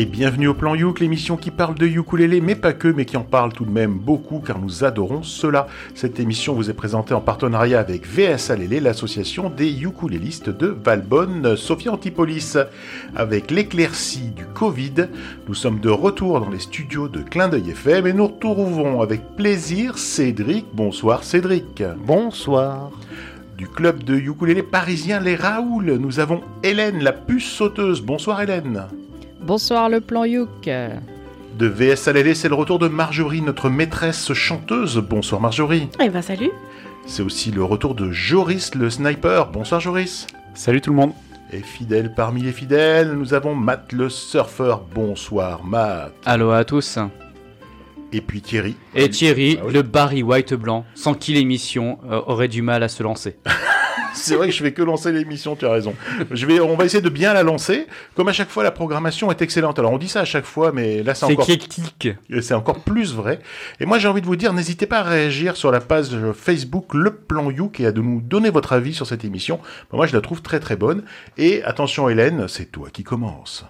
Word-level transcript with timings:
Et 0.00 0.04
bienvenue 0.04 0.46
au 0.46 0.54
Plan 0.54 0.76
Youk, 0.76 1.00
l'émission 1.00 1.36
qui 1.36 1.50
parle 1.50 1.74
de 1.74 1.84
ukulélé, 1.84 2.40
mais 2.40 2.54
pas 2.54 2.72
que, 2.72 2.86
mais 2.86 3.04
qui 3.04 3.16
en 3.16 3.24
parle 3.24 3.52
tout 3.52 3.64
de 3.64 3.72
même 3.72 3.98
beaucoup, 3.98 4.38
car 4.38 4.60
nous 4.60 4.84
adorons 4.84 5.24
cela. 5.24 5.66
Cette 5.96 6.20
émission 6.20 6.54
vous 6.54 6.70
est 6.70 6.74
présentée 6.74 7.14
en 7.14 7.20
partenariat 7.20 7.80
avec 7.80 8.06
VS 8.06 8.52
Alélé, 8.52 8.78
l'association 8.78 9.50
des 9.50 9.68
ukulélistes 9.82 10.50
de 10.50 10.68
Valbonne, 10.68 11.56
Sophie 11.56 11.88
Antipolis. 11.88 12.56
Avec 13.16 13.50
l'éclaircie 13.50 14.30
du 14.36 14.44
Covid, 14.44 15.08
nous 15.48 15.54
sommes 15.54 15.80
de 15.80 15.90
retour 15.90 16.38
dans 16.38 16.50
les 16.50 16.60
studios 16.60 17.08
de 17.08 17.18
Clin 17.18 17.48
d'œil 17.48 17.70
FM 17.70 18.06
et 18.06 18.12
nous 18.12 18.28
retrouvons 18.28 19.00
avec 19.00 19.20
plaisir 19.36 19.98
Cédric. 19.98 20.66
Bonsoir 20.74 21.24
Cédric. 21.24 21.82
Bonsoir 22.06 22.92
du 23.56 23.66
club 23.66 24.04
de 24.04 24.14
ukulélé 24.14 24.62
parisien 24.62 25.18
Les 25.18 25.34
Raoul. 25.34 25.96
Nous 25.96 26.20
avons 26.20 26.42
Hélène, 26.62 27.02
la 27.02 27.12
puce 27.12 27.50
sauteuse. 27.50 28.00
Bonsoir 28.00 28.40
Hélène. 28.40 28.84
Bonsoir 29.40 29.88
le 29.88 30.00
plan 30.00 30.24
Youk. 30.24 30.68
De 31.58 31.66
VS 31.66 32.08
Alélé, 32.08 32.34
c'est 32.34 32.48
le 32.48 32.54
retour 32.54 32.78
de 32.78 32.88
Marjorie, 32.88 33.40
notre 33.40 33.68
maîtresse 33.70 34.32
chanteuse. 34.32 34.98
Bonsoir 34.98 35.40
Marjorie. 35.40 35.88
Eh 36.00 36.08
ben 36.08 36.22
salut. 36.22 36.50
C'est 37.06 37.22
aussi 37.22 37.50
le 37.50 37.64
retour 37.64 37.94
de 37.94 38.10
Joris 38.10 38.74
le 38.74 38.90
sniper. 38.90 39.46
Bonsoir 39.50 39.80
Joris. 39.80 40.26
Salut 40.54 40.80
tout 40.80 40.90
le 40.90 40.96
monde. 40.96 41.12
Et 41.52 41.60
fidèle 41.60 42.12
parmi 42.14 42.42
les 42.42 42.52
fidèles, 42.52 43.12
nous 43.12 43.32
avons 43.32 43.54
Matt 43.54 43.92
le 43.92 44.08
surfeur. 44.10 44.82
Bonsoir 44.94 45.64
Matt. 45.64 46.12
Allo 46.26 46.50
à 46.50 46.64
tous. 46.64 46.98
Et 48.12 48.20
puis 48.20 48.40
Thierry. 48.40 48.76
Et 48.94 49.10
Thierry, 49.10 49.58
ah 49.60 49.70
le 49.70 49.82
Barry 49.82 50.22
White 50.22 50.54
blanc, 50.54 50.84
sans 50.94 51.14
qui 51.14 51.34
l'émission 51.34 51.98
euh, 52.10 52.20
aurait 52.26 52.48
du 52.48 52.62
mal 52.62 52.82
à 52.82 52.88
se 52.88 53.02
lancer. 53.02 53.36
c'est 54.14 54.34
vrai 54.34 54.48
que 54.48 54.54
je 54.54 54.62
fais 54.62 54.72
que 54.72 54.82
lancer 54.82 55.12
l'émission, 55.12 55.56
tu 55.56 55.66
as 55.66 55.70
raison. 55.70 55.94
Je 56.30 56.46
vais, 56.46 56.60
on 56.60 56.76
va 56.76 56.84
essayer 56.84 57.02
de 57.02 57.08
bien 57.08 57.34
la 57.34 57.42
lancer. 57.42 57.86
Comme 58.14 58.28
à 58.28 58.32
chaque 58.32 58.48
fois, 58.48 58.62
la 58.62 58.70
programmation 58.70 59.30
est 59.30 59.42
excellente. 59.42 59.78
Alors 59.78 59.92
on 59.92 59.98
dit 59.98 60.08
ça 60.08 60.20
à 60.20 60.24
chaque 60.24 60.44
fois, 60.44 60.72
mais 60.72 61.02
là 61.02 61.14
c'est 61.14 61.26
encore. 61.26 61.46
C'est 62.40 62.54
encore 62.54 62.80
plus 62.80 63.14
vrai. 63.14 63.40
Et 63.80 63.86
moi 63.86 63.98
j'ai 63.98 64.08
envie 64.08 64.20
de 64.20 64.26
vous 64.26 64.36
dire, 64.36 64.52
n'hésitez 64.52 64.86
pas 64.86 65.00
à 65.00 65.02
réagir 65.02 65.56
sur 65.56 65.70
la 65.70 65.80
page 65.80 66.16
Facebook 66.34 66.94
Le 66.94 67.14
Plan 67.14 67.50
Youk 67.50 67.80
et 67.80 67.86
à 67.86 67.92
nous 67.92 68.20
donner 68.20 68.50
votre 68.50 68.72
avis 68.72 68.94
sur 68.94 69.06
cette 69.06 69.24
émission. 69.24 69.60
Moi 69.92 70.06
je 70.06 70.14
la 70.14 70.20
trouve 70.20 70.42
très 70.42 70.60
très 70.60 70.76
bonne. 70.76 71.04
Et 71.36 71.62
attention 71.64 72.08
Hélène, 72.08 72.48
c'est 72.48 72.72
toi 72.72 72.88
qui 72.90 73.04
commence. 73.04 73.64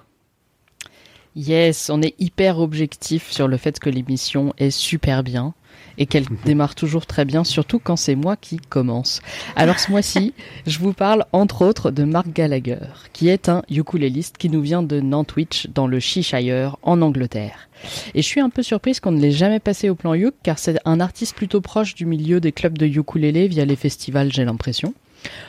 Yes, 1.38 1.88
on 1.88 2.02
est 2.02 2.16
hyper 2.18 2.58
objectif 2.58 3.30
sur 3.30 3.46
le 3.46 3.58
fait 3.58 3.78
que 3.78 3.88
l'émission 3.88 4.54
est 4.58 4.72
super 4.72 5.22
bien 5.22 5.54
et 5.96 6.06
qu'elle 6.06 6.26
démarre 6.44 6.74
toujours 6.74 7.06
très 7.06 7.24
bien, 7.24 7.44
surtout 7.44 7.78
quand 7.78 7.94
c'est 7.94 8.16
moi 8.16 8.34
qui 8.34 8.56
commence. 8.56 9.20
Alors 9.54 9.78
ce 9.78 9.92
mois-ci, 9.92 10.34
je 10.66 10.80
vous 10.80 10.92
parle 10.92 11.26
entre 11.30 11.64
autres 11.64 11.92
de 11.92 12.02
Mark 12.02 12.26
Gallagher, 12.26 12.88
qui 13.12 13.28
est 13.28 13.48
un 13.48 13.62
ukuléliste 13.70 14.36
qui 14.36 14.50
nous 14.50 14.60
vient 14.60 14.82
de 14.82 14.98
Nantwich 15.00 15.68
dans 15.72 15.86
le 15.86 16.00
Cheshire 16.00 16.76
en 16.82 17.00
Angleterre. 17.02 17.68
Et 18.16 18.22
je 18.22 18.26
suis 18.26 18.40
un 18.40 18.50
peu 18.50 18.64
surprise 18.64 18.98
qu'on 18.98 19.12
ne 19.12 19.20
l'ait 19.20 19.30
jamais 19.30 19.60
passé 19.60 19.90
au 19.90 19.94
plan 19.94 20.16
uk 20.16 20.34
car 20.42 20.58
c'est 20.58 20.80
un 20.84 20.98
artiste 20.98 21.36
plutôt 21.36 21.60
proche 21.60 21.94
du 21.94 22.04
milieu 22.04 22.40
des 22.40 22.50
clubs 22.50 22.76
de 22.76 22.86
ukulélé 22.86 23.46
via 23.46 23.64
les 23.64 23.76
festivals, 23.76 24.32
j'ai 24.32 24.44
l'impression. 24.44 24.92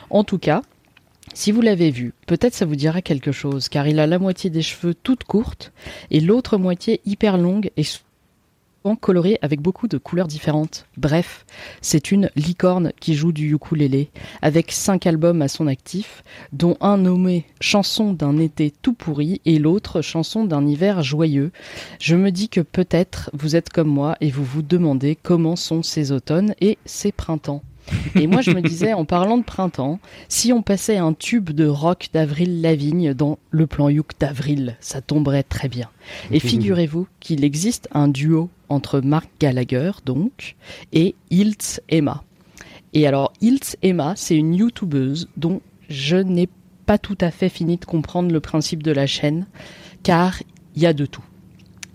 En 0.08 0.22
tout 0.22 0.38
cas, 0.38 0.62
si 1.32 1.52
vous 1.52 1.60
l'avez 1.60 1.90
vu, 1.90 2.12
peut-être 2.26 2.54
ça 2.54 2.66
vous 2.66 2.76
dira 2.76 3.02
quelque 3.02 3.32
chose, 3.32 3.68
car 3.68 3.86
il 3.86 4.00
a 4.00 4.06
la 4.06 4.18
moitié 4.18 4.50
des 4.50 4.62
cheveux 4.62 4.94
toutes 4.94 5.24
courtes 5.24 5.72
et 6.10 6.20
l'autre 6.20 6.58
moitié 6.58 7.00
hyper 7.06 7.38
longue 7.38 7.70
et 7.76 7.84
souvent 7.84 8.96
colorée 9.00 9.38
avec 9.42 9.60
beaucoup 9.60 9.88
de 9.88 9.98
couleurs 9.98 10.26
différentes. 10.26 10.86
Bref, 10.96 11.44
c'est 11.82 12.10
une 12.10 12.30
licorne 12.34 12.92
qui 12.98 13.14
joue 13.14 13.32
du 13.32 13.54
ukulélé, 13.54 14.10
avec 14.42 14.72
cinq 14.72 15.06
albums 15.06 15.42
à 15.42 15.48
son 15.48 15.66
actif, 15.66 16.24
dont 16.52 16.76
un 16.80 16.98
nommé 16.98 17.44
Chanson 17.60 18.12
d'un 18.12 18.38
été 18.38 18.72
tout 18.82 18.94
pourri 18.94 19.40
et 19.44 19.58
l'autre 19.58 20.02
Chanson 20.02 20.44
d'un 20.44 20.66
hiver 20.66 21.02
joyeux. 21.02 21.52
Je 22.00 22.16
me 22.16 22.30
dis 22.30 22.48
que 22.48 22.60
peut-être 22.60 23.30
vous 23.34 23.54
êtes 23.54 23.68
comme 23.68 23.88
moi 23.88 24.16
et 24.20 24.30
vous 24.30 24.44
vous 24.44 24.62
demandez 24.62 25.16
comment 25.16 25.56
sont 25.56 25.82
ces 25.82 26.10
automnes 26.10 26.54
et 26.60 26.78
ces 26.86 27.12
printemps. 27.12 27.62
Et 28.14 28.26
moi, 28.26 28.40
je 28.40 28.50
me 28.50 28.60
disais, 28.60 28.92
en 28.92 29.04
parlant 29.04 29.38
de 29.38 29.44
printemps, 29.44 29.98
si 30.28 30.52
on 30.52 30.62
passait 30.62 30.96
un 30.96 31.12
tube 31.12 31.50
de 31.50 31.66
rock 31.66 32.08
d'Avril 32.12 32.60
Lavigne 32.60 33.14
dans 33.14 33.38
le 33.50 33.66
plan 33.66 33.88
Youk 33.88 34.12
d'Avril, 34.18 34.76
ça 34.80 35.00
tomberait 35.00 35.42
très 35.42 35.68
bien. 35.68 35.88
Et 36.30 36.40
figurez-vous 36.40 37.06
qu'il 37.20 37.44
existe 37.44 37.88
un 37.92 38.08
duo 38.08 38.50
entre 38.68 39.00
Mark 39.00 39.28
Gallagher, 39.40 39.92
donc, 40.04 40.56
et 40.92 41.14
Hiltz 41.30 41.80
Emma. 41.88 42.22
Et 42.92 43.06
alors, 43.06 43.32
Hiltz 43.40 43.76
Emma, 43.82 44.14
c'est 44.16 44.36
une 44.36 44.54
youtubeuse 44.54 45.28
dont 45.36 45.60
je 45.88 46.16
n'ai 46.16 46.48
pas 46.86 46.98
tout 46.98 47.18
à 47.20 47.30
fait 47.30 47.48
fini 47.48 47.76
de 47.76 47.84
comprendre 47.84 48.32
le 48.32 48.40
principe 48.40 48.82
de 48.82 48.92
la 48.92 49.06
chaîne, 49.06 49.46
car 50.02 50.42
il 50.74 50.82
y 50.82 50.86
a 50.86 50.92
de 50.92 51.06
tout. 51.06 51.24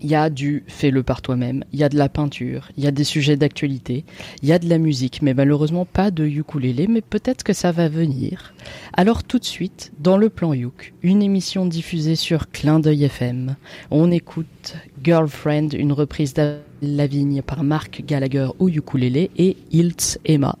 Il 0.00 0.10
y 0.10 0.14
a 0.14 0.30
du 0.30 0.64
fais-le 0.66 1.02
par 1.02 1.22
toi-même, 1.22 1.64
il 1.72 1.78
y 1.78 1.84
a 1.84 1.88
de 1.88 1.96
la 1.96 2.08
peinture, 2.08 2.70
il 2.76 2.84
y 2.84 2.86
a 2.86 2.90
des 2.90 3.04
sujets 3.04 3.36
d'actualité, 3.36 4.04
il 4.42 4.48
y 4.48 4.52
a 4.52 4.58
de 4.58 4.68
la 4.68 4.78
musique, 4.78 5.22
mais 5.22 5.34
malheureusement 5.34 5.84
pas 5.84 6.10
de 6.10 6.24
ukulélé, 6.24 6.86
mais 6.86 7.00
peut-être 7.00 7.42
que 7.42 7.52
ça 7.52 7.72
va 7.72 7.88
venir. 7.88 8.54
Alors 8.92 9.24
tout 9.24 9.38
de 9.38 9.44
suite, 9.44 9.92
dans 9.98 10.16
le 10.16 10.28
plan 10.28 10.52
Yuk, 10.52 10.94
une 11.02 11.22
émission 11.22 11.66
diffusée 11.66 12.16
sur 12.16 12.50
Clin 12.50 12.80
d'œil 12.80 13.04
FM, 13.04 13.56
on 13.90 14.10
écoute 14.10 14.76
Girlfriend, 15.02 15.68
une 15.72 15.92
reprise 15.92 16.34
de 16.34 16.58
Lavigne 16.82 17.42
par 17.42 17.62
Marc 17.64 18.02
Gallagher 18.06 18.48
au 18.58 18.68
ukulélé 18.68 19.30
et 19.36 19.56
Hiltz 19.72 20.18
Emma 20.24 20.58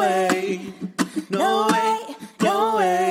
way, 0.00 0.72
no 1.28 1.68
way, 1.70 2.16
No 2.42 2.76
way. 2.76 3.09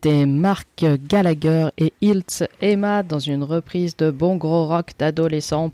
C'était 0.00 0.26
Mark 0.26 0.86
Gallagher 1.08 1.70
et 1.76 1.92
Hiltz 2.00 2.44
Emma 2.60 3.02
dans 3.02 3.18
une 3.18 3.42
reprise 3.42 3.96
de 3.96 4.12
bon 4.12 4.36
gros 4.36 4.68
rock 4.68 4.92
d'adolescent. 4.96 5.72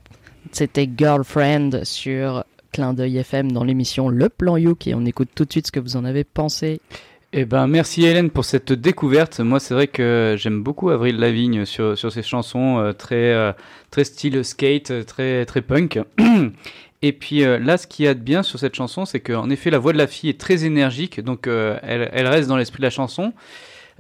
C'était 0.50 0.88
Girlfriend 0.96 1.84
sur 1.84 2.42
Clin 2.72 2.94
d'œil 2.94 3.18
FM 3.18 3.52
dans 3.52 3.64
l'émission 3.64 4.08
Le 4.08 4.30
Plan 4.30 4.56
Youk 4.56 4.86
et 4.86 4.94
on 4.94 5.04
écoute 5.04 5.28
tout 5.34 5.44
de 5.44 5.52
suite 5.52 5.66
ce 5.66 5.72
que 5.72 5.78
vous 5.78 5.96
en 5.96 6.06
avez 6.06 6.24
pensé. 6.24 6.80
Eh 7.34 7.44
ben, 7.44 7.66
merci 7.66 8.06
Hélène 8.06 8.30
pour 8.30 8.46
cette 8.46 8.72
découverte. 8.72 9.40
Moi, 9.40 9.60
c'est 9.60 9.74
vrai 9.74 9.88
que 9.88 10.36
j'aime 10.38 10.62
beaucoup 10.62 10.88
Avril 10.88 11.18
Lavigne 11.18 11.66
sur, 11.66 11.98
sur 11.98 12.10
ses 12.10 12.22
chansons 12.22 12.78
euh, 12.78 12.92
très, 12.94 13.34
euh, 13.34 13.52
très 13.90 14.04
style 14.04 14.42
skate, 14.42 14.90
euh, 14.90 15.02
très, 15.02 15.44
très 15.44 15.60
punk. 15.60 16.00
Et 17.02 17.12
puis 17.12 17.40
là, 17.40 17.76
ce 17.76 17.86
qu'il 17.86 18.06
y 18.06 18.08
a 18.08 18.14
de 18.14 18.20
bien 18.20 18.42
sur 18.42 18.58
cette 18.58 18.74
chanson, 18.74 19.04
c'est 19.04 19.20
qu'en 19.20 19.50
effet, 19.50 19.68
la 19.68 19.78
voix 19.78 19.92
de 19.92 19.98
la 19.98 20.06
fille 20.06 20.30
est 20.30 20.40
très 20.40 20.64
énergique, 20.64 21.20
donc 21.20 21.46
elle, 21.46 22.08
elle 22.10 22.26
reste 22.26 22.48
dans 22.48 22.56
l'esprit 22.56 22.78
de 22.78 22.84
la 22.84 22.88
chanson. 22.88 23.34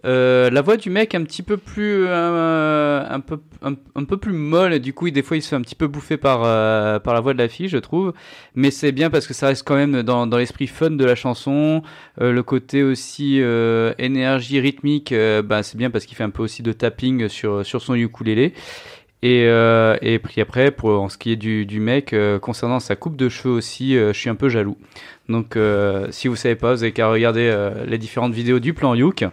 Euh, 0.04 0.50
la 0.50 0.60
voix 0.60 0.76
du 0.76 0.90
mec 0.90 1.14
un 1.14 1.22
petit 1.24 1.42
peu 1.42 1.56
plus 1.56 2.04
euh, 2.06 3.02
un 3.08 3.20
peu 3.20 3.38
un, 3.62 4.04
peu 4.04 4.18
plus 4.18 4.34
molle 4.34 4.78
du 4.78 4.92
coup 4.92 5.08
des 5.08 5.22
fois 5.22 5.38
il 5.38 5.42
se 5.42 5.48
fait 5.48 5.56
un 5.56 5.62
petit 5.62 5.74
peu 5.74 5.86
bouffer 5.86 6.18
par 6.18 6.42
euh, 6.44 6.98
par 6.98 7.14
la 7.14 7.20
voix 7.20 7.32
de 7.32 7.38
la 7.38 7.48
fille 7.48 7.68
je 7.68 7.78
trouve 7.78 8.12
mais 8.54 8.70
c'est 8.70 8.92
bien 8.92 9.08
parce 9.08 9.26
que 9.26 9.32
ça 9.32 9.46
reste 9.46 9.66
quand 9.66 9.76
même 9.76 10.02
dans, 10.02 10.26
dans 10.26 10.36
l'esprit 10.36 10.66
fun 10.66 10.90
de 10.90 11.04
la 11.04 11.14
chanson 11.14 11.82
Euh, 12.20 12.32
le 12.32 12.42
côté 12.42 12.82
aussi 12.82 13.40
euh, 13.40 13.94
énergie 13.98 14.60
rythmique 14.60 15.14
bah, 15.44 15.62
c'est 15.62 15.78
bien 15.78 15.90
parce 15.90 16.04
qu'il 16.04 16.16
fait 16.16 16.24
un 16.24 16.30
peu 16.30 16.42
aussi 16.42 16.62
de 16.62 16.72
tapping 16.72 17.28
sur 17.28 17.64
sur 17.64 17.80
son 17.80 17.94
ukulélé 17.94 18.52
et, 19.22 19.44
et 20.02 20.18
puis 20.18 20.42
après, 20.42 20.70
pour 20.70 21.00
en 21.00 21.08
ce 21.08 21.16
qui 21.16 21.32
est 21.32 21.36
du, 21.36 21.64
du 21.64 21.80
mec, 21.80 22.14
concernant 22.42 22.78
sa 22.78 22.94
coupe 22.94 23.16
de 23.16 23.30
cheveux 23.30 23.54
aussi, 23.54 23.94
je 23.94 24.12
suis 24.12 24.28
un 24.28 24.34
peu 24.34 24.50
jaloux. 24.50 24.76
Donc, 25.30 25.56
si 26.10 26.28
vous 26.28 26.36
savez 26.36 26.56
pas, 26.56 26.74
vous 26.74 26.82
avez 26.82 26.92
qu'à 26.92 27.08
regarder 27.08 27.50
les 27.86 27.96
différentes 27.96 28.34
vidéos 28.34 28.58
du 28.58 28.74
plan 28.74 28.94
Youk. 28.94 29.24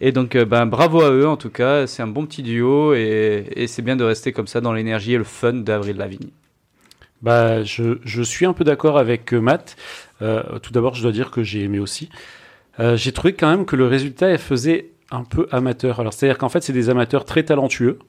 Et 0.00 0.12
donc, 0.12 0.34
euh, 0.36 0.44
ben, 0.44 0.66
bravo 0.66 1.02
à 1.02 1.10
eux 1.10 1.26
en 1.26 1.36
tout 1.36 1.50
cas. 1.50 1.86
C'est 1.86 2.02
un 2.02 2.06
bon 2.06 2.26
petit 2.26 2.42
duo 2.42 2.94
et, 2.94 3.64
c'est 3.66 3.82
bien 3.82 3.96
de 3.96 4.04
rester 4.04 4.32
comme 4.32 4.46
ça 4.46 4.60
dans 4.60 4.72
l'énergie 4.72 5.14
et 5.14 5.18
le 5.18 5.24
fun 5.24 5.52
d'Avril 5.52 5.96
Lavigne. 5.96 6.30
Bah, 7.22 7.62
je, 7.62 7.98
je 8.04 8.22
suis 8.22 8.46
un 8.46 8.52
peu 8.52 8.64
d'accord 8.64 8.98
avec 8.98 9.32
euh, 9.32 9.40
Matt. 9.40 9.76
Euh, 10.22 10.58
tout 10.60 10.72
d'abord, 10.72 10.94
je 10.94 11.02
dois 11.02 11.12
dire 11.12 11.30
que 11.30 11.42
j'ai 11.42 11.62
aimé 11.62 11.78
aussi. 11.78 12.08
J'ai 12.96 13.12
trouvé 13.12 13.34
quand 13.34 13.48
même 13.48 13.66
que 13.66 13.76
le 13.76 13.86
résultat 13.86 14.26
elle 14.30 14.38
faisait 14.38 14.90
un 15.12 15.22
peu 15.22 15.46
amateur. 15.52 16.00
Alors, 16.00 16.12
c'est-à-dire 16.12 16.38
qu'en 16.38 16.48
fait, 16.48 16.60
c'est 16.60 16.72
des 16.72 16.90
amateurs 16.90 17.24
très 17.24 17.44
talentueux. 17.44 18.00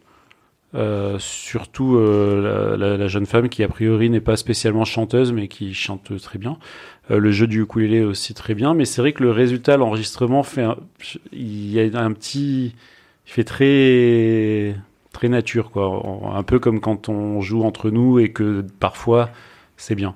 Euh, 0.75 1.17
surtout 1.19 1.95
euh, 1.95 2.75
la, 2.75 3.07
jeune 3.07 3.25
femme 3.25 3.47
qui 3.47 3.63
a 3.63 3.67
priori 3.69 4.09
n'est 4.09 4.19
pas 4.19 4.35
spécialement 4.35 4.83
chanteuse 4.83 5.31
mais 5.31 5.47
qui 5.47 5.73
chante 5.73 6.19
très 6.19 6.37
bien. 6.37 6.57
Euh, 7.11 7.19
le 7.19 7.31
jeu 7.31 7.47
du 7.47 7.61
ukulélé 7.61 8.03
aussi 8.03 8.33
très 8.33 8.55
bien, 8.55 8.73
mais 8.73 8.83
c'est 8.83 9.01
vrai 9.01 9.13
que 9.13 9.23
le 9.23 9.31
résultat, 9.31 9.77
l'enregistrement 9.77 10.43
fait, 10.43 10.65
il 11.31 11.71
y 11.71 11.79
a 11.79 11.99
un 12.01 12.11
petit, 12.11 12.75
il 13.25 13.31
fait 13.31 13.45
très 13.45 14.75
très 15.13 15.29
nature 15.29 15.71
quoi, 15.71 16.01
un 16.35 16.43
peu 16.43 16.59
comme 16.59 16.81
quand 16.81 17.07
on 17.07 17.39
joue 17.39 17.63
entre 17.63 17.89
nous 17.89 18.19
et 18.19 18.33
que 18.33 18.65
parfois 18.79 19.29
c'est 19.77 19.95
bien. 19.95 20.15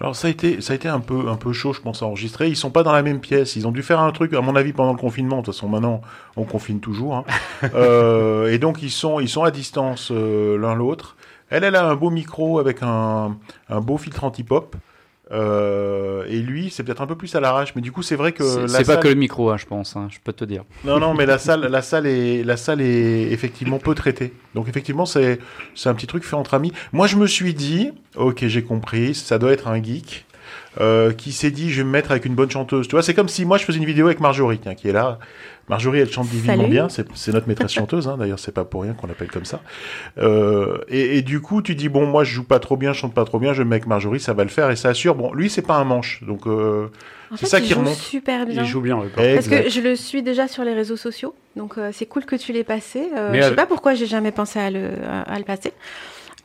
Alors 0.00 0.16
ça 0.16 0.26
a 0.26 0.30
été, 0.30 0.60
ça 0.60 0.72
a 0.72 0.76
été 0.76 0.88
un 0.88 0.98
peu, 1.00 1.28
un 1.28 1.36
peu 1.36 1.52
chaud, 1.52 1.72
je 1.72 1.80
pense, 1.80 2.02
à 2.02 2.06
enregistrer. 2.06 2.48
Ils 2.48 2.56
sont 2.56 2.70
pas 2.70 2.82
dans 2.82 2.92
la 2.92 3.02
même 3.02 3.20
pièce. 3.20 3.54
Ils 3.56 3.66
ont 3.66 3.70
dû 3.70 3.82
faire 3.82 4.00
un 4.00 4.10
truc, 4.10 4.32
à 4.34 4.40
mon 4.40 4.56
avis, 4.56 4.72
pendant 4.72 4.92
le 4.92 4.98
confinement. 4.98 5.38
De 5.38 5.44
toute 5.44 5.54
façon, 5.54 5.68
maintenant, 5.68 6.00
on 6.36 6.44
confine 6.44 6.80
toujours. 6.80 7.14
hein. 7.16 7.24
Euh, 7.74 8.52
et 8.52 8.58
donc 8.58 8.82
ils 8.82 8.90
sont, 8.90 9.20
ils 9.20 9.28
sont 9.28 9.44
à 9.44 9.50
distance 9.50 10.10
euh, 10.12 10.58
l'un 10.58 10.74
l'autre. 10.74 11.16
Elle, 11.48 11.64
elle 11.64 11.76
a 11.76 11.86
un 11.88 11.94
beau 11.94 12.10
micro 12.10 12.58
avec 12.58 12.82
un, 12.82 13.36
un 13.68 13.80
beau 13.80 13.96
filtre 13.96 14.24
anti-pop. 14.24 14.76
Euh, 15.32 16.24
et 16.28 16.38
lui, 16.40 16.70
c'est 16.70 16.82
peut-être 16.82 17.00
un 17.00 17.06
peu 17.06 17.16
plus 17.16 17.34
à 17.34 17.40
l'arrache, 17.40 17.72
mais 17.74 17.82
du 17.82 17.92
coup, 17.92 18.02
c'est 18.02 18.16
vrai 18.16 18.32
que 18.32 18.66
C'est 18.66 18.78
pas 18.78 18.84
salle- 18.84 19.00
que 19.02 19.08
le 19.08 19.14
micro, 19.14 19.50
hein, 19.50 19.56
je 19.56 19.66
pense. 19.66 19.96
hein, 19.96 20.08
je 20.10 20.18
peux 20.22 20.32
te 20.32 20.44
dire. 20.44 20.64
non, 20.84 20.98
non, 20.98 21.14
mais 21.14 21.26
la 21.26 21.38
salle, 21.38 21.62
la 21.66 21.82
salle 21.82 22.06
est, 22.06 22.44
la 22.44 22.56
salle 22.56 22.80
est 22.80 23.32
effectivement 23.32 23.78
peu 23.78 23.94
traitée. 23.94 24.32
Donc 24.54 24.68
effectivement, 24.68 25.06
c'est, 25.06 25.38
c'est 25.74 25.88
un 25.88 25.94
petit 25.94 26.06
truc 26.06 26.24
fait 26.24 26.36
entre 26.36 26.54
amis. 26.54 26.72
Moi, 26.92 27.06
je 27.06 27.16
me 27.16 27.26
suis 27.26 27.54
dit, 27.54 27.90
ok, 28.16 28.46
j'ai 28.46 28.62
compris, 28.62 29.14
ça 29.14 29.38
doit 29.38 29.52
être 29.52 29.68
un 29.68 29.82
geek 29.82 30.26
euh, 30.80 31.12
qui 31.12 31.32
s'est 31.32 31.50
dit, 31.50 31.70
je 31.70 31.78
vais 31.78 31.84
me 31.84 31.90
mettre 31.90 32.10
avec 32.10 32.24
une 32.24 32.34
bonne 32.34 32.50
chanteuse. 32.50 32.88
Tu 32.88 32.92
vois, 32.92 33.02
c'est 33.02 33.14
comme 33.14 33.28
si 33.28 33.44
moi 33.44 33.58
je 33.58 33.64
faisais 33.64 33.78
une 33.78 33.84
vidéo 33.84 34.06
avec 34.06 34.20
Marjorie, 34.20 34.58
tiens, 34.58 34.74
qui 34.74 34.88
est 34.88 34.92
là. 34.92 35.18
Marjorie, 35.68 36.00
elle 36.00 36.10
chante 36.12 36.28
divinement 36.28 36.64
Salut. 36.64 36.70
bien. 36.70 36.88
C'est, 36.90 37.32
notre 37.32 37.48
maîtresse 37.48 37.72
chanteuse, 37.72 38.06
hein, 38.06 38.16
d'ailleurs, 38.18 38.38
c'est 38.38 38.52
pas 38.52 38.66
pour 38.66 38.82
rien 38.82 38.92
qu'on 38.92 39.06
l'appelle 39.06 39.30
comme 39.30 39.46
ça. 39.46 39.62
Euh, 40.18 40.76
et, 40.88 41.16
et 41.18 41.22
du 41.22 41.40
coup, 41.40 41.62
tu 41.62 41.74
dis, 41.74 41.88
bon, 41.88 42.06
moi, 42.06 42.22
je 42.22 42.34
joue 42.34 42.44
pas 42.44 42.58
trop 42.58 42.76
bien, 42.76 42.92
je 42.92 42.98
chante 42.98 43.14
pas 43.14 43.24
trop 43.24 43.38
bien, 43.38 43.54
je 43.54 43.62
me 43.62 43.68
mets 43.70 43.76
avec 43.76 43.86
Marjorie, 43.86 44.20
ça 44.20 44.34
va 44.34 44.42
le 44.44 44.50
faire, 44.50 44.70
et 44.70 44.76
ça 44.76 44.90
assure. 44.90 45.14
Bon, 45.14 45.32
lui, 45.32 45.48
c'est 45.48 45.62
pas 45.62 45.76
un 45.76 45.84
manche, 45.84 46.22
donc 46.22 46.46
euh, 46.46 46.88
c'est 47.36 47.46
ça 47.46 47.60
il 47.60 47.64
qui 47.64 47.72
joue 47.72 47.78
remonte. 47.80 47.94
super 47.94 48.44
bien. 48.44 48.62
Il 48.62 48.68
joue 48.68 48.82
bien. 48.82 49.00
Parce 49.16 49.26
Exact. 49.46 49.64
que 49.64 49.70
je 49.70 49.80
le 49.80 49.96
suis 49.96 50.22
déjà 50.22 50.48
sur 50.48 50.64
les 50.64 50.74
réseaux 50.74 50.98
sociaux, 50.98 51.34
donc 51.56 51.78
euh, 51.78 51.88
c'est 51.94 52.04
cool 52.06 52.26
que 52.26 52.36
tu 52.36 52.52
l'aies 52.52 52.62
passé. 52.62 53.08
Euh, 53.16 53.32
je 53.34 53.40
sais 53.40 53.54
pas 53.54 53.64
pourquoi 53.66 53.94
j'ai 53.94 54.06
jamais 54.06 54.32
pensé 54.32 54.58
à 54.58 54.70
le, 54.70 54.90
à, 55.08 55.22
à 55.22 55.38
le 55.38 55.44
passer. 55.44 55.72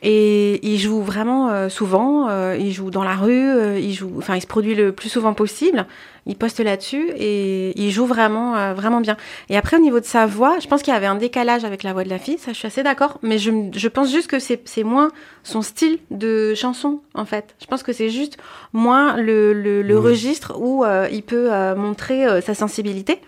Et 0.02 0.66
il 0.66 0.78
joue 0.80 1.02
vraiment 1.02 1.50
euh, 1.50 1.68
souvent. 1.68 2.30
euh, 2.30 2.56
il 2.58 2.72
joue 2.72 2.90
dans 2.90 3.04
la 3.04 3.16
rue. 3.16 3.50
euh, 3.50 3.78
il 3.78 3.94
joue, 3.94 4.12
enfin, 4.18 4.36
il 4.36 4.42
se 4.42 4.48
produit 4.48 4.74
le 4.74 4.94
plus 4.94 5.10
souvent 5.10 5.34
possible. 5.34 5.86
Il 6.26 6.38
poste 6.38 6.60
là-dessus 6.60 7.10
et 7.18 7.74
il 7.78 7.92
joue 7.92 8.06
vraiment, 8.06 8.56
euh, 8.56 8.74
vraiment 8.74 9.02
bien. 9.02 9.18
Et 9.50 9.58
après, 9.58 9.76
au 9.76 9.82
niveau 9.82 10.00
de 10.00 10.06
sa 10.06 10.26
voix, 10.26 10.60
je 10.60 10.68
pense 10.68 10.84
qu'il 10.84 10.94
y 10.94 10.96
avait 10.96 11.06
un 11.08 11.16
décalage 11.16 11.66
avec 11.66 11.84
la 11.84 11.92
voix 11.92 12.04
de 12.06 12.10
la 12.10 12.20
fille. 12.20 12.38
Ça, 12.38 12.54
je 12.54 12.58
suis 12.58 12.68
assez 12.68 12.84
d'accord. 12.84 13.18
Mais 13.24 13.38
je, 13.38 13.52
je 13.74 13.88
pense 13.90 14.10
juste 14.10 14.28
que 14.28 14.40
c'est 14.40 14.84
moins 14.84 15.10
son 15.44 15.62
style 15.62 15.98
de 16.12 16.54
chanson, 16.56 17.02
en 17.14 17.26
fait. 17.26 17.56
Je 17.60 17.66
pense 17.66 17.84
que 17.84 17.92
c'est 17.92 18.10
juste 18.10 18.38
moins 18.72 19.18
le, 19.18 19.52
le, 19.54 19.82
le 19.82 20.00
registre 20.00 20.54
où 20.60 20.86
euh, 20.86 21.08
il 21.12 21.24
peut 21.24 21.52
euh, 21.52 21.76
montrer 21.76 22.42
sa 22.42 22.54
sensibilité. 22.54 23.20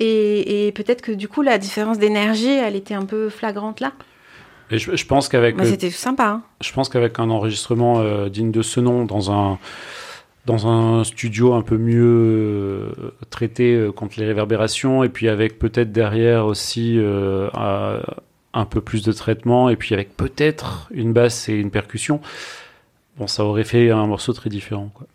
Et, 0.00 0.66
et 0.66 0.72
peut-être 0.72 1.02
que 1.02 1.12
du 1.12 1.28
coup, 1.28 1.42
la 1.42 1.58
différence 1.58 1.98
d'énergie, 1.98 2.50
elle 2.50 2.74
était 2.74 2.94
un 2.94 3.04
peu 3.04 3.28
flagrante 3.28 3.80
là. 3.80 3.92
Et 4.70 4.78
je, 4.78 4.94
je 4.94 5.06
pense 5.06 5.28
qu'avec 5.28 5.56
c'était 5.64 5.90
sympa. 5.90 6.26
Hein. 6.26 6.42
Je 6.60 6.72
pense 6.72 6.88
qu'avec 6.88 7.18
un 7.18 7.30
enregistrement 7.30 8.00
euh, 8.00 8.28
digne 8.28 8.50
de 8.50 8.62
ce 8.62 8.80
nom 8.80 9.04
dans 9.04 9.32
un 9.32 9.58
dans 10.46 10.66
un 10.66 11.04
studio 11.04 11.52
un 11.52 11.62
peu 11.62 11.76
mieux 11.76 12.02
euh, 12.02 13.12
traité 13.28 13.74
euh, 13.74 13.92
contre 13.92 14.18
les 14.18 14.26
réverbérations 14.26 15.04
et 15.04 15.08
puis 15.08 15.28
avec 15.28 15.58
peut-être 15.58 15.92
derrière 15.92 16.46
aussi 16.46 16.98
un, 16.98 18.00
un 18.54 18.64
peu 18.64 18.80
plus 18.80 19.02
de 19.02 19.12
traitement 19.12 19.68
et 19.68 19.76
puis 19.76 19.94
avec 19.94 20.16
peut-être 20.16 20.88
une 20.92 21.12
basse 21.12 21.48
et 21.48 21.54
une 21.54 21.70
percussion 21.70 22.20
bon 23.18 23.26
ça 23.26 23.44
aurait 23.44 23.64
fait 23.64 23.90
un 23.90 24.06
morceau 24.06 24.32
très 24.32 24.50
différent 24.50 24.90
quoi. 24.94 25.06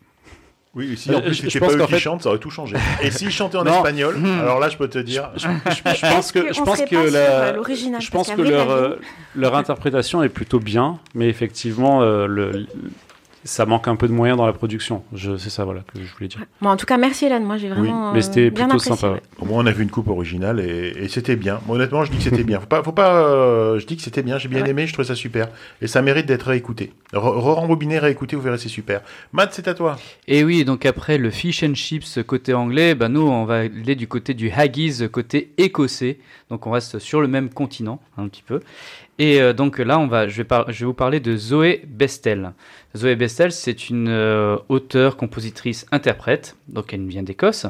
Oui, 0.76 0.98
si 0.98 1.10
en 1.10 1.20
Euh, 1.20 1.22
plus 1.22 1.36
c'était 1.36 1.60
pense 1.60 1.70
pas 1.70 1.76
eux 1.76 1.80
qu'en 1.80 1.86
qui 1.86 1.94
fait- 1.94 2.00
chantent, 2.00 2.24
ça 2.24 2.30
aurait 2.30 2.38
tout 2.40 2.50
changé. 2.50 2.76
Et 3.02 3.10
s'ils 3.10 3.32
chantaient 3.32 3.58
en 3.58 3.64
Non. 3.64 3.76
espagnol, 3.78 4.18
alors 4.42 4.60
là, 4.60 4.68
je 4.68 4.76
peux 4.76 4.90
te 4.90 5.00
dire. 5.00 5.32
je, 5.38 5.48
je- 5.48 5.96
je 5.96 6.02
pense 6.14 6.32
que 6.34 6.54
je 6.54 6.62
pense 6.62 6.82
que 6.82 6.96
la- 7.14 7.20
euh, 7.56 7.64
je 8.00 8.10
pense 8.12 8.30
que 8.32 8.42
leur 8.42 8.70
euh, 8.72 9.00
leur 9.36 9.56
interprétation 9.56 10.22
est 10.22 10.30
plutôt 10.30 10.60
bien 10.60 11.00
mais 11.14 11.30
effectivement 11.30 12.02
euh, 12.02 12.26
le 12.28 12.68
ça 13.46 13.66
manque 13.66 13.88
un 13.88 13.96
peu 13.96 14.08
de 14.08 14.14
moyens 14.14 14.38
dans 14.38 14.46
la 14.46 14.52
production. 14.54 15.04
Je, 15.14 15.38
c'est 15.38 15.50
ça, 15.50 15.64
voilà, 15.64 15.82
que 15.82 16.02
je 16.04 16.14
voulais 16.14 16.28
dire. 16.28 16.42
Bon, 16.62 16.70
en 16.70 16.78
tout 16.78 16.86
cas, 16.86 16.98
merci 16.98 17.26
Hélène. 17.26 17.46
Moi, 17.46 17.58
j'ai 17.58 17.70
vraiment. 17.70 18.12
mais 18.12 18.20
euh, 18.20 18.22
c'était 18.22 18.52
plutôt 18.52 18.64
apprécié, 18.72 18.96
sympa. 18.96 19.14
ouais. 19.14 19.22
Au 19.40 19.46
moins, 19.46 19.64
on 19.64 19.66
a 19.68 19.72
vu 19.72 19.84
une 19.84 19.90
coupe 19.92 20.08
originale 20.10 20.60
et, 20.60 20.94
et 20.98 21.08
c'était 21.08 21.36
bien. 21.36 21.62
Honnêtement, 21.70 22.04
je 22.04 22.12
dis 22.12 22.18
que 22.18 22.24
c'était 22.24 22.44
bien. 22.44 22.60
Faut 22.60 22.66
pas, 22.66 22.84
faut 22.84 22.92
pas. 22.92 23.16
euh, 23.16 23.80
je 23.80 23.86
dis 23.86 23.96
que 23.96 24.02
c'était 24.02 24.24
bien. 24.24 24.38
J'ai 24.38 24.50
bien 24.50 24.64
Ouais. 24.64 24.70
aimé. 24.72 24.88
Je 24.88 24.94
trouvais 24.94 25.08
ça 25.08 25.16
super. 25.16 25.48
Et 25.82 25.88
ça 25.88 26.02
mérite 26.02 26.26
d'être 26.26 26.48
réécouté. 26.48 26.92
Re- 27.14 27.20
Re-rembobiner, 27.40 28.00
réécouter, 28.00 28.36
vous 28.36 28.42
verrez, 28.42 28.58
c'est 28.58 28.68
super. 28.68 29.02
Matt, 29.32 29.54
c'est 29.54 29.68
à 29.68 29.74
toi. 29.74 29.96
Et 30.28 30.44
oui, 30.44 30.66
donc 30.66 30.86
après 30.86 31.18
le 31.18 31.30
fish 31.30 31.64
and 31.64 31.76
chips 31.76 32.20
côté 32.26 32.54
anglais, 32.54 32.96
bah 32.96 33.10
nous 33.10 33.22
on 33.22 33.46
va 33.46 33.60
aller 33.60 33.96
du 33.96 34.08
côté 34.08 34.34
du 34.34 34.50
haggis 34.52 35.08
côté 35.12 35.52
écossais. 35.58 36.18
Donc 36.50 36.66
on 36.68 36.72
reste 36.72 37.00
sur 37.00 37.22
le 37.22 37.28
même 37.28 37.50
continent 37.50 38.02
un 38.18 38.28
petit 38.28 38.44
peu. 38.44 38.60
Et 39.18 39.40
euh, 39.40 39.54
donc 39.54 39.80
là, 39.80 39.98
on 39.98 40.08
va, 40.08 40.28
je, 40.28 40.42
vais 40.42 40.86
vous 40.86 40.94
parler 40.94 41.22
de 41.22 41.38
Zoé 41.38 41.84
Bestel. 41.88 42.52
Zoé 42.98 43.16
Bestel, 43.16 43.54
c'est 43.54 43.90
une 43.90 44.10
euh, 44.10 44.58
auteure, 44.68 45.16
compositrice, 45.16 45.86
interprète. 45.92 46.58
Donc 46.68 46.94
elle 46.94 47.06
vient 47.08 47.24
d'Écosse. 47.24 47.66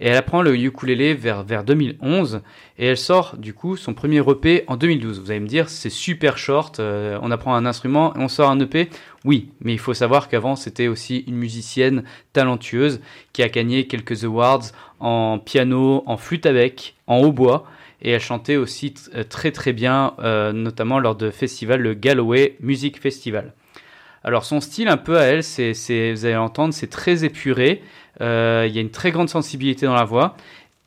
Et 0.00 0.08
elle 0.08 0.16
apprend 0.16 0.42
le 0.42 0.56
ukulélé 0.56 1.14
vers, 1.14 1.44
vers 1.44 1.62
2011. 1.62 2.42
Et 2.78 2.86
elle 2.86 2.96
sort 2.96 3.36
du 3.36 3.54
coup 3.54 3.76
son 3.76 3.94
premier 3.94 4.18
EP 4.18 4.64
en 4.66 4.76
2012. 4.76 5.20
Vous 5.20 5.30
allez 5.30 5.38
me 5.38 5.46
dire, 5.46 5.68
c'est 5.68 5.90
super 5.90 6.38
short. 6.38 6.80
euh, 6.80 7.18
on 7.22 7.30
apprend 7.30 7.54
un 7.54 7.66
instrument 7.66 8.12
et 8.16 8.18
on 8.18 8.28
sort 8.28 8.50
un 8.50 8.58
EP. 8.58 8.88
Oui, 9.24 9.50
mais 9.60 9.72
il 9.72 9.78
faut 9.78 9.94
savoir 9.94 10.28
qu'avant, 10.28 10.56
c'était 10.56 10.88
aussi 10.88 11.18
une 11.28 11.36
musicienne 11.36 12.02
talentueuse 12.32 13.00
qui 13.32 13.44
a 13.44 13.48
gagné 13.48 13.86
quelques 13.86 14.24
awards 14.24 14.64
en 14.98 15.38
piano, 15.38 16.02
en 16.06 16.16
flûte 16.16 16.46
à 16.46 16.52
bec, 16.52 16.96
en 17.06 17.20
hautbois. 17.20 17.64
Et 18.02 18.10
elle 18.12 18.20
chantait 18.20 18.56
aussi 18.56 18.94
euh, 19.14 19.24
très 19.24 19.52
très 19.52 19.72
bien, 19.72 20.14
euh, 20.20 20.52
notamment 20.52 20.98
lors 20.98 21.16
de 21.16 21.30
festival, 21.30 21.80
le 21.80 21.94
Galloway 21.94 22.56
Music 22.60 23.00
Festival. 23.00 23.52
Alors 24.24 24.44
son 24.44 24.60
style 24.60 24.88
un 24.88 24.96
peu 24.96 25.18
à 25.18 25.22
elle, 25.22 25.42
c'est, 25.42 25.72
vous 26.12 26.24
allez 26.24 26.34
l'entendre, 26.34 26.74
c'est 26.74 26.90
très 26.90 27.24
épuré. 27.24 27.82
Euh, 28.20 28.66
il 28.68 28.74
y 28.74 28.78
a 28.78 28.80
une 28.80 28.90
très 28.90 29.12
grande 29.12 29.28
sensibilité 29.28 29.86
dans 29.86 29.94
la 29.94 30.04
voix, 30.04 30.36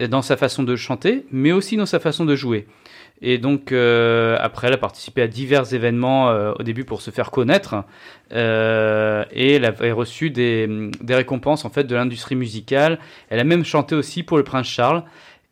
dans 0.08 0.22
sa 0.22 0.38
façon 0.38 0.64
de 0.64 0.76
chanter, 0.76 1.26
mais 1.32 1.52
aussi 1.52 1.76
dans 1.76 1.88
sa 1.88 2.00
façon 2.00 2.26
de 2.26 2.36
jouer. 2.36 2.68
Et 3.22 3.38
donc 3.38 3.72
après, 3.72 4.68
elle 4.68 4.74
a 4.74 4.78
participé 4.78 5.22
à 5.22 5.28
divers 5.28 5.74
événements 5.74 6.28
au 6.60 6.62
début 6.62 6.84
pour 6.84 7.02
se 7.02 7.10
faire 7.10 7.32
connaître, 7.32 7.76
et 8.32 9.56
elle 9.56 9.66
avait 9.66 9.94
reçu 9.94 10.30
des, 10.30 10.92
des 11.02 11.16
récompenses 11.16 11.64
en 11.64 11.70
fait 11.70 11.86
de 11.86 11.96
l'industrie 11.96 12.36
musicale. 12.36 13.00
Elle 13.30 13.40
a 13.40 13.46
même 13.46 13.64
chanté 13.64 13.96
aussi 13.96 14.24
pour 14.24 14.38
le 14.38 14.44
prince 14.44 14.68
Charles. 14.68 15.04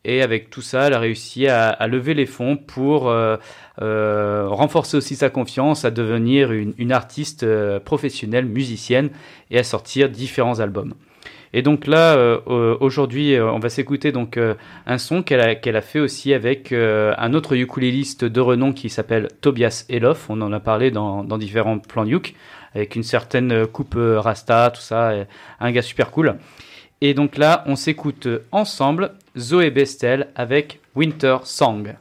Et 0.03 0.23
avec 0.23 0.49
tout 0.49 0.61
ça, 0.61 0.87
elle 0.87 0.93
a 0.93 0.99
réussi 0.99 1.47
à, 1.47 1.87
lever 1.87 2.15
les 2.15 2.25
fonds 2.25 2.57
pour 2.57 3.09
euh, 3.09 3.37
euh, 3.81 4.47
renforcer 4.47 4.97
aussi 4.97 5.15
sa 5.15 5.29
confiance, 5.29 5.85
à 5.85 5.91
devenir 5.91 6.51
une, 6.51 6.91
artiste 6.91 7.43
euh, 7.43 7.79
professionnelle, 7.79 8.45
musicienne, 8.45 9.11
et 9.51 9.59
à 9.59 9.63
sortir 9.63 10.09
différents 10.09 10.59
albums. 10.59 10.95
Et 11.53 11.61
donc 11.61 11.85
là, 11.85 12.39
aujourd'hui, 12.79 13.37
on 13.37 13.59
va 13.59 13.67
s'écouter 13.67 14.13
donc 14.13 14.39
un 14.85 14.97
son 14.97 15.21
qu'elle 15.21 15.41
a, 15.41 15.81
fait 15.81 15.99
aussi 15.99 16.33
avec 16.33 16.71
un 16.71 17.33
autre 17.33 17.57
ukuléliste 17.57 18.23
de 18.23 18.39
renom 18.39 18.71
qui 18.71 18.89
s'appelle 18.89 19.27
Tobias 19.41 19.83
Elof. 19.89 20.29
On 20.29 20.39
en 20.39 20.53
a 20.53 20.61
parlé 20.61 20.91
dans, 20.91 21.25
dans 21.25 21.37
différents 21.37 21.77
plans 21.77 22.07
uk, 22.07 22.35
avec 22.73 22.95
une 22.95 23.03
certaine 23.03 23.67
coupe 23.67 23.97
rasta, 23.97 24.71
tout 24.73 24.79
ça, 24.79 25.11
un 25.59 25.71
gars 25.73 25.81
super 25.81 26.11
cool. 26.11 26.37
Et 27.01 27.15
donc 27.15 27.37
là, 27.37 27.63
on 27.65 27.75
s'écoute 27.75 28.27
ensemble 28.51 29.13
Zoé 29.35 29.71
Bestel 29.71 30.27
avec 30.35 30.79
Winter 30.95 31.37
Song. 31.43 31.95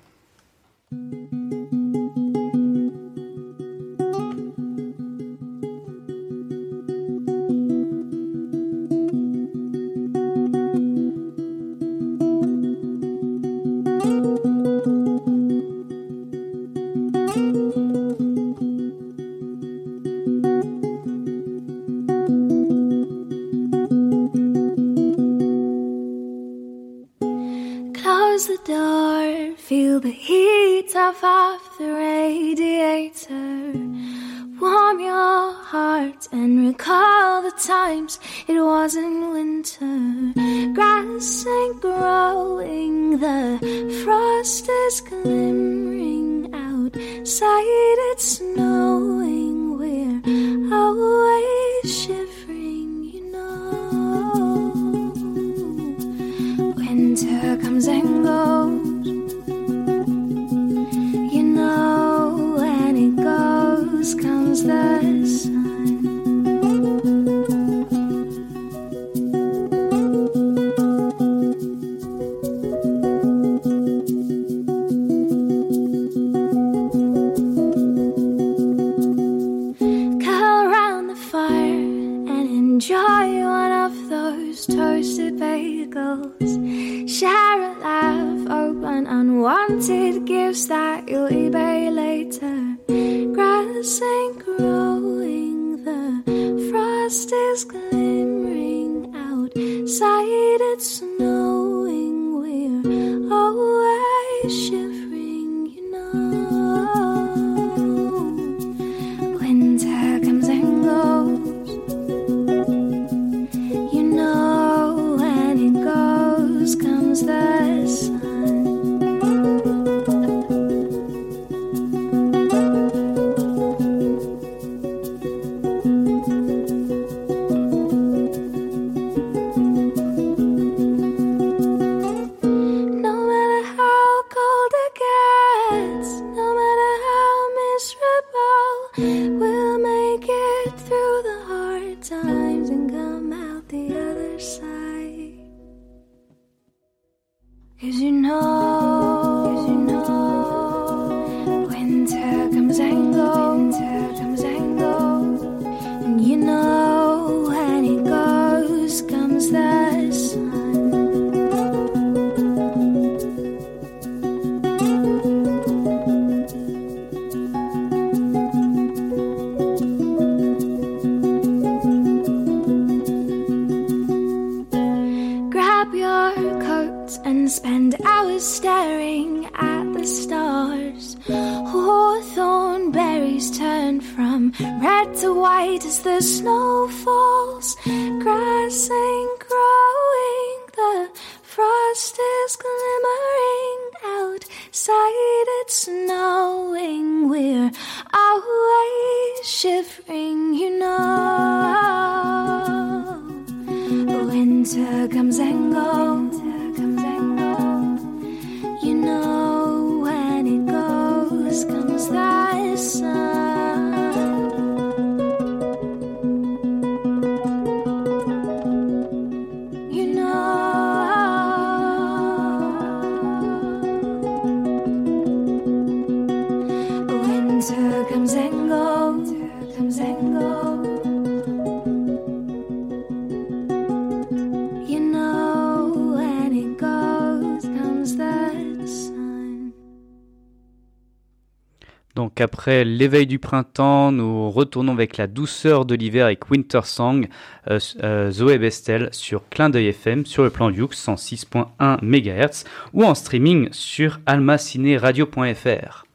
Après 242.40 242.84
l'éveil 242.84 243.26
du 243.26 243.38
printemps, 243.38 244.12
nous 244.12 244.50
retournons 244.50 244.92
avec 244.92 245.16
la 245.16 245.26
douceur 245.26 245.84
de 245.84 245.94
l'hiver 245.94 246.26
avec 246.26 246.50
Winter 246.50 246.80
Song, 246.84 247.28
euh, 247.70 247.78
euh, 248.02 248.30
Zoé 248.30 248.58
Bestel 248.58 249.08
sur 249.12 249.48
Clin 249.48 249.70
d'œil 249.70 249.88
FM 249.88 250.24
sur 250.26 250.42
le 250.42 250.50
plan 250.50 250.70
Youx 250.70 250.88
106.1 250.88 251.98
MHz 252.02 252.64
ou 252.92 253.04
en 253.04 253.14
streaming 253.14 253.68
sur 253.72 254.20
almacineradio.fr. 254.26 256.06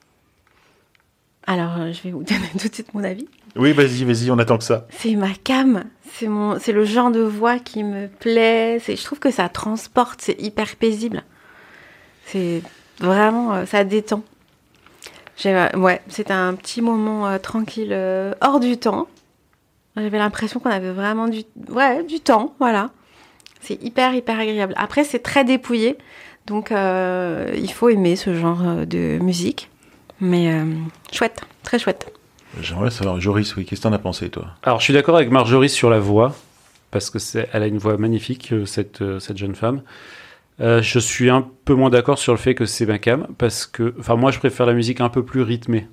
Alors, 1.48 1.78
euh, 1.78 1.94
je 1.94 2.02
vais 2.04 2.12
vous 2.12 2.24
donner 2.24 2.50
tout 2.60 2.68
de 2.68 2.74
suite 2.74 2.94
mon 2.94 3.04
avis. 3.04 3.28
Oui, 3.56 3.72
vas-y, 3.72 4.04
vas-y, 4.04 4.32
on 4.32 4.40
attend 4.40 4.58
que 4.58 4.64
ça. 4.64 4.88
C'est 4.90 5.16
ma 5.16 5.34
cam. 5.44 5.86
C'est 6.14 6.28
mon, 6.28 6.60
c'est 6.60 6.72
le 6.74 6.86
genre 6.86 7.12
de 7.12 7.22
voix 7.22 7.60
qui 7.60 7.84
me 7.84 8.08
plaît. 8.08 8.80
C'est, 8.80 8.96
je 8.96 9.04
trouve 9.04 9.20
que 9.20 9.32
ça 9.32 9.48
transporte. 9.50 10.22
C'est 10.22 10.42
hyper 10.42 10.76
paisible. 10.76 11.24
C'est 12.26 12.64
vraiment, 13.00 13.66
ça 13.66 13.84
détend. 13.84 14.24
Ouais, 15.44 16.02
c'était 16.08 16.34
un 16.34 16.54
petit 16.56 16.82
moment 16.82 17.28
euh, 17.28 17.38
tranquille, 17.38 17.90
euh, 17.92 18.34
hors 18.42 18.60
du 18.60 18.78
temps. 18.78 19.08
J'avais 19.98 20.18
l'impression 20.18 20.60
qu'on 20.60 20.70
avait 20.70 20.92
vraiment 20.92 21.28
du, 21.28 21.44
ouais, 21.70 22.04
du 22.04 22.20
temps, 22.20 22.56
voilà. 22.60 22.90
C'est 23.62 23.82
hyper, 23.84 24.14
hyper 24.14 24.40
agréable. 24.40 24.74
Après, 24.78 25.04
c'est 25.04 25.20
très 25.20 25.44
dépouillé, 25.44 25.98
donc 26.48 26.72
euh, 26.72 27.52
il 27.56 27.72
faut 27.72 27.90
aimer 27.90 28.16
ce 28.16 28.34
genre 28.34 28.86
de 28.86 29.18
musique. 29.20 29.70
Mais 30.22 30.52
euh, 30.52 30.66
chouette, 31.12 31.42
très 31.64 31.80
chouette. 31.80 32.12
J'aimerais 32.62 32.92
savoir, 32.92 33.20
Joris, 33.20 33.56
oui, 33.56 33.66
qu'est-ce 33.66 33.82
que 33.82 33.88
t'en 33.88 33.94
as 33.94 34.00
pensé, 34.00 34.30
toi? 34.30 34.48
Alors, 34.64 34.80
je 34.80 34.86
suis 34.86 34.94
d'accord 34.94 35.18
avec 35.18 35.30
Marjorie 35.30 35.70
sur 35.70 35.90
la 35.90 36.00
voix, 36.00 36.34
parce 36.92 37.10
que 37.10 37.20
c'est, 37.20 37.50
elle 37.52 37.64
a 37.64 37.68
une 37.68 37.78
voix 37.78 37.98
magnifique, 37.98 38.54
cette, 38.66 39.04
cette 39.20 39.38
jeune 39.38 39.56
femme. 39.56 39.82
Euh, 40.62 40.82
je 40.82 41.00
suis 41.00 41.30
un 41.30 41.48
peu 41.66 41.74
moins 41.74 41.90
d'accord 41.90 42.18
sur 42.18 42.34
le 42.34 42.38
fait 42.38 42.56
que 42.56 42.66
c'est 42.66 42.86
ma 42.86 42.98
cam, 42.98 43.28
parce 43.38 43.66
que, 43.66 43.94
enfin, 44.00 44.16
moi, 44.16 44.32
je 44.32 44.40
préfère 44.40 44.66
la 44.66 44.74
musique 44.74 45.02
un 45.02 45.10
peu 45.10 45.24
plus 45.24 45.42
rythmée. 45.42 45.88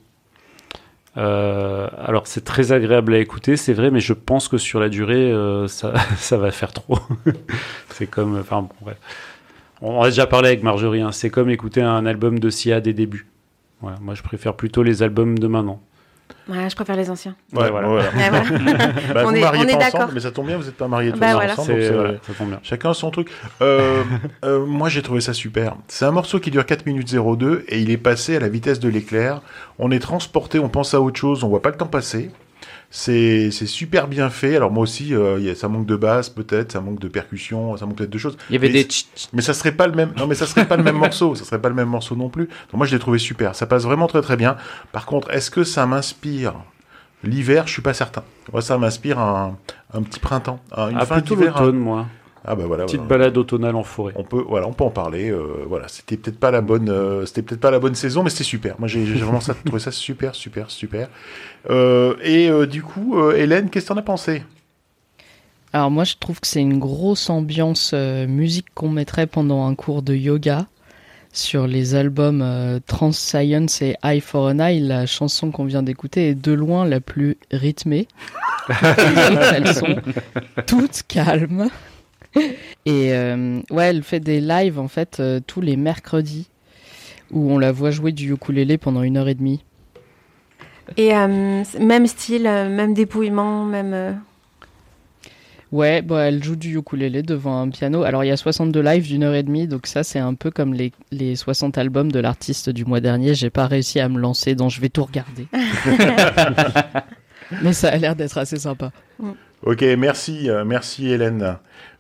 Euh, 1.17 1.89
alors, 1.99 2.27
c'est 2.27 2.45
très 2.45 2.73
agréable 2.73 3.15
à 3.15 3.19
écouter, 3.19 3.57
c'est 3.57 3.73
vrai, 3.73 3.91
mais 3.91 4.01
je 4.01 4.13
pense 4.13 4.49
que 4.49 4.59
sur 4.59 4.81
la 4.81 4.89
durée, 4.89 5.33
euh, 5.33 5.67
ça, 5.69 5.95
ça 6.17 6.37
va 6.37 6.51
faire 6.51 6.73
trop. 6.73 6.99
c'est 7.91 8.07
comme, 8.07 8.39
enfin, 8.39 8.63
bon. 8.63 8.93
On 9.85 10.01
a 10.01 10.07
déjà 10.07 10.27
parlé 10.29 10.49
avec 10.49 10.63
Marjorie, 10.63 11.01
hein, 11.01 11.11
c'est 11.11 11.29
comme 11.29 11.51
écouter 11.51 11.83
un 11.83 12.07
album 12.07 12.39
de 12.39 12.51
Sia 12.51 12.81
des 12.81 12.93
débuts. 12.93 13.27
Moi, 13.81 14.15
je 14.15 14.23
préfère 14.23 14.55
plutôt 14.55 14.85
les 14.85 15.03
albums 15.03 15.37
de 15.37 15.49
maintenant. 15.49 15.83
Ouais, 16.49 16.69
je 16.71 16.75
préfère 16.75 16.97
les 16.97 17.11
anciens. 17.11 17.35
Ouais, 17.53 17.71
voilà. 17.71 17.89
Ouais, 17.91 18.03
voilà. 18.31 18.45
Bah, 19.15 19.23
On 19.27 19.31
vous 19.31 19.37
est- 19.37 19.41
mariez 19.41 19.65
on 19.65 19.69
est 19.69 19.73
pas 19.73 19.79
d'accord. 19.79 20.01
ensemble, 20.01 20.15
mais 20.15 20.21
ça 20.21 20.31
tombe 20.31 20.47
bien, 20.47 20.57
vous 20.57 20.65
n'êtes 20.65 20.77
pas 20.77 20.89
mariés 20.89 21.13
tous 21.13 21.19
Bah, 21.19 21.27
les 21.29 21.33
voilà. 21.35 21.53
ensemble. 21.53 21.81
Donc 21.81 21.93
voilà, 21.93 22.13
ça 22.27 22.33
tombe 22.37 22.49
bien. 22.49 22.61
Chacun 22.63 22.95
son 22.95 23.11
truc. 23.11 23.31
Euh, 23.61 24.03
euh, 24.45 24.65
moi, 24.67 24.89
j'ai 24.89 25.03
trouvé 25.03 25.21
ça 25.21 25.33
super. 25.33 25.77
C'est 25.89 26.05
un 26.05 26.11
morceau 26.13 26.41
qui 26.41 26.51
dure 26.51 26.65
4 26.67 26.87
minutes 26.87 27.15
02 27.15 27.65
et 27.69 27.81
il 27.81 27.91
est 27.91 27.97
passé 27.97 28.37
à 28.37 28.41
la 28.41 28.49
vitesse 28.49 28.81
de 28.81 28.89
l'éclair. 28.89 29.41
On 29.79 29.91
est 29.91 29.99
transporté, 30.01 30.59
on 30.59 30.69
pense 30.69 30.95
à 30.95 31.01
autre 31.01 31.19
chose, 31.19 31.45
on 31.45 31.49
voit 31.49 31.63
pas 31.63 31.71
le 31.71 31.77
temps 31.77 31.87
passer. 31.87 32.31
C'est 32.95 33.51
c'est 33.51 33.65
super 33.67 34.07
bien 34.07 34.29
fait. 34.29 34.55
Alors 34.55 34.71
moi 34.71 34.83
aussi, 34.83 35.15
euh, 35.15 35.39
il 35.39 35.47
y 35.47 35.51
a- 35.51 35.55
ça 35.55 35.67
manque 35.67 35.87
de 35.87 35.97
basse 35.97 36.29
peut-être, 36.29 36.73
ça 36.73 36.83
manque 36.83 36.99
de 37.01 37.09
percussion, 37.09 37.75
ça 37.79 37.87
manque 37.87 37.97
peut-être 37.97 38.11
de 38.11 38.19
choses. 38.19 38.37
Il 38.51 38.53
y 38.53 38.57
avait 38.57 38.67
Mais 38.69 38.73
des 38.75 38.81
c'est- 38.83 38.89
tch- 38.89 39.07
tch- 39.17 39.29
Mais 39.33 39.41
ça 39.41 39.55
serait 39.55 39.73
pas 39.73 39.87
le 39.87 39.95
même. 39.95 40.13
Non, 40.19 40.27
mais 40.27 40.35
ça 40.35 40.47
serait 40.47 40.69
pas 40.69 40.77
le 40.77 40.83
même 40.83 40.97
morceau. 40.99 41.35
Ça 41.35 41.45
serait 41.45 41.59
pas 41.61 41.71
le 41.71 41.75
même 41.75 41.89
morceau 41.89 42.15
non 42.17 42.29
plus. 42.29 42.47
Donc 42.49 42.75
moi, 42.75 42.85
je 42.87 42.93
l'ai 42.93 42.99
trouvé 42.99 43.19
super. 43.19 43.55
Ça 43.55 43.65
passe 43.67 43.85
vraiment 43.85 44.09
très 44.09 44.21
très 44.21 44.37
bien. 44.37 44.57
Par 44.93 45.07
contre, 45.07 45.31
est-ce 45.33 45.51
que 45.51 45.65
ça 45.65 45.87
m'inspire 45.87 46.53
l'hiver? 47.25 47.67
Je 47.67 47.73
suis 47.73 47.83
pas 47.83 47.95
certain. 47.95 48.25
Moi, 48.53 48.61
ça 48.61 48.77
m'inspire 48.77 49.19
un, 49.19 49.57
un 49.95 50.03
petit 50.03 50.21
printemps, 50.21 50.61
un- 50.77 50.91
une 50.91 50.99
Ah, 51.01 51.07
fin 51.07 51.15
plutôt 51.21 51.37
d'hiver. 51.37 51.73
moi. 51.73 52.07
Ah 52.45 52.55
bah 52.57 52.65
voilà. 52.67 52.85
Petite 52.85 52.99
voilà. 53.01 53.09
balade 53.19 53.39
automnale 53.39 53.77
en 53.77 53.85
forêt. 53.85 54.13
On 54.17 54.25
peut, 54.25 54.45
voilà, 54.49 54.67
on 54.67 54.73
peut 54.73 54.85
en 54.85 54.91
parler. 54.91 55.31
euh, 55.31 55.65
voilà, 55.67 55.87
c'était 55.89 56.17
peut-être 56.17 56.41
pas 56.41 56.51
la 56.51 56.61
bonne, 56.61 56.89
euh, 56.89 57.25
c'était 57.27 57.43
peut-être 57.43 57.61
pas 57.61 57.71
la 57.71 57.79
bonne 57.79 57.95
saison, 57.95 58.23
mais 58.23 58.31
c'était 58.31 58.45
super. 58.45 58.75
Moi, 58.79 58.89
j'ai 58.89 59.05
vraiment 59.05 59.41
ça, 59.41 59.55
trouvé 59.65 59.81
ça 59.81 59.93
super, 59.93 60.35
super, 60.35 60.71
super. 60.71 61.09
Euh, 61.71 62.17
et 62.23 62.49
euh, 62.51 62.67
du 62.67 62.83
coup, 62.83 63.17
euh, 63.19 63.37
Hélène, 63.37 63.71
qu'est-ce 63.71 63.87
que 63.87 63.93
t'en 63.95 63.99
as 64.01 64.03
pensé? 64.03 64.43
Alors 65.75 65.91
moi 65.91 66.05
je 66.05 66.17
trouve 66.21 66.39
que 66.39 66.47
c'est 66.47 66.61
une 66.61 66.79
grosse 66.79 67.31
ambiance 67.31 67.93
euh, 67.95 68.27
musique 68.27 68.67
qu'on 68.75 68.91
mettrait 68.91 69.27
pendant 69.27 69.67
un 69.67 69.75
cours 69.75 70.03
de 70.03 70.15
yoga 70.15 70.67
sur 71.33 71.67
les 71.67 71.95
albums 71.95 72.43
euh, 72.43 72.79
Trans 72.87 73.13
Science 73.13 73.81
et 73.81 73.97
Eye 74.05 74.21
for 74.21 74.49
an 74.49 74.59
Eye. 74.59 74.81
La 74.81 75.07
chanson 75.07 75.51
qu'on 75.51 75.65
vient 75.65 75.83
d'écouter 75.83 76.29
est 76.29 76.35
de 76.35 76.53
loin 76.53 76.85
la 76.85 77.01
plus 77.01 77.39
rythmée. 77.53 78.07
Les 78.69 78.75
autres, 79.33 79.55
elles 79.55 79.75
sont 79.75 79.97
toutes 80.67 81.05
calmes. 81.09 81.71
Et 82.87 83.13
euh, 83.13 83.61
ouais, 83.71 83.87
elle 83.87 84.03
fait 84.03 84.21
des 84.21 84.41
lives 84.41 84.79
en 84.79 84.89
fait 84.89 85.19
euh, 85.21 85.41
tous 85.47 85.61
les 85.61 85.77
mercredis 85.77 86.49
où 87.31 87.51
on 87.53 87.59
la 87.59 87.73
voit 87.73 87.91
jouer 87.91 88.13
du 88.13 88.33
ukulélé 88.33 88.79
pendant 88.79 89.03
une 89.03 89.17
heure 89.17 89.29
et 89.29 89.35
demie. 89.35 89.63
Et 90.97 91.15
euh, 91.15 91.63
même 91.81 92.07
style, 92.07 92.47
euh, 92.47 92.69
même 92.69 92.95
dépouillement, 92.95 93.65
même. 93.65 93.95
euh, 93.95 94.13
Ouais, 95.71 96.03
bah, 96.03 96.25
elle 96.25 96.45
joue 96.45 96.57
du 96.57 96.77
ukulélé 96.77 97.23
devant 97.23 97.63
un 97.63 97.71
piano. 97.71 98.03
Alors, 98.03 98.25
il 98.25 98.29
y 98.29 98.31
a 98.31 98.37
62 98.37 98.79
lives 98.83 99.07
d'une 99.07 99.23
heure 99.23 99.33
et 99.35 99.43
demie, 99.43 99.67
donc 99.67 99.87
ça, 99.87 100.05
c'est 100.05 100.19
un 100.19 100.35
peu 100.35 100.51
comme 100.51 100.75
les, 100.75 100.93
les 101.13 101.35
60 101.35 101.79
albums 101.79 102.13
de 102.13 102.21
l'artiste 102.21 102.69
du 102.69 102.85
mois 102.85 103.01
dernier. 103.01 103.35
J'ai 103.35 103.49
pas 103.49 103.67
réussi 103.67 103.99
à 103.99 104.11
me 104.11 104.19
lancer, 104.19 104.55
donc 104.55 104.71
je 104.71 104.83
vais 104.83 104.91
tout 104.91 105.05
regarder. 105.05 105.47
Mais 107.63 107.73
ça 107.73 107.89
a 107.89 107.97
l'air 107.97 108.17
d'être 108.17 108.37
assez 108.37 108.59
sympa. 108.59 108.91
Ok, 109.63 109.83
merci, 109.97 110.51
merci 110.67 111.09
Hélène. 111.09 111.57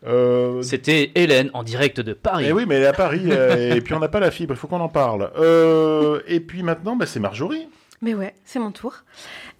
Euh, 0.06 0.62
C'était 0.62 1.12
Hélène 1.14 1.50
en 1.54 1.62
direct 1.62 2.00
de 2.00 2.12
Paris. 2.12 2.46
eh 2.48 2.52
oui, 2.52 2.64
mais 2.66 2.76
elle 2.76 2.82
est 2.82 2.86
à 2.86 2.92
Paris, 2.92 3.22
euh, 3.26 3.74
et 3.76 3.80
puis 3.80 3.94
on 3.94 3.98
n'a 4.00 4.08
pas 4.08 4.20
la 4.20 4.30
fibre, 4.30 4.54
il 4.54 4.56
faut 4.58 4.66
qu'on 4.66 4.80
en 4.80 4.88
parle. 4.88 5.30
Euh, 5.38 6.20
et 6.26 6.40
puis 6.40 6.62
maintenant, 6.62 6.96
bah, 6.96 7.06
c'est 7.06 7.20
Marjorie. 7.20 7.68
Mais 8.00 8.14
ouais, 8.14 8.34
c'est 8.44 8.58
mon 8.58 8.72
tour. 8.72 8.94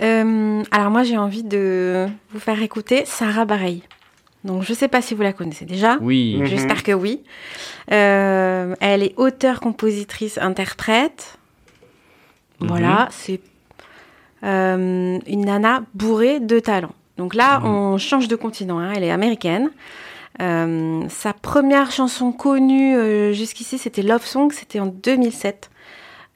Euh, 0.02 0.62
alors 0.72 0.90
moi, 0.90 1.05
j'ai 1.05 1.16
envie 1.16 1.44
de 1.44 2.09
vous 2.33 2.40
faire 2.40 2.61
écouter 2.61 3.05
Sarah 3.05 3.44
Bareilles. 3.44 3.85
Donc 4.42 4.64
je 4.64 4.72
sais 4.74 4.88
pas 4.88 5.00
si 5.00 5.14
vous 5.14 5.22
la 5.22 5.33
connaissez 5.33 5.64
déjà. 5.64 5.98
Oui. 6.00 6.37
Mhm. 6.40 6.46
J'espère 6.46 6.83
que 6.83 6.90
oui. 6.90 7.22
Euh, 7.92 8.74
elle 8.81 9.05
est 9.05 9.14
auteure, 9.16 9.61
compositrice, 9.61 10.38
interprète. 10.38 11.38
Voilà, 12.59 13.09
c'est 13.12 13.40
euh, 14.44 15.18
une 15.26 15.44
nana 15.44 15.85
bourrée 15.94 16.40
de 16.40 16.59
talent. 16.59 16.92
Donc 17.18 17.35
là, 17.37 17.61
on 17.64 17.98
change 17.98 18.26
de 18.26 18.35
continent. 18.37 18.78
hein, 18.81 18.92
Elle 18.96 19.05
est 19.05 19.11
américaine. 19.12 19.70
Euh, 20.40 21.02
sa 21.08 21.32
première 21.32 21.90
chanson 21.90 22.32
connue 22.32 22.96
euh, 22.96 23.32
jusqu'ici, 23.32 23.78
c'était 23.78 24.02
Love 24.02 24.24
Song. 24.24 24.50
C'était 24.52 24.80
en 24.80 24.86
2007. 24.86 25.70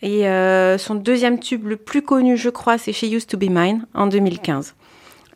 Et 0.03 0.29
euh, 0.29 0.77
son 0.77 0.95
deuxième 0.95 1.39
tube 1.41 1.67
le 1.67 1.77
plus 1.77 2.03
connu, 2.03 2.37
je 2.37 2.51
crois, 2.51 2.77
c'est 2.79 2.93
She 2.93 3.05
Used 3.05 3.29
to 3.29 3.39
Be 3.39 3.49
Mine 3.49 3.87
en 3.95 4.07
2015. 4.07 4.75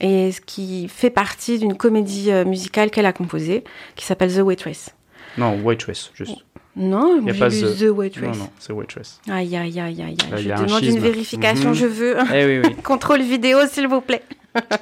Et 0.01 0.33
ce 0.33 0.41
qui 0.41 0.89
fait 0.89 1.11
partie 1.11 1.59
d'une 1.59 1.77
comédie 1.77 2.31
musicale 2.47 2.91
qu'elle 2.91 3.07
a 3.07 3.13
composée, 3.13 3.65
qui 3.97 4.05
s'appelle 4.07 4.33
The 4.35 4.41
Waitress. 4.41 4.95
Non, 5.39 5.59
Waitress, 5.63 6.11
juste. 6.15 6.37
Non, 6.77 7.21
j'ai 7.27 7.35
pas 7.39 7.49
lu 7.49 7.61
The- 7.63 7.79
The 7.79 7.91
Waitress. 7.91 8.37
Non, 8.39 8.45
non, 8.45 8.51
c'est 8.59 8.73
Waitress. 8.73 9.21
Aïe, 9.31 9.57
aïe, 9.57 9.79
aïe, 9.81 10.03
aïe, 10.03 10.17
Je 10.37 10.51
un 10.51 10.63
demande 10.65 10.85
une 10.85 10.99
vérification, 11.01 11.71
Mhm. 11.71 11.75
je 11.75 11.87
veux. 11.87 12.17
Eh 12.35 12.47
oui, 12.61 12.69
oui. 12.69 12.77
Contrôle 12.85 13.23
vidéo, 13.23 13.59
s'il 13.67 13.89
vous 13.89 14.01
plaît. 14.01 14.23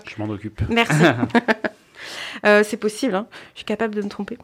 Je 0.07 0.23
m'en 0.23 0.29
occupe. 0.33 0.61
Merci. 0.69 0.95
Euh, 2.47 2.63
c'est 2.65 2.77
possible, 2.77 3.15
hein. 3.15 3.27
je 3.55 3.59
suis 3.61 3.65
capable 3.65 3.95
de 3.95 4.03
me 4.03 4.09
tromper. 4.09 4.39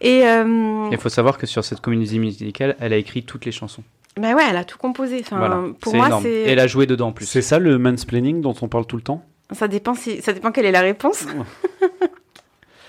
Et 0.00 0.26
euh, 0.26 0.88
Il 0.90 0.98
faut 0.98 1.08
savoir 1.08 1.38
que 1.38 1.46
sur 1.46 1.64
cette 1.64 1.80
comédie 1.80 2.18
musicale, 2.18 2.76
elle 2.80 2.92
a 2.92 2.96
écrit 2.96 3.22
toutes 3.24 3.44
les 3.44 3.52
chansons. 3.52 3.82
bah 4.20 4.34
ouais, 4.34 4.42
elle 4.48 4.56
a 4.56 4.64
tout 4.64 4.78
composé. 4.78 5.18
Enfin, 5.20 5.38
voilà. 5.38 5.62
pour 5.80 5.94
moi, 5.94 6.20
c'est 6.22 6.42
elle 6.42 6.58
a 6.60 6.66
joué 6.66 6.86
dedans 6.86 7.08
en 7.08 7.12
plus. 7.12 7.26
C'est 7.26 7.42
ça 7.42 7.58
le 7.58 7.78
mansplaining 7.78 8.40
dont 8.40 8.54
on 8.62 8.68
parle 8.68 8.86
tout 8.86 8.96
le 8.96 9.02
temps? 9.02 9.24
Ça 9.52 9.68
dépend 9.68 9.94
si 9.94 10.20
ça 10.22 10.32
dépend 10.32 10.50
quelle 10.52 10.66
est 10.66 10.72
la 10.72 10.80
réponse. 10.80 11.26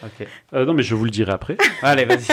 Ok. 0.03 0.27
Euh, 0.53 0.63
Non, 0.63 0.73
mais 0.75 0.83
je 0.83 0.93
vous 0.93 1.05
le 1.05 1.09
dirai 1.09 1.31
après. 1.31 1.57
Allez, 1.81 2.05
vas-y. 2.05 2.27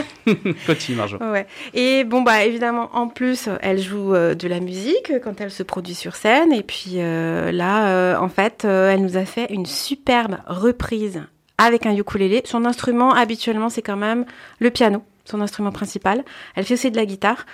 Continue, 0.67 0.99
Marjo. 0.99 1.17
Ouais. 1.17 1.47
Et 1.73 2.05
bon 2.05 2.21
bah 2.21 2.45
évidemment 2.45 2.91
en 2.93 3.09
plus 3.09 3.49
elle 3.63 3.81
joue 3.81 4.15
euh, 4.15 4.35
de 4.35 4.49
la 4.49 4.61
musique 4.61 5.13
quand 5.23 5.41
elle 5.41 5.51
se 5.51 5.63
produit 5.63 5.95
sur 5.95 6.15
scène 6.15 6.53
et 6.53 6.63
puis 6.63 6.97
euh, 6.97 7.51
là 7.53 7.89
euh, 7.89 8.17
en 8.19 8.29
fait 8.29 8.67
euh, 8.67 8.91
elle 8.91 9.01
nous 9.01 9.17
a 9.17 9.25
fait 9.25 9.47
une 9.51 9.65
superbe 9.65 10.37
reprise 10.47 11.23
avec 11.59 11.87
un 11.87 11.95
ukulélé. 11.95 12.43
Son 12.45 12.65
instrument 12.65 13.13
habituellement 13.13 13.69
c'est 13.69 13.83
quand 13.83 13.97
même 13.97 14.25
le 14.59 14.71
piano, 14.71 15.03
son 15.25 15.41
instrument 15.41 15.73
principal. 15.73 16.25
Elle 16.57 16.65
fait 16.65 16.75
aussi 16.75 16.91
de 16.91 16.97
la 16.97 17.07
guitare 17.07 17.47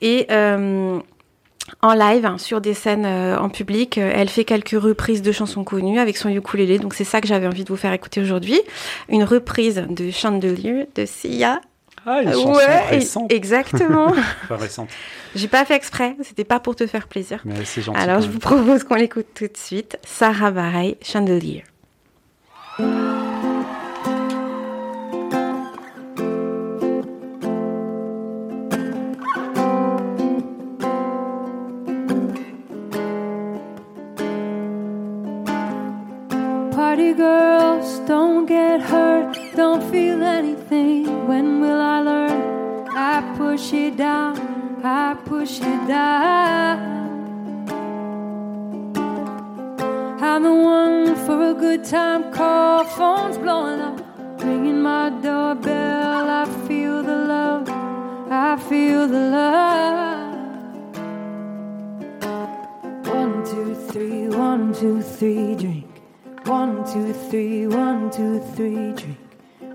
et 0.00 0.26
euh, 0.30 1.00
en 1.82 1.94
live, 1.94 2.24
hein, 2.24 2.38
sur 2.38 2.60
des 2.60 2.74
scènes 2.74 3.06
euh, 3.06 3.38
en 3.38 3.48
public, 3.48 3.98
euh, 3.98 4.12
elle 4.14 4.28
fait 4.28 4.44
quelques 4.44 4.80
reprises 4.80 5.22
de 5.22 5.32
chansons 5.32 5.64
connues 5.64 5.98
avec 5.98 6.16
son 6.16 6.28
ukulélé. 6.28 6.78
Donc 6.78 6.94
c'est 6.94 7.04
ça 7.04 7.20
que 7.20 7.26
j'avais 7.26 7.46
envie 7.46 7.64
de 7.64 7.68
vous 7.68 7.76
faire 7.76 7.92
écouter 7.92 8.20
aujourd'hui. 8.20 8.60
Une 9.08 9.24
reprise 9.24 9.84
de 9.88 10.10
Chandelier 10.10 10.88
de 10.94 11.06
Sia. 11.06 11.60
Ah, 12.08 12.22
une 12.22 12.32
chanson 12.32 12.54
ouais, 12.54 12.88
récente. 12.88 13.32
exactement. 13.32 14.12
Enfin, 14.44 14.56
récente. 14.56 14.88
J'ai 15.34 15.48
pas 15.48 15.64
fait 15.64 15.74
exprès, 15.74 16.16
c'était 16.22 16.44
pas 16.44 16.60
pour 16.60 16.76
te 16.76 16.86
faire 16.86 17.08
plaisir. 17.08 17.40
Mais 17.44 17.64
c'est 17.64 17.82
gentil. 17.82 17.98
Alors 17.98 18.20
je 18.20 18.28
vous 18.28 18.38
propose 18.38 18.84
qu'on 18.84 18.94
l'écoute 18.94 19.26
tout 19.34 19.48
de 19.48 19.56
suite. 19.56 19.98
Sarah 20.06 20.52
Bareilles, 20.52 20.96
Chandelier. 21.02 21.64
Don't 39.56 39.82
feel 39.90 40.22
anything. 40.22 41.26
When 41.26 41.62
will 41.62 41.80
I 41.80 42.00
learn? 42.00 42.88
I 42.90 43.36
push 43.38 43.72
it 43.72 43.96
down, 43.96 44.36
I 44.84 45.14
push 45.24 45.60
it 45.60 45.88
down. 45.88 46.94
I'm 50.20 50.42
the 50.42 50.54
one 50.54 51.16
for 51.24 51.52
a 51.52 51.54
good 51.54 51.84
time 51.84 52.30
call, 52.32 52.84
phone's 52.84 53.38
blowing 53.38 53.80
up, 53.80 53.98
ringing 54.44 54.82
my 54.82 55.08
doorbell. 55.08 56.28
I 56.42 56.44
feel 56.68 57.02
the 57.02 57.16
love, 57.34 57.68
I 58.30 58.56
feel 58.68 59.08
the 59.08 59.24
love. 59.38 60.36
One, 63.06 63.44
two, 63.44 63.74
three, 63.90 64.28
one, 64.28 64.74
two, 64.74 65.00
three, 65.00 65.54
drink. 65.54 65.88
One, 66.44 66.84
two, 66.92 67.14
three, 67.30 67.66
one, 67.66 68.10
two, 68.10 68.40
three, 68.54 68.92
drink. 68.92 69.25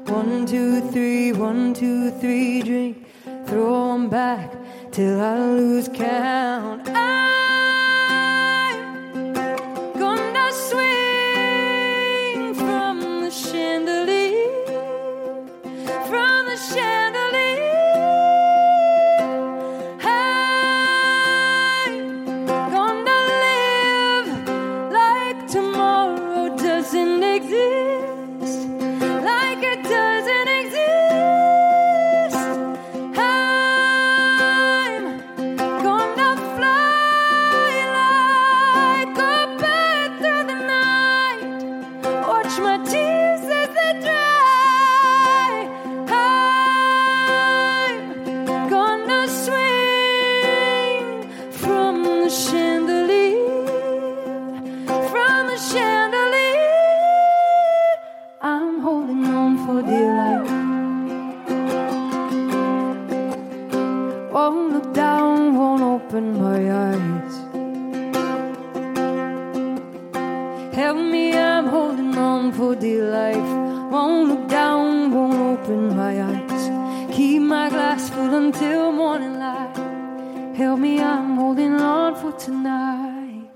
One, 0.08 0.46
two, 0.46 0.82
three, 0.92 1.32
one, 1.32 1.74
two, 1.74 2.12
three, 2.12 2.62
drink. 2.62 3.08
Throw 3.46 3.94
'em 3.94 4.10
back 4.10 4.52
till 4.92 5.20
I 5.22 5.38
lose 5.40 5.88
count. 5.88 6.88
I'm 6.90 7.41
Help 70.74 70.98
me, 70.98 71.38
I'm 71.38 71.68
holding 71.68 72.18
on 72.18 72.54
for 72.54 72.76
dear 72.76 73.12
life. 73.12 73.92
Won't 73.92 74.30
look 74.30 74.48
down, 74.48 75.12
won't 75.12 75.60
open 75.60 75.98
my 75.98 76.22
eyes. 76.22 77.16
Keep 77.16 77.42
my 77.42 77.70
glass 77.70 78.10
full 78.10 78.34
until 78.34 78.94
morning 78.94 79.38
light. 79.38 79.76
Help 80.56 80.80
me, 80.80 81.02
I'm 81.02 81.36
holding 81.36 81.74
on 81.74 82.16
for 82.16 82.32
tonight. 82.32 83.50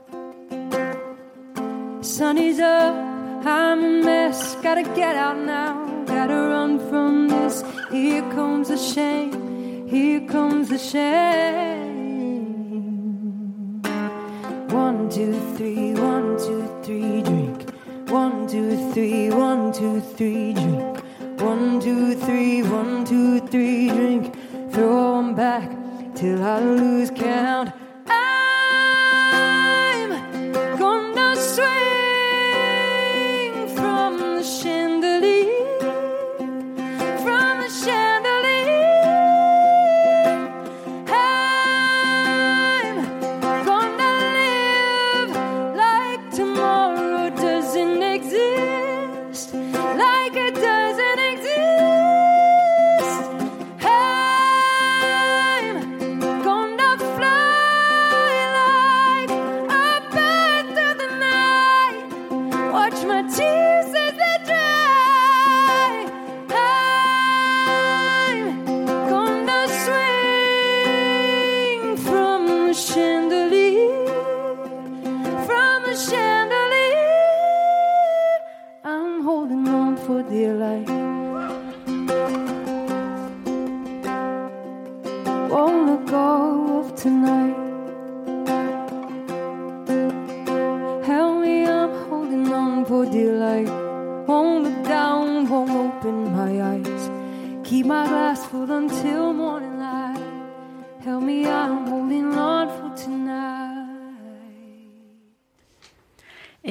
Sun 2.01 2.37
is 2.37 2.59
up, 2.59 2.95
I'm 3.45 3.79
a 3.83 4.03
mess. 4.03 4.55
Gotta 4.61 4.83
get 4.83 5.15
out 5.15 5.37
now, 5.37 6.03
gotta 6.05 6.35
run 6.35 6.79
from 6.89 7.29
this. 7.29 7.63
Here 7.91 8.23
comes 8.33 8.67
the 8.67 8.77
shame, 8.77 9.87
here 9.87 10.19
comes 10.27 10.67
the 10.67 10.77
shame. 10.77 11.74
One, 14.95 15.09
two, 15.09 15.33
three, 15.57 15.93
one, 15.93 16.37
two, 16.37 16.81
three, 16.81 17.21
drink. 17.21 17.69
One, 18.09 18.47
two, 18.47 18.93
three, 18.93 19.29
one, 19.29 19.73
two, 19.73 19.99
three, 19.99 20.53
drink. 20.53 21.03
One, 21.41 21.81
two, 21.81 22.15
three, 22.15 22.63
one, 22.63 23.03
two, 23.03 23.41
three, 23.41 23.89
drink. 23.89 24.33
Throw 24.71 25.19
'em 25.19 25.35
back 25.35 25.69
till 26.15 26.41
I 26.41 26.61
lose 26.61 27.11
count. 27.11 27.71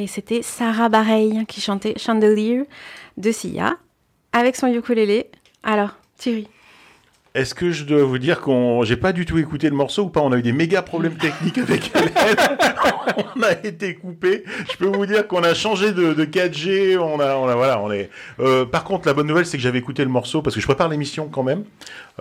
Et 0.05 0.07
c'était 0.07 0.43
Sarah 0.43 0.91
Bareilles 0.91 1.47
qui 1.49 1.63
chantait 1.63 1.95
Chandelier 1.97 2.65
de 3.17 3.33
Sia. 3.33 3.79
avec 4.35 4.55
son 4.55 4.67
ukulélé. 4.67 5.31
Alors, 5.63 5.97
Thierry. 6.19 6.47
Est-ce 7.35 7.55
que 7.55 7.71
je 7.71 7.85
dois 7.85 8.05
vous 8.05 8.19
dire 8.19 8.43
qu'on, 8.43 8.83
j'ai 8.83 8.99
pas 8.99 9.15
du 9.15 9.25
tout 9.25 9.39
écouté 9.39 9.71
le 9.71 9.75
morceau 9.75 10.03
ou 10.03 10.09
pas? 10.11 10.21
On 10.21 10.31
a 10.33 10.37
eu 10.37 10.43
des 10.43 10.53
méga 10.53 10.83
problèmes 10.83 11.17
techniques 11.17 11.57
avec 11.57 11.91
Hélène. 11.97 12.37
on 13.35 13.43
a 13.43 13.53
été 13.65 13.95
coupé. 13.95 14.45
Je 14.71 14.77
peux 14.77 14.95
vous 14.95 15.07
dire 15.07 15.27
qu'on 15.27 15.43
a 15.43 15.55
changé 15.55 15.93
de, 15.93 16.13
de 16.13 16.25
4G. 16.27 16.99
On 16.99 17.19
a, 17.19 17.37
on 17.37 17.49
a, 17.49 17.55
voilà, 17.55 17.81
on 17.81 17.91
est. 17.91 18.11
Euh, 18.41 18.67
par 18.67 18.85
contre, 18.85 19.09
la 19.09 19.15
bonne 19.15 19.27
nouvelle, 19.29 19.47
c'est 19.47 19.57
que 19.57 19.63
j'avais 19.63 19.79
écouté 19.79 20.05
le 20.05 20.11
morceau 20.11 20.43
parce 20.43 20.55
que 20.55 20.61
je 20.61 20.67
prépare 20.67 20.91
l'émission 20.91 21.31
quand 21.33 21.45
même. 21.45 21.65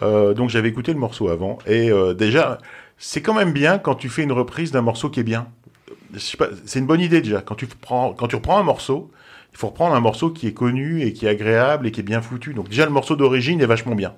Euh, 0.03 0.33
donc 0.33 0.51
j'avais 0.51 0.69
écouté 0.69 0.93
le 0.93 0.99
morceau 0.99 1.27
avant 1.27 1.57
et 1.67 1.91
euh, 1.91 2.13
déjà, 2.13 2.59
c'est 2.97 3.21
quand 3.21 3.33
même 3.33 3.51
bien 3.51 3.77
quand 3.77 3.95
tu 3.95 4.07
fais 4.07 4.23
une 4.23 4.31
reprise 4.31 4.71
d'un 4.71 4.81
morceau 4.81 5.09
qui 5.09 5.19
est 5.19 5.23
bien. 5.23 5.47
C'est 6.17 6.79
une 6.79 6.85
bonne 6.85 7.01
idée 7.01 7.21
déjà. 7.21 7.41
Quand 7.41 7.55
tu 7.55 7.65
reprends 7.65 8.57
un 8.57 8.63
morceau, 8.63 9.11
il 9.53 9.57
faut 9.57 9.67
reprendre 9.67 9.95
un 9.95 9.99
morceau 9.99 10.31
qui 10.31 10.47
est 10.47 10.53
connu 10.53 11.01
et 11.01 11.13
qui 11.13 11.27
est 11.27 11.29
agréable 11.29 11.87
et 11.87 11.91
qui 11.91 11.99
est 11.99 12.03
bien 12.03 12.21
foutu. 12.21 12.53
Donc 12.53 12.69
déjà, 12.69 12.85
le 12.85 12.91
morceau 12.91 13.15
d'origine 13.15 13.61
est 13.61 13.67
vachement 13.67 13.95
bien. 13.95 14.13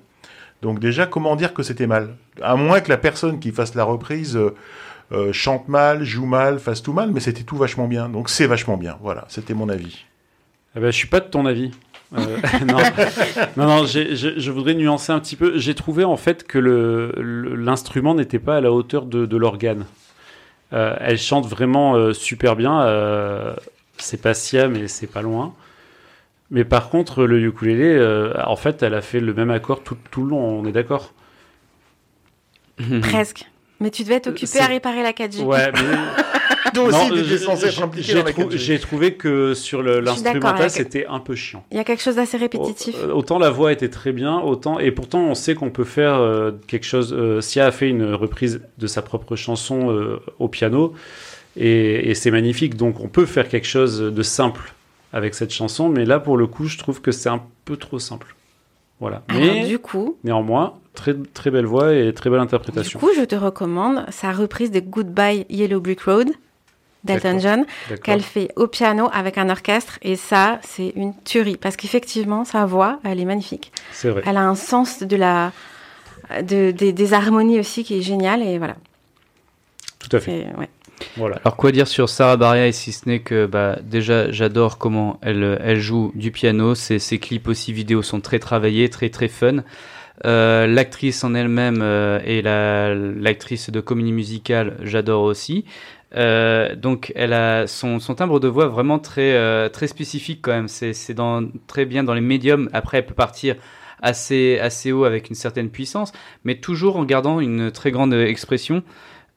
Donc 0.62 0.78
déjà, 0.80 1.06
comment 1.06 1.36
dire 1.36 1.52
que 1.52 1.62
c'était 1.62 1.86
mal? 1.86 2.16
À 2.40 2.56
moins 2.56 2.80
que 2.80 2.88
la 2.88 2.96
personne 2.96 3.38
qui 3.38 3.52
fasse 3.52 3.74
la 3.74 3.84
reprise 3.84 4.36
euh, 4.36 4.54
euh, 5.12 5.32
chante 5.32 5.68
mal, 5.68 6.04
joue 6.04 6.24
mal, 6.24 6.58
fasse 6.58 6.82
tout 6.82 6.94
mal, 6.94 7.10
mais 7.12 7.20
c'était 7.20 7.42
tout 7.42 7.56
vachement 7.56 7.86
bien. 7.86 8.08
Donc 8.08 8.30
c'est 8.30 8.46
vachement 8.46 8.78
bien. 8.78 8.96
Voilà, 9.02 9.26
c'était 9.28 9.52
mon 9.52 9.68
avis. 9.68 10.06
Eh 10.74 10.80
ben, 10.80 10.90
je 10.90 10.96
suis 10.96 11.08
pas 11.08 11.20
de 11.20 11.26
ton 11.26 11.44
avis. 11.44 11.72
Euh, 12.16 12.38
non, 12.66 12.78
non, 13.56 13.84
je 13.84 14.50
voudrais 14.50 14.74
nuancer 14.74 15.12
un 15.12 15.20
petit 15.20 15.36
peu. 15.36 15.58
J'ai 15.58 15.74
trouvé 15.74 16.04
en 16.04 16.16
fait 16.16 16.46
que 16.46 16.58
l'instrument 16.58 18.14
n'était 18.14 18.38
pas 18.38 18.56
à 18.56 18.60
la 18.62 18.72
hauteur 18.72 19.04
de 19.04 19.36
l'organe. 19.36 19.84
Euh, 20.72 20.96
elle 21.00 21.18
chante 21.18 21.46
vraiment 21.46 21.94
euh, 21.94 22.12
super 22.12 22.56
bien. 22.56 22.82
euh, 22.82 23.54
c'est 23.98 24.20
pas 24.20 24.34
Sia, 24.34 24.68
mais 24.68 24.88
c'est 24.88 25.06
pas 25.06 25.22
loin. 25.22 25.54
Mais 26.50 26.64
par 26.64 26.90
contre, 26.90 27.24
le 27.24 27.40
ukulélé, 27.40 27.98
en 28.44 28.56
fait, 28.56 28.82
elle 28.82 28.94
a 28.94 29.00
fait 29.00 29.20
le 29.20 29.34
même 29.34 29.50
accord 29.50 29.82
tout, 29.82 29.96
tout 30.10 30.22
le 30.22 30.30
long. 30.30 30.60
On 30.60 30.66
est 30.66 30.72
d'accord? 30.72 31.12
Presque. 33.02 33.46
Mais 33.80 33.90
tu 33.90 34.02
devais 34.04 34.20
t'occuper 34.20 34.58
à 34.60 34.66
réparer 34.66 35.02
la 35.02 35.12
4G. 35.12 35.42
Ouais, 35.44 35.70
mais 35.74 36.70
Toi 36.72 36.84
aussi, 36.88 37.24
j'ai- 37.26 37.38
censé 37.38 37.66
être 37.66 37.72
j'ai- 37.74 37.82
impliqué 37.82 38.14
dans 38.14 38.24
la 38.24 38.32
trou- 38.32 38.42
4G. 38.44 38.56
J'ai 38.56 38.78
trouvé 38.78 39.14
que 39.14 39.54
sur 39.54 39.82
l'instrumental, 39.82 40.70
c'était 40.70 41.06
un 41.06 41.20
peu 41.20 41.34
chiant. 41.34 41.64
Il 41.70 41.76
y 41.76 41.80
a 41.80 41.84
quelque 41.84 42.02
chose 42.02 42.16
d'assez 42.16 42.36
répétitif. 42.38 42.96
Autant 43.12 43.38
la 43.38 43.50
voix 43.50 43.72
était 43.72 43.88
très 43.90 44.12
bien, 44.12 44.38
autant 44.40 44.78
et 44.78 44.90
pourtant 44.92 45.20
on 45.20 45.34
sait 45.34 45.54
qu'on 45.54 45.70
peut 45.70 45.84
faire 45.84 46.14
euh, 46.14 46.52
quelque 46.66 46.84
chose. 46.86 47.12
Euh, 47.16 47.40
Sia 47.40 47.66
a 47.66 47.70
fait 47.70 47.88
une 47.88 48.14
reprise 48.14 48.62
de 48.78 48.86
sa 48.86 49.02
propre 49.02 49.36
chanson 49.36 49.90
euh, 49.90 50.20
au 50.38 50.48
piano 50.48 50.94
et, 51.56 52.10
et 52.10 52.14
c'est 52.14 52.30
magnifique. 52.30 52.76
Donc 52.76 53.00
on 53.00 53.08
peut 53.08 53.26
faire 53.26 53.48
quelque 53.48 53.66
chose 53.68 54.00
de 54.00 54.22
simple 54.22 54.72
avec 55.12 55.34
cette 55.34 55.52
chanson, 55.52 55.88
mais 55.88 56.04
là 56.04 56.18
pour 56.18 56.36
le 56.36 56.46
coup, 56.46 56.66
je 56.66 56.78
trouve 56.78 57.00
que 57.00 57.12
c'est 57.12 57.28
un 57.28 57.42
peu 57.64 57.76
trop 57.76 57.98
simple. 57.98 58.34
Voilà. 59.00 59.22
Alors, 59.28 59.42
Mais 59.42 59.66
du 59.66 59.78
coup, 59.78 60.16
néanmoins, 60.24 60.74
très 60.96 61.14
très 61.34 61.50
belle 61.50 61.66
voix 61.66 61.94
et 61.94 62.12
très 62.12 62.28
belle 62.30 62.40
du 62.40 62.44
interprétation. 62.44 62.98
coup, 62.98 63.10
je 63.16 63.22
te 63.22 63.36
recommande 63.36 64.04
sa 64.10 64.32
reprise 64.32 64.70
de 64.72 64.80
Goodbye 64.80 65.46
Yellow 65.48 65.80
Brick 65.80 66.00
Road 66.02 66.28
d'Elton. 67.04 67.38
John 67.38 67.64
qu'elle 68.02 68.22
fait 68.22 68.48
au 68.56 68.66
piano 68.66 69.08
avec 69.12 69.38
un 69.38 69.48
orchestre 69.48 69.98
et 70.02 70.16
ça, 70.16 70.58
c'est 70.62 70.92
une 70.96 71.14
tuerie 71.22 71.56
parce 71.56 71.76
qu'effectivement, 71.76 72.44
sa 72.44 72.66
voix, 72.66 72.98
elle 73.04 73.20
est 73.20 73.24
magnifique. 73.24 73.70
C'est 73.92 74.08
vrai. 74.10 74.22
Elle 74.26 74.36
a 74.36 74.42
un 74.48 74.56
sens 74.56 75.04
de 75.04 75.16
la 75.16 75.52
de, 76.42 76.72
des- 76.72 76.92
des 76.92 77.12
harmonies 77.14 77.60
aussi 77.60 77.84
qui 77.84 77.96
est 77.98 78.02
génial 78.02 78.42
et 78.42 78.58
voilà. 78.58 78.74
Tout 80.00 80.16
à 80.16 80.20
fait. 80.20 80.46
Ouais. 80.58 80.68
Voilà. 81.16 81.36
Alors 81.44 81.56
quoi 81.56 81.72
dire 81.72 81.86
sur 81.86 82.08
Sarah 82.08 82.36
Baria 82.36 82.66
et 82.66 82.72
si 82.72 82.90
ce 82.90 83.08
n'est 83.08 83.20
que 83.20 83.46
bah, 83.46 83.78
déjà 83.82 84.30
j'adore 84.32 84.78
comment 84.78 85.18
elle, 85.22 85.60
elle 85.62 85.78
joue 85.78 86.10
du 86.14 86.32
piano, 86.32 86.74
ses, 86.74 86.98
ses 86.98 87.18
clips 87.18 87.46
aussi 87.48 87.72
vidéo 87.72 88.02
sont 88.02 88.20
très 88.20 88.38
travaillés, 88.38 88.88
très 88.88 89.10
très 89.10 89.28
fun. 89.28 89.62
Euh, 90.24 90.66
L'actrice 90.66 91.22
en 91.24 91.34
elle-même 91.34 91.80
euh, 91.82 92.20
et 92.24 92.40
la- 92.42 92.94
l'actrice 92.94 93.70
de 93.70 93.80
comédie 93.80 94.12
musicale, 94.12 94.78
j'adore 94.82 95.22
aussi. 95.22 95.64
Euh, 96.16 96.74
donc 96.74 97.12
elle 97.16 97.32
a 97.32 97.66
son, 97.66 97.98
timbre 97.98 98.40
de 98.40 98.48
voix 98.48 98.68
vraiment 98.68 98.98
très 98.98 99.68
très 99.70 99.86
spécifique 99.88 100.40
quand 100.42 100.52
même. 100.52 100.68
C'est 100.68 101.14
dans 101.14 101.46
très 101.66 101.84
bien 101.84 102.04
dans 102.04 102.14
les 102.14 102.20
médiums. 102.20 102.70
Après 102.72 102.98
elle 102.98 103.06
peut 103.06 103.14
partir 103.14 103.56
assez 104.00 104.58
assez 104.60 104.92
haut 104.92 105.04
avec 105.04 105.28
une 105.28 105.34
certaine 105.34 105.68
puissance, 105.68 106.12
mais 106.44 106.56
toujours 106.56 106.96
en 106.96 107.04
gardant 107.04 107.40
une 107.40 107.70
très 107.70 107.90
grande 107.90 108.14
expression. 108.14 108.82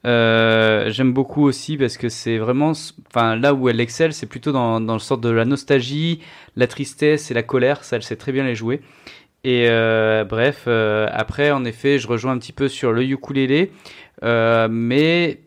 J'aime 0.04 1.12
beaucoup 1.12 1.42
aussi 1.44 1.76
parce 1.76 1.96
que 1.98 2.08
c'est 2.08 2.38
vraiment, 2.38 2.72
enfin 3.08 3.36
là 3.36 3.52
où 3.52 3.68
elle 3.68 3.80
excelle, 3.80 4.12
c'est 4.14 4.26
plutôt 4.26 4.52
dans, 4.52 4.80
dans 4.80 4.94
le 4.94 5.00
sort 5.00 5.18
de 5.18 5.28
la 5.28 5.44
nostalgie, 5.44 6.20
la 6.56 6.66
tristesse 6.66 7.30
et 7.30 7.34
la 7.34 7.42
colère. 7.42 7.84
Ça, 7.84 7.96
elle 7.96 8.02
sait 8.02 8.16
très 8.16 8.32
bien 8.32 8.44
les 8.44 8.54
jouer. 8.54 8.80
Et 9.44 9.66
euh, 9.68 10.24
bref, 10.24 10.64
euh, 10.66 11.08
après, 11.10 11.50
en 11.50 11.64
effet, 11.64 11.98
je 11.98 12.06
rejoins 12.06 12.32
un 12.32 12.38
petit 12.38 12.52
peu 12.52 12.68
sur 12.68 12.92
le 12.92 13.02
ukulélé, 13.04 13.72
euh, 14.22 14.68
mais 14.70 15.40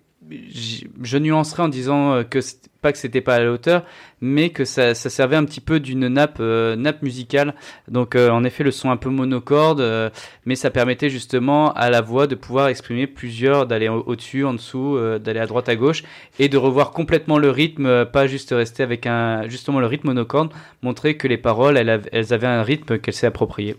je 1.02 1.18
nuancerai 1.18 1.64
en 1.64 1.68
disant 1.68 2.14
euh, 2.14 2.24
que 2.24 2.40
pas 2.82 2.92
que 2.92 2.98
c'était 2.98 3.22
pas 3.22 3.36
à 3.36 3.40
la 3.40 3.52
hauteur, 3.52 3.84
mais 4.20 4.50
que 4.50 4.66
ça, 4.66 4.94
servait 4.94 5.38
un 5.38 5.46
petit 5.46 5.62
peu 5.62 5.80
d'une 5.80 6.08
nappe, 6.10 6.38
euh, 6.42 6.76
nappe 6.76 7.02
musicale. 7.02 7.56
Donc, 7.88 8.16
euh, 8.16 8.30
en 8.30 8.44
effet, 8.44 8.64
le 8.64 8.72
son 8.72 8.92
un 8.92 8.98
peu 8.98 9.10
monocorde, 9.10 10.12
mais 10.46 10.56
ça 10.56 10.70
permettait 10.70 11.10
justement 11.10 11.72
à 11.74 11.90
la 11.90 12.02
voix 12.02 12.28
de 12.28 12.36
pouvoir 12.36 12.68
exprimer 12.68 13.08
plusieurs, 13.08 13.68
d'aller 13.68 13.88
au- 13.88 14.04
au-dessus, 14.06 14.44
en 14.44 14.54
dessous, 14.54 14.98
d'aller 15.20 15.40
à 15.40 15.48
droite, 15.48 15.70
à 15.70 15.78
gauche, 15.78 16.04
et 16.40 16.50
de 16.50 16.58
revoir 16.58 16.92
complètement 16.92 17.38
le 17.38 17.50
rythme, 17.50 18.06
pas 18.06 18.28
juste 18.28 18.50
rester 18.52 18.84
avec 18.84 19.08
un, 19.08 19.48
justement 19.48 19.80
le 19.80 19.88
rythme 19.88 20.08
monocorde, 20.10 20.52
montrer 20.82 21.16
que 21.16 21.28
les 21.30 21.38
paroles, 21.38 21.78
elles, 21.78 22.02
elles 22.12 22.34
avaient 22.34 22.48
un 22.48 22.64
rythme 22.64 23.00
qu'elle 23.00 23.14
s'est 23.14 23.28
approprié. 23.28 23.78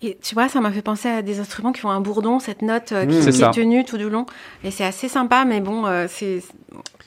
Et 0.00 0.16
tu 0.22 0.34
vois, 0.34 0.48
ça 0.48 0.60
m'a 0.60 0.70
fait 0.70 0.82
penser 0.82 1.08
à 1.08 1.22
des 1.22 1.40
instruments 1.40 1.72
qui 1.72 1.80
font 1.80 1.90
un 1.90 2.00
bourdon, 2.00 2.38
cette 2.38 2.62
note 2.62 2.92
euh, 2.92 3.04
qui, 3.04 3.16
est 3.16 3.50
tenue 3.50 3.84
tout 3.84 3.98
du 3.98 4.08
long. 4.08 4.26
Et 4.62 4.70
c'est 4.70 4.84
assez 4.84 5.08
sympa, 5.08 5.44
mais 5.44 5.60
bon, 5.60 5.86
euh, 5.86 6.06
c'est. 6.08 6.40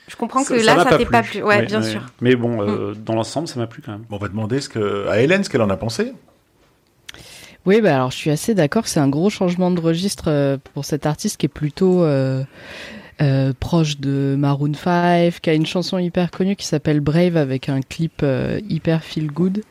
Je 0.08 0.16
comprends 0.16 0.44
que 0.44 0.58
Ça- 0.58 0.76
là, 0.76 0.84
ça 0.84 0.98
t'est 0.98 1.06
pas 1.06 1.22
plu. 1.22 1.42
Ouais, 1.42 1.64
bien 1.64 1.82
sûr. 1.82 2.02
Mais 2.20 2.36
bon, 2.36 2.60
euh, 2.60 2.92
dans 2.94 3.14
l'ensemble, 3.14 3.48
ça 3.48 3.58
m'a 3.58 3.66
plu 3.66 3.82
quand 3.84 3.92
même. 3.92 4.04
Bon, 4.10 4.16
on 4.16 4.18
va 4.18 4.28
demander 4.28 4.60
ce 4.60 4.68
que, 4.68 5.08
à 5.08 5.20
Hélène 5.20 5.42
ce 5.42 5.48
qu'elle 5.48 5.62
en 5.62 5.70
a 5.70 5.76
pensé. 5.76 6.12
Oui, 7.64 7.80
bah 7.80 7.94
alors 7.94 8.10
je 8.10 8.16
suis 8.16 8.30
assez 8.30 8.54
d'accord. 8.54 8.88
C'est 8.88 9.00
un 9.00 9.08
gros 9.08 9.30
changement 9.30 9.70
de 9.70 9.80
registre 9.80 10.24
euh, 10.26 10.56
pour 10.74 10.84
cet 10.84 11.06
artiste 11.06 11.36
qui 11.36 11.46
est 11.46 11.48
plutôt 11.48 12.02
euh, 12.02 12.42
euh, 13.20 13.52
proche 13.58 13.98
de 13.98 14.34
Maroon 14.36 14.74
5, 14.74 15.40
qui 15.40 15.50
a 15.50 15.54
une 15.54 15.66
chanson 15.66 15.98
hyper 15.98 16.32
connue 16.32 16.56
qui 16.56 16.66
s'appelle 16.66 17.00
Brave 17.00 17.36
avec 17.36 17.68
un 17.68 17.80
clip 17.80 18.20
euh, 18.24 18.60
hyper 18.68 19.04
feel 19.04 19.30
good. 19.30 19.62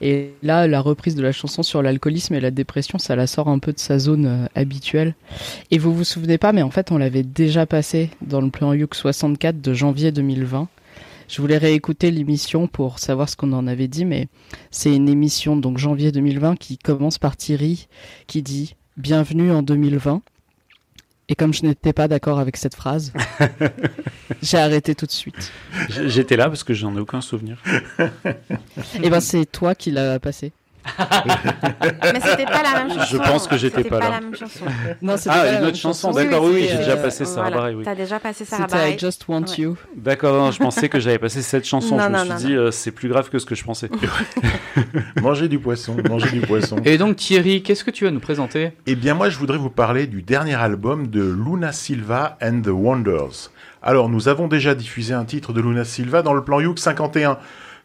Et 0.00 0.30
là, 0.42 0.66
la 0.66 0.80
reprise 0.80 1.14
de 1.14 1.22
la 1.22 1.32
chanson 1.32 1.62
sur 1.62 1.82
l'alcoolisme 1.82 2.34
et 2.34 2.40
la 2.40 2.50
dépression, 2.50 2.98
ça 2.98 3.16
la 3.16 3.26
sort 3.26 3.48
un 3.48 3.58
peu 3.58 3.72
de 3.72 3.78
sa 3.78 3.98
zone 3.98 4.26
euh, 4.26 4.46
habituelle. 4.54 5.14
Et 5.70 5.78
vous 5.78 5.94
vous 5.94 6.04
souvenez 6.04 6.38
pas, 6.38 6.52
mais 6.52 6.62
en 6.62 6.70
fait, 6.70 6.90
on 6.90 6.98
l'avait 6.98 7.22
déjà 7.22 7.66
passé 7.66 8.10
dans 8.22 8.40
le 8.40 8.50
plan 8.50 8.72
Yuk 8.72 8.94
64 8.94 9.60
de 9.60 9.74
janvier 9.74 10.10
2020. 10.10 10.68
Je 11.28 11.40
voulais 11.40 11.58
réécouter 11.58 12.10
l'émission 12.10 12.66
pour 12.66 12.98
savoir 12.98 13.28
ce 13.28 13.36
qu'on 13.36 13.52
en 13.52 13.66
avait 13.66 13.88
dit, 13.88 14.04
mais 14.04 14.26
c'est 14.70 14.94
une 14.94 15.08
émission, 15.08 15.54
donc 15.54 15.78
janvier 15.78 16.10
2020, 16.12 16.56
qui 16.56 16.76
commence 16.76 17.18
par 17.18 17.36
Thierry, 17.36 17.86
qui 18.26 18.42
dit 18.42 18.74
Bienvenue 18.96 19.52
en 19.52 19.62
2020. 19.62 20.22
Et 21.30 21.36
comme 21.36 21.54
je 21.54 21.62
n'étais 21.62 21.92
pas 21.92 22.08
d'accord 22.08 22.40
avec 22.40 22.56
cette 22.56 22.74
phrase, 22.74 23.12
j'ai 24.42 24.58
arrêté 24.58 24.96
tout 24.96 25.06
de 25.06 25.12
suite. 25.12 25.52
J'étais 25.88 26.36
là 26.36 26.48
parce 26.48 26.64
que 26.64 26.74
j'en 26.74 26.96
ai 26.96 26.98
aucun 26.98 27.20
souvenir. 27.20 27.62
Et 29.00 29.08
ben 29.08 29.20
c'est 29.20 29.46
toi 29.46 29.76
qui 29.76 29.92
l'as 29.92 30.18
passé. 30.18 30.52
Mais 32.12 32.20
c'était 32.20 32.44
pas 32.44 32.62
la 32.62 32.84
même 32.84 32.90
chanson. 32.98 33.06
Je 33.10 33.16
pense 33.18 33.46
que 33.46 33.56
j'étais 33.56 33.84
pas 33.84 33.98
là. 33.98 34.10
la 34.10 34.20
même 34.20 34.34
chanson. 34.34 34.64
Non, 35.02 35.16
c'était 35.16 35.30
Ah, 35.32 35.42
pas 35.44 35.52
une 35.58 35.64
autre 35.66 35.76
chanson, 35.76 36.10
d'accord, 36.12 36.44
oui, 36.44 36.50
oui, 36.54 36.60
j'ai 36.62 36.68
c'était, 36.68 36.78
déjà 36.78 36.92
euh, 36.92 37.02
passé 37.02 37.24
Sarah 37.24 37.50
Bareilles, 37.50 37.74
oui. 37.76 37.84
T'as 37.84 37.94
déjà 37.94 38.18
passé 38.18 38.44
Sarah 38.44 38.66
C'était 38.68 38.94
I. 38.94 38.98
Just 38.98 39.28
Want 39.28 39.40
Ouais. 39.42 39.54
You. 39.58 39.76
D'accord, 39.96 40.52
je 40.52 40.58
pensais 40.58 40.88
que 40.88 41.00
j'avais 41.00 41.18
passé 41.18 41.42
cette 41.42 41.66
chanson. 41.66 41.96
Non, 41.96 42.04
je 42.04 42.08
me 42.08 42.12
non, 42.12 42.20
suis 42.20 42.30
non, 42.30 42.36
dit, 42.36 42.54
euh, 42.54 42.70
c'est 42.70 42.90
plus 42.92 43.08
grave 43.08 43.28
que 43.30 43.38
ce 43.38 43.46
que 43.46 43.54
je 43.54 43.64
pensais. 43.64 43.90
Manger 45.22 45.48
du 45.48 45.58
poisson, 45.58 45.96
manger 46.08 46.30
du 46.30 46.40
poisson. 46.40 46.76
Et 46.84 46.98
donc 46.98 47.16
Thierry, 47.16 47.62
qu'est-ce 47.62 47.84
que 47.84 47.90
tu 47.90 48.04
vas 48.04 48.10
nous 48.10 48.20
présenter? 48.20 48.72
Eh 48.86 48.94
bien, 48.94 49.14
moi, 49.14 49.28
je 49.28 49.38
voudrais 49.38 49.58
vous 49.58 49.70
parler 49.70 50.06
du 50.06 50.22
dernier 50.22 50.54
album 50.54 51.08
de 51.08 51.20
Luna 51.22 51.72
Silva 51.72 52.38
and 52.42 52.62
the 52.62 52.68
Wonders. 52.68 53.50
Alors, 53.82 54.08
nous 54.08 54.28
avons 54.28 54.46
déjà 54.48 54.74
diffusé 54.74 55.14
un 55.14 55.24
titre 55.24 55.52
de 55.52 55.60
Luna 55.60 55.84
Silva 55.84 56.22
dans 56.22 56.34
le 56.34 56.44
plan 56.44 56.60
Youk 56.60 56.78
51. 56.78 57.38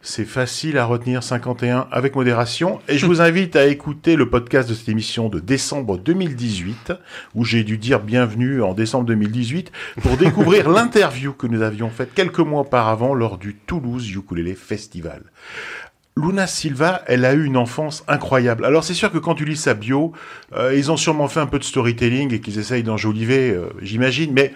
C'est 0.07 0.25
facile 0.25 0.77
à 0.77 0.85
retenir 0.85 1.23
51 1.23 1.87
avec 1.91 2.15
modération. 2.15 2.79
Et 2.87 2.99
je 2.99 3.07
vous 3.07 3.21
invite 3.21 3.55
à 3.55 3.65
écouter 3.65 4.15
le 4.15 4.29
podcast 4.29 4.69
de 4.69 4.75
cette 4.75 4.87
émission 4.87 5.29
de 5.29 5.39
décembre 5.39 5.97
2018, 5.97 6.93
où 7.33 7.43
j'ai 7.43 7.63
dû 7.63 7.79
dire 7.79 7.99
bienvenue 7.99 8.61
en 8.61 8.75
décembre 8.75 9.05
2018, 9.07 9.71
pour 10.03 10.15
découvrir 10.15 10.69
l'interview 10.69 11.33
que 11.33 11.47
nous 11.47 11.63
avions 11.63 11.89
faite 11.89 12.13
quelques 12.13 12.37
mois 12.37 12.61
auparavant 12.61 13.15
lors 13.15 13.39
du 13.39 13.55
Toulouse 13.55 14.07
Ukulele 14.11 14.55
Festival. 14.55 15.23
Luna 16.15 16.45
Silva, 16.45 17.01
elle 17.07 17.25
a 17.25 17.33
eu 17.33 17.43
une 17.43 17.57
enfance 17.57 18.03
incroyable. 18.07 18.63
Alors 18.63 18.83
c'est 18.83 18.93
sûr 18.93 19.11
que 19.11 19.17
quand 19.17 19.33
tu 19.33 19.43
lis 19.43 19.57
sa 19.57 19.73
bio, 19.73 20.13
euh, 20.55 20.75
ils 20.77 20.91
ont 20.91 20.97
sûrement 20.97 21.27
fait 21.29 21.39
un 21.39 21.47
peu 21.47 21.57
de 21.57 21.63
storytelling 21.63 22.31
et 22.31 22.41
qu'ils 22.41 22.59
essayent 22.59 22.83
d'enjoliver, 22.83 23.49
euh, 23.49 23.69
j'imagine. 23.81 24.33
Mais 24.33 24.53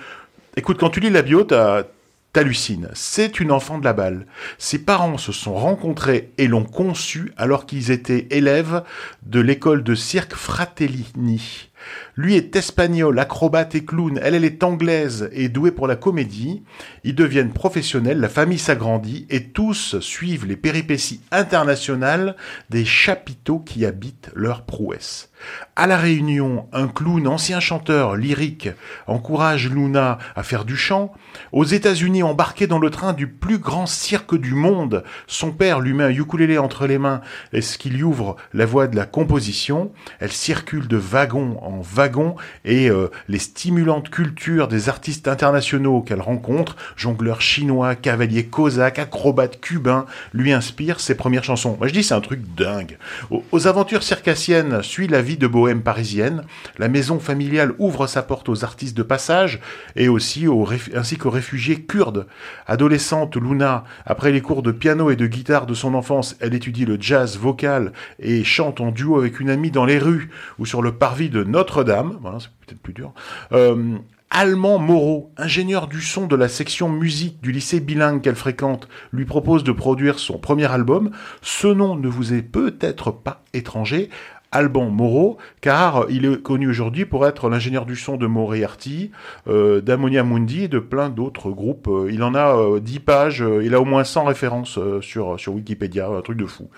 écoute, 0.56 0.78
quand 0.80 0.92
tu 0.92 1.00
lis 1.00 1.10
la 1.10 1.24
bio, 1.24 1.44
t'as 1.44 1.86
T'hallucines, 2.32 2.90
c'est 2.94 3.40
une 3.40 3.52
enfant 3.52 3.80
de 3.80 3.86
la 3.86 3.94
balle. 3.94 4.28
Ses 4.60 4.78
parents 4.78 5.18
se 5.18 5.32
sont 5.32 5.56
rencontrés 5.56 6.32
et 6.38 6.48
l'ont 6.48 6.64
conçue 6.64 7.32
alors 7.38 7.66
qu'ils 7.66 7.90
étaient 7.90 8.28
élèves 8.30 8.84
de 9.24 9.40
l'école 9.40 9.84
de 9.84 9.96
cirque 9.96 10.36
Fratellini. 10.36 11.70
Lui 12.16 12.36
est 12.36 12.56
espagnol, 12.56 13.18
acrobate 13.18 13.74
et 13.76 13.84
clown. 13.84 14.20
Elle, 14.22 14.44
est 14.44 14.64
anglaise 14.64 15.30
et 15.32 15.50
douée 15.50 15.72
pour 15.72 15.88
la 15.88 15.96
comédie. 15.96 16.64
Ils 17.04 17.16
deviennent 17.16 17.54
professionnels, 17.54 18.20
la 18.20 18.30
famille 18.30 18.60
s'agrandit 18.60 19.26
et 19.30 19.46
tous 19.46 20.00
suivent 20.00 20.46
les 20.46 20.58
péripéties 20.58 21.22
internationales 21.32 22.36
des 22.70 22.86
chapiteaux 22.86 23.60
qui 23.60 23.86
habitent 23.86 24.30
leur 24.36 24.64
prouesse. 24.64 25.30
À 25.76 25.88
la 25.88 25.98
Réunion, 25.98 26.68
un 26.74 26.88
clown, 26.88 27.28
ancien 27.28 27.60
chanteur 27.60 28.16
lyrique, 28.16 28.70
encourage 29.08 29.70
Luna 29.70 30.18
à 30.36 30.44
faire 30.44 30.66
du 30.66 30.76
chant. 30.76 31.14
Aux 31.52 31.64
États-Unis, 31.64 32.24
embarqué 32.24 32.68
dans 32.68 32.80
le 32.80 32.90
train 32.90 33.14
du 33.14 33.28
plus 33.28 33.58
grand 33.58 33.86
cirque 33.86 34.36
du 34.36 34.54
monde, 34.54 35.04
son 35.28 35.52
père 35.52 35.80
lui 35.80 35.94
met 35.94 36.04
un 36.04 36.10
ukulélé 36.10 36.58
entre 36.58 36.88
les 36.88 36.98
mains 36.98 37.22
et 37.54 37.62
ce 37.62 37.78
qui 37.78 37.90
lui 37.90 38.04
ouvre 38.04 38.36
la 38.54 38.66
voie 38.66 38.88
de 38.88 38.96
la 38.96 39.06
composition. 39.06 39.92
Elle 40.20 40.32
circule 40.32 40.88
de 40.88 40.98
wagon 40.98 41.58
en 41.62 41.82
wagon 41.82 42.36
et 42.66 42.90
euh, 42.90 43.10
les 43.28 43.40
stimulantes 43.40 44.10
cultures 44.10 44.68
des 44.68 44.90
artistes 44.90 45.28
internationaux 45.28 46.02
qu'elle 46.02 46.22
rencontre, 46.22 46.76
jongleurs 46.96 47.42
chinois, 47.42 47.96
cavaliers 47.96 48.46
cosaques, 48.46 49.00
acrobates 49.00 49.60
cubains, 49.60 50.06
lui 50.34 50.52
inspirent 50.52 51.00
ses 51.00 51.16
premières 51.16 51.44
chansons. 51.44 51.76
Moi 51.78 51.88
je 51.88 51.94
dis 51.94 52.04
c'est 52.04 52.14
un 52.14 52.22
truc 52.22 52.42
dingue. 52.56 52.98
Aux, 53.30 53.68
aventures 53.68 54.04
circassiennes 54.04 54.82
suit 54.82 55.08
la 55.08 55.22
vie 55.22 55.38
de 55.38 55.48
bohème 55.48 55.82
parisienne. 55.82 56.44
La 56.78 56.88
maison 56.88 57.20
familiale 57.20 57.74
ouvre 57.78 58.08
sa 58.08 58.24
porte 58.24 58.50
aux 58.50 58.64
artistes 58.64 58.98
de 58.98 59.04
passage 59.04 59.60
et 59.96 60.08
aussi 60.08 60.48
aux 60.48 60.68
ainsi 60.96 61.18
qu'aux 61.18 61.29
réfugiés 61.30 61.82
kurdes. 61.82 62.28
Adolescente, 62.68 63.36
Luna, 63.36 63.84
après 64.06 64.32
les 64.32 64.42
cours 64.42 64.64
de 64.64 64.72
piano 64.72 65.10
et 65.10 65.16
de 65.16 65.28
guitare 65.28 65.66
de 65.66 65.74
son 65.74 65.94
enfance, 65.94 66.36
elle 66.40 66.54
étudie 66.54 66.86
le 66.86 66.98
jazz 67.00 67.38
vocal 67.38 67.94
et 68.20 68.44
chante 68.44 68.82
en 68.82 68.92
duo 68.92 69.18
avec 69.18 69.40
une 69.40 69.50
amie 69.50 69.72
dans 69.72 69.86
les 69.86 70.00
rues 70.00 70.30
ou 70.58 70.66
sur 70.66 70.82
le 70.82 70.94
parvis 70.94 71.30
de 71.30 71.44
Notre-Dame. 71.44 72.18
Voilà, 72.22 72.40
c'est 72.40 72.50
peut-être 72.66 72.82
plus 72.82 72.94
dur. 72.94 73.14
Euh, 73.52 73.98
Allemand 74.32 74.78
Moreau, 74.78 75.32
ingénieur 75.38 75.88
du 75.88 76.02
son 76.02 76.28
de 76.28 76.36
la 76.36 76.48
section 76.48 76.88
musique 76.88 77.42
du 77.42 77.52
lycée 77.52 77.80
bilingue 77.80 78.22
qu'elle 78.22 78.36
fréquente, 78.36 78.88
lui 79.12 79.26
propose 79.26 79.64
de 79.64 79.72
produire 79.72 80.20
son 80.20 80.38
premier 80.38 80.72
album. 80.72 81.10
Ce 81.42 81.66
nom 81.66 81.96
ne 81.96 82.08
vous 82.08 82.34
est 82.34 82.44
peut-être 82.44 83.10
pas 83.10 83.42
étranger. 83.54 84.12
Alban 84.52 84.90
Moreau, 84.90 85.38
car 85.62 86.06
il 86.10 86.26
est 86.26 86.42
connu 86.42 86.68
aujourd'hui 86.70 87.06
pour 87.06 87.28
être 87.28 87.50
l'ingénieur 87.50 87.86
du 87.86 87.96
son 87.96 88.18
de 88.18 88.26
Moriarty, 88.26 89.12
euh, 89.48 89.80
d'Ammonia 89.82 90.24
Mundi 90.24 90.64
et 90.64 90.68
de 90.68 90.80
plein 90.80 91.10
d'autres 91.10 91.52
groupes. 91.52 91.88
Euh, 91.88 92.10
Il 92.12 92.24
en 92.24 92.34
a 92.34 92.58
euh, 92.58 92.80
10 92.80 93.00
pages, 93.00 93.42
euh, 93.44 93.64
il 93.64 93.76
a 93.76 93.82
au 93.82 93.86
moins 93.86 94.04
100 94.04 94.24
références 94.26 94.78
euh, 94.78 95.02
sur, 95.02 95.40
sur 95.40 95.54
Wikipédia, 95.54 96.08
un 96.08 96.22
truc 96.22 96.38
de 96.38 96.46
fou. 96.46 96.70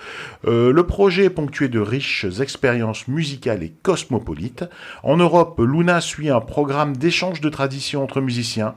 Euh, 0.47 0.73
le 0.73 0.83
projet 0.85 1.25
est 1.25 1.29
ponctué 1.29 1.69
de 1.69 1.79
riches 1.79 2.25
expériences 2.41 3.07
musicales 3.07 3.63
et 3.63 3.73
cosmopolites. 3.83 4.65
En 5.03 5.17
Europe, 5.17 5.59
Luna 5.59 6.01
suit 6.01 6.29
un 6.29 6.41
programme 6.41 6.97
d'échange 6.97 7.41
de 7.41 7.49
traditions 7.49 8.03
entre 8.03 8.19
musiciens. 8.21 8.75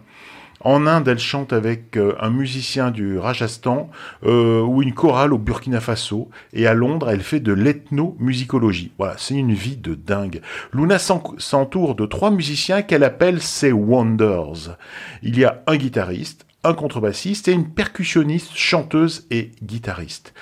En 0.64 0.86
Inde, 0.86 1.08
elle 1.08 1.18
chante 1.18 1.52
avec 1.52 1.96
euh, 1.96 2.14
un 2.20 2.30
musicien 2.30 2.90
du 2.90 3.18
Rajasthan 3.18 3.90
euh, 4.24 4.62
ou 4.62 4.82
une 4.82 4.94
chorale 4.94 5.34
au 5.34 5.38
Burkina 5.38 5.78
Faso. 5.80 6.30
Et 6.54 6.66
à 6.66 6.72
Londres, 6.74 7.10
elle 7.10 7.22
fait 7.22 7.40
de 7.40 7.52
l'ethnomusicologie. 7.52 8.92
Voilà, 8.98 9.14
c'est 9.18 9.34
une 9.34 9.52
vie 9.52 9.76
de 9.76 9.94
dingue. 9.94 10.40
Luna 10.72 10.98
s'en- 10.98 11.22
s'entoure 11.38 11.94
de 11.94 12.06
trois 12.06 12.30
musiciens 12.30 12.82
qu'elle 12.82 13.04
appelle 13.04 13.42
ses 13.42 13.72
Wonders. 13.72 14.76
Il 15.22 15.38
y 15.38 15.44
a 15.44 15.62
un 15.66 15.76
guitariste, 15.76 16.46
un 16.64 16.74
contrebassiste 16.74 17.48
et 17.48 17.52
une 17.52 17.68
percussionniste, 17.68 18.52
chanteuse 18.54 19.26
et 19.30 19.50
guitariste. 19.62 20.32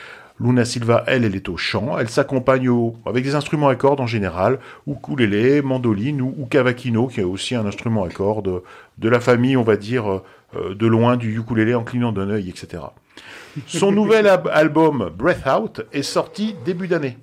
Luna 0.42 0.64
Silva, 0.64 1.04
elle, 1.06 1.24
elle 1.24 1.36
est 1.36 1.48
au 1.48 1.56
chant. 1.56 1.96
Elle 1.98 2.08
s'accompagne 2.08 2.68
au- 2.68 2.96
avec 3.06 3.24
des 3.24 3.34
instruments 3.34 3.68
à 3.68 3.76
cordes 3.76 4.00
en 4.00 4.06
général, 4.06 4.58
ukulélé, 4.86 5.62
mandoline 5.62 6.20
ou, 6.20 6.34
ou 6.38 6.46
cavaquino, 6.46 7.06
qui 7.06 7.20
est 7.20 7.24
aussi 7.24 7.54
un 7.54 7.64
instrument 7.66 8.04
à 8.04 8.08
cordes 8.08 8.62
de 8.98 9.08
la 9.08 9.20
famille, 9.20 9.56
on 9.56 9.62
va 9.62 9.76
dire, 9.76 10.20
euh, 10.56 10.74
de 10.74 10.86
loin 10.86 11.16
du 11.16 11.38
ukulélé 11.38 11.74
en 11.74 11.84
clignant 11.84 12.12
d'un 12.12 12.28
œil, 12.28 12.48
etc. 12.48 12.82
Son 13.66 13.92
nouvel 14.00 14.26
album 14.52 15.10
Breath 15.16 15.46
Out 15.46 15.82
est 15.92 16.02
sorti 16.02 16.56
début 16.64 16.88
d'année. 16.88 17.18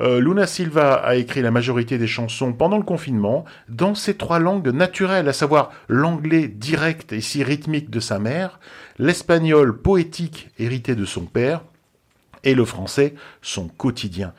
Euh, 0.00 0.18
Luna 0.18 0.46
Silva 0.46 0.94
a 0.94 1.14
écrit 1.16 1.42
la 1.42 1.50
majorité 1.50 1.98
des 1.98 2.06
chansons 2.06 2.54
pendant 2.54 2.78
le 2.78 2.82
confinement 2.84 3.44
dans 3.68 3.94
ses 3.94 4.14
trois 4.14 4.38
langues 4.38 4.68
naturelles, 4.68 5.28
à 5.28 5.34
savoir 5.34 5.70
l'anglais 5.88 6.48
direct 6.48 7.12
et 7.12 7.20
si 7.20 7.44
rythmique 7.44 7.90
de 7.90 8.00
sa 8.00 8.18
mère, 8.18 8.60
l'espagnol 8.98 9.76
poétique 9.76 10.48
hérité 10.58 10.94
de 10.94 11.04
son 11.04 11.22
père, 11.26 11.60
et 12.44 12.54
le 12.54 12.64
français, 12.64 13.14
son 13.42 13.68
quotidien. 13.68 14.32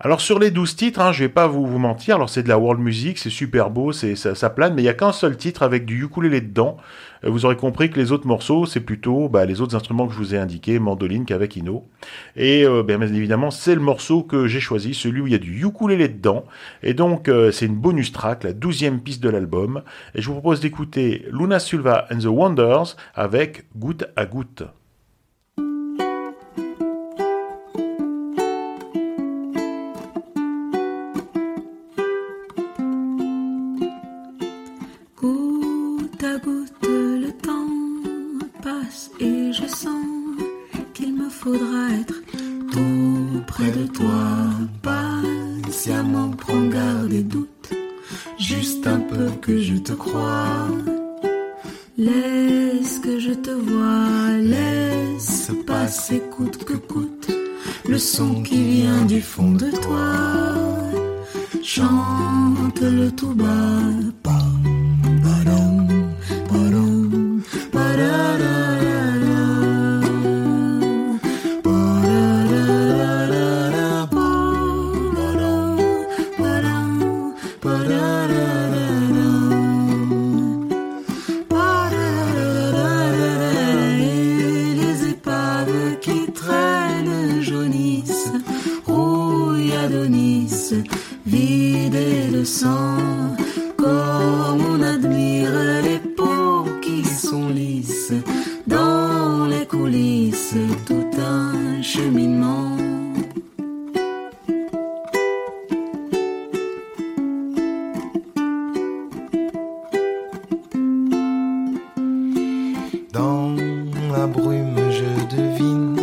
Alors 0.00 0.20
sur 0.20 0.40
les 0.40 0.50
12 0.50 0.74
titres, 0.74 1.00
hein, 1.00 1.12
je 1.12 1.20
vais 1.20 1.28
pas 1.28 1.46
vous, 1.46 1.64
vous 1.64 1.78
mentir, 1.78 2.16
alors 2.16 2.28
c'est 2.28 2.42
de 2.42 2.48
la 2.48 2.58
world 2.58 2.80
music, 2.80 3.16
c'est 3.16 3.30
super 3.30 3.70
beau, 3.70 3.92
c'est 3.92 4.16
ça, 4.16 4.50
plane, 4.50 4.74
mais 4.74 4.82
il 4.82 4.84
y 4.84 4.88
a 4.88 4.92
qu'un 4.92 5.12
seul 5.12 5.36
titre 5.36 5.62
avec 5.62 5.86
du 5.86 6.04
ukulélé 6.04 6.40
dedans. 6.40 6.76
Euh, 7.24 7.30
Vous 7.30 7.46
aurez 7.46 7.56
compris 7.56 7.90
que 7.90 7.98
les 8.00 8.10
autres 8.10 8.26
morceaux, 8.26 8.66
c'est 8.66 8.80
plutôt 8.80 9.28
bah, 9.28 9.46
les 9.46 9.60
autres 9.60 9.76
instruments 9.76 10.08
que 10.08 10.12
je 10.12 10.18
vous 10.18 10.34
ai 10.34 10.38
indiqués, 10.38 10.80
mandoline, 10.80 11.24
cavaquino. 11.24 11.88
Et 12.34 12.66
euh, 12.66 12.82
bien, 12.82 12.98
bien 12.98 13.14
évidemment, 13.14 13.52
c'est 13.52 13.76
le 13.76 13.80
morceau 13.80 14.24
que 14.24 14.48
j'ai 14.48 14.60
choisi, 14.60 14.94
celui 14.94 15.20
où 15.20 15.26
il 15.28 15.32
y 15.32 15.36
a 15.36 15.38
du 15.38 15.64
ukulélé 15.64 16.08
dedans. 16.08 16.44
Et 16.82 16.92
donc, 16.92 17.28
euh, 17.28 17.52
c'est 17.52 17.66
une 17.66 17.76
bonus 17.76 18.12
track, 18.12 18.42
la 18.42 18.52
douzième 18.52 19.00
piste 19.00 19.22
de 19.22 19.30
l'album. 19.30 19.82
Et 20.16 20.22
je 20.22 20.26
vous 20.26 20.34
propose 20.34 20.60
d'écouter 20.60 21.24
Luna 21.30 21.60
Silva 21.60 22.08
and 22.12 22.18
the 22.18 22.26
Wonders 22.26 22.96
avec 23.14 23.64
Goutte 23.76 24.04
à. 24.16 24.26
Goutte 24.26 24.64
brume, 114.26 114.76
je 114.90 115.36
devine 115.36 115.96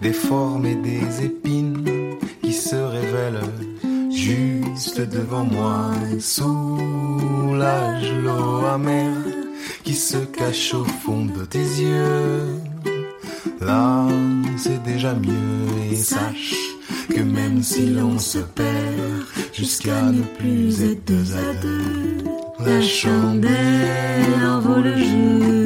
des 0.00 0.12
formes 0.12 0.66
et 0.66 0.76
des 0.76 1.24
épines 1.24 1.84
qui 2.42 2.52
se 2.52 2.76
révèlent 2.76 3.40
juste 4.10 5.00
devant 5.00 5.44
moi. 5.44 5.90
Soulage 6.18 8.12
l'eau 8.22 8.66
amère 8.66 9.24
qui 9.84 9.94
se 9.94 10.18
cache 10.18 10.74
au 10.74 10.84
fond 10.84 11.26
de 11.26 11.44
tes 11.44 11.58
yeux. 11.58 12.60
Là, 13.60 14.06
c'est 14.56 14.82
déjà 14.82 15.14
mieux 15.14 15.92
et 15.92 15.96
sache 15.96 16.54
que 17.08 17.20
même 17.20 17.62
si 17.62 17.86
l'on 17.86 18.18
se 18.18 18.38
perd 18.38 19.24
jusqu'à 19.52 20.02
ne 20.02 20.22
plus 20.22 20.82
être 20.82 21.04
deux 21.04 21.34
à 21.34 21.54
deux, 21.60 22.24
la 22.64 22.80
chandelle 22.80 24.46
envole 24.46 24.84
le 24.84 24.96
jeu. 24.96 25.59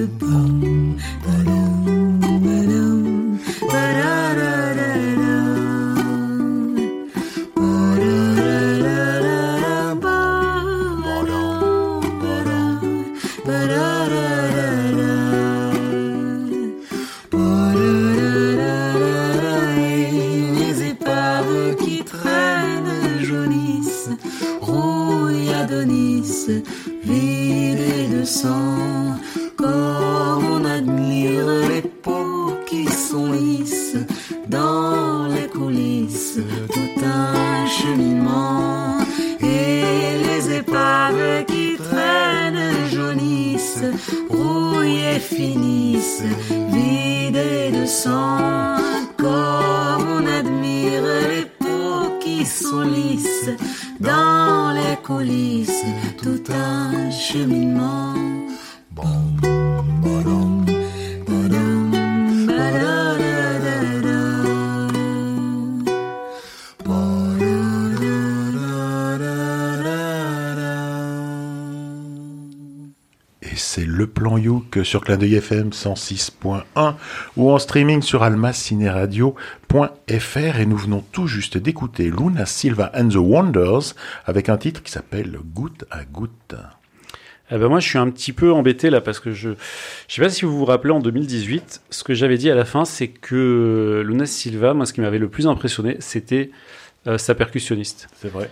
Sur 74.94 75.02
Clin 75.02 75.16
d'œil 75.16 75.34
FM 75.34 75.70
106.1 75.70 76.94
ou 77.36 77.50
en 77.50 77.58
streaming 77.58 78.00
sur 78.00 78.22
almacineradio.fr 78.22 80.60
et 80.60 80.66
nous 80.66 80.76
venons 80.76 81.02
tout 81.10 81.26
juste 81.26 81.58
d'écouter 81.58 82.12
Luna 82.16 82.46
Silva 82.46 82.92
and 82.94 83.08
the 83.08 83.16
Wonders 83.16 83.94
avec 84.24 84.48
un 84.48 84.56
titre 84.56 84.84
qui 84.84 84.92
s'appelle 84.92 85.36
Goutte 85.52 85.84
à 85.90 86.04
goutte. 86.04 86.54
Eh 87.50 87.58
ben 87.58 87.66
moi, 87.66 87.80
je 87.80 87.88
suis 87.88 87.98
un 87.98 88.08
petit 88.08 88.32
peu 88.32 88.52
embêté 88.52 88.88
là 88.88 89.00
parce 89.00 89.18
que 89.18 89.32
je, 89.32 89.50
je 90.06 90.14
sais 90.14 90.22
pas 90.22 90.28
si 90.28 90.44
vous 90.44 90.56
vous 90.56 90.64
rappelez 90.64 90.92
en 90.92 91.00
2018, 91.00 91.82
ce 91.90 92.04
que 92.04 92.14
j'avais 92.14 92.38
dit 92.38 92.48
à 92.48 92.54
la 92.54 92.64
fin, 92.64 92.84
c'est 92.84 93.08
que 93.08 94.00
Luna 94.06 94.26
Silva, 94.26 94.74
moi, 94.74 94.86
ce 94.86 94.92
qui 94.92 95.00
m'avait 95.00 95.18
le 95.18 95.28
plus 95.28 95.48
impressionné, 95.48 95.96
c'était 95.98 96.52
euh, 97.08 97.18
sa 97.18 97.34
percussionniste. 97.34 98.06
C'est 98.14 98.30
vrai. 98.30 98.48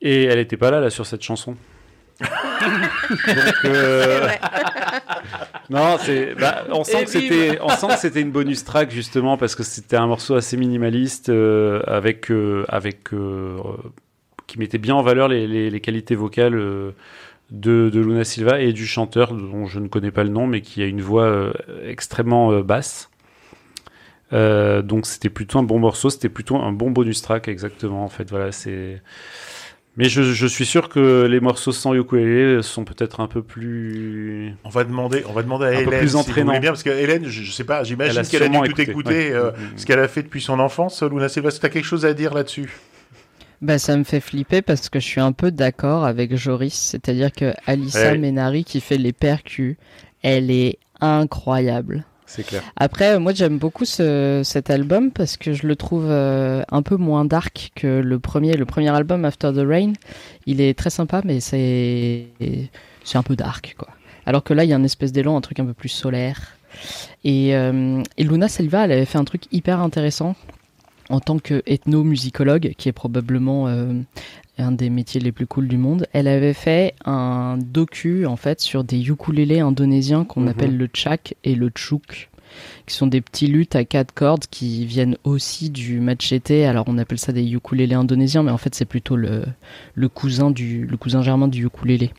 Et 0.00 0.26
elle 0.26 0.38
n'était 0.38 0.56
pas 0.56 0.70
là, 0.70 0.78
là, 0.78 0.90
sur 0.90 1.04
cette 1.04 1.24
chanson. 1.24 1.56
Donc, 2.20 3.64
euh, 3.64 4.28
non, 5.70 5.96
c'est, 5.98 6.34
bah, 6.34 6.64
on 6.70 6.84
sent 6.84 7.02
Et 7.02 7.04
que 7.04 7.10
c'était, 7.10 7.58
on 7.62 7.68
sent 7.68 7.86
que 7.86 7.98
c'était 7.98 8.20
une 8.20 8.32
bonus 8.32 8.64
track 8.64 8.90
justement 8.90 9.36
parce 9.36 9.54
que 9.54 9.62
c'était 9.62 9.96
un 9.96 10.06
morceau 10.06 10.34
assez 10.34 10.56
minimaliste 10.56 11.28
euh, 11.28 11.82
avec, 11.86 12.30
euh, 12.30 12.64
avec, 12.68 13.14
euh, 13.14 13.58
qui 14.46 14.58
mettait 14.58 14.78
bien 14.78 14.96
en 14.96 15.02
valeur 15.02 15.28
les, 15.28 15.46
les, 15.46 15.70
les 15.70 15.80
qualités 15.80 16.16
vocales 16.16 16.92
de, 17.50 17.90
de 17.90 18.00
Luna 18.00 18.24
Silva 18.24 18.60
et 18.60 18.72
du 18.72 18.86
chanteur 18.86 19.34
dont 19.34 19.66
je 19.66 19.80
ne 19.80 19.88
connais 19.88 20.10
pas 20.10 20.24
le 20.24 20.30
nom 20.30 20.46
mais 20.46 20.60
qui 20.60 20.82
a 20.82 20.86
une 20.86 21.00
voix 21.00 21.24
euh, 21.24 21.52
extrêmement 21.84 22.52
euh, 22.52 22.62
basse. 22.62 23.10
Euh, 24.32 24.82
donc 24.82 25.06
c'était 25.06 25.30
plutôt 25.30 25.58
un 25.58 25.64
bon 25.64 25.80
morceau, 25.80 26.08
c'était 26.08 26.28
plutôt 26.28 26.56
un 26.56 26.72
bon 26.72 26.90
bonus 26.90 27.22
track 27.22 27.48
exactement 27.48 28.04
en 28.04 28.08
fait. 28.08 28.30
Voilà, 28.30 28.52
c'est. 28.52 29.02
Mais 29.96 30.08
je, 30.08 30.22
je 30.22 30.46
suis 30.46 30.64
sûr 30.64 30.88
que 30.88 31.26
les 31.28 31.40
morceaux 31.40 31.72
sans 31.72 31.94
ukulélé 31.94 32.62
sont 32.62 32.84
peut-être 32.84 33.20
un 33.20 33.26
peu 33.26 33.42
plus. 33.42 34.54
On 34.64 34.68
va 34.68 34.84
demander, 34.84 35.24
on 35.28 35.32
va 35.32 35.42
demander 35.42 35.66
à 35.66 35.68
Un 35.68 35.72
peu 35.84 35.92
Hélène 35.92 35.98
plus 36.00 36.08
si 36.08 36.14
vous 36.14 36.20
entraînant. 36.20 36.52
bien 36.60 36.70
parce 36.70 36.82
que 36.84 36.90
Hélène, 36.90 37.24
je, 37.26 37.42
je 37.42 37.50
sais 37.52 37.64
pas, 37.64 37.82
j'imagine 37.84 38.12
Elle 38.12 38.18
a 38.24 38.28
qu'elle 38.28 38.42
a 38.44 38.48
dû 38.48 38.52
sûrement 38.54 38.66
tout 38.66 38.80
écouté, 38.80 38.90
écouter, 38.92 39.14
ouais. 39.30 39.32
euh, 39.32 39.50
Mm, 39.50 39.62
mm. 39.74 39.78
ce 39.78 39.86
qu'elle 39.86 39.98
a 39.98 40.08
fait 40.08 40.22
depuis 40.22 40.40
son 40.40 40.58
enfance. 40.60 41.02
Luna 41.02 41.28
Silva, 41.28 41.50
que 41.50 41.56
t'as 41.56 41.68
quelque 41.68 41.84
chose 41.84 42.06
à 42.06 42.14
dire 42.14 42.32
là-dessus 42.34 42.70
Bah, 43.60 43.78
ça 43.78 43.96
me 43.96 44.04
fait 44.04 44.20
flipper 44.20 44.62
parce 44.62 44.88
que 44.88 45.00
je 45.00 45.04
suis 45.06 45.20
un 45.20 45.32
peu 45.32 45.50
d'accord 45.50 46.04
avec 46.04 46.34
Joris. 46.36 46.74
C'est-à-dire 46.92 47.32
que 47.32 47.52
Alissa 47.66 48.12
Ouais. 48.12 48.18
Ménari 48.18 48.64
qui 48.64 48.80
fait 48.80 48.96
les 48.96 49.12
percus, 49.12 49.76
elle 50.22 50.50
est 50.50 50.78
incroyable. 51.00 52.04
C'est 52.30 52.44
clair. 52.44 52.62
Après, 52.76 53.18
moi 53.18 53.32
j'aime 53.34 53.58
beaucoup 53.58 53.84
ce, 53.84 54.42
cet 54.44 54.70
album 54.70 55.10
parce 55.10 55.36
que 55.36 55.52
je 55.52 55.66
le 55.66 55.74
trouve 55.74 56.06
euh, 56.08 56.62
un 56.70 56.80
peu 56.82 56.94
moins 56.94 57.24
dark 57.24 57.72
que 57.74 57.88
le 57.88 58.20
premier. 58.20 58.56
Le 58.56 58.66
premier 58.66 58.90
album, 58.90 59.24
After 59.24 59.50
the 59.52 59.66
Rain, 59.66 59.94
il 60.46 60.60
est 60.60 60.78
très 60.78 60.90
sympa, 60.90 61.22
mais 61.24 61.40
c'est 61.40 62.28
un 63.14 63.22
peu 63.24 63.34
dark, 63.34 63.74
quoi. 63.76 63.88
Alors 64.26 64.44
que 64.44 64.54
là, 64.54 64.62
il 64.62 64.70
y 64.70 64.72
a 64.72 64.76
une 64.76 64.84
espèce 64.84 65.10
d'élan, 65.10 65.36
un 65.36 65.40
truc 65.40 65.58
un 65.58 65.64
peu 65.64 65.74
plus 65.74 65.88
solaire. 65.88 66.52
Et, 67.24 67.56
euh, 67.56 68.00
et 68.16 68.22
Luna 68.22 68.46
Silva, 68.46 68.84
elle 68.84 68.92
avait 68.92 69.06
fait 69.06 69.18
un 69.18 69.24
truc 69.24 69.42
hyper 69.50 69.80
intéressant 69.80 70.36
en 71.10 71.20
tant 71.20 71.38
qu'ethnomusicologue, 71.38 72.72
qui 72.78 72.88
est 72.88 72.92
probablement 72.92 73.68
euh, 73.68 73.92
un 74.58 74.72
des 74.72 74.90
métiers 74.90 75.20
les 75.20 75.32
plus 75.32 75.46
cool 75.46 75.68
du 75.68 75.76
monde. 75.76 76.06
Elle 76.12 76.28
avait 76.28 76.52
fait 76.54 76.94
un 77.04 77.58
docu 77.58 78.26
en 78.26 78.36
fait 78.36 78.60
sur 78.60 78.84
des 78.84 79.08
ukulélés 79.08 79.60
indonésiens 79.60 80.24
qu'on 80.24 80.42
Mhm. 80.42 80.48
appelle 80.48 80.76
le 80.76 80.88
chak 80.92 81.34
et 81.44 81.54
le 81.54 81.70
chuk, 81.74 82.30
qui 82.86 82.94
sont 82.94 83.06
des 83.06 83.20
petits 83.20 83.46
luths 83.46 83.76
à 83.76 83.84
quatre 83.84 84.12
cordes 84.12 84.44
qui 84.50 84.84
viennent 84.86 85.16
aussi 85.24 85.70
du 85.70 86.00
machete. 86.00 86.50
Alors 86.66 86.84
on 86.88 86.98
appelle 86.98 87.18
ça 87.18 87.32
des 87.32 87.48
ukulélés 87.52 87.94
indonésiens, 87.94 88.42
mais 88.42 88.50
en 88.50 88.58
fait 88.58 88.74
c'est 88.74 88.84
plutôt 88.84 89.16
le, 89.16 89.44
le 89.94 90.08
cousin 90.08 90.50
du 90.50 90.86
le 90.86 90.96
cousin 90.96 91.22
germain 91.22 91.48
du 91.48 91.64
ukulélé. 91.66 92.10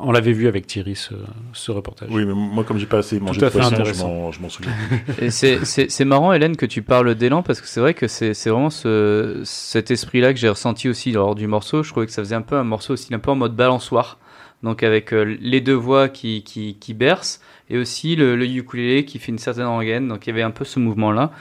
On 0.00 0.12
l'avait 0.12 0.32
vu 0.32 0.46
avec 0.46 0.66
Thierry 0.68 0.94
ce, 0.94 1.14
ce 1.52 1.72
reportage. 1.72 2.08
Oui, 2.12 2.24
mais 2.24 2.32
moi, 2.32 2.62
comme 2.62 2.78
j'ai 2.78 2.86
pas 2.86 2.98
assez 2.98 3.18
mangé 3.18 3.40
de 3.40 3.48
poisson, 3.48 3.84
je 3.84 4.02
m'en- 4.04 4.30
je 4.32 4.40
m'en 4.40 4.48
souviens. 4.48 4.72
Et 5.20 5.30
c'est- 5.30 6.04
marrant, 6.04 6.32
Hélène, 6.32 6.56
que 6.56 6.66
tu 6.66 6.82
parles 6.82 7.14
d'élan 7.16 7.42
parce 7.42 7.60
que 7.60 7.66
c'est 7.66 7.80
vrai 7.80 7.94
que 7.94 8.06
c'est 8.06 8.32
c'est 8.32 8.50
vraiment 8.50 8.70
ce, 8.70 9.40
cet 9.44 9.90
esprit-là 9.90 10.32
que 10.32 10.38
j'ai 10.38 10.48
ressenti 10.48 10.88
aussi 10.88 11.10
lors 11.10 11.34
du 11.34 11.48
morceau. 11.48 11.82
Je 11.82 11.90
trouvais 11.90 12.06
que 12.06 12.12
ça 12.12 12.22
faisait 12.22 12.36
un 12.36 12.42
peu 12.42 12.54
un 12.56 12.62
morceau 12.64 12.92
aussi 12.92 13.12
un 13.12 13.18
peu 13.18 13.32
en 13.32 13.36
mode 13.36 13.56
balançoire. 13.56 14.18
Donc 14.62 14.82
avec 14.82 15.12
euh, 15.12 15.36
les 15.40 15.60
deux 15.60 15.74
voix 15.74 16.08
qui, 16.08 16.42
qui, 16.44 16.76
qui 16.78 16.94
bercent 16.94 17.40
et 17.70 17.78
aussi 17.78 18.16
le, 18.16 18.36
le 18.36 18.46
ukulélé 18.46 19.04
qui 19.04 19.18
fait 19.18 19.32
une 19.32 19.38
certaine 19.38 19.66
rengaine. 19.66 20.08
Donc 20.08 20.26
il 20.26 20.30
y 20.30 20.32
avait 20.32 20.42
un 20.42 20.50
peu 20.50 20.64
ce 20.64 20.78
mouvement-là. 20.78 21.32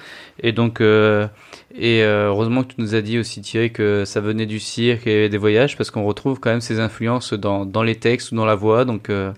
Et 0.41 0.51
donc, 0.51 0.81
euh, 0.81 1.27
et 1.75 2.03
euh, 2.03 2.27
heureusement 2.27 2.63
que 2.63 2.73
tu 2.73 2.81
nous 2.81 2.95
as 2.95 3.01
dit 3.01 3.17
aussi 3.17 3.41
Thierry 3.41 3.71
que 3.71 4.03
ça 4.05 4.21
venait 4.21 4.45
du 4.45 4.59
cirque 4.59 5.07
et 5.07 5.29
des 5.29 5.37
voyages 5.37 5.77
parce 5.77 5.91
qu'on 5.91 6.05
retrouve 6.05 6.39
quand 6.39 6.49
même 6.49 6.61
ces 6.61 6.79
influences 6.79 7.33
dans, 7.33 7.83
les 7.83 7.95
textes 7.95 8.31
ou 8.31 8.35
dans 8.35 8.45
la 8.45 8.55
voix. 8.55 8.85
Donc 8.85 9.09
euh, 9.09 9.31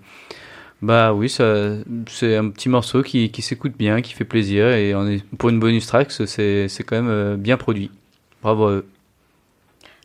bah 0.81 1.13
oui, 1.13 1.29
c'est 1.29 2.35
un 2.35 2.49
petit 2.49 2.69
morceau 2.69 3.03
qui, 3.03 3.31
s'écoute 3.41 3.73
bien, 3.77 4.01
qui 4.01 4.13
fait 4.13 4.25
plaisir 4.25 4.69
et 4.69 4.93
pour 5.37 5.49
une 5.49 5.59
bonus 5.59 5.87
track, 5.87 6.11
c'est, 6.11 6.67
quand 6.85 7.01
même 7.01 7.35
bien 7.35 7.57
produit. 7.57 7.91
Bravo 8.41 8.67
à 8.67 8.71
eux. 8.71 8.85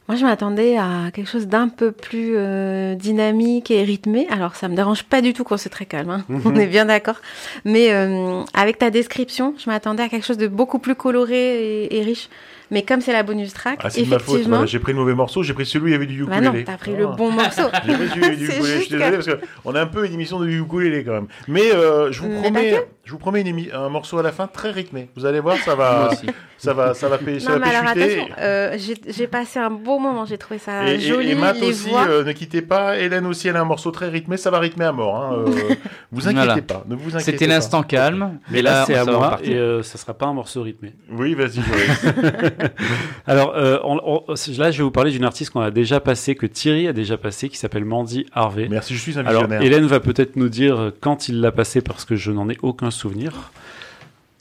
Moi, 0.07 0.17
je 0.19 0.25
m'attendais 0.25 0.77
à 0.77 1.11
quelque 1.15 1.31
chose 1.31 1.47
d'un 1.47 1.69
peu 1.69 1.91
plus 1.91 2.35
euh, 2.37 2.95
dynamique 2.95 3.71
et 3.71 3.83
rythmé. 3.83 4.27
Alors, 4.31 4.55
ça 4.55 4.69
me 4.69 4.77
dérange 4.77 5.05
pas 5.05 5.23
du 5.23 5.33
tout 5.33 5.45
quand 5.45 5.57
c'est 5.57 5.71
très 5.71 5.87
calme. 5.87 6.11
hein. 6.11 6.25
Mhm. 6.29 6.43
On 6.47 6.55
est 6.57 6.67
bien 6.67 6.85
d'accord. 6.85 7.17
Mais 7.65 7.91
euh, 7.93 8.43
avec 8.53 8.77
ta 8.79 8.91
description, 8.91 9.55
je 9.57 9.71
m'attendais 9.71 10.03
à 10.03 10.09
quelque 10.11 10.27
chose 10.27 10.37
de 10.37 10.47
beaucoup 10.47 10.79
plus 10.79 10.95
coloré 10.95 11.85
et, 11.85 11.97
et 11.99 12.03
riche. 12.03 12.29
Mais 12.71 12.83
comme 12.83 13.01
c'est 13.01 13.13
la 13.13 13.23
bonus 13.23 13.53
track, 13.55 13.79
Ah, 13.83 13.89
c'est 13.91 14.03
de 14.03 14.09
ma 14.11 14.19
faute. 14.19 14.29
effectivement. 14.31 14.57
voilà, 14.57 14.67
j'ai 14.67 14.79
pris 14.79 14.93
le 14.93 14.99
mauvais 14.99 15.15
morceau, 15.15 15.43
j'ai 15.43 15.53
pris 15.55 15.65
celui 15.67 15.85
où 15.85 15.89
il 15.89 15.93
y 15.93 15.95
avait 15.95 16.07
du 16.07 16.25
Bah 16.25 16.37
ukulélé. 16.39 16.59
non, 16.61 16.65
t'as 16.67 16.77
pris 16.79 16.93
Ah. 16.95 16.99
le 16.99 17.07
bon 17.09 17.31
morceau. 17.31 17.63
J'ai 17.87 17.93
pris 17.95 18.09
celui 18.09 18.37
du 18.37 18.47
C'est 18.51 18.57
ukulélé, 18.59 18.77
je 18.77 18.81
suis 18.83 18.91
désolé 18.97 19.11
parce 19.17 19.29
qu'on 19.63 19.75
a 19.75 19.81
un 19.83 19.87
peu 19.87 20.07
une 20.07 20.13
émission 20.15 20.41
de 20.41 20.49
ukulélé 20.49 21.05
quand 21.05 21.13
même. 21.13 21.27
Mais 21.49 21.73
euh, 21.73 22.11
je 22.13 22.21
vous 22.23 22.29
Mais 22.29 22.41
promets. 22.43 22.87
Je 23.05 23.13
vous 23.13 23.19
promets 23.19 23.43
une 23.43 23.55
un 23.73 23.89
morceau 23.89 24.19
à 24.19 24.23
la 24.23 24.33
fin 24.33 24.47
très 24.47 24.71
rythmé. 24.71 25.09
Vous 25.17 25.27
allez 25.27 25.41
voir, 25.41 25.57
ça 25.59 25.75
va, 25.75 26.11
ça 26.59 26.73
va, 26.73 26.95
ça 26.95 27.09
va, 27.09 27.19
ça 27.19 27.23
Non, 27.53 27.59
va 27.59 27.59
mais 27.59 27.75
alors 27.75 27.91
attention, 27.91 28.27
euh, 28.39 28.79
j'ai 29.09 29.27
passé 29.27 29.59
un 29.59 29.71
beau 29.71 29.99
moment, 29.99 30.25
j'ai 30.25 30.39
trouvé 30.39 30.59
ça 30.59 30.89
Et, 30.89 30.95
et- 30.95 31.01
joli, 31.01 31.31
et 31.33 31.35
Matt 31.35 31.61
les 31.61 31.69
aussi, 31.69 31.91
voix. 31.91 32.07
euh, 32.09 32.25
ne 32.25 32.33
quittez 32.33 32.63
pas. 32.63 32.99
Hélène 32.99 33.27
aussi, 33.27 33.49
elle 33.49 33.57
a 33.57 33.61
un 33.61 33.65
morceau 33.65 33.91
très 33.91 34.09
rythmé, 34.09 34.37
ça 34.37 34.51
va 34.51 34.59
rythmer 34.59 34.87
à 34.87 34.93
mort. 34.93 35.17
Hein. 35.17 35.45
euh, 35.49 35.75
vous 36.13 36.29
inquiétez 36.29 36.47
Voilà. 36.47 36.63
pas, 36.63 36.85
ne 36.89 36.95
vous 36.95 37.15
inquiétez 37.15 37.33
C'était 37.33 37.47
l'instant 37.47 37.83
calme. 37.83 38.39
Mais 38.51 38.63
là, 38.63 38.85
c'est 38.87 38.95
à 38.95 39.05
ça 39.05 39.13
moi 39.13 39.39
et 39.43 39.55
euh, 39.55 39.83
ça 39.83 39.99
sera 39.99 40.15
pas 40.15 40.27
un 40.27 40.35
morceau 40.35 40.63
rythmé. 40.63 40.95
Oui, 41.11 41.35
vas-y. 41.35 41.61
Alors 43.27 43.55
euh, 43.57 43.79
on- 43.85 44.01
on- 44.29 44.35
là, 44.59 44.71
je 44.71 44.79
vais 44.79 44.85
vous 44.85 44.91
parler 44.91 45.11
d'une 45.11 45.25
artiste 45.25 45.51
qu'on 45.51 45.61
a 45.61 45.71
déjà 45.71 46.01
passée, 46.01 46.35
que 46.35 46.47
Thierry 46.47 46.89
a 46.89 46.93
déjà 46.93 47.17
passée, 47.17 47.49
qui 47.49 47.57
s'appelle 47.57 47.85
Mandy 47.85 48.27
Harvey. 48.33 48.69
Merci, 48.71 48.95
je 48.95 49.01
suis 49.01 49.19
un 49.19 49.27
Alors 49.27 49.43
visionnaire. 49.43 49.63
Hélène 49.63 49.87
va 49.87 50.01
peut-être 50.01 50.37
nous 50.37 50.49
dire 50.49 50.93
quand 51.01 51.29
il 51.29 51.41
l'a 51.41 51.53
passée 51.53 51.81
parce 51.81 52.05
que 52.05 52.17
je 52.17 52.31
n'en 52.31 52.49
ai 52.49 52.57
aucun 52.63 52.91
souvenir. 52.95 53.51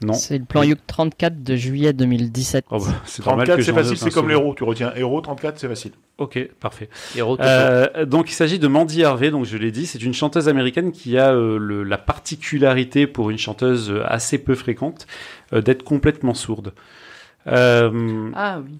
Non. 0.01 0.13
C'est 0.13 0.37
le 0.37 0.43
plan 0.43 0.63
Youk 0.63 0.79
34 0.85 1.43
de 1.43 1.55
juillet 1.55 1.93
2017. 1.93 2.65
Oh, 2.71 2.79
bah, 2.79 2.85
c'est 3.05 3.25
normal 3.25 3.47
34, 3.47 3.57
que 3.57 3.63
c'est 3.63 3.71
facile, 3.73 3.97
c'est 3.97 4.11
comme 4.11 4.27
l'héros. 4.27 4.53
Tu 4.53 4.65
retiens 4.65 4.91
héros, 4.95 5.21
34, 5.21 5.57
c'est 5.59 5.67
facile. 5.69 5.91
Ok, 6.17 6.39
parfait. 6.59 6.89
Héros. 7.15 7.37
Euh, 7.39 8.05
donc 8.05 8.29
il 8.29 8.33
s'agit 8.33 8.59
de 8.59 8.67
Mandy 8.67 9.05
Harvey, 9.05 9.31
donc 9.31 9.45
je 9.45 9.55
l'ai 9.55 9.71
dit, 9.71 9.85
c'est 9.85 10.01
une 10.03 10.13
chanteuse 10.13 10.49
américaine 10.49 10.91
qui 10.91 11.17
a 11.17 11.31
euh, 11.33 11.57
le- 11.57 11.83
la 11.83 11.97
particularité 11.97 13.07
pour 13.07 13.29
une 13.29 13.37
chanteuse 13.37 13.91
euh, 13.91 14.03
assez 14.05 14.37
peu 14.39 14.55
fréquente 14.55 15.07
euh, 15.53 15.61
d'être 15.61 15.83
complètement 15.83 16.33
sourde. 16.33 16.73
Euh, 17.47 18.29
Ah 18.35 18.59
oui. 18.65 18.77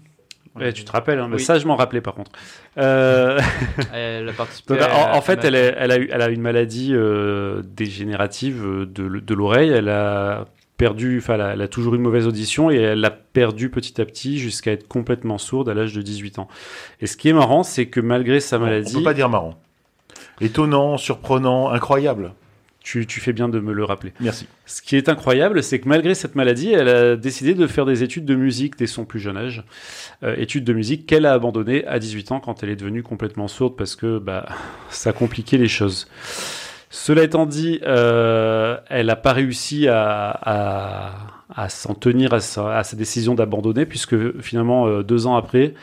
Ouais, 0.56 0.74
tu 0.74 0.84
te 0.84 0.92
rappelles, 0.92 1.20
hein, 1.20 1.28
mais 1.30 1.38
Oui. 1.38 1.42
ça 1.44 1.58
je 1.60 1.66
m'en 1.68 1.76
rappelais 1.76 2.02
par 2.02 2.14
contre. 2.14 2.32
Euh, 2.78 3.40
Elle 3.94 4.30
a 4.30 4.34
participé 4.34 4.74
donc, 4.74 4.82
à- 4.84 5.14
en, 5.14 5.18
en 5.18 5.22
fait, 5.22 5.44
elle, 5.44 5.56
est- 5.56 5.76
elle 5.78 5.92
a, 5.92 5.98
eu- 5.98 6.10
elle 6.12 6.22
a 6.22 6.30
une 6.30 6.42
maladie 6.42 6.92
euh, 6.94 7.62
dégénérative 7.66 8.64
euh, 8.66 8.86
de, 8.86 9.08
de 9.20 9.34
l'oreille. 9.34 9.70
Elle 9.70 9.90
a 9.90 10.46
perdu, 10.78 11.20
enfin, 11.20 11.36
elle, 11.36 11.42
a- 11.42 11.54
elle 11.54 11.62
a 11.62 11.68
toujours 11.68 11.96
une 11.96 12.02
mauvaise 12.02 12.28
audition 12.28 12.72
et 12.72 12.76
elle 12.78 13.00
l'a 13.00 13.12
perdu 13.12 13.70
petit 13.70 14.02
à 14.02 14.06
petit 14.06 14.38
jusqu'à 14.40 14.72
être 14.72 14.88
complètement 14.88 15.38
sourde 15.38 15.70
à 15.70 15.74
l'âge 15.74 15.94
de 15.94 16.02
18 16.02 16.40
ans. 16.40 16.48
Et 17.00 17.08
ce 17.08 17.16
qui 17.18 17.30
est 17.30 17.34
marrant, 17.34 17.64
c'est 17.64 17.86
que 17.86 18.00
malgré 18.00 18.40
sa 18.40 18.58
On 18.58 18.62
maladie, 18.62 18.94
peut 18.94 19.04
pas 19.04 19.14
dire 19.14 19.30
marrant. 19.30 19.56
Étonnant, 20.42 20.98
surprenant, 20.98 21.70
incroyable. 21.70 22.34
Tu, 22.84 23.08
tu 23.08 23.20
fais 23.20 23.34
bien 23.34 23.50
de 23.50 23.60
me 23.60 23.74
le 23.74 23.84
rappeler. 23.84 24.14
Merci. 24.20 24.48
Ce 24.66 24.82
qui 24.82 24.96
est 24.96 25.10
incroyable, 25.10 25.64
c'est 25.64 25.80
que 25.80 25.88
malgré 25.88 26.14
cette 26.16 26.36
maladie, 26.36 26.72
elle 26.72 26.90
a 26.90 27.16
décidé 27.16 27.54
de 27.54 27.66
faire 27.68 27.86
des 27.86 28.04
études 28.04 28.26
de 28.26 28.36
musique 28.36 28.78
dès 28.78 28.88
son 28.88 29.06
plus 29.06 29.20
jeune 29.20 29.38
âge. 29.38 29.64
Euh, 30.24 30.36
études 30.38 30.64
de 30.64 30.74
musique 30.74 31.06
qu'elle 31.06 31.26
a 31.26 31.34
abandonnées 31.34 31.86
à 31.88 32.00
18 32.00 32.32
ans 32.34 32.40
quand 32.40 32.64
elle 32.64 32.70
est 32.70 32.76
devenue 32.76 33.04
complètement 33.04 33.48
sourde 33.48 33.76
parce 33.78 33.96
que 33.96 34.20
bah, 34.20 34.46
ça 34.90 35.14
compliquait 35.14 35.58
les 35.58 35.68
choses. 35.68 36.08
Cela 36.90 37.24
étant 37.24 37.48
dit, 37.48 37.80
euh, 37.84 38.78
elle 38.90 39.08
n'a 39.08 39.16
pas 39.16 39.34
réussi 39.34 39.88
à, 39.88 40.30
à, 40.30 41.12
à 41.56 41.70
s'en 41.70 41.96
tenir 41.96 42.34
à 42.34 42.40
sa, 42.40 42.78
à 42.78 42.84
sa 42.84 42.96
décision 42.96 43.34
d'abandonner 43.34 43.88
puisque 43.88 44.40
finalement, 44.42 44.88
euh, 44.88 45.02
deux 45.02 45.26
ans 45.26 45.36
après, 45.36 45.74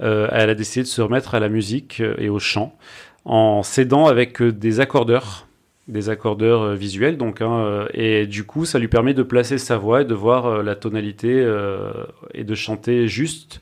euh, 0.00 0.28
elle 0.32 0.50
a 0.50 0.54
décidé 0.54 0.82
de 0.82 0.88
se 0.88 1.00
remettre 1.00 1.34
à 1.34 1.40
la 1.40 1.48
musique 1.48 2.00
euh, 2.00 2.14
et 2.18 2.28
au 2.28 2.40
chant 2.40 2.76
en 3.24 3.62
s'aidant 3.62 4.06
avec 4.06 4.42
euh, 4.42 4.52
des 4.52 4.80
accordeurs 4.80 5.46
des 5.88 6.08
accordeurs 6.08 6.62
euh, 6.62 6.74
visuels 6.74 7.18
donc 7.18 7.42
hein, 7.42 7.58
euh, 7.58 7.86
et 7.92 8.26
du 8.26 8.44
coup 8.44 8.64
ça 8.64 8.78
lui 8.78 8.88
permet 8.88 9.12
de 9.12 9.22
placer 9.22 9.58
sa 9.58 9.76
voix 9.76 10.02
et 10.02 10.04
de 10.04 10.14
voir 10.14 10.46
euh, 10.46 10.62
la 10.62 10.76
tonalité 10.76 11.30
euh, 11.30 11.92
et 12.32 12.44
de 12.44 12.54
chanter 12.54 13.06
juste 13.06 13.60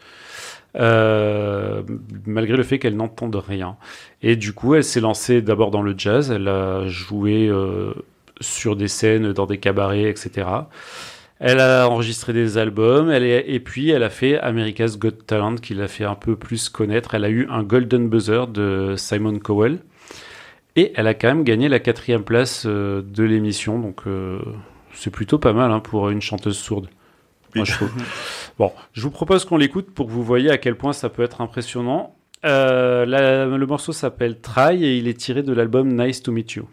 euh, 0.77 1.83
malgré 2.27 2.57
le 2.57 2.63
fait 2.63 2.79
qu'elle 2.79 2.97
n'entende 2.97 3.37
rien. 3.37 3.77
Et 4.23 4.37
du 4.37 4.53
coup 4.53 4.75
elle 4.75 4.85
s'est 4.85 5.01
lancée 5.01 5.43
d'abord 5.43 5.71
dans 5.71 5.83
le 5.83 5.95
jazz. 5.97 6.31
Elle 6.31 6.49
a 6.49 6.87
joué 6.87 7.47
euh, 7.49 7.93
sur 8.41 8.75
des 8.77 8.89
scènes 8.89 9.33
dans 9.33 9.47
des 9.47 9.59
cabarets 9.59 10.09
etc 10.09 10.47
elle 11.45 11.59
a 11.59 11.89
enregistré 11.89 12.33
des 12.33 12.57
albums. 12.57 13.11
Elle 13.11 13.25
est, 13.25 13.45
et 13.49 13.59
puis 13.59 13.91
elle 13.91 14.05
a 14.05 14.11
fait 14.11 14.39
America's 14.39 14.97
Got 14.97 15.11
Talent 15.27 15.57
qui 15.57 15.75
l'a 15.75 15.89
fait 15.89 16.05
un 16.05 16.15
peu 16.15 16.37
plus 16.37 16.69
connaître. 16.69 17.17
Elle 17.17 17.25
a 17.25 17.31
eu 17.31 17.49
un 17.51 17.65
Golden 17.65 18.09
Buzzer 18.09 18.47
de 18.47 18.95
Simon 18.97 19.41
Cowell 19.41 19.81
et 20.77 20.93
elle 20.97 21.07
a 21.07 21.15
quand 21.15 21.29
même 21.29 21.45
gagné 21.45 21.69
la 21.69 21.79
quatrième 21.81 22.25
place 22.25 22.65
euh, 22.67 23.03
de 23.03 23.23
l'émission, 23.25 23.79
donc 23.79 24.03
euh, 24.07 24.41
c'est 24.95 25.11
plutôt 25.11 25.39
pas 25.39 25.53
mal 25.53 25.71
hein, 25.71 25.81
pour 25.81 26.09
une 26.11 26.21
chanteuse 26.23 26.57
sourde. 26.59 26.89
Moi, 27.55 27.65
je. 27.65 27.73
Bon, 28.59 28.71
je 28.93 29.01
vous 29.03 29.11
propose 29.11 29.45
qu'on 29.47 29.57
l'écoute 29.57 29.91
pour 29.95 30.07
que 30.07 30.13
vous 30.13 30.23
voyez 30.23 30.51
à 30.51 30.59
quel 30.59 30.77
point 30.77 30.93
ça 30.93 31.09
peut 31.09 31.23
être 31.23 31.41
impressionnant. 31.41 32.15
Euh, 32.45 33.07
la- 33.07 33.47
le 33.47 33.67
morceau 33.67 33.93
s'appelle 33.93 34.41
Try 34.41 34.85
et 34.85 34.99
il 34.99 35.09
est 35.09 35.19
tiré 35.19 35.43
de 35.43 35.53
l'album 35.53 35.89
Nice 35.95 36.23
to 36.23 36.33
Meet 36.33 36.53
You. 36.53 36.69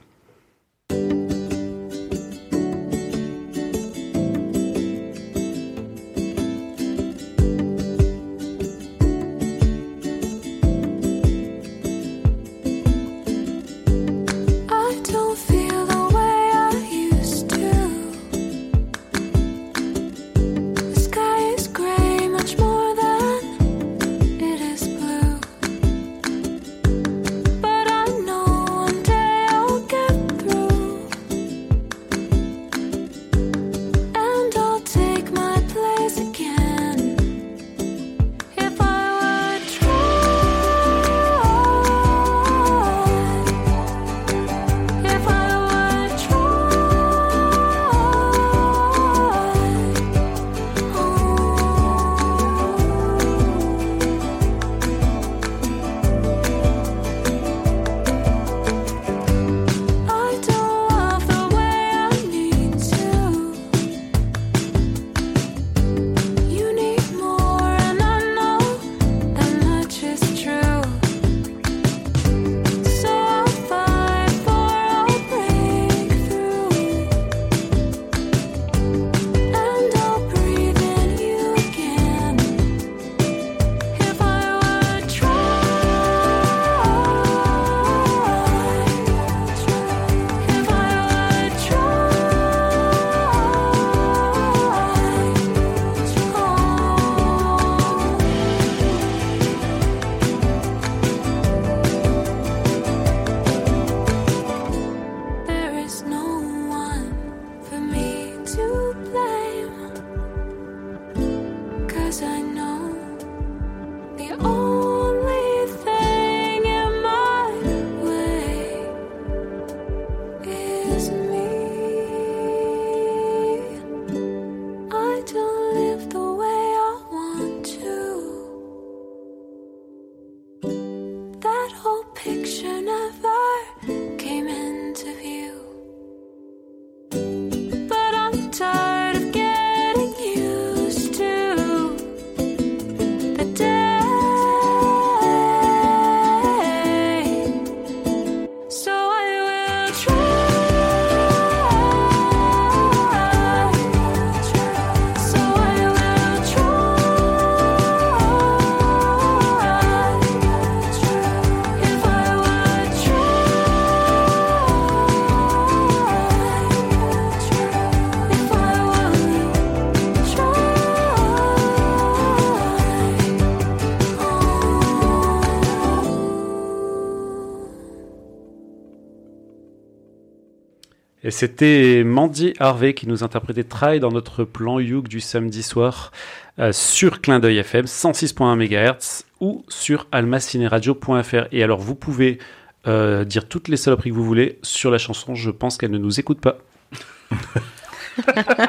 Et 181.29 181.31
c'était 181.31 182.03
Mandy 182.03 182.55
Harvey 182.57 182.95
qui 182.95 183.07
nous 183.07 183.23
interprétait 183.23 183.63
Try 183.63 183.99
dans 183.99 184.09
notre 184.09 184.45
plan 184.45 184.79
Youk 184.79 185.07
du 185.07 185.19
samedi 185.19 185.61
soir 185.61 186.11
euh, 186.57 186.71
sur 186.71 187.21
Clin 187.21 187.39
d'œil 187.39 187.59
FM 187.59 187.85
106.1 187.85 188.55
MHz 188.55 189.25
ou 189.39 189.63
sur 189.67 190.07
almacineradio.fr. 190.11 191.45
Et 191.51 191.61
alors 191.61 191.81
vous 191.81 191.93
pouvez 191.93 192.39
euh, 192.87 193.25
dire 193.25 193.47
toutes 193.47 193.67
les 193.67 193.77
saloperies 193.77 194.09
que 194.09 194.15
vous 194.15 194.25
voulez 194.25 194.57
sur 194.63 194.89
la 194.89 194.97
chanson, 194.97 195.35
je 195.35 195.51
pense 195.51 195.77
qu'elle 195.77 195.91
ne 195.91 195.99
nous 195.99 196.19
écoute 196.19 196.41
pas. 196.41 196.57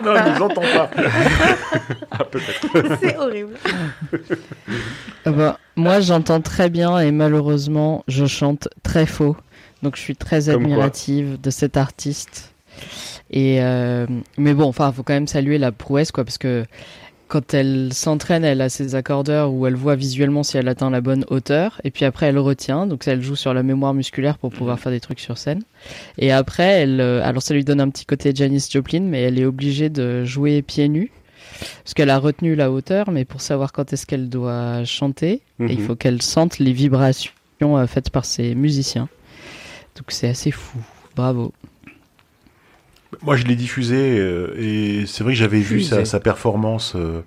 non, 0.04 0.14
elle 0.14 0.34
nous 0.34 0.42
entend 0.42 0.61
pas. 0.61 0.90
Ah, 2.11 2.24
peut-être. 2.24 2.98
C'est 3.00 3.16
horrible. 3.16 3.54
Ah 5.24 5.30
bah, 5.30 5.58
moi, 5.76 6.00
j'entends 6.00 6.42
très 6.42 6.68
bien 6.68 6.98
et 6.98 7.11
malheureusement, 7.11 8.04
je 8.06 8.26
chante 8.26 8.68
très 8.82 9.06
faux. 9.06 9.34
Donc, 9.82 9.96
je 9.96 10.00
suis 10.02 10.16
très 10.16 10.44
Comme 10.44 10.54
quoi. 10.54 10.62
admirative 10.64 11.40
de 11.40 11.50
cet 11.50 11.76
artiste. 11.76 12.52
Et 13.30 13.58
euh, 13.62 14.06
mais 14.38 14.54
bon, 14.54 14.64
enfin, 14.64 14.90
faut 14.92 15.02
quand 15.02 15.12
même 15.14 15.26
saluer 15.28 15.58
la 15.58 15.72
prouesse, 15.72 16.10
quoi, 16.12 16.24
parce 16.24 16.38
que 16.38 16.64
quand 17.28 17.54
elle 17.54 17.92
s'entraîne, 17.92 18.44
elle 18.44 18.60
a 18.60 18.68
ses 18.68 18.96
accordeurs 18.96 19.52
où 19.52 19.64
elle 19.66 19.76
voit 19.76 19.94
visuellement 19.94 20.42
si 20.42 20.56
elle 20.56 20.66
atteint 20.66 20.90
la 20.90 21.00
bonne 21.00 21.24
hauteur, 21.28 21.80
et 21.84 21.92
puis 21.92 22.04
après 22.04 22.26
elle 22.26 22.38
retient, 22.38 22.88
donc 22.88 23.06
elle 23.06 23.22
joue 23.22 23.36
sur 23.36 23.54
la 23.54 23.62
mémoire 23.62 23.94
musculaire 23.94 24.36
pour 24.36 24.50
pouvoir 24.50 24.80
faire 24.80 24.90
des 24.90 24.98
trucs 24.98 25.20
sur 25.20 25.38
scène. 25.38 25.62
Et 26.18 26.32
après, 26.32 26.64
elle, 26.82 27.00
euh, 27.00 27.22
alors 27.24 27.40
ça 27.42 27.54
lui 27.54 27.64
donne 27.64 27.80
un 27.80 27.88
petit 27.88 28.04
côté 28.04 28.32
Janis 28.34 28.66
Joplin, 28.68 29.02
mais 29.02 29.22
elle 29.22 29.38
est 29.38 29.44
obligée 29.44 29.90
de 29.90 30.24
jouer 30.24 30.60
pieds 30.62 30.88
nus 30.88 31.12
parce 31.84 31.94
qu'elle 31.94 32.10
a 32.10 32.18
retenu 32.18 32.56
la 32.56 32.72
hauteur, 32.72 33.12
mais 33.12 33.24
pour 33.24 33.40
savoir 33.42 33.70
quand 33.70 33.92
est-ce 33.92 34.06
qu'elle 34.06 34.28
doit 34.28 34.82
chanter, 34.84 35.42
Mhm. 35.60 35.68
il 35.70 35.80
faut 35.80 35.94
qu'elle 35.94 36.22
sente 36.22 36.58
les 36.58 36.72
vibrations 36.72 37.30
euh, 37.62 37.86
faites 37.86 38.10
par 38.10 38.24
ses 38.24 38.56
musiciens. 38.56 39.08
Donc 39.97 40.07
c'est 40.09 40.28
assez 40.28 40.51
fou. 40.51 40.78
Bravo. 41.16 41.53
Moi, 43.22 43.36
je 43.36 43.45
l'ai 43.45 43.57
diffusé 43.57 44.18
euh, 44.18 44.55
et 44.57 45.05
c'est 45.07 45.24
vrai 45.24 45.32
que 45.32 45.38
j'avais 45.38 45.61
vu 45.61 45.82
sa, 45.82 46.05
sa 46.05 46.20
performance 46.20 46.95
euh, 46.95 47.22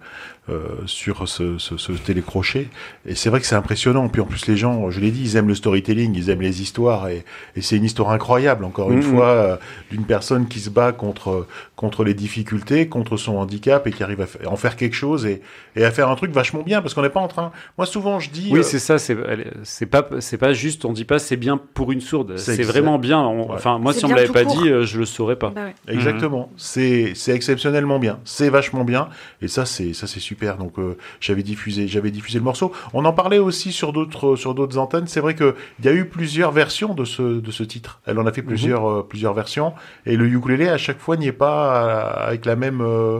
sur 0.85 1.27
ce, 1.29 1.57
ce, 1.57 1.77
ce 1.77 1.91
télécrochet 1.93 2.67
et 3.05 3.15
c'est 3.15 3.29
vrai 3.29 3.39
que 3.39 3.45
c'est 3.45 3.55
impressionnant. 3.55 4.09
Puis 4.09 4.21
en 4.21 4.25
plus, 4.25 4.45
les 4.47 4.57
gens, 4.57 4.89
je 4.91 4.99
l'ai 4.99 5.09
dit, 5.11 5.21
ils 5.23 5.37
aiment 5.37 5.47
le 5.47 5.55
storytelling, 5.55 6.13
ils 6.15 6.29
aiment 6.29 6.41
les 6.41 6.61
histoires 6.61 7.07
et, 7.07 7.23
et 7.55 7.61
c'est 7.61 7.77
une 7.77 7.85
histoire 7.85 8.11
incroyable. 8.11 8.65
Encore 8.65 8.91
une 8.91 8.97
Mhm. 8.97 9.03
fois, 9.03 9.27
euh, 9.29 9.55
d'une 9.89 10.03
personne 10.03 10.47
qui 10.47 10.59
se 10.59 10.69
bat 10.69 10.91
contre 10.91 11.47
contre 11.75 12.03
les 12.03 12.13
difficultés, 12.13 12.87
contre 12.87 13.17
son 13.17 13.37
handicap 13.37 13.87
et 13.87 13.91
qui 13.91 14.03
arrive 14.03 14.21
à 14.21 14.47
en 14.49 14.55
faire 14.55 14.75
quelque 14.75 14.95
chose 14.95 15.25
et, 15.25 15.41
et 15.75 15.83
à 15.83 15.91
faire 15.91 16.09
un 16.09 16.15
truc 16.15 16.31
vachement 16.31 16.61
bien 16.61 16.81
parce 16.81 16.93
qu'on 16.93 17.01
n'est 17.01 17.09
pas 17.09 17.19
en 17.19 17.27
train. 17.27 17.51
Moi, 17.77 17.85
souvent, 17.85 18.19
je 18.19 18.29
dis. 18.29 18.49
Oui, 18.51 18.59
euh, 18.59 18.63
c'est 18.63 18.79
ça. 18.79 18.97
C'est 18.99 19.85
pas 19.85 20.07
c'est 20.19 20.37
pas 20.37 20.53
juste. 20.53 20.83
On 20.85 20.91
dit 20.93 21.05
pas 21.05 21.19
c'est 21.19 21.37
bien 21.37 21.57
pour 21.73 21.91
une 21.91 22.01
sourde. 22.01 22.37
C'est 22.37 22.61
vraiment 22.63 22.99
bien. 22.99 23.19
On- 23.19 23.43
Ouais. 23.43 23.55
Enfin, 23.55 23.77
moi, 23.77 23.91
C'est 23.93 23.99
si 23.99 24.05
on 24.05 24.09
me 24.09 24.15
l'avait 24.15 24.27
pas 24.29 24.43
court. 24.45 24.61
dit, 24.61 24.69
euh, 24.69 24.85
je 24.85 24.97
le 24.99 25.05
saurais 25.05 25.35
pas. 25.35 25.49
Bah 25.49 25.61
ouais. 25.87 25.93
Exactement. 25.93 26.49
C'est 26.57 27.13
c'est 27.15 27.33
exceptionnellement 27.33 27.99
bien. 27.99 28.19
C'est 28.23 28.49
vachement 28.49 28.83
bien. 28.85 29.09
Et 29.41 29.47
ça 29.47 29.65
c'est 29.65 29.93
ça 29.93 30.07
c'est 30.07 30.19
super. 30.33 30.57
Donc 30.57 30.77
euh, 30.79 30.97
j'avais 31.19 31.43
diffusé 31.43 31.87
j'avais 31.87 32.11
diffusé 32.11 32.39
le 32.39 32.45
morceau. 32.45 32.71
On 32.93 33.05
en 33.05 33.13
parlait 33.13 33.39
aussi 33.49 33.71
sur 33.71 33.93
d'autres 33.93 34.35
sur 34.35 34.53
d'autres 34.55 34.77
antennes. 34.77 35.07
C'est 35.07 35.21
vrai 35.21 35.35
que 35.35 35.55
il 35.79 35.85
y 35.85 35.89
a 35.89 35.93
eu 35.93 36.05
plusieurs 36.05 36.51
versions 36.51 36.93
de 36.95 37.05
ce 37.05 37.21
de 37.47 37.51
ce 37.51 37.63
titre. 37.63 37.99
Elle 38.07 38.17
en 38.19 38.25
a 38.25 38.31
fait 38.33 38.41
plusieurs 38.51 38.85
euh, 38.89 39.03
plusieurs 39.11 39.33
versions. 39.33 39.73
Et 40.05 40.15
le 40.17 40.25
ukulélé 40.27 40.67
à 40.69 40.77
chaque 40.77 40.99
fois 40.99 41.15
n'y 41.17 41.27
est 41.27 41.39
pas 41.47 41.57
euh, 41.61 42.29
avec 42.29 42.45
la 42.45 42.55
même. 42.55 42.81
euh, 42.81 43.19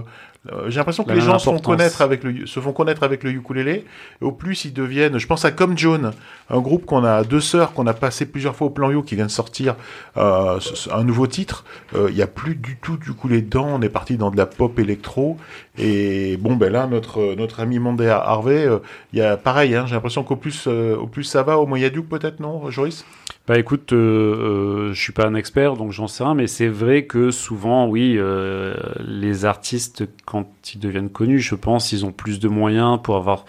euh, 0.51 0.69
J'ai 0.69 0.77
l'impression 0.79 1.05
que 1.05 1.09
La 1.09 1.15
les 1.15 1.21
gens 1.21 1.39
se 1.39 1.45
font 1.45 1.59
connaître 1.59 2.01
avec 2.01 2.21
le 2.25 2.45
se 2.53 2.59
font 2.59 2.73
connaître 2.73 3.03
avec 3.03 3.23
le 3.23 3.31
ukulélé. 3.31 3.85
Et 4.21 4.25
au 4.25 4.31
plus 4.33 4.65
ils 4.65 4.73
deviennent. 4.73 5.17
Je 5.17 5.27
pense 5.31 5.45
à 5.45 5.51
Comme 5.51 5.77
Joan, 5.77 6.11
un 6.49 6.59
groupe 6.67 6.85
qu'on 6.85 7.05
a 7.05 7.23
deux 7.23 7.39
sœurs 7.39 7.71
qu'on 7.75 7.87
a 7.87 7.93
passé 7.93 8.25
plusieurs 8.25 8.55
fois 8.57 8.67
au 8.67 8.69
plan 8.77 8.91
yo 8.91 9.03
qui 9.03 9.15
vient 9.15 9.27
de 9.27 9.31
sortir 9.41 9.75
euh, 10.17 10.59
un 10.91 11.03
nouveau 11.05 11.27
titre. 11.27 11.63
Euh, 11.95 12.09
Il 12.11 12.17
y 12.17 12.21
a 12.21 12.27
plus 12.41 12.55
du 12.55 12.75
tout 12.83 12.97
du 12.97 13.11
ukulélé 13.11 13.41
dedans. 13.41 13.67
On 13.77 13.81
est 13.81 13.93
parti 13.99 14.17
dans 14.17 14.31
de 14.31 14.37
la 14.37 14.45
pop 14.45 14.77
électro. 14.79 15.37
Et 15.77 16.37
bon, 16.37 16.55
ben 16.55 16.71
là, 16.71 16.85
notre 16.87 17.35
notre 17.35 17.59
ami 17.59 17.79
Monday 17.79 18.07
Harvey, 18.07 18.65
euh, 18.65 18.79
il 19.11 19.19
y 19.19 19.21
a 19.21 19.37
pareil. 19.37 19.75
Hein, 19.75 19.85
J'ai 19.87 19.95
l'impression 19.95 20.23
qu'au 20.23 20.35
plus 20.35 20.65
euh, 20.67 20.95
au 20.95 21.07
plus 21.07 21.23
ça 21.23 21.41
va, 21.43 21.57
au 21.57 21.65
moins 21.65 21.79
il 21.79 21.81
y 21.81 21.85
a 21.85 21.89
peut-être 21.89 22.39
non, 22.39 22.69
Joris? 22.69 23.05
Bah 23.45 23.59
écoute, 23.59 23.91
euh, 23.91 23.97
euh, 23.97 24.93
je 24.93 25.01
suis 25.01 25.11
pas 25.11 25.25
un 25.27 25.35
expert, 25.35 25.75
donc 25.75 25.91
j'en 25.91 26.07
sais 26.07 26.23
rien, 26.23 26.33
mais 26.33 26.47
c'est 26.47 26.69
vrai 26.69 27.05
que 27.05 27.29
souvent, 27.29 27.87
oui, 27.87 28.15
euh, 28.17 28.73
les 29.05 29.43
artistes, 29.43 30.05
quand 30.23 30.47
ils 30.73 30.79
deviennent 30.79 31.09
connus, 31.09 31.39
je 31.39 31.55
pense, 31.55 31.91
ils 31.91 32.05
ont 32.05 32.13
plus 32.13 32.39
de 32.39 32.47
moyens 32.47 32.99
pour 33.03 33.17
avoir 33.17 33.43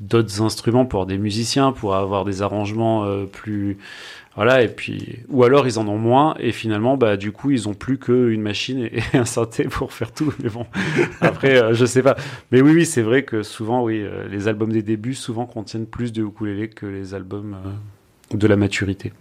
d'autres 0.00 0.42
instruments, 0.42 0.84
pour 0.84 1.00
avoir 1.00 1.06
des 1.06 1.16
musiciens, 1.16 1.72
pour 1.72 1.94
avoir 1.94 2.24
des 2.26 2.42
arrangements 2.42 3.06
plus... 3.32 3.78
Voilà, 4.38 4.62
et 4.62 4.68
puis... 4.68 5.18
Ou 5.30 5.42
alors 5.42 5.66
ils 5.66 5.80
en 5.80 5.88
ont 5.88 5.98
moins, 5.98 6.36
et 6.38 6.52
finalement, 6.52 6.96
bah 6.96 7.16
du 7.16 7.32
coup, 7.32 7.50
ils 7.50 7.68
ont 7.68 7.74
plus 7.74 7.98
qu'une 7.98 8.40
machine 8.40 8.78
et, 8.78 9.00
et 9.12 9.16
un 9.18 9.24
synthé 9.24 9.64
pour 9.64 9.92
faire 9.92 10.12
tout, 10.12 10.32
mais 10.40 10.48
bon, 10.48 10.64
après, 11.20 11.56
euh, 11.60 11.74
je 11.74 11.84
sais 11.84 12.02
pas. 12.04 12.14
Mais 12.52 12.60
oui, 12.60 12.70
oui, 12.72 12.86
c'est 12.86 13.02
vrai 13.02 13.24
que 13.24 13.42
souvent, 13.42 13.82
oui, 13.82 14.00
euh, 14.00 14.28
les 14.28 14.46
albums 14.46 14.72
des 14.72 14.82
débuts, 14.82 15.14
souvent, 15.14 15.44
contiennent 15.44 15.86
plus 15.86 16.12
de 16.12 16.22
ukulélé 16.22 16.68
que 16.68 16.86
les 16.86 17.14
albums 17.14 17.56
euh, 18.32 18.36
de 18.36 18.46
la 18.46 18.54
maturité. 18.56 19.12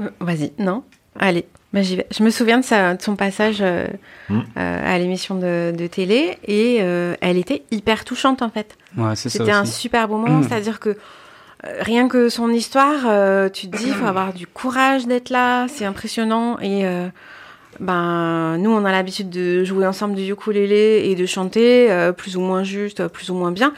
Euh, 0.00 0.08
Vas-y, 0.20 0.52
non? 0.58 0.82
Allez, 1.18 1.44
bah, 1.72 1.82
j'y 1.82 1.96
vais. 1.96 2.06
Je 2.16 2.22
me 2.22 2.30
souviens 2.30 2.58
de, 2.58 2.64
sa- 2.64 2.94
de 2.94 3.02
son 3.02 3.16
passage 3.16 3.58
euh, 3.60 3.86
Mm. 4.30 4.40
euh, 4.40 4.94
à 4.94 4.98
l'émission 4.98 5.34
de, 5.36 5.72
de 5.76 5.86
télé 5.86 6.36
et 6.44 6.78
euh, 6.80 7.14
elle 7.22 7.38
était 7.38 7.62
hyper 7.70 8.04
touchante 8.04 8.42
en 8.42 8.50
fait. 8.50 8.76
Ouais, 8.96 9.16
c'est 9.16 9.30
ça 9.30 9.38
C'était 9.38 9.52
un 9.52 9.64
super 9.64 10.06
beau 10.06 10.18
moment, 10.18 10.42
c'est-à-dire 10.48 10.80
que 10.80 10.90
euh, 10.90 10.94
rien 11.64 12.08
que 12.08 12.28
son 12.28 12.50
histoire, 12.50 13.04
euh, 13.06 13.48
tu 13.48 13.68
te 13.68 13.76
dis, 13.76 13.88
il 13.88 13.94
faut 13.94 14.06
avoir 14.06 14.32
du 14.32 14.46
courage 14.46 15.06
d'être 15.06 15.30
là, 15.30 15.66
c'est 15.68 15.84
impressionnant. 15.84 16.58
Et 16.60 16.86
euh, 16.86 17.08
ben, 17.80 18.58
nous, 18.58 18.70
on 18.70 18.84
a 18.84 18.92
l'habitude 18.92 19.30
de 19.30 19.64
jouer 19.64 19.86
ensemble 19.86 20.14
du 20.14 20.30
ukulélé 20.30 21.02
et 21.04 21.14
de 21.14 21.26
chanter 21.26 21.90
euh, 21.90 22.12
plus 22.12 22.36
ou 22.36 22.40
moins 22.40 22.64
juste, 22.64 23.06
plus 23.08 23.30
ou 23.30 23.34
moins 23.34 23.52
bien. 23.52 23.72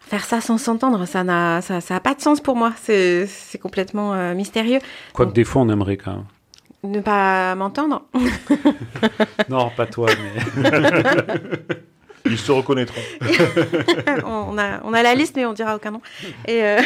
Faire 0.00 0.24
ça 0.24 0.40
sans 0.40 0.58
s'entendre, 0.58 1.06
ça 1.06 1.24
n'a 1.24 1.62
ça, 1.62 1.80
ça 1.80 1.96
a 1.96 2.00
pas 2.00 2.14
de 2.14 2.20
sens 2.20 2.40
pour 2.40 2.56
moi. 2.56 2.72
C'est 2.82 3.26
c'est 3.26 3.58
complètement 3.58 4.12
euh, 4.12 4.34
mystérieux. 4.34 4.78
Quoique 5.14 5.32
des 5.32 5.44
fois, 5.44 5.62
on 5.62 5.68
aimerait 5.70 5.96
quand 5.96 6.12
même. 6.12 6.24
Ne 6.84 7.00
pas 7.00 7.54
m'entendre. 7.54 8.02
Non, 9.48 9.70
pas 9.76 9.86
toi, 9.86 10.08
mais. 10.08 10.70
Ils 12.26 12.38
se 12.38 12.52
reconnaîtront. 12.52 13.00
on, 14.24 14.56
a, 14.56 14.80
on 14.82 14.94
a 14.94 15.02
la 15.02 15.14
liste, 15.14 15.36
mais 15.36 15.44
on 15.44 15.52
dira 15.52 15.76
aucun 15.76 15.90
nom. 15.90 16.00
Et 16.46 16.62
euh, 16.64 16.80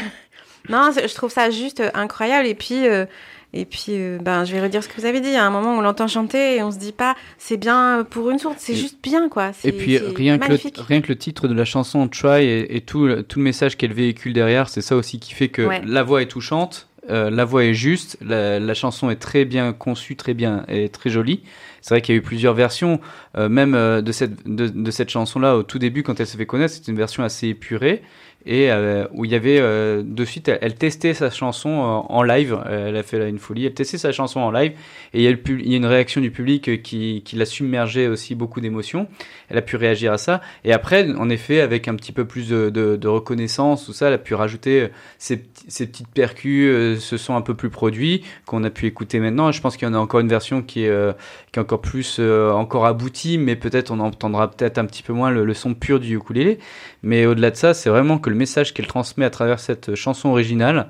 non, 0.69 0.91
c'est- 0.93 1.09
je 1.09 1.15
trouve 1.15 1.31
ça 1.31 1.51
juste 1.51 1.81
euh, 1.81 1.91
incroyable. 1.95 2.47
Et 2.47 2.55
puis, 2.55 2.87
euh, 2.87 3.07
et 3.55 3.65
puis 3.65 3.87
euh, 3.91 4.19
ben, 4.21 4.45
je 4.45 4.53
vais 4.53 4.61
redire 4.61 4.83
ce 4.85 4.89
que 4.89 5.01
vous 5.01 5.07
avez 5.07 5.21
dit. 5.21 5.35
À 5.35 5.45
un 5.47 5.51
moment, 5.51 5.77
on 5.77 5.81
l'entend 5.81 6.07
chanter 6.07 6.57
et 6.57 6.63
on 6.63 6.71
se 6.71 6.79
dit 6.79 6.93
pas, 6.93 7.15
c'est 7.39 7.57
bien 7.57 8.07
pour 8.09 8.31
une 8.31 8.39
sourde, 8.39 8.57
c'est 8.59 8.75
juste 8.75 8.99
bien, 9.03 9.29
quoi. 9.29 9.53
C'est- 9.55 9.69
Et 9.69 9.73
puis 9.73 9.99
c'est 9.99 10.15
rien 10.17 10.39
que, 10.39 10.51
le, 10.53 10.59
rien 10.83 11.01
que 11.01 11.09
le 11.09 11.17
titre 11.17 11.49
de 11.49 11.55
la 11.55 11.65
chanson 11.65 12.07
Try 12.09 12.45
et, 12.45 12.77
et 12.77 12.81
tout, 12.83 13.07
le- 13.07 13.23
tout 13.23 13.39
le 13.39 13.45
message 13.45 13.77
qu'elle 13.77 13.93
véhicule 13.95 14.33
derrière, 14.35 14.69
c'est 14.69 14.83
ça 14.83 14.97
aussi 14.97 15.19
qui 15.19 15.33
fait 15.35 15.49
que 15.49 15.63
Ouais. 15.63 15.81
la 15.87 16.03
voix 16.03 16.21
est 16.23 16.27
touchante, 16.27 16.89
euh, 17.11 17.31
la 17.31 17.47
voix 17.47 17.65
est 17.65 17.73
juste, 17.73 18.19
la, 18.21 18.61
la 18.61 18.75
chanson 18.75 19.09
est 19.09 19.17
très 19.17 19.47
bien 19.47 19.73
conçue, 19.73 20.15
très 20.15 20.35
bien 20.35 20.65
et 20.69 20.91
très 20.91 21.09
jolie. 21.09 21.43
C'est 21.81 21.95
vrai 21.95 22.03
qu'il 22.03 22.15
y 22.15 22.19
a 22.19 22.21
eu 22.21 22.23
plusieurs 22.23 22.53
versions, 22.53 23.01
euh, 23.39 23.49
même 23.49 23.75
euh, 23.75 24.03
de 24.03 24.13
cette, 24.13 24.47
de, 24.47 24.69
de 24.69 24.91
cette 24.91 25.09
chanson-là 25.09 25.57
au 25.57 25.63
tout 25.63 25.79
début 25.79 26.03
quand 26.03 26.21
elle 26.21 26.27
se 26.27 26.37
fait 26.37 26.45
connaître, 26.45 26.75
c'était 26.75 26.91
une 26.93 26.99
version 26.99 27.23
assez 27.23 27.49
épurée 27.49 28.03
et 28.47 28.71
euh, 28.71 29.07
où 29.13 29.25
il 29.25 29.33
y 29.33 29.35
avait 29.35 29.59
euh, 29.61 30.03
de 30.05 30.25
suite, 30.25 30.49
elle, 30.49 30.75
testait 30.75 31.13
sa 31.13 31.29
chanson 31.29 31.71
euh, 31.71 32.15
en 32.15 32.23
live, 32.23 32.59
elle 32.71 32.97
a 32.97 33.03
fait 33.03 33.19
là 33.19 33.27
une 33.27 33.39
folie, 33.39 33.67
elle 33.67 33.75
testait 33.75 33.99
sa 33.99 34.13
chanson 34.13 34.41
en 34.41 34.53
live 34.53 34.73
et 35.13 35.25
il 35.25 35.69
y 35.69 35.75
a, 35.75 35.77
une 35.77 35.87
réaction 35.87 36.21
du 36.21 36.31
public 36.31 36.83
qui, 36.83 37.23
qui 37.25 37.37
l'a 37.37 37.45
submergé 37.45 38.07
aussi 38.07 38.37
beaucoup 38.37 38.61
d'émotions. 38.61 39.09
Elle 39.49 39.59
a 39.59 39.63
pu 39.63 39.77
réagir 39.77 40.13
à 40.13 40.19
ça 40.19 40.41
et 40.65 40.73
après, 40.73 41.13
en 41.17 41.29
effet, 41.31 41.61
avec 41.61 41.89
un 41.89 41.97
petit 41.97 42.13
peu 42.13 42.27
plus 42.27 42.49
de, 42.49 43.09
reconnaissance, 43.09 43.87
tout 43.87 43.93
ça, 43.93 44.09
elle 44.09 44.15
a 44.15 44.19
pu 44.19 44.35
rajouter 44.35 44.89
ces, 45.19 45.37
petites 45.37 46.09
percus, 46.09 47.01
ce 47.01 47.17
son 47.17 47.35
un 47.35 47.43
peu 47.43 47.55
plus 47.55 47.71
produit 47.71 48.23
qu'on 48.47 48.63
a 48.65 48.71
pu 48.71 48.87
écouter 48.87 49.19
maintenant. 49.19 49.51
Je 49.51 49.61
pense 49.61 49.77
qu'il 49.77 49.89
y 49.89 49.91
en 49.91 49.95
a 49.95 49.99
encore 49.99 50.21
une 50.21 50.29
version 50.29 50.63
qui 50.63 50.85
est, 50.85 51.17
qui 51.53 51.59
encore 51.59 51.81
plus 51.81 52.21
encore 52.21 52.87
aboutie, 52.87 53.37
mais 53.37 53.57
peut-être 53.57 53.91
on 53.91 53.99
entendra 53.99 54.51
peut-être 54.51 54.79
un 54.79 54.85
petit 54.85 55.03
peu 55.03 55.13
moins 55.13 55.31
le, 55.31 55.45
le 55.45 55.55
son 55.55 55.75
pur 55.75 55.99
du 55.99 56.17
ukulélé. 56.17 56.59
Mais 57.03 57.27
au-delà 57.27 57.51
de 57.51 57.57
ça, 57.57 57.75
c'est 57.75 57.91
vraiment 57.91 58.19
que 58.19 58.28
le 58.29 58.35
message 58.37 58.75
qu'elle 58.75 58.87
transmet 58.87 59.25
à 59.25 59.31
travers 59.31 59.59
cette 59.61 59.95
chanson 59.95 60.29
originale 60.31 60.89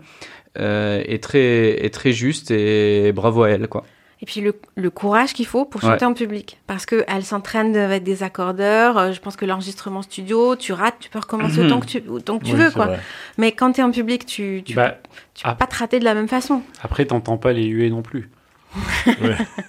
euh, 0.58 1.02
est 1.06 1.22
très 1.22 1.84
est 1.84 1.92
très 1.92 2.12
juste 2.12 2.50
et 2.50 3.12
bravo 3.12 3.42
à 3.44 3.50
elle 3.50 3.68
quoi. 3.68 3.84
Et 4.20 4.26
puis 4.26 4.40
le, 4.40 4.52
le 4.74 4.90
courage 4.90 5.32
qu'il 5.32 5.46
faut 5.46 5.64
pour 5.64 5.84
Ouais. 5.84 5.90
chanter 5.90 6.04
en 6.04 6.12
public. 6.12 6.58
Parce 6.66 6.86
qu'elle 6.86 7.22
s'entraîne 7.24 7.76
avec 7.76 8.02
des 8.02 8.24
accordeurs. 8.24 8.98
euh, 8.98 9.12
Je 9.12 9.20
pense 9.20 9.36
que 9.36 9.44
l'enregistrement 9.46 10.02
studio, 10.02 10.56
tu 10.56 10.72
rates, 10.72 10.96
tu 10.98 11.08
peux 11.08 11.20
recommencer 11.20 11.60
autant 11.64 11.78
que 11.78 11.86
tu, 11.86 12.02
autant 12.08 12.40
que 12.40 12.44
tu 12.44 12.54
Oui, 12.54 12.58
veux, 12.64 12.70
quoi. 12.72 12.86
vrai. 12.86 12.98
Mais 13.36 13.52
quand 13.52 13.70
tu 13.70 13.80
es 13.80 13.84
en 13.84 13.92
public, 13.92 14.26
tu, 14.26 14.62
tu, 14.66 14.74
Bah, 14.74 14.98
tu 15.34 15.44
peux 15.44 15.54
pas 15.54 15.66
te 15.68 15.76
rater 15.76 16.00
de 16.00 16.04
la 16.04 16.14
même 16.14 16.26
façon. 16.26 16.62
après, 16.82 17.04
t'entends 17.04 17.38
pas 17.38 17.52
les 17.52 17.66
huées 17.66 17.90
non 17.90 18.02
plus. 18.02 18.28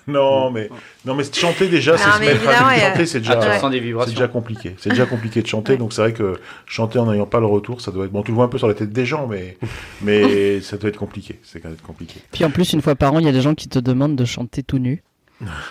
Non, 0.07 0.51
mais 0.51 0.69
non, 1.05 1.15
mais 1.15 1.23
chanter 1.31 1.67
déjà, 1.67 1.97
c'est 1.97 2.09
se 2.09 2.19
mettre 2.19 2.47
à 2.49 2.53
chanter, 2.89 3.05
c'est 3.05 3.19
déjà. 3.19 3.39
Ah, 3.41 3.59
C'est 4.05 4.09
déjà 4.11 4.27
compliqué. 4.27 4.75
C'est 4.77 4.89
déjà 4.89 5.05
compliqué 5.05 5.41
de 5.41 5.47
chanter, 5.47 5.73
Ouais. 5.73 5.77
donc 5.77 5.93
c'est 5.93 6.01
vrai 6.01 6.13
que 6.13 6.33
chanter 6.65 6.99
en 6.99 7.05
n'ayant 7.11 7.25
pas 7.25 7.39
le 7.39 7.45
retour, 7.45 7.81
ça 7.81 7.91
doit 7.91 8.05
être 8.05 8.11
bon. 8.11 8.23
Tu 8.23 8.31
le 8.31 8.35
vois 8.35 8.45
un 8.45 8.49
peu 8.49 8.57
sur 8.57 8.67
la 8.67 8.73
tête 8.73 8.91
des 8.91 9.05
gens, 9.05 9.27
mais 9.27 9.57
mais 10.01 10.59
ça 10.61 10.77
doit 10.77 10.89
être 10.89 10.97
compliqué. 10.97 11.39
C'est 11.43 11.59
quand 11.59 11.69
même 11.69 11.77
compliqué. 11.77 12.19
Puis 12.31 12.43
en 12.45 12.49
plus, 12.51 12.73
une 12.73 12.81
fois 12.81 12.95
par 12.95 13.13
an, 13.13 13.19
il 13.19 13.25
y 13.25 13.29
a 13.29 13.33
des 13.33 13.41
gens 13.41 13.55
qui 13.55 13.69
te 13.69 13.79
demandent 13.79 14.15
de 14.15 14.25
chanter 14.25 14.63
tout 14.63 14.79
nu. 14.79 15.03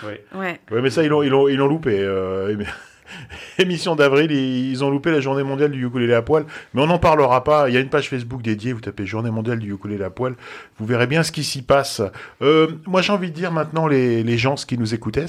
Ouais. 0.05 0.25
Ouais, 0.35 0.81
mais 0.81 0.89
ça 0.91 1.03
ils 1.03 1.09
l'ont 1.09 1.23
ils 1.23 1.29
l'ont 1.29 1.47
ils 1.49 1.57
l'ont 1.57 1.69
loupé. 1.69 1.99
euh, 2.01 2.57
Émission 3.59 3.97
d'avril, 3.97 4.31
ils 4.31 4.85
ont 4.85 4.91
loupé 4.91 5.11
la 5.11 5.21
journée 5.21 5.43
mondiale 5.43 5.71
du 5.71 5.87
ukulélé 5.87 6.15
à 6.15 6.23
poil, 6.23 6.45
mais 6.75 6.83
on 6.83 6.87
n'en 6.87 6.99
parlera 6.99 7.45
pas. 7.45 7.69
Il 7.69 7.75
y 7.75 7.77
a 7.77 7.81
une 7.81 7.89
page 7.89 8.09
Facebook 8.09 8.43
dédiée, 8.43 8.73
vous 8.73 8.81
tapez 8.81 9.07
Journée 9.07 9.31
mondiale 9.31 9.59
du 9.59 9.73
ukulélé 9.73 10.05
à 10.05 10.11
poil, 10.11 10.35
vous 10.79 10.87
verrez 10.87 11.07
bien 11.07 11.23
ce 11.23 11.33
qui 11.33 11.45
s'y 11.45 11.63
passe. 11.63 12.03
Euh, 12.43 12.69
moi 12.87 13.03
j'ai 13.03 13.13
envie 13.13 13.31
de 13.31 13.35
dire 13.35 13.53
maintenant 13.53 13.87
les, 13.87 14.39
gens 14.39 14.57
ce 14.57 14.67
qui 14.67 14.79
nous 14.79 14.95
écoutaient, 14.95 15.27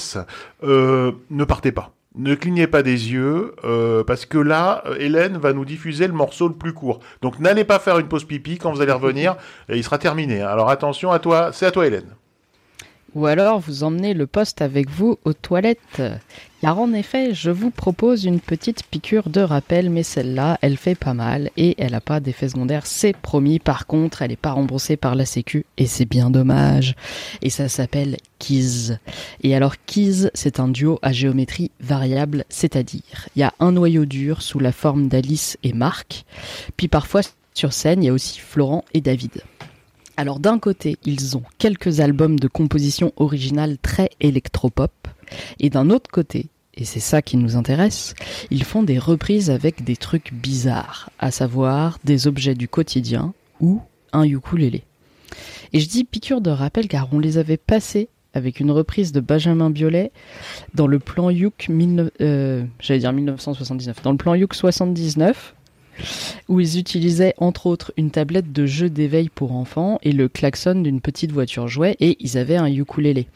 euh, 0.64 1.12
ne 1.30 1.44
partez 1.44 1.72
pas. 1.72 1.94
Ne 2.16 2.36
clignez 2.36 2.68
pas 2.68 2.82
des 2.82 3.12
yeux, 3.12 3.54
euh, 3.64 4.04
parce 4.04 4.26
que 4.26 4.40
là, 4.40 4.84
Hélène 4.98 5.38
va 5.38 5.54
nous 5.54 5.64
diffuser 5.64 6.08
le 6.08 6.14
morceau 6.14 6.48
le 6.48 6.56
plus 6.56 6.74
court. 6.74 7.00
Donc 7.22 7.40
n'allez 7.40 7.64
pas 7.64 7.80
faire 7.80 8.00
une 8.00 8.08
pause 8.08 8.26
pipi 8.26 8.58
quand 8.58 8.72
vous 8.74 8.82
allez 8.82 8.92
revenir, 8.92 9.36
et 9.70 9.78
il 9.78 9.84
sera 9.84 9.98
terminé. 10.00 10.42
Alors 10.42 10.70
attention 10.70 11.12
à 11.12 11.20
toi, 11.20 11.52
c'est 11.54 11.68
à 11.68 11.72
toi 11.72 11.86
Hélène. 11.86 12.16
Ou 13.16 13.26
alors 13.26 13.60
vous 13.60 13.84
emmenez 13.84 14.14
le 14.14 14.28
poste 14.28 14.62
avec 14.62 14.89
vous 14.89 15.18
aux 15.26 15.34
toilettes. 15.34 16.01
Car 16.62 16.78
en 16.78 16.91
effet, 16.91 17.34
je 17.34 17.51
vous 17.51 17.72
propose 17.72 18.26
une 18.26 18.41
petite 18.41 18.84
piqûre 18.84 19.30
de 19.30 19.39
rappel, 19.39 19.89
mais 19.89 20.03
celle-là, 20.03 20.57
elle 20.62 20.76
fait 20.76 20.95
pas 20.95 21.14
mal 21.14 21.51
et 21.55 21.76
elle 21.78 21.91
n'a 21.91 22.01
pas 22.01 22.20
d'effet 22.20 22.49
secondaire, 22.49 22.86
c'est 22.86 23.16
promis. 23.16 23.60
Par 23.60 23.88
contre, 23.88 24.22
elle 24.22 24.32
n'est 24.32 24.36
pas 24.36 24.51
remboursée 24.51 24.97
par 24.97 25.16
la 25.16 25.26
Sécu 25.26 25.66
et 25.78 25.86
c'est 25.86 26.05
bien 26.05 26.30
dommage. 26.30 26.95
Et 27.41 27.49
ça 27.49 27.70
s'appelle 27.70 28.18
Keys. 28.39 28.97
Et 29.41 29.55
alors 29.55 29.76
Keys, 29.86 30.30
c'est 30.34 30.60
un 30.60 30.68
duo 30.68 30.99
à 31.01 31.14
géométrie 31.14 31.72
variable, 31.80 32.43
c'est-à-dire 32.49 33.30
il 33.36 33.39
y 33.39 33.43
a 33.43 33.53
un 33.62 33.72
noyau 33.72 34.05
dur 34.05 34.41
sous 34.41 34.60
la 34.60 34.74
forme 34.74 35.07
d'Alice 35.07 35.57
et 35.64 35.74
Marc, 35.74 36.26
puis 36.76 36.88
parfois 36.88 37.22
sur 37.53 37.74
scène, 37.74 38.03
il 38.03 38.07
y 38.07 38.10
a 38.10 38.14
aussi 38.14 38.39
Florent 38.39 38.86
et 38.93 39.01
David. 39.01 39.43
Alors 40.20 40.42
d'un 40.42 40.60
côté, 40.60 40.98
ils 41.06 41.38
ont 41.38 41.44
quelques 41.60 42.02
albums 42.02 42.38
de 42.38 42.50
composition 42.50 43.14
originale 43.16 43.78
très 43.78 44.10
électropop, 44.20 44.92
et 45.62 45.70
d'un 45.70 45.90
autre 45.90 46.12
côté, 46.12 46.48
et 46.74 46.84
c'est 46.84 47.00
ça 47.00 47.22
qui 47.22 47.38
nous 47.38 47.56
intéresse, 47.56 48.16
ils 48.52 48.66
font 48.66 48.84
des 48.84 49.00
reprises 49.00 49.50
avec 49.50 49.86
des 49.86 49.96
trucs 49.96 50.34
bizarres, 50.34 51.10
à 51.20 51.32
savoir 51.32 52.00
des 52.04 52.28
objets 52.28 52.54
du 52.54 52.68
quotidien 52.68 53.34
ou 53.62 53.82
un 54.12 54.24
ukulélé. 54.24 54.84
Et 55.72 55.80
je 55.80 55.88
dis 55.88 56.04
piqûre 56.04 56.42
de 56.42 56.52
rappel 56.52 56.90
car 56.90 57.08
on 57.14 57.20
les 57.20 57.38
avait 57.38 57.56
passés 57.56 58.10
avec 58.34 58.60
une 58.60 58.72
reprise 58.72 59.14
de 59.14 59.22
Benjamin 59.22 59.70
Biolay 59.70 60.12
dans 60.74 60.88
le 60.88 61.00
plan 61.00 61.30
Youk 61.30 61.68
19 61.70 62.10
euh, 62.20 62.66
j'allais 62.82 63.00
dire 63.00 63.14
1979, 63.14 64.02
dans 64.04 64.12
le 64.12 64.18
plan 64.18 64.36
Youk 64.36 64.54
79 64.54 65.56
où 66.47 66.60
ils 66.60 66.78
utilisaient 66.78 67.34
entre 67.38 67.68
autres 67.68 67.93
une 67.97 68.12
tablette 68.12 68.52
de 68.52 68.66
jeu 68.66 68.89
d'éveil 68.89 69.30
pour 69.30 69.54
enfants 69.54 70.00
et 70.04 70.12
le 70.12 70.28
klaxon 70.28 70.82
d'une 70.82 71.02
petite 71.02 71.32
voiture 71.32 71.68
jouet 71.68 71.95
et 72.00 72.18
ils 72.20 72.38
avaient 72.38 72.58
un 72.58 72.68
ukulélé. 72.68 73.28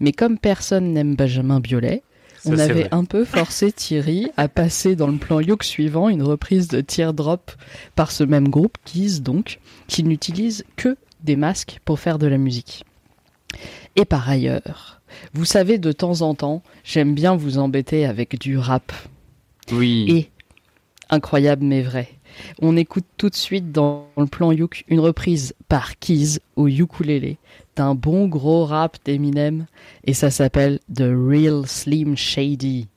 Mais 0.00 0.12
comme 0.12 0.38
personne 0.38 0.92
n'aime 0.92 1.14
Benjamin 1.14 1.60
Biolay, 1.60 2.02
Ça, 2.38 2.50
on 2.50 2.58
avait 2.58 2.88
un 2.92 3.04
peu 3.04 3.24
forcé 3.24 3.72
Thierry 3.72 4.30
à 4.36 4.48
passer 4.48 4.96
dans 4.96 5.08
le 5.08 5.18
plan 5.18 5.40
Yoke 5.40 5.64
suivant 5.64 6.08
une 6.08 6.22
reprise 6.22 6.68
de 6.68 6.80
Teardrop 6.80 7.50
par 7.94 8.10
ce 8.10 8.24
même 8.24 8.48
groupe, 8.48 8.78
Keys 8.84 9.20
donc, 9.20 9.60
qui 9.86 10.04
n'utilise 10.04 10.64
que 10.76 10.96
des 11.22 11.36
masques 11.36 11.80
pour 11.84 11.98
faire 11.98 12.18
de 12.18 12.26
la 12.26 12.38
musique. 12.38 12.84
Et 13.96 14.04
par 14.04 14.28
ailleurs, 14.28 15.00
vous 15.32 15.44
savez, 15.44 15.78
de 15.78 15.92
temps 15.92 16.20
en 16.22 16.34
temps, 16.34 16.62
j'aime 16.84 17.14
bien 17.14 17.36
vous 17.36 17.58
embêter 17.58 18.06
avec 18.06 18.38
du 18.38 18.58
rap. 18.58 18.92
Oui. 19.72 20.06
Et, 20.08 20.30
incroyable 21.10 21.64
mais 21.64 21.82
vrai, 21.82 22.08
on 22.60 22.76
écoute 22.76 23.04
tout 23.16 23.30
de 23.30 23.34
suite 23.34 23.72
dans 23.72 24.06
le 24.16 24.26
plan 24.26 24.52
Youk 24.52 24.84
une 24.88 25.00
reprise 25.00 25.54
par 25.68 25.98
Keys 25.98 26.40
au 26.56 26.68
ukulélé 26.68 27.38
d'un 27.76 27.94
bon 27.94 28.26
gros 28.26 28.64
rap 28.64 28.96
d'Eminem 29.04 29.66
et 30.04 30.14
ça 30.14 30.30
s'appelle 30.30 30.80
The 30.94 31.04
Real 31.10 31.66
Slim 31.66 32.16
Shady. 32.16 32.88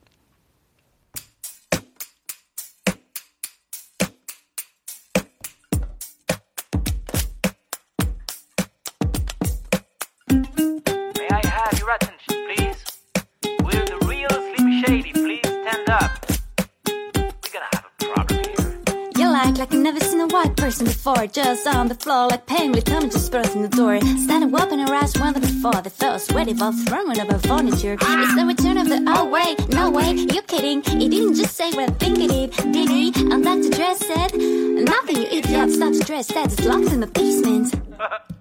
Before. 21.01 21.25
Just 21.27 21.67
on 21.67 21.87
the 21.87 21.95
floor 21.95 22.27
like 22.27 22.45
pain 22.45 22.71
with 22.71 22.85
tongue 22.85 23.09
just 23.09 23.31
burst 23.31 23.55
in 23.55 23.63
the 23.63 23.69
door. 23.69 23.99
Standing 24.01 24.53
up 24.53 24.71
in 24.71 24.79
her 24.79 24.93
eyes 24.93 25.17
one 25.17 25.33
before. 25.33 25.81
They 25.81 25.89
felt 25.89 26.21
sweaty 26.21 26.53
balls 26.53 26.83
thrown 26.83 27.19
over 27.19 27.39
furniture. 27.39 27.97
It's 27.99 28.35
the 28.35 28.45
return 28.45 28.77
of 28.77 28.87
the 28.87 29.03
oh 29.07 29.27
wait, 29.27 29.57
no 29.69 29.89
way, 29.89 30.11
you 30.11 30.41
kidding. 30.43 30.83
He 30.83 31.09
didn't 31.09 31.35
just 31.35 31.55
say 31.55 31.71
what 31.71 31.89
I 31.89 31.93
think 31.93 32.19
it 32.19 32.29
did, 32.29 32.71
did 32.71 32.89
he? 32.89 33.13
I'm 33.31 33.41
back 33.41 33.61
to 33.61 33.69
dress 33.69 33.99
said. 33.99 34.33
Nothing, 34.35 35.17
you 35.17 35.27
idiot, 35.37 35.71
stop 35.71 35.93
to 35.93 35.99
dress 35.99 36.27
that. 36.27 36.53
It's 36.53 36.65
locked 36.65 36.91
in 36.93 36.99
the 36.99 37.07
basement. 37.07 37.73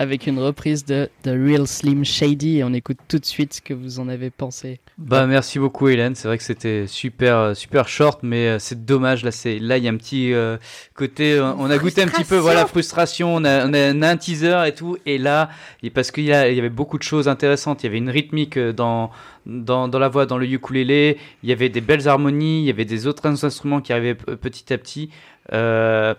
avec 0.00 0.26
une 0.26 0.38
reprise 0.38 0.86
de 0.86 1.10
The 1.24 1.28
Real 1.28 1.66
Slim 1.66 2.06
Shady. 2.06 2.56
Et 2.56 2.64
on 2.64 2.72
écoute 2.72 2.96
tout 3.06 3.18
de 3.18 3.26
suite 3.26 3.52
ce 3.52 3.60
que 3.60 3.74
vous 3.74 4.00
en 4.00 4.08
avez 4.08 4.30
pensé. 4.30 4.80
Bah 4.96 5.26
merci 5.26 5.58
beaucoup 5.58 5.88
Hélène, 5.88 6.14
c'est 6.14 6.26
vrai 6.26 6.38
que 6.38 6.42
c'était 6.44 6.86
super 6.86 7.36
euh, 7.36 7.54
super 7.54 7.86
short 7.86 8.20
mais 8.22 8.48
euh, 8.48 8.58
c'est 8.58 8.86
dommage. 8.86 9.24
Là 9.24 9.30
c'est 9.30 9.58
là 9.58 9.76
il 9.76 9.84
y 9.84 9.88
a 9.88 9.90
un 9.90 9.96
petit 9.98 10.32
euh, 10.32 10.56
côté 10.94 11.38
on 11.38 11.70
a 11.70 11.76
goûté 11.76 12.02
un 12.02 12.06
petit 12.06 12.24
peu 12.24 12.38
voilà 12.38 12.64
frustration, 12.64 13.34
on 13.34 13.44
a, 13.44 13.66
on 13.66 13.74
a, 13.74 13.92
on 13.92 14.00
a 14.00 14.08
un 14.08 14.16
teaser 14.16 14.64
et 14.66 14.74
tout. 14.74 14.96
Et 15.04 15.18
là 15.18 15.50
parce 15.94 16.10
qu'il 16.10 16.24
y, 16.24 16.32
avait 16.32 16.70
beaucoup 16.70 16.96
de 16.96 17.02
choses 17.02 17.28
intéressantes, 17.28 17.82
il 17.82 17.86
y 17.86 17.88
avait 17.90 17.98
une 17.98 18.10
rythmique 18.10 18.58
dans 18.58 19.10
dans, 19.46 19.88
dans 19.88 19.98
la 19.98 20.08
voix, 20.08 20.26
dans 20.26 20.38
le 20.38 20.46
ukulélé, 20.46 21.18
il 21.42 21.48
y 21.48 21.52
avait 21.52 21.70
des 21.70 21.80
belles 21.80 22.08
harmonies, 22.08 22.60
il 22.60 22.66
y 22.66 22.70
avait 22.70 22.84
des 22.84 23.06
autres 23.06 23.26
instruments 23.26 23.80
qui 23.80 23.92
arrivaient 23.92 24.14
petit 24.14 24.72
à 24.72 24.78
petit. 24.78 25.10
Euh, 25.52 26.14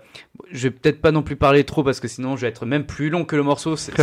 je 0.52 0.68
vais 0.68 0.72
peut-être 0.72 1.02
pas 1.02 1.12
non 1.12 1.22
plus 1.22 1.36
parler 1.36 1.64
trop 1.64 1.84
parce 1.84 2.00
que 2.00 2.08
sinon 2.08 2.36
je 2.36 2.42
vais 2.42 2.48
être 2.48 2.66
même 2.66 2.86
plus 2.86 3.10
long 3.10 3.26
que 3.26 3.36
le 3.36 3.44
morceau. 3.44 3.76
C'est 3.76 3.94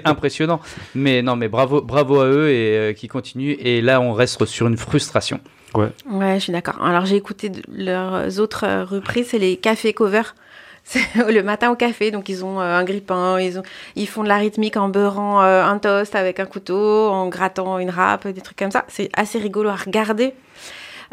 impressionnant. 0.04 0.60
Mais 0.94 1.22
non, 1.22 1.36
mais 1.36 1.48
bravo, 1.48 1.82
bravo 1.82 2.20
à 2.20 2.26
eux 2.26 2.50
et 2.50 2.76
euh, 2.76 2.92
qui 2.92 3.08
continuent. 3.08 3.56
Et 3.58 3.80
là, 3.80 4.00
on 4.00 4.12
reste 4.12 4.44
sur 4.46 4.66
une 4.66 4.76
frustration. 4.76 5.40
Ouais, 5.74 6.34
je 6.34 6.38
suis 6.44 6.52
d'accord. 6.52 6.82
Alors 6.82 7.04
j'ai 7.04 7.16
écouté 7.16 7.52
leurs 7.68 8.40
autres 8.40 8.64
euh, 8.64 8.84
reprises, 8.84 9.28
c'est 9.30 9.38
les 9.38 9.56
cafés 9.56 9.92
covers. 9.92 10.34
C'est 10.88 11.02
le 11.16 11.42
matin 11.42 11.70
au 11.70 11.76
café, 11.76 12.10
donc 12.10 12.30
ils 12.30 12.46
ont 12.46 12.62
euh, 12.62 12.78
un 12.78 12.82
grippin, 12.82 13.38
ils, 13.38 13.58
ont, 13.58 13.62
ils 13.94 14.08
font 14.08 14.22
de 14.22 14.28
la 14.28 14.38
rythmique 14.38 14.78
en 14.78 14.88
beurrant 14.88 15.42
euh, 15.42 15.62
un 15.62 15.76
toast 15.76 16.14
avec 16.14 16.40
un 16.40 16.46
couteau, 16.46 17.10
en 17.10 17.28
grattant 17.28 17.78
une 17.78 17.90
râpe, 17.90 18.26
des 18.26 18.40
trucs 18.40 18.56
comme 18.56 18.70
ça. 18.70 18.86
C'est 18.88 19.10
assez 19.12 19.38
rigolo 19.38 19.68
à 19.68 19.74
regarder. 19.74 20.32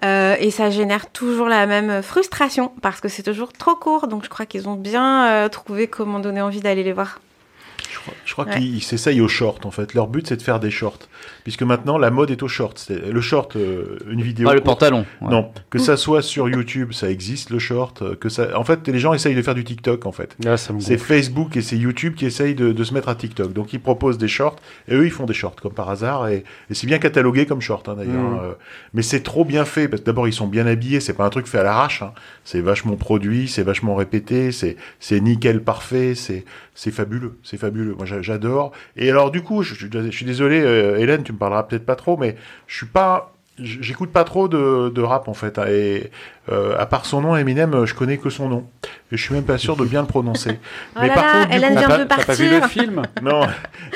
Euh, 0.03 0.35
et 0.39 0.51
ça 0.51 0.69
génère 0.69 1.09
toujours 1.09 1.47
la 1.47 1.65
même 1.65 2.01
frustration 2.01 2.71
parce 2.81 2.99
que 2.99 3.07
c'est 3.07 3.23
toujours 3.23 3.53
trop 3.53 3.75
court. 3.75 4.07
Donc 4.07 4.23
je 4.23 4.29
crois 4.29 4.45
qu'ils 4.45 4.67
ont 4.67 4.75
bien 4.75 5.27
euh, 5.27 5.49
trouvé 5.49 5.87
comment 5.87 6.19
donner 6.19 6.41
envie 6.41 6.59
d'aller 6.59 6.83
les 6.83 6.93
voir. 6.93 7.19
Je 7.95 7.99
crois, 8.01 8.13
je 8.25 8.33
crois 8.33 8.45
Ouais. 8.45 8.59
qu'ils 8.59 8.83
s'essayent 8.83 9.21
aux 9.21 9.27
shorts 9.29 9.59
en 9.63 9.71
fait. 9.71 9.93
Leur 9.93 10.07
but 10.07 10.27
c'est 10.27 10.35
de 10.35 10.41
faire 10.41 10.59
des 10.59 10.69
shorts. 10.69 10.99
Puisque 11.45 11.63
maintenant 11.63 11.97
la 11.97 12.11
mode 12.11 12.29
est 12.29 12.43
aux 12.43 12.47
shorts. 12.49 12.73
C'est- 12.75 13.09
Le 13.11 13.21
short, 13.21 13.55
euh, 13.55 13.97
une 14.09 14.21
vidéo. 14.21 14.47
Pas 14.47 14.53
le 14.53 14.61
pantalon. 14.61 15.05
ouais. 15.21 15.29
Non, 15.31 15.51
que 15.69 15.79
ça 15.79 15.95
soit 15.95 16.21
sur 16.21 16.49
YouTube, 16.49 16.91
ça 16.91 17.09
existe 17.09 17.49
le 17.51 17.59
short. 17.59 18.01
euh, 18.01 18.15
Que 18.15 18.27
ça, 18.29 18.57
en 18.59 18.63
fait, 18.65 18.85
les 18.87 18.99
gens 18.99 19.13
essayent 19.13 19.35
de 19.35 19.41
faire 19.41 19.55
du 19.55 19.63
TikTok 19.63 20.05
en 20.05 20.11
fait. 20.11 20.35
Me 20.43 20.57
C'est. 20.81 20.97
Facebook 20.97 21.55
et 21.55 21.61
c'est 21.61 21.77
YouTube 21.77 22.15
qui 22.15 22.25
essayent 22.25 22.55
de, 22.55 22.71
de 22.73 22.83
se 22.83 22.93
mettre 22.93 23.07
à 23.09 23.15
TikTok. 23.15 23.53
Donc 23.53 23.71
ils 23.73 23.79
proposent 23.79 24.17
des 24.17 24.27
shorts 24.27 24.57
et 24.89 24.95
eux 24.95 25.05
ils 25.05 25.11
font 25.11 25.25
des 25.25 25.33
shorts 25.33 25.55
comme 25.61 25.73
par 25.73 25.89
hasard 25.89 26.27
et, 26.27 26.43
et 26.69 26.73
c'est 26.73 26.87
bien 26.87 26.97
catalogué 26.99 27.45
comme 27.45 27.61
short 27.61 27.87
hein, 27.87 27.95
d'ailleurs. 27.97 28.13
Mhm. 28.31 28.39
Euh, 28.43 28.51
mais 28.93 29.01
c'est 29.03 29.21
trop 29.21 29.45
bien 29.45 29.63
fait 29.65 29.87
parce 29.87 30.01
que 30.01 30.05
d'abord 30.05 30.27
ils 30.27 30.33
sont 30.33 30.47
bien 30.47 30.67
habillés. 30.67 30.99
C'est 30.99 31.13
pas 31.13 31.25
un 31.25 31.29
truc 31.29 31.47
fait 31.47 31.59
à 31.59 31.63
l'arrache. 31.63 32.01
hein. 32.01 32.11
C'est 32.43 32.59
vachement 32.61 32.95
produit, 32.97 33.47
c'est 33.47 33.63
vachement 33.63 33.95
répété, 33.95 34.51
c'est 34.51 34.75
c'est 34.99 35.19
nickel 35.21 35.61
parfait. 35.63 36.13
C'est 36.15 36.43
c'est 36.75 36.91
fabuleux, 36.91 37.37
c'est 37.43 37.57
fabuleux. 37.57 37.95
Moi 37.95 38.05
j'a- 38.05 38.21
j'adore. 38.21 38.71
Et 38.97 39.09
alors 39.09 39.31
du 39.31 39.41
coup, 39.41 39.63
je, 39.63 39.73
je- 39.73 39.87
je 39.91 40.11
suis 40.11 40.25
désolé, 40.25 40.61
euh, 40.61 40.97
Hélène, 40.97 41.23
tu 41.23 41.31
me 41.33 41.37
parleras 41.39 41.63
peut-être 41.63 41.85
pas 41.85 41.95
trop, 41.95 42.17
mais 42.17 42.35
je 42.67 42.75
suis 42.77 42.85
pas 42.85 43.31
J'écoute 43.57 44.11
pas 44.11 44.25
trop 44.25 44.49
de, 44.49 44.89
de 44.89 45.01
rap 45.01 45.29
en 45.29 45.33
fait, 45.33 45.57
hein, 45.59 45.63
et 45.69 46.11
euh, 46.51 46.75
à 46.77 46.85
part 46.85 47.05
son 47.05 47.21
nom 47.21 47.37
Eminem, 47.37 47.73
euh, 47.73 47.85
je 47.85 47.95
connais 47.95 48.17
que 48.17 48.29
son 48.29 48.49
nom, 48.49 48.67
et 49.13 49.15
je 49.15 49.23
suis 49.23 49.33
même 49.33 49.45
pas 49.45 49.57
sûr 49.57 49.77
de 49.77 49.85
bien 49.85 50.01
le 50.01 50.07
prononcer. 50.09 50.59
Oh 50.97 50.99
là 50.99 51.07
là, 51.15 51.45
du 51.45 51.55
Hélène 51.55 51.73
coup- 51.75 51.79
vient 51.87 51.97
de 51.99 52.03
pas 52.03 52.17
vu 52.17 52.25
partir. 52.25 52.51
le 52.61 52.67
film? 52.67 53.01
Non, 53.21 53.47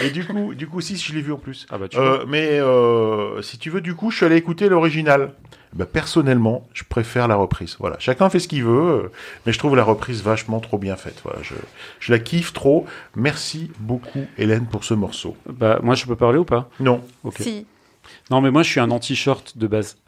et 0.02 0.12
du 0.12 0.24
coup, 0.24 0.54
du 0.56 0.66
coup, 0.66 0.80
si, 0.80 0.96
je 0.96 1.14
l'ai 1.14 1.20
vu 1.22 1.34
en 1.34 1.38
plus. 1.38 1.68
Ah 1.70 1.78
bah 1.78 1.90
tu 1.90 1.98
Euh, 1.98 2.20
vois. 2.20 2.26
mais 2.26 2.58
euh, 2.62 3.42
si 3.42 3.58
tu 3.58 3.70
veux, 3.70 3.82
du 3.82 3.96
coup, 3.96 4.12
je 4.12 4.16
suis 4.16 4.26
allé 4.26 4.38
écouter 4.38 4.70
l'original. 4.70 5.34
Bah, 5.74 5.86
personnellement, 5.86 6.68
je 6.74 6.84
préfère 6.84 7.28
la 7.28 7.36
reprise. 7.36 7.76
Voilà, 7.80 7.98
chacun 8.00 8.30
fait 8.30 8.40
ce 8.40 8.48
qu'il 8.48 8.64
veut, 8.64 9.04
euh, 9.06 9.12
mais 9.46 9.54
je 9.54 9.60
trouve 9.60 9.76
la 9.76 9.84
reprise 9.84 10.24
vachement 10.24 10.60
trop 10.60 10.78
bien 10.78 10.96
faite. 10.96 11.22
Voilà, 11.24 11.40
je, 11.44 11.54
je 12.00 12.12
la 12.12 12.20
kiffe 12.20 12.54
trop. 12.54 12.86
Merci 13.16 13.72
beaucoup, 13.80 14.26
Hélène, 14.38 14.66
pour 14.66 14.84
ce 14.84 14.94
morceau. 14.96 15.38
Bah, 15.48 15.80
moi, 15.84 15.94
je 15.96 16.06
peux 16.06 16.16
parler 16.16 16.40
ou 16.40 16.46
pas? 16.46 16.70
Non, 16.80 17.02
Ok. 17.24 17.38
Si. 17.42 17.66
Non, 18.32 18.42
mais 18.42 18.50
moi, 18.50 18.64
je 18.64 18.70
suis 18.72 18.80
un 18.80 18.90
anti-short 18.90 19.58
de 19.58 19.68
base. 19.68 19.98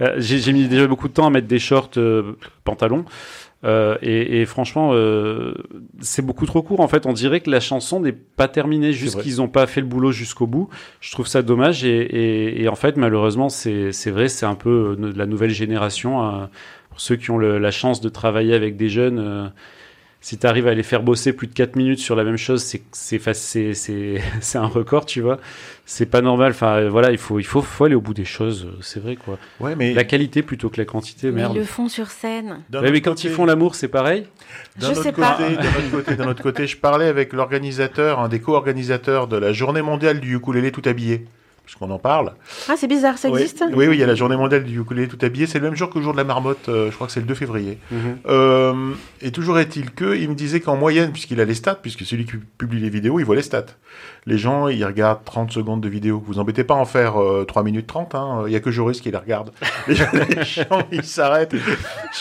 Euh, 0.00 0.14
J'ai 0.18 0.38
j'ai 0.38 0.52
mis 0.52 0.68
déjà 0.68 0.86
beaucoup 0.86 1.08
de 1.08 1.12
temps 1.12 1.26
à 1.26 1.30
mettre 1.30 1.48
des 1.48 1.58
shorts 1.58 1.90
euh, 1.96 2.38
pantalons. 2.62 3.04
Euh, 3.64 3.96
et, 4.02 4.40
et 4.40 4.46
franchement, 4.46 4.90
euh, 4.92 5.52
c'est 6.00 6.24
beaucoup 6.24 6.46
trop 6.46 6.62
court. 6.62 6.78
En 6.80 6.86
fait, 6.88 7.06
on 7.06 7.12
dirait 7.12 7.40
que 7.40 7.50
la 7.50 7.58
chanson 7.60 7.98
n'est 7.98 8.12
pas 8.12 8.46
terminée, 8.46 8.92
juste 8.92 9.16
qu'ils 9.22 9.36
n'ont 9.38 9.48
pas 9.48 9.66
fait 9.66 9.80
le 9.80 9.86
boulot 9.88 10.12
jusqu'au 10.12 10.46
bout. 10.46 10.68
Je 11.00 11.10
trouve 11.10 11.26
ça 11.26 11.42
dommage. 11.42 11.84
Et, 11.84 11.88
et- 11.98 12.62
et 12.62 12.68
en 12.68 12.76
fait, 12.76 12.96
malheureusement, 12.96 13.48
c'est 13.48 13.90
vrai, 14.10 14.28
c'est 14.28 14.46
un 14.46 14.54
peu 14.54 14.96
euh, 15.00 15.12
la 15.16 15.26
nouvelle 15.26 15.50
génération. 15.50 16.24
euh, 16.24 16.46
pour 16.90 17.00
ceux 17.00 17.16
qui 17.16 17.30
ont 17.30 17.38
le- 17.38 17.58
la 17.58 17.70
chance 17.70 18.00
de 18.00 18.08
travailler 18.08 18.54
avec 18.54 18.76
des 18.76 18.88
jeunes, 18.88 19.18
euh, 19.18 19.46
si 20.20 20.36
tu 20.36 20.46
arrives 20.46 20.66
à 20.66 20.74
les 20.74 20.82
faire 20.82 21.02
bosser 21.02 21.32
plus 21.32 21.46
de 21.46 21.52
4 21.52 21.76
minutes 21.76 22.00
sur 22.00 22.16
la 22.16 22.24
même 22.24 22.36
chose, 22.36 22.62
c'est 22.62 22.82
c'est 22.92 23.18
fa- 23.18 23.34
c'est 23.34 23.72
c'est 23.74 24.20
c'est 24.40 24.58
un 24.58 24.66
record, 24.66 25.06
tu 25.06 25.20
vois. 25.20 25.38
C'est 25.86 26.06
pas 26.06 26.20
normal. 26.20 26.50
Enfin, 26.50 26.76
euh, 26.76 26.90
voilà, 26.90 27.10
il 27.12 27.18
faut 27.18 27.38
il 27.38 27.44
faut, 27.44 27.62
faut 27.62 27.84
aller 27.84 27.94
au 27.94 28.00
bout 28.00 28.14
des 28.14 28.24
choses. 28.24 28.66
euh, 28.66 28.78
C'est 28.82 29.00
vrai, 29.00 29.16
quoi. 29.16 29.38
Ouais, 29.60 29.74
mais 29.76 29.94
La 29.94 30.04
qualité 30.04 30.42
plutôt 30.42 30.68
que 30.70 30.76
la 30.80 30.84
quantité, 30.84 31.28
Mais 31.30 31.42
merde. 31.42 31.52
ils 31.54 31.60
le 31.60 31.64
font 31.64 31.88
sur 31.88 32.08
scène. 32.10 32.62
Ouais, 32.72 32.90
mais 32.90 33.00
quand 33.00 33.12
côté- 33.12 33.28
ils 33.28 33.34
font 33.34 33.46
l'amour, 33.46 33.74
c'est 33.74 33.88
pareil. 33.88 34.26
D'un 34.76 34.88
Je 34.88 34.92
autre 34.92 35.02
sais 35.04 35.12
côté, 35.12 35.20
pas. 35.22 35.38
D'un 35.38 35.68
autre 35.68 35.90
côté, 35.92 36.16
d'un 36.16 36.28
autre 36.28 36.42
côté, 36.42 36.66
je 36.66 36.76
parlais 36.76 37.06
avec 37.06 37.32
l'organisateur, 37.32 38.18
un 38.20 38.28
des 38.28 38.40
co-organisateurs 38.40 39.28
de 39.28 39.36
la 39.36 39.52
journée 39.52 39.82
mondiale 39.82 40.20
du 40.20 40.34
ukulélé 40.36 40.72
tout 40.72 40.82
habillé. 40.84 41.26
Puisqu'on 41.68 41.90
en 41.90 41.98
parle. 41.98 42.32
Ah, 42.70 42.76
c'est 42.78 42.86
bizarre, 42.86 43.18
ça 43.18 43.28
Oui. 43.28 43.42
existe? 43.42 43.62
Oui, 43.74 43.86
oui, 43.88 43.96
il 43.96 44.00
y 44.00 44.02
a 44.02 44.06
la 44.06 44.14
journée 44.14 44.38
mondiale 44.38 44.64
du 44.64 44.80
ukulélé 44.80 45.06
tout 45.06 45.18
habillé. 45.20 45.46
C'est 45.46 45.58
le 45.58 45.66
même 45.66 45.74
jour 45.76 45.90
que 45.90 45.98
le 45.98 46.02
jour 46.04 46.12
de 46.14 46.16
la 46.16 46.24
marmotte. 46.24 46.70
euh, 46.70 46.88
je 46.90 46.94
crois 46.94 47.06
que 47.08 47.12
c'est 47.12 47.20
le 47.20 47.26
2 47.26 47.34
février. 47.34 47.76
Euh, 48.26 48.92
et 49.20 49.32
toujours 49.32 49.58
est-il 49.58 49.90
que, 49.90 50.16
il 50.16 50.30
me 50.30 50.34
disait 50.34 50.60
qu'en 50.60 50.76
moyenne, 50.78 51.12
puisqu'il 51.12 51.42
a 51.42 51.44
les 51.44 51.52
stats, 51.52 51.74
puisque 51.74 52.06
celui 52.06 52.24
qui 52.24 52.38
publie 52.56 52.80
les 52.80 52.88
vidéos, 52.88 53.18
il 53.20 53.26
voit 53.26 53.36
les 53.36 53.42
stats. 53.42 53.66
Les 54.24 54.38
gens, 54.38 54.68
ils 54.68 54.82
regardent 54.82 55.24
30 55.26 55.52
secondes 55.52 55.82
de 55.82 55.90
vidéo. 55.90 56.22
Vous 56.26 56.38
embêtez 56.38 56.64
pas 56.64 56.72
à 56.72 56.78
en 56.78 56.86
faire 56.86 57.20
euh, 57.20 57.44
3 57.46 57.62
minutes 57.64 57.86
30, 57.86 58.14
hein. 58.14 58.44
Il 58.46 58.52
y 58.54 58.56
a 58.56 58.60
que 58.60 58.70
Joris 58.70 59.02
qui 59.02 59.10
les 59.10 59.18
regarde. 59.18 59.50
Les 59.88 59.94
gens, 59.94 60.64
ils 60.90 61.04
s'arrêtent. 61.04 61.54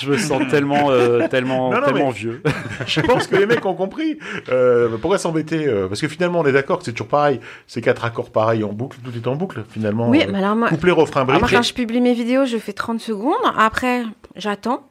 Je 0.02 0.10
me 0.12 0.18
sens 0.18 0.42
tellement, 0.50 0.92
euh, 0.92 1.26
tellement, 1.30 1.72
Non, 1.72 1.80
non, 1.80 1.86
tellement 1.86 2.08
mais- 2.08 2.12
vieux. 2.14 2.42
Je 2.86 3.00
pense 3.00 3.28
que 3.28 3.38
les 3.38 3.46
mecs 3.46 3.66
ont 3.66 3.76
compris. 3.76 4.20
Euh, 4.50 4.90
pourquoi 5.00 5.18
s'embêter 5.18 5.68
Parce 5.88 6.02
que 6.02 6.10
finalement, 6.10 6.40
on 6.42 6.46
est 6.46 6.52
d'accord 6.52 6.80
que 6.80 6.84
c'est 6.86 6.92
toujours 6.92 7.08
pareil. 7.08 7.40
C'est 7.66 7.82
quatre 7.82 8.04
accords 8.04 8.30
pareils 8.30 8.66
en 8.66 8.74
boucle, 8.74 8.98
tout 9.04 9.12
est 9.16 9.26
en 9.28 9.37
boucle, 9.38 9.64
finalement. 9.70 10.10
Oui, 10.10 10.22
Euh, 10.24 10.30
mais 10.32 10.40
alors 10.40 10.56
moi, 10.56 10.68
Couplet, 10.70 10.92
refrain, 10.92 11.24
bridge. 11.24 11.40
moi, 11.40 11.50
quand 11.50 11.62
je 11.62 11.74
publie 11.74 12.02
mes 12.02 12.14
vidéos, 12.14 12.46
je 12.46 12.58
fais 12.58 12.74
30 12.74 13.00
secondes. 13.00 13.36
Après, 13.58 14.04
j'attends. 14.36 14.88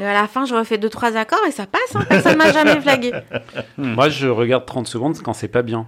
Et 0.00 0.04
à 0.04 0.12
la 0.12 0.26
fin, 0.28 0.44
je 0.44 0.54
refais 0.54 0.78
2-3 0.78 1.16
accords 1.16 1.44
et 1.46 1.50
ça 1.52 1.66
passe. 1.66 1.94
hein. 1.96 2.04
Personne 2.08 2.36
m'a 2.38 2.52
jamais 2.52 2.80
flagué. 2.80 3.12
Moi, 3.78 4.08
je 4.08 4.26
regarde 4.28 4.64
30 4.66 4.86
secondes 4.88 5.16
quand 5.22 5.32
c'est 5.32 5.48
pas 5.48 5.62
bien. 5.62 5.86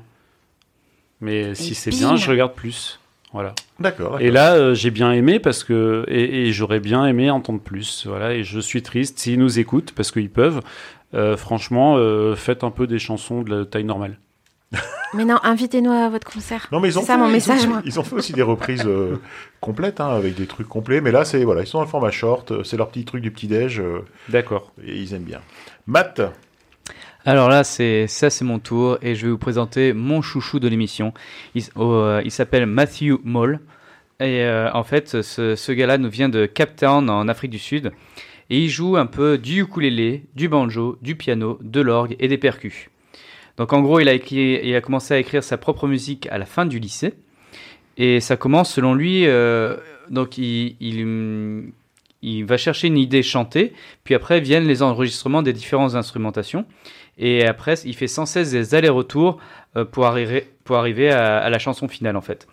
Mais 1.20 1.54
si 1.54 1.74
c'est 1.74 1.90
bien, 1.90 2.16
je 2.16 2.28
regarde 2.30 2.54
plus. 2.54 2.98
Voilà. 3.32 3.54
D'accord. 3.80 4.12
d'accord. 4.12 4.20
Et 4.20 4.30
là, 4.30 4.54
euh, 4.54 4.74
j'ai 4.74 4.90
bien 4.90 5.10
aimé 5.12 5.38
parce 5.40 5.64
que 5.64 6.04
et, 6.08 6.46
et 6.46 6.52
j'aurais 6.52 6.80
bien 6.80 7.04
aimé 7.06 7.30
entendre 7.30 7.60
plus. 7.60 8.06
Voilà. 8.06 8.34
Et 8.34 8.44
je 8.44 8.60
suis 8.60 8.82
triste 8.82 9.18
s'ils 9.18 9.38
nous 9.38 9.58
écoutent 9.58 9.92
parce 9.92 10.10
qu'ils 10.12 10.30
peuvent. 10.30 10.60
euh, 11.14 11.36
franchement, 11.36 11.96
euh, 11.96 12.34
faites 12.36 12.64
un 12.64 12.70
peu 12.70 12.86
des 12.86 12.98
chansons 12.98 13.42
de 13.42 13.54
la 13.56 13.64
taille 13.64 13.84
normale. 13.84 14.18
Mais 15.14 15.24
non, 15.24 15.38
invitez-nous 15.42 15.92
à 15.92 16.08
votre 16.08 16.30
concert. 16.30 16.66
Non, 16.72 16.80
mais 16.80 16.88
ils 16.88 16.98
ont 16.98 17.02
C'est 17.02 17.06
ça 17.08 17.12
fait, 17.14 17.18
mon 17.20 17.26
ils 17.26 17.30
ont 17.30 17.32
message, 17.32 17.60
fait- 17.60 17.66
moi. 17.68 17.82
Ils 17.84 18.00
ont 18.00 18.02
fait 18.04 18.14
aussi 18.16 18.32
des 18.32 18.42
reprises 18.42 18.84
euh, 18.86 19.16
complètes, 19.60 20.00
hein, 20.00 20.08
avec 20.08 20.34
des 20.34 20.46
trucs 20.46 20.68
complets. 20.68 21.00
Mais 21.00 21.12
là, 21.12 21.24
c'est 21.24 21.44
voilà, 21.44 21.60
ils 21.62 21.66
sont 21.66 21.78
dans 21.78 21.84
le 21.84 21.90
format 21.90 22.10
short. 22.10 22.50
euh, 22.52 22.64
C'est 22.64 22.76
leur 22.76 22.88
petit 22.90 23.04
truc 23.04 23.22
du 23.22 23.30
petit 23.30 23.46
déj 23.46 23.80
euh, 23.80 24.00
D'accord. 24.28 24.72
et 24.84 24.96
ils 24.96 25.14
aiment 25.14 25.22
bien. 25.22 25.40
Matt, 25.86 26.20
Alors 27.24 27.48
là, 27.48 27.64
c'est 27.64 28.06
ça, 28.06 28.28
c'est 28.30 28.44
mon 28.44 28.58
tour 28.58 28.98
et 29.02 29.14
je 29.14 29.26
vais 29.26 29.30
vous 29.32 29.38
présenter 29.38 29.92
mon 29.92 30.20
chouchou 30.22 30.58
de 30.60 30.68
l'émission. 30.68 31.14
Il, 31.54 31.62
euh, 31.78 32.28
s'appelle 32.28 32.66
Matthew 32.66 33.18
Moll 33.24 33.60
et 34.20 34.42
euh, 34.42 34.70
en 34.72 34.84
fait, 34.84 35.22
ce, 35.22 35.54
ce 35.56 35.72
gars-là 35.72 35.98
nous 35.98 36.10
vient 36.10 36.28
de 36.28 36.46
Cape 36.46 36.76
Town 36.76 37.08
en 37.08 37.28
Afrique 37.28 37.50
du 37.50 37.58
Sud 37.58 37.92
et 38.50 38.58
il 38.58 38.68
joue 38.68 38.96
un 38.96 39.06
peu 39.06 39.38
du 39.38 39.62
ukulélé, 39.62 40.24
du 40.34 40.48
banjo, 40.48 40.98
du 41.02 41.14
piano, 41.16 41.58
de 41.62 41.80
l'orgue 41.80 42.14
et 42.20 42.28
des 42.28 42.36
percus. 42.38 42.88
Donc 43.56 43.72
en 43.72 43.82
gros, 43.82 44.00
il 44.00 44.08
a, 44.08 44.12
écrit, 44.12 44.60
il 44.62 44.74
a 44.74 44.80
commencé 44.80 45.14
à 45.14 45.18
écrire 45.18 45.44
sa 45.44 45.56
propre 45.56 45.86
musique 45.86 46.26
à 46.30 46.38
la 46.38 46.46
fin 46.46 46.66
du 46.66 46.78
lycée 46.78 47.14
et 47.96 48.20
ça 48.20 48.36
commence 48.36 48.72
selon 48.72 48.94
lui. 48.94 49.26
euh, 49.26 49.76
donc 50.10 50.38
il, 50.38 50.76
il, 50.80 51.72
il 52.22 52.44
va 52.44 52.56
chercher 52.56 52.88
une 52.88 52.98
idée 52.98 53.22
chantée, 53.22 53.72
puis 54.02 54.14
après 54.14 54.40
viennent 54.40 54.66
les 54.66 54.82
enregistrements 54.82 55.42
des 55.42 55.52
différentes 55.52 55.94
instrumentations. 55.94 56.64
Et 57.16 57.46
après, 57.46 57.74
il 57.84 57.94
fait 57.94 58.08
sans 58.08 58.26
cesse 58.26 58.50
des 58.50 58.74
allers-retours 58.74 59.38
euh, 59.76 59.84
pour, 59.84 60.06
arriver, 60.06 60.48
pour 60.64 60.76
arriver 60.76 61.10
à, 61.10 61.36
à 61.36 61.48
la 61.48 61.60
chanson 61.60 61.86
finale, 61.86 62.16
en 62.16 62.20
fait. 62.20 62.48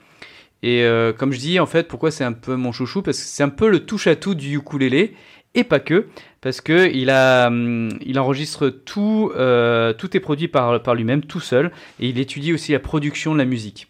Et 0.62 0.84
euh, 0.84 1.14
comme 1.14 1.32
je 1.32 1.39
dis, 1.39 1.60
en 1.60 1.66
fait, 1.66 1.88
pourquoi 1.88 2.12
c'est 2.12 2.24
un 2.24 2.34
peu 2.34 2.56
mon 2.56 2.72
chouchou? 2.72 3.02
Parce 3.02 3.18
que 3.18 3.24
c'est 3.26 3.41
un 3.41 3.49
peu 3.49 3.70
le 3.70 3.86
touche-à-tout 3.86 4.36
du 4.36 4.56
ukulélé, 4.56 5.16
et 5.54 5.64
pas 5.64 5.80
que, 5.80 6.08
parce 6.39 6.62
que 6.62 6.93
il, 6.93 7.10
a, 7.10 7.47
hum, 7.47 7.89
il 8.06 8.20
enregistre 8.20 8.70
tout, 8.70 9.32
euh, 9.36 9.93
tout 9.93 10.16
est 10.16 10.20
produit 10.20 10.47
par, 10.47 10.95
lui-même, 10.95 11.22
tout 11.22 11.39
seul, 11.39 11.72
et 11.99 12.10
il 12.10 12.20
étudie 12.20 12.54
aussi 12.54 12.72
la 12.72 12.80
production 12.80 13.34
de 13.34 13.38
la 13.38 13.45
musique. 13.45 13.88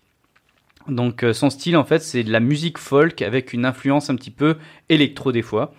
Donc 0.87 1.23
euh, 1.23 1.33
son 1.33 1.49
style, 1.49 1.77
en 1.77 1.83
fait, 1.83 1.99
c'est 1.99 2.23
de 2.23 2.31
la 2.31 2.39
musique 2.39 2.77
folk 2.77 3.21
avec 3.21 3.53
une 3.53 3.65
influence 3.65 4.09
un 4.09 4.15
petit 4.15 4.31
peu 4.31 4.55
électro 4.89 5.31
des 5.31 5.43
fois. 5.43 5.73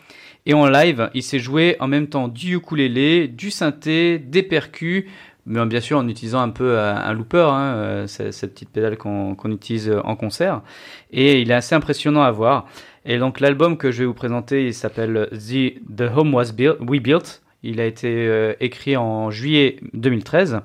Et 0.47 0.55
en 0.55 0.68
live, 0.68 1.11
il 1.14 1.22
s'est 1.22 1.39
joué 1.39 1.76
en 1.78 1.87
même 1.87 2.09
temps 2.09 2.26
du 2.28 2.57
ukulélé, 2.57 3.28
du 3.28 3.51
synthé, 3.51 4.18
des 4.18 4.43
percus, 4.43 5.05
mais 5.47 5.64
bien 5.66 5.80
sûr 5.80 5.99
en 5.99 6.09
utilisant 6.09 6.41
un 6.41 6.51
peu 6.51 6.78
euh, 6.78 6.95
un 6.95 7.12
looper, 7.12 7.49
hein, 7.49 7.74
euh, 7.74 8.07
cette 8.07 8.53
petite 8.55 8.70
pédale 8.70 8.97
qu'on 8.97 9.37
utilise 9.51 9.89
euh, 9.89 10.01
en 10.05 10.16
concert. 10.16 10.62
Et 11.11 11.41
il 11.41 11.51
est 11.51 11.55
assez 11.55 11.74
impressionnant 11.74 12.22
à 12.22 12.30
voir. 12.30 12.66
Et 13.05 13.18
donc 13.18 13.40
l'album 13.40 13.76
que 13.76 13.90
je 13.90 14.00
vais 14.00 14.07
vous 14.07 14.14
présenter, 14.14 14.66
il 14.66 14.74
s'appelle 14.74 15.28
The, 15.32 15.74
The 15.96 16.11
Home 16.14 16.34
Was 16.34 16.53
Built, 16.53 16.78
We 16.80 17.00
Built. 17.00 17.42
Il 17.62 17.80
a 17.80 17.86
été 17.86 18.09
euh, 18.09 18.55
écrit 18.61 18.96
en 18.96 19.30
juillet 19.30 19.78
2013. 19.94 20.61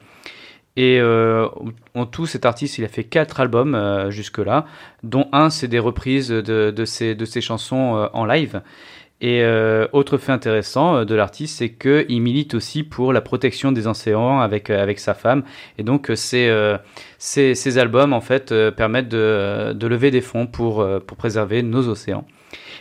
Et 0.76 1.00
euh, 1.00 1.48
en 1.96 2.06
tout, 2.06 2.28
cet 2.28 2.46
artiste, 2.46 2.78
il 2.78 2.86
a 2.86 2.88
fait 2.88 3.04
quatre 3.04 3.40
albums 3.40 3.74
euh, 3.74 4.12
jusque-là, 4.12 4.66
dont 5.02 5.28
un, 5.32 5.50
c'est 5.50 5.68
des 5.68 5.80
reprises 5.80 6.30
de, 6.30 6.72
de, 6.72 6.86
ses, 6.86 7.42
chansons 7.42 8.10
en 8.14 8.26
live. 8.26 8.62
Et 9.20 9.42
euh, 9.42 9.88
autre 9.94 10.18
fait 10.18 10.32
intéressant 10.32 10.98
euh, 10.98 11.06
de 11.06 11.16
l'artiste, 11.16 11.58
c'est 11.58 11.70
qu'il 11.70 12.22
milite 12.22 12.54
aussi 12.54 12.84
pour 12.84 13.14
la 13.14 13.22
protection 13.22 13.72
des 13.72 13.88
océans 13.88 14.40
avec, 14.42 14.70
euh, 14.70 14.82
avec 14.82 15.00
sa 15.00 15.16
femme. 15.16 15.44
Et 15.80 15.84
donc, 15.84 16.12
euh, 16.12 16.16
ces, 16.16 16.48
euh, 16.48 16.78
ces, 17.18 17.78
albums, 17.80 18.14
en 18.14 18.22
fait, 18.22 18.54
permettent 18.72 19.10
de, 19.10 19.74
de 19.74 19.88
lever 19.88 20.12
des 20.12 20.22
fonds 20.22 20.46
pour, 20.46 20.88
pour 21.06 21.18
préserver 21.18 21.64
nos 21.64 21.88
océans. 21.88 22.26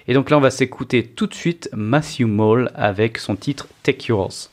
Et 0.09 0.15
donc 0.15 0.31
là, 0.31 0.37
on 0.37 0.41
va 0.41 0.51
s'écouter 0.51 1.05
tout 1.05 1.27
de 1.27 1.35
suite 1.35 1.71
Matthew 1.75 2.27
Mole 2.27 2.71
avec 2.75 3.19
son 3.19 3.35
titre 3.35 3.67
Take 3.83 4.07
Yours. 4.09 4.51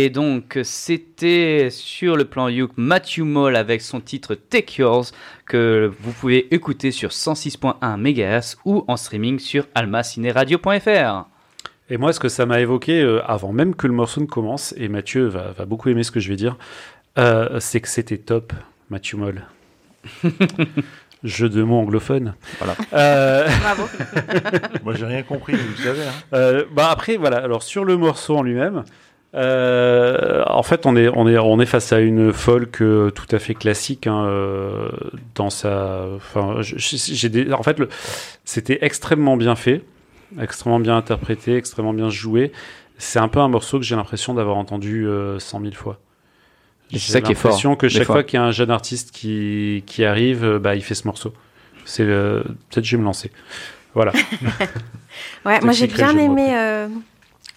Et 0.00 0.10
donc, 0.10 0.60
c'était 0.62 1.70
sur 1.72 2.16
le 2.16 2.24
plan 2.24 2.48
Youk 2.48 2.70
Matthew 2.76 3.22
Moll 3.22 3.56
avec 3.56 3.82
son 3.82 4.00
titre 4.00 4.36
Take 4.36 4.80
Yours 4.80 5.10
que 5.44 5.90
vous 6.00 6.12
pouvez 6.12 6.54
écouter 6.54 6.92
sur 6.92 7.10
106.1 7.10 7.96
MHz 7.96 8.58
ou 8.64 8.84
en 8.86 8.96
streaming 8.96 9.40
sur 9.40 9.66
almacineradio.fr. 9.74 11.24
Et 11.90 11.96
moi, 11.96 12.12
ce 12.12 12.20
que 12.20 12.28
ça 12.28 12.46
m'a 12.46 12.60
évoqué 12.60 13.00
euh, 13.00 13.20
avant 13.26 13.52
même 13.52 13.74
que 13.74 13.88
le 13.88 13.92
morceau 13.92 14.20
ne 14.20 14.26
commence, 14.26 14.72
et 14.76 14.86
Mathieu 14.86 15.26
va, 15.26 15.50
va 15.50 15.64
beaucoup 15.64 15.88
aimer 15.88 16.04
ce 16.04 16.12
que 16.12 16.20
je 16.20 16.28
vais 16.28 16.36
dire, 16.36 16.56
euh, 17.18 17.58
c'est 17.58 17.80
que 17.80 17.88
c'était 17.88 18.18
top, 18.18 18.52
Mathieu 18.90 19.18
Moll. 19.18 19.42
Jeu 21.24 21.48
de 21.48 21.64
mots 21.64 21.78
anglophone. 21.80 22.34
Voilà. 22.58 22.76
Euh, 22.92 23.48
Bravo. 23.62 23.82
Moi, 24.84 24.94
j'ai 24.94 25.06
rien 25.06 25.24
compris, 25.24 25.54
vous 25.54 25.70
le 25.76 25.82
savez. 25.82 26.02
hein. 26.02 26.12
Euh, 26.34 26.64
bah 26.70 26.90
après 26.92 27.16
voilà 27.16 27.38
alors 27.38 27.64
sur 27.64 27.84
le 27.84 27.96
morceau 27.96 28.36
en 28.36 28.44
lui-même 28.44 28.84
euh, 29.34 30.42
en 30.46 30.62
fait 30.62 30.86
on 30.86 30.96
est 30.96 31.08
on 31.08 31.28
est 31.28 31.36
on 31.36 31.60
est 31.60 31.66
face 31.66 31.92
à 31.92 32.00
une 32.00 32.32
folk 32.32 32.80
euh, 32.80 33.10
tout 33.10 33.26
à 33.30 33.38
fait 33.38 33.54
classique 33.54 34.06
hein, 34.06 34.24
euh, 34.24 34.88
dans 35.34 35.50
sa 35.50 36.06
enfin 36.16 36.56
j'ai 36.60 37.28
des 37.28 37.52
en 37.52 37.62
fait 37.62 37.78
le 37.78 37.90
c'était 38.46 38.78
extrêmement 38.80 39.36
bien 39.36 39.54
fait 39.54 39.82
extrêmement 40.40 40.80
bien 40.80 40.96
interprété 40.96 41.56
extrêmement 41.56 41.92
bien 41.92 42.10
joué. 42.10 42.52
C'est 42.96 43.20
un 43.20 43.28
peu 43.28 43.38
un 43.38 43.48
morceau 43.48 43.78
que 43.78 43.84
j'ai 43.84 43.94
l'impression 43.94 44.34
d'avoir 44.34 44.56
entendu 44.56 45.06
euh, 45.06 45.38
100 45.38 45.60
000 45.60 45.72
fois. 45.74 46.00
J'ai 46.90 46.98
c'est 46.98 47.12
ça 47.12 47.20
qui 47.20 47.32
est 47.32 47.34
fort, 47.34 47.50
l'impression 47.50 47.76
que 47.76 47.88
chaque 47.88 48.04
fois. 48.04 48.16
fois 48.16 48.22
qu'il 48.24 48.38
y 48.38 48.42
a 48.42 48.44
un 48.44 48.50
jeune 48.50 48.70
artiste 48.70 49.10
qui 49.12 49.84
qui 49.86 50.04
arrive 50.04 50.56
bah 50.56 50.74
il 50.74 50.82
fait 50.82 50.94
ce 50.94 51.06
morceau. 51.06 51.34
C'est 51.84 52.02
euh, 52.02 52.42
peut-être 52.70 52.84
je 52.84 52.96
vais 52.96 53.00
me 53.00 53.06
lancer. 53.06 53.30
Voilà. 53.94 54.12
Ouais, 55.44 55.58
moi 55.62 55.72
j'ai 55.72 55.88
bien 55.88 56.16
aimé. 56.16 56.52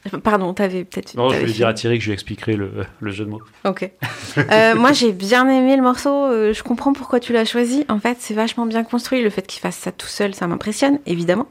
Pardon, 0.23 0.53
t'avais 0.53 0.83
peut-être. 0.83 1.15
non 1.15 1.29
je 1.29 1.37
vais 1.37 1.45
dire 1.51 1.67
à. 1.67 1.73
Thierry 1.73 1.97
que 1.97 2.03
je 2.03 2.09
lui 2.09 2.13
expliquerai 2.13 2.53
le, 2.55 2.71
le 2.99 3.11
jeu 3.11 3.25
de 3.25 3.29
mots 3.29 3.41
Ok. 3.65 3.89
Euh, 4.37 4.75
moi, 4.75 4.93
j'ai 4.93 5.11
bien 5.11 5.47
aimé 5.49 5.75
le 5.75 5.81
morceau. 5.83 6.09
euh, 6.25 6.53
je 6.53 6.63
comprends 6.63 6.93
pourquoi 6.93 7.19
tu 7.19 7.33
l'as 7.33 7.45
choisi. 7.45 7.85
En 7.89 7.99
fait, 7.99 8.17
c'est 8.19 8.33
vachement 8.33 8.65
bien 8.65 8.83
construit. 8.83 9.21
Le 9.21 9.29
fait 9.29 9.45
qu'il 9.45 9.59
fasse 9.61 9.75
ça 9.77 9.91
tout 9.91 10.07
seul, 10.07 10.33
ça 10.33 10.47
m'impressionne, 10.47 10.99
évidemment. 11.05 11.47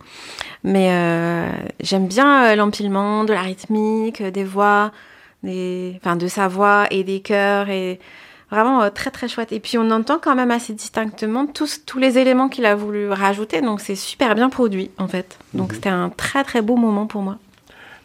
Mais 0.65 0.89
euh, 0.91 1.49
j'aime 1.81 2.07
bien 2.07 2.55
l'empilement 2.57 3.25
de 3.25 3.33
la 3.33 3.43
rythmique, 3.43 4.23
des 4.23 4.45
voix, 4.45 4.93
des... 5.43 5.95
Enfin, 6.03 6.17
de 6.17 6.27
sa 6.27 6.49
voix 6.49 6.87
et 6.91 7.05
des 7.05 7.21
chœurs. 7.21 7.71
Et 7.71 8.01
vraiment 8.51 8.91
très, 8.91 9.11
très 9.13 9.29
chouette. 9.29 9.53
Et 9.53 9.61
puis, 9.61 9.79
on 9.79 9.91
entend 9.93 10.19
quand 10.21 10.35
même 10.35 10.51
assez 10.51 10.73
distinctement 10.75 11.47
tous, 11.47 11.85
tous 11.87 11.99
les 11.99 12.19
éléments 12.19 12.49
qu'il 12.49 12.67
a 12.67 12.75
voulu 12.75 13.09
rajouter. 13.11 13.61
Donc, 13.61 13.81
c'est 13.81 13.95
super 13.95 14.35
bien 14.35 14.49
produit, 14.51 14.91
en 14.99 15.07
fait. 15.07 15.39
Donc, 15.55 15.69
Mhm. 15.69 15.75
c'était 15.77 15.89
un 15.89 16.09
très, 16.11 16.43
très 16.43 16.61
beau 16.63 16.75
moment 16.77 17.07
pour 17.07 17.23
moi. 17.23 17.39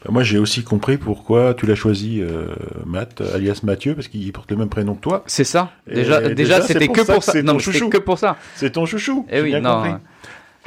Moi, 0.10 0.24
j'ai 0.24 0.38
aussi 0.38 0.64
compris 0.64 0.98
pourquoi 0.98 1.54
tu 1.54 1.66
l'as 1.66 1.76
choisi, 1.76 2.22
euh, 2.22 2.48
Matt, 2.86 3.22
alias 3.34 3.62
Mathieu, 3.64 3.96
parce 3.96 4.08
qu'il 4.08 4.32
porte 4.32 4.52
le 4.52 4.58
même 4.58 4.70
prénom 4.70 4.94
que 4.96 5.02
toi. 5.02 5.24
C'est 5.26 5.44
ça. 5.44 5.72
Et 5.90 5.96
Déjà, 5.96 6.22
déjà, 6.30 6.62
c'était 6.62 6.88
que 6.88 7.02
pour 7.02 7.24
ça. 7.24 7.32
c'est 7.32 7.44
Non, 7.44 7.58
c'était 7.60 7.78
chouchou. 7.80 7.90
que 7.90 7.98
pour 7.98 8.20
ça. 8.20 8.38
C'est 8.56 8.72
ton 8.72 8.86
chouchou. 8.86 9.26
Eh 9.30 9.38
j'ai 9.38 9.42
oui, 9.42 9.50
bien 9.50 9.62
non. 9.62 9.76
compris. 9.84 9.92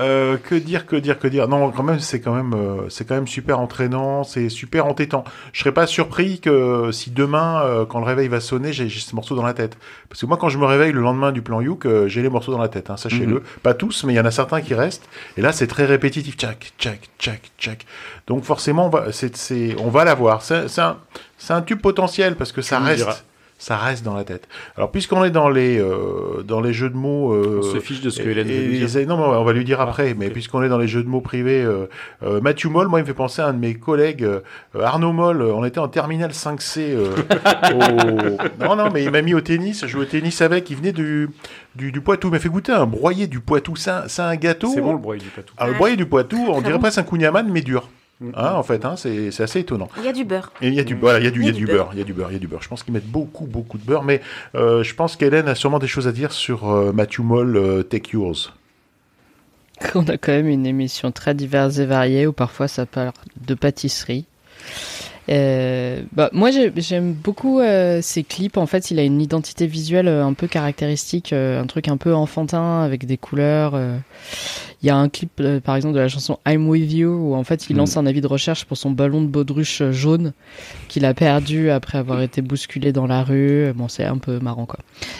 Euh, 0.01 0.37
que 0.37 0.55
dire, 0.55 0.87
que 0.87 0.95
dire, 0.95 1.19
que 1.19 1.27
dire 1.27 1.49
Non, 1.49 1.71
quand 1.73 1.83
même, 1.83 1.99
c'est 1.99 2.21
quand 2.21 2.33
même, 2.33 2.55
euh, 2.55 2.89
c'est 2.89 3.05
quand 3.05 3.17
même 3.17 3.27
super 3.27 3.59
entraînant, 3.59 4.23
c'est 4.23 4.49
super 4.49 4.87
entêtant. 4.87 5.25
Je 5.53 5.59
serais 5.61 5.73
pas 5.73 5.89
surpris 5.89 6.39
que 6.39 6.91
si 6.93 7.11
demain, 7.11 7.63
euh, 7.65 7.85
quand 7.85 7.99
le 7.99 8.05
réveil 8.07 8.29
va 8.29 8.39
sonner, 8.41 8.73
j'ai 8.73 8.89
ce 8.89 9.15
morceau 9.17 9.35
dans 9.35 9.43
la 9.45 9.55
tête. 9.55 9.77
Parce 10.09 10.21
que 10.21 10.27
moi, 10.27 10.37
quand 10.37 10.49
je 10.51 10.59
me 10.59 10.67
réveille 10.67 10.93
le 10.93 11.01
lendemain 11.01 11.33
du 11.33 11.43
plan 11.43 11.61
Youk, 11.61 11.85
euh, 11.87 12.07
j'ai 12.07 12.23
les 12.23 12.29
morceaux 12.29 12.53
dans 12.53 12.59
la 12.63 12.69
tête. 12.69 12.91
Hein, 12.91 12.97
Sachez-le, 12.97 13.35
Mhm. 13.37 13.43
pas 13.65 13.75
tous, 13.75 14.05
mais 14.05 14.13
il 14.13 14.17
y 14.17 14.21
en 14.21 14.25
a 14.25 14.31
certains 14.31 14.61
qui 14.61 14.75
restent. 14.75 15.09
Et 15.37 15.41
là, 15.43 15.51
c'est 15.53 15.67
très 15.67 15.85
répétitif. 15.85 16.37
Tchac, 16.37 16.73
tchac, 16.79 17.09
tchac, 17.19 17.51
tchac. 17.59 17.85
Donc 18.29 18.45
forcément, 18.45 18.87
on 18.87 18.91
va, 18.91 19.07
c'est, 19.13 19.75
on 19.81 19.89
va 19.91 20.05
l'avoir. 20.05 20.43
C'est, 20.43 20.69
c'est 20.69 20.81
un, 20.81 20.99
c'est 21.39 21.53
un 21.55 21.63
tube 21.63 21.81
potentiel 21.81 22.37
parce 22.37 22.53
que 22.53 22.63
ça 22.63 22.79
reste. 22.79 23.25
Ça 23.61 23.77
reste 23.77 24.05
dans 24.05 24.15
la 24.15 24.23
tête. 24.23 24.47
Alors, 24.77 24.93
puisqu'on 24.93 25.25
est 25.25 25.31
dans 25.33 25.49
les, 25.49 25.81
euh, 25.81 26.45
dans 26.45 26.61
les 26.61 26.73
jeux 26.73 26.91
de 26.91 26.97
mots, 26.97 27.33
euh, 27.35 27.59
On 27.59 27.63
se 27.75 27.81
fiche 27.81 28.01
de 28.01 28.09
ce 28.09 28.23
que 28.23 28.29
et- 28.29 28.31
Hélène 28.31 28.47
veut 28.47 28.53
et 28.53 28.79
dire. 28.79 28.89
les- 28.95 29.05
Non, 29.07 29.17
mais 29.17 29.37
on 29.37 29.43
va 29.45 29.53
lui 29.53 29.65
dire 29.65 29.81
après. 29.81 30.15
Mais 30.15 30.31
puisqu'on 30.31 30.63
est 30.63 30.69
dans 30.69 30.79
les 30.79 30.87
jeux 30.87 31.03
de 31.03 31.09
mots 31.09 31.21
privés, 31.21 31.63
euh, 31.65 31.87
euh, 32.23 32.41
Matthew 32.41 32.67
Moll, 32.67 32.87
moi, 32.87 33.01
il 33.01 33.03
me 33.03 33.07
fait 33.09 33.15
penser 33.15 33.43
à 33.43 33.49
un 33.49 33.53
de 33.53 33.59
mes 33.59 33.75
collègues, 33.75 34.23
euh, 34.23 34.41
Arnaud 34.81 35.13
Moll. 35.13 35.43
On 35.43 35.65
était 35.65 35.81
en 35.81 35.89
terminale 35.89 36.33
5C. 36.33 36.93
euh, 36.95 37.11
au- 37.75 38.65
Non, 38.65 38.77
non, 38.77 38.91
mais 38.93 39.03
il 39.03 39.11
m'a 39.11 39.23
mis 39.23 39.35
au 39.35 39.41
tennis. 39.41 39.83
Je 39.83 39.87
jouais 39.89 40.03
au 40.03 40.05
tennis 40.07 40.41
avec. 40.41 40.71
Il 40.71 40.77
venait 40.77 40.93
du, 40.93 41.29
du, 41.75 41.91
du 41.93 42.01
Poitou. 42.01 42.29
Il 42.29 42.33
m'a 42.33 42.39
fait 42.39 42.49
goûter 42.49 42.73
un 42.73 42.87
broyé 42.87 43.27
du 43.27 43.41
Poitou. 43.41 43.75
C'est 43.77 43.91
un, 44.23 44.37
gâteau. 44.37 44.71
C'est 44.73 44.81
bon 44.81 44.93
le 44.93 44.99
broyer 44.99 45.21
du 45.23 45.29
patou. 45.31 45.53
Ah, 45.59 45.67
le 45.67 45.75
broyé 45.75 45.97
du 45.97 46.07
Poitou, 46.07 46.37
on 46.49 46.55
Très 46.61 46.63
dirait 46.69 46.79
presque 46.79 46.99
un 46.99 47.03
kouign-amann, 47.03 47.49
mais 47.51 47.61
dur. 47.63 47.89
Hein, 48.21 48.53
en 48.55 48.63
fait, 48.65 48.85
hein, 48.85 48.97
c'est 48.97 49.41
assez 49.41 49.61
étonnant. 49.61 49.89
Il 49.97 50.05
y 50.05 50.09
a 50.09 50.13
du 50.13 50.25
beurre. 50.25 50.53
Il 50.61 50.75
y 50.75 50.81
a 50.81 50.85
du, 50.85 50.95
voilà, 50.97 51.21
il 51.21 51.25
y 51.25 51.29
a 51.29 51.31
du, 51.31 51.41
il 51.41 51.47
y 51.47 51.49
a 51.49 51.53
du 51.53 51.67
beurre, 51.67 51.91
il 51.93 51.99
y 51.99 52.03
a 52.03 52.05
du 52.05 52.13
beurre, 52.13 52.31
il 52.31 52.35
y 52.35 52.37
a 52.37 52.41
du 52.41 52.49
beurre. 52.49 52.63
Je 52.63 52.69
pense 52.69 52.83
qu'ils 52.83 52.93
mettent 52.93 53.07
beaucoup, 53.07 53.47
beaucoup 53.47 53.79
de 53.79 53.85
beurre, 53.85 54.03
mais 54.03 54.21
euh, 54.57 54.83
je 54.83 54.95
pense 54.95 55.15
qu'Hélène 55.15 55.47
a 55.47 55.55
sûrement 55.55 55.79
des 55.79 55.87
choses 55.87 56.09
à 56.09 56.13
dire 56.13 56.33
sur 56.33 56.69
euh, 56.69 56.93
Matthew 56.93 57.21
Moll, 57.21 57.57
euh, 57.57 57.83
Take 57.85 58.11
Yours. 58.13 58.55
On 59.95 60.05
a 60.09 60.19
quand 60.19 60.33
même 60.33 60.49
une 60.49 60.67
émission 60.67 61.13
très 61.13 61.35
diverse 61.35 61.79
et 61.79 61.87
variée 61.87 62.27
où 62.27 62.33
parfois 62.33 62.67
ça 62.67 62.87
parle 62.87 63.13
de 63.41 63.55
pâtisserie. 63.55 64.27
Euh, 65.31 66.03
bah, 66.13 66.31
moi 66.33 66.51
j'ai- 66.51 66.73
j'aime 66.77 67.13
beaucoup 67.13 67.61
euh, 67.61 68.01
ses 68.03 68.23
clips. 68.25 68.57
En 68.57 68.67
fait, 68.67 68.91
il 68.91 68.99
a 68.99 69.03
une 69.05 69.21
identité 69.21 69.67
visuelle 69.67 70.09
euh, 70.09 70.25
un 70.25 70.33
peu 70.33 70.47
caractéristique, 70.47 71.33
euh, 71.33 71.61
un 71.61 71.67
truc 71.67 71.89
un 71.89 71.97
peu 71.99 72.15
enfantin 72.15 72.83
avec 72.83 73.05
des 73.07 73.17
couleurs. 73.19 73.73
euh. 73.75 73.99
Il 74.83 74.87
y 74.87 74.91
a 74.91 74.97
un 74.97 75.09
clip 75.09 75.33
euh, 75.41 75.59
par 75.61 75.75
exemple 75.77 75.95
de 75.97 76.01
la 76.01 76.09
chanson 76.09 76.39
I'm 76.47 76.69
With 76.69 76.93
You 76.93 77.11
où 77.11 77.35
en 77.35 77.43
fait 77.45 77.69
il 77.69 77.75
Mm. 77.75 77.79
lance 77.79 77.97
un 77.97 78.07
avis 78.07 78.21
de 78.21 78.27
recherche 78.29 78.65
pour 78.65 78.77
son 78.77 78.91
ballon 78.93 79.21
de 79.21 79.27
baudruche 79.27 79.83
jaune 79.91 80.33
qu'il 80.89 81.05
a 81.05 81.15
perdu 81.15 81.71
après 81.71 81.99
avoir 81.99 82.23
été 82.23 82.41
bousculé 82.43 82.93
dans 82.93 83.07
la 83.07 83.23
rue. 83.25 83.73
Bon, 83.75 83.89
c'est 83.89 84.05
un 84.05 84.19
peu 84.19 84.39
marrant 84.39 84.67
quoi. 84.67 84.79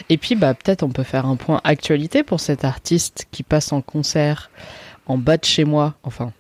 Et 0.09 0.17
puis 0.17 0.37
bah 0.37 0.55
peut-être 0.55 0.85
on 0.85 0.91
peut 0.91 1.03
faire 1.03 1.27
un 1.27 1.37
point 1.37 1.61
actualité 1.65 2.23
pour 2.23 2.39
cet 2.41 2.65
artiste 2.65 3.27
qui 3.33 3.43
passe 3.43 3.73
en 3.73 3.81
concert 3.83 4.51
en 5.07 5.19
bas 5.19 5.39
de 5.39 5.45
chez 5.45 5.65
moi, 5.65 5.95
enfin 6.03 6.33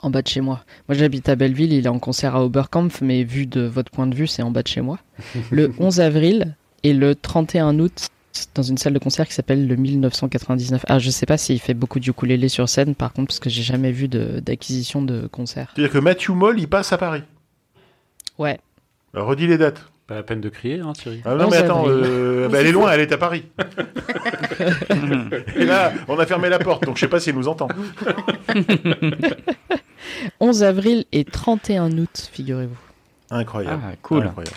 en 0.00 0.10
bas 0.10 0.22
de 0.22 0.28
chez 0.28 0.40
moi. 0.40 0.64
Moi 0.88 0.96
j'habite 0.96 1.28
à 1.28 1.36
Belleville, 1.36 1.72
il 1.72 1.86
est 1.86 1.88
en 1.88 1.98
concert 1.98 2.36
à 2.36 2.44
Oberkampf, 2.44 3.00
mais 3.00 3.24
vu 3.24 3.46
de 3.46 3.62
votre 3.62 3.90
point 3.90 4.06
de 4.06 4.14
vue, 4.14 4.26
c'est 4.26 4.42
en 4.42 4.50
bas 4.50 4.62
de 4.62 4.68
chez 4.68 4.80
moi. 4.80 4.98
Le 5.50 5.72
11 5.78 6.00
avril 6.00 6.54
et 6.84 6.92
le 6.92 7.14
31 7.14 7.78
août 7.80 8.10
dans 8.54 8.62
une 8.62 8.78
salle 8.78 8.92
de 8.92 8.98
concert 8.98 9.26
qui 9.26 9.34
s'appelle 9.34 9.66
le 9.66 9.76
1999. 9.76 10.84
Ah, 10.88 10.98
je 10.98 11.10
sais 11.10 11.26
pas 11.26 11.36
s'il 11.36 11.58
fait 11.60 11.74
beaucoup 11.74 11.98
de 11.98 12.08
ukulélé 12.08 12.48
sur 12.48 12.68
scène, 12.68 12.94
par 12.94 13.12
contre, 13.12 13.28
parce 13.28 13.40
que 13.40 13.50
j'ai 13.50 13.62
jamais 13.62 13.90
vu 13.90 14.06
de- 14.08 14.40
d'acquisition 14.40 15.02
de, 15.02 15.26
concert. 15.26 15.72
C'est-à-dire 15.74 15.92
que 15.92 15.98
Matthew 15.98 16.30
Moll, 16.30 16.60
il 16.60 16.68
passe 16.68 16.92
à 16.92 16.98
Paris. 16.98 17.22
Ouais. 18.38 18.58
Alors, 19.14 19.28
redis 19.28 19.46
les 19.46 19.58
dates. 19.58 19.82
Pas 20.06 20.14
la 20.14 20.22
peine 20.22 20.40
de 20.40 20.48
crier, 20.48 20.80
hein, 20.80 20.94
Thierry. 20.94 21.20
Ah, 21.24 21.34
non, 21.34 21.46
11 21.46 21.50
mais 21.50 21.56
attends, 21.58 21.84
euh, 21.86 22.48
bah, 22.48 22.60
elle 22.60 22.68
est 22.68 22.72
loin, 22.72 22.90
elle 22.92 23.00
est 23.00 23.12
à 23.12 23.18
Paris. 23.18 23.44
Et 25.56 25.66
là, 25.66 25.92
on 26.08 26.18
a 26.18 26.24
fermé 26.24 26.48
la 26.48 26.58
porte, 26.58 26.84
donc 26.84 26.96
je 26.96 27.00
sais 27.00 27.08
pas 27.08 27.20
si 27.20 27.28
elle 27.28 27.36
nous 27.36 27.48
entend. 27.48 27.68
11 30.40 30.62
avril 30.62 31.04
et 31.12 31.24
31 31.24 31.96
août, 31.98 32.28
figurez-vous. 32.32 32.78
Incroyable. 33.30 33.82
Ah, 33.84 33.92
cool. 34.02 34.24
Incroyable. 34.26 34.56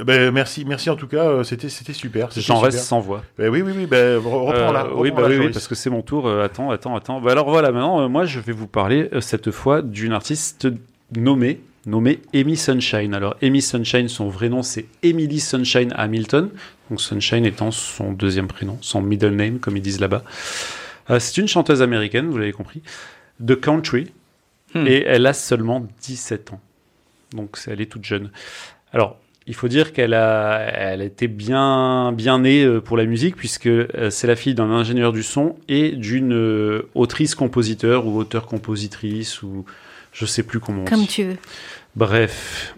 Eh 0.00 0.04
Ben, 0.04 0.30
merci, 0.30 0.64
merci 0.64 0.90
en 0.90 0.96
tout 0.96 1.08
cas, 1.08 1.24
euh, 1.24 1.42
c'était 1.42 1.68
c'était 1.68 1.92
super. 1.92 2.28
c'était 2.30 2.46
J'en 2.46 2.56
super. 2.56 2.72
reste 2.72 2.84
sans 2.84 3.00
voix. 3.00 3.22
Ben 3.36 3.48
oui, 3.48 3.62
oui, 3.62 3.72
oui, 3.74 3.86
ben, 3.86 4.18
re- 4.18 4.46
reprends 4.46 4.70
là. 4.72 4.84
Euh, 4.86 4.90
oui, 4.94 5.10
bah 5.10 5.24
oui, 5.26 5.38
oui, 5.38 5.50
parce 5.50 5.66
que 5.66 5.74
c'est 5.74 5.90
mon 5.90 6.02
tour. 6.02 6.28
Euh, 6.28 6.44
attends, 6.44 6.70
attends, 6.70 6.94
attends. 6.94 7.20
Bah 7.20 7.32
alors 7.32 7.50
voilà, 7.50 7.72
maintenant, 7.72 8.00
euh, 8.02 8.08
moi, 8.08 8.24
je 8.24 8.38
vais 8.38 8.52
vous 8.52 8.68
parler 8.68 9.08
euh, 9.12 9.20
cette 9.20 9.50
fois 9.50 9.82
d'une 9.82 10.12
artiste 10.12 10.68
nommée, 11.16 11.60
nommée 11.86 12.20
Amy 12.32 12.56
Sunshine. 12.56 13.12
Alors, 13.14 13.34
Amy 13.42 13.60
Sunshine, 13.60 14.08
son 14.08 14.28
vrai 14.28 14.48
nom, 14.48 14.62
c'est 14.62 14.84
Emily 15.02 15.40
Sunshine 15.40 15.92
Hamilton. 15.96 16.50
Donc, 16.90 17.00
Sunshine 17.00 17.44
étant 17.44 17.72
son 17.72 18.12
deuxième 18.12 18.46
prénom, 18.46 18.78
son 18.82 19.00
middle 19.02 19.34
name, 19.34 19.58
comme 19.58 19.76
ils 19.76 19.82
disent 19.82 20.00
là-bas. 20.00 20.22
Euh, 21.10 21.18
c'est 21.18 21.38
une 21.40 21.48
chanteuse 21.48 21.82
américaine, 21.82 22.28
vous 22.28 22.38
l'avez 22.38 22.52
compris, 22.52 22.82
de 23.40 23.54
country, 23.54 24.12
Hmm. 24.74 24.86
et 24.86 25.02
elle 25.06 25.26
a 25.26 25.32
seulement 25.32 25.86
17 26.02 26.52
ans. 26.52 26.60
Donc, 27.32 27.58
elle 27.68 27.80
est 27.80 27.86
toute 27.90 28.04
jeune. 28.04 28.30
Alors, 28.92 29.16
il 29.46 29.54
faut 29.54 29.66
dire 29.68 29.94
qu'elle 29.94 30.12
a, 30.12 30.58
elle 30.74 31.00
était 31.00 31.26
bien, 31.26 32.12
bien 32.12 32.40
née 32.40 32.64
euh, 32.64 32.78
pour 32.82 32.98
la 32.98 33.06
musique 33.06 33.34
puisque 33.34 33.66
euh, 33.66 34.10
c'est 34.10 34.26
la 34.26 34.36
fille 34.36 34.52
d'un 34.54 34.70
ingénieur 34.70 35.12
du 35.14 35.22
son 35.22 35.56
et 35.68 35.92
d'une 35.92 36.34
euh, 36.34 36.86
autrice-compositeur 36.94 38.06
ou 38.06 38.18
auteur-compositrice 38.18 39.42
ou 39.42 39.64
je 40.12 40.26
sais 40.26 40.42
plus 40.42 40.60
comment 40.60 40.82
on 40.82 40.84
Comme 40.84 41.00
dit. 41.00 41.06
tu 41.06 41.24
veux. 41.24 41.36
Bref. 41.96 42.74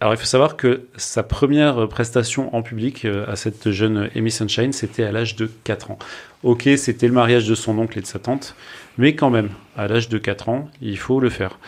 Alors, 0.00 0.14
il 0.14 0.16
faut 0.16 0.26
savoir 0.26 0.56
que 0.56 0.86
sa 0.96 1.24
première 1.24 1.88
prestation 1.88 2.54
en 2.54 2.62
public 2.62 3.04
euh, 3.04 3.24
à 3.28 3.34
cette 3.34 3.72
jeune 3.72 4.08
Amy 4.14 4.30
Sunshine, 4.30 4.72
c'était 4.72 5.02
à 5.02 5.10
l'âge 5.10 5.34
de 5.34 5.50
4 5.64 5.90
ans. 5.90 5.98
Ok, 6.44 6.68
c'était 6.76 7.08
le 7.08 7.12
mariage 7.14 7.48
de 7.48 7.56
son 7.56 7.76
oncle 7.78 7.98
et 7.98 8.02
de 8.02 8.06
sa 8.06 8.20
tante, 8.20 8.54
mais 8.96 9.16
quand 9.16 9.30
même, 9.30 9.50
à 9.76 9.88
l'âge 9.88 10.08
de 10.08 10.18
4 10.18 10.48
ans, 10.50 10.68
il 10.80 10.98
faut 10.98 11.18
le 11.18 11.30
faire. 11.30 11.58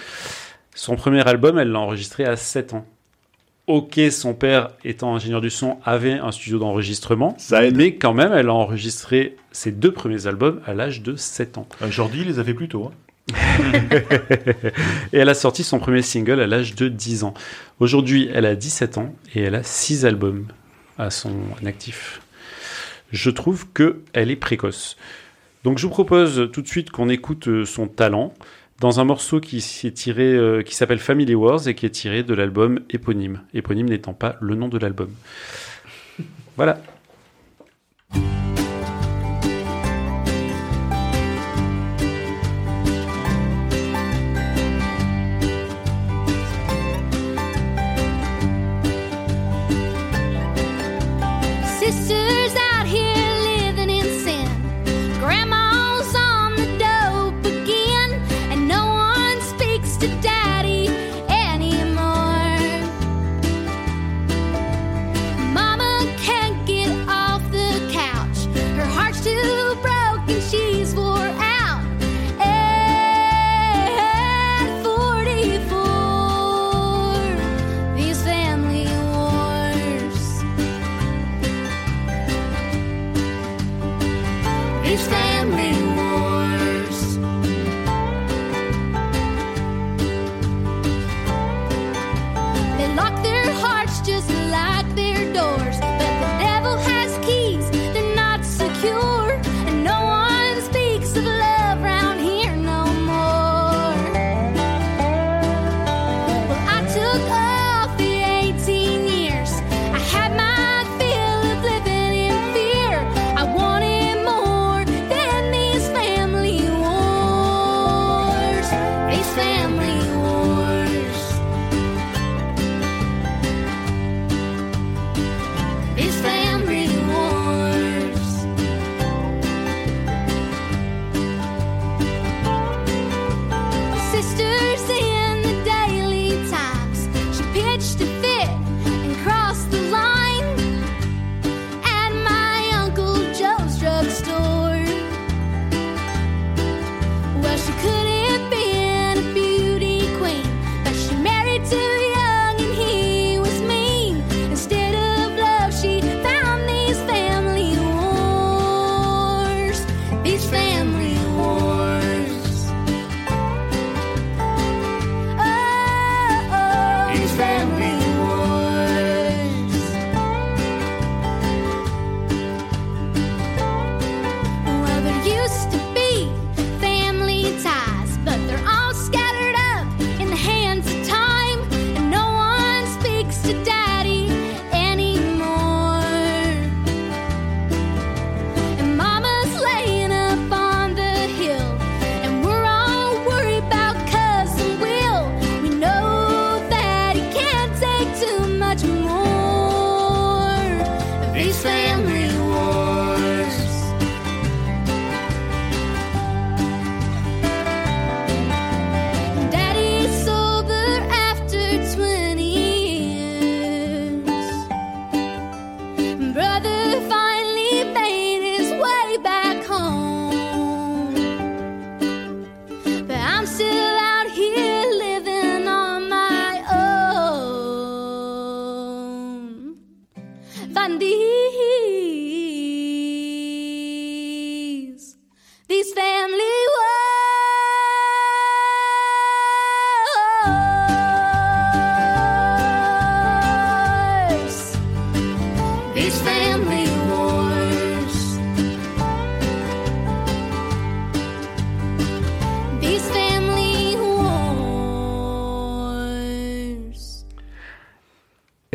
Son 0.77 0.95
premier 0.95 1.27
album, 1.27 1.59
elle 1.59 1.73
l'a 1.73 1.81
enregistré 1.81 2.25
à 2.25 2.37
7 2.37 2.75
ans. 2.75 2.87
Ok, 3.67 4.01
son 4.11 4.35
père, 4.35 4.71
étant 4.85 5.15
ingénieur 5.15 5.41
du 5.41 5.51
son, 5.51 5.79
avait 5.85 6.15
un 6.15 6.31
studio 6.31 6.59
d'enregistrement, 6.59 7.37
mais 7.75 7.97
quand 7.97 8.15
même, 8.15 8.33
elle 8.33 8.49
a 8.49 8.55
enregistré 8.55 9.37
ses 9.53 9.71
deux 9.73 9.93
premiers 9.93 10.27
albums 10.29 10.61
à 10.67 10.75
l'âge 10.75 11.03
de 11.03 11.17
7 11.17 11.59
ans. 11.59 11.69
Euh, 11.83 11.91
Jordi 11.91 12.25
les 12.25 12.39
avait 12.39 12.55
plus 12.55 12.69
tôt. 12.69 12.91
hein. 12.93 12.95
et 15.13 15.19
elle 15.19 15.29
a 15.29 15.35
sorti 15.35 15.63
son 15.63 15.79
premier 15.79 16.03
single 16.03 16.41
à 16.41 16.47
l'âge 16.47 16.75
de 16.75 16.89
10 16.89 17.25
ans. 17.25 17.35
Aujourd'hui, 17.79 18.31
elle 18.33 18.47
a 18.47 18.55
17 18.55 18.99
ans 18.99 19.15
et 19.35 19.43
elle 19.43 19.55
a 19.55 19.63
6 19.63 20.07
albums 20.07 20.47
à 20.99 21.11
son 21.11 21.35
actif. 21.65 22.21
Je 23.13 23.31
trouve 23.31 23.67
que 23.73 24.03
elle 24.13 24.31
est 24.31 24.37
précoce. 24.37 24.97
Donc 25.65 25.79
je 25.79 25.87
vous 25.87 25.91
propose 25.91 26.51
tout 26.53 26.63
de 26.63 26.69
suite 26.69 26.91
qu'on 26.91 27.09
écoute 27.09 27.49
euh, 27.49 27.65
son 27.65 27.87
talent 27.87 28.33
dans 28.81 28.99
un 28.99 29.05
morceau 29.05 29.41
qui, 29.41 29.63
euh, 30.09 30.63
qui 30.63 30.75
s'appelle 30.75 30.99
Family 30.99 31.35
Wars 31.35 31.69
et 31.69 31.75
qui 31.75 31.85
est 31.85 31.91
tiré 31.91 32.23
de 32.23 32.35
l'album 32.35 32.81
éponyme. 32.89 33.43
Éponyme 33.53 33.89
n'étant 33.89 34.15
pas 34.15 34.37
le 34.41 34.55
nom 34.55 34.69
de 34.69 34.79
l'album. 34.79 35.11
Voilà. 36.57 36.81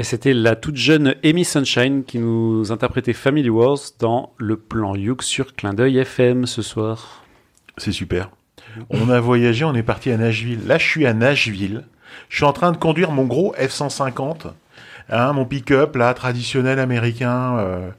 C'était 0.06 0.34
la 0.34 0.56
toute 0.56 0.78
jeune 0.78 1.16
Amy 1.24 1.44
Sunshine 1.44 2.04
qui 2.06 2.20
nous 2.20 2.72
interprétait 2.72 3.12
Family 3.14 3.50
Wars 3.50 3.80
dans 4.00 4.32
le 4.38 4.56
plan 4.56 4.96
Youk 4.96 5.22
sur 5.22 5.56
Clin 5.56 5.74
d'œil 5.74 5.98
FM 5.98 6.46
ce 6.46 6.62
soir. 6.62 7.24
C'est 7.78 7.92
super. 7.92 8.30
On 8.90 9.10
a 9.10 9.20
voyagé, 9.20 9.66
on 9.66 9.76
est 9.76 9.84
parti 9.84 10.12
à 10.12 10.18
Nashville. 10.18 10.66
Là, 10.66 10.78
je 10.78 10.88
suis 10.88 11.06
à 11.06 11.14
Nashville. 11.14 11.84
Je 12.30 12.38
suis 12.38 12.46
en 12.46 12.54
train 12.54 12.72
de 12.72 12.78
conduire 12.78 13.12
mon 13.12 13.26
gros 13.26 13.54
F-150, 13.58 14.48
hein, 15.10 15.34
mon 15.34 15.46
pick-up, 15.46 15.96
là, 15.96 16.14
traditionnel 16.14 16.80
américain. 16.80 17.58
euh, 17.58 17.90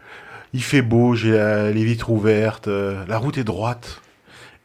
il 0.55 0.63
fait 0.63 0.81
beau, 0.83 1.15
j'ai 1.15 1.33
les 1.75 1.85
vitres 1.85 2.09
ouvertes, 2.11 2.69
euh, 2.69 3.05
la 3.09 3.19
route 3.19 3.37
est 3.37 3.45
droite. 3.45 4.01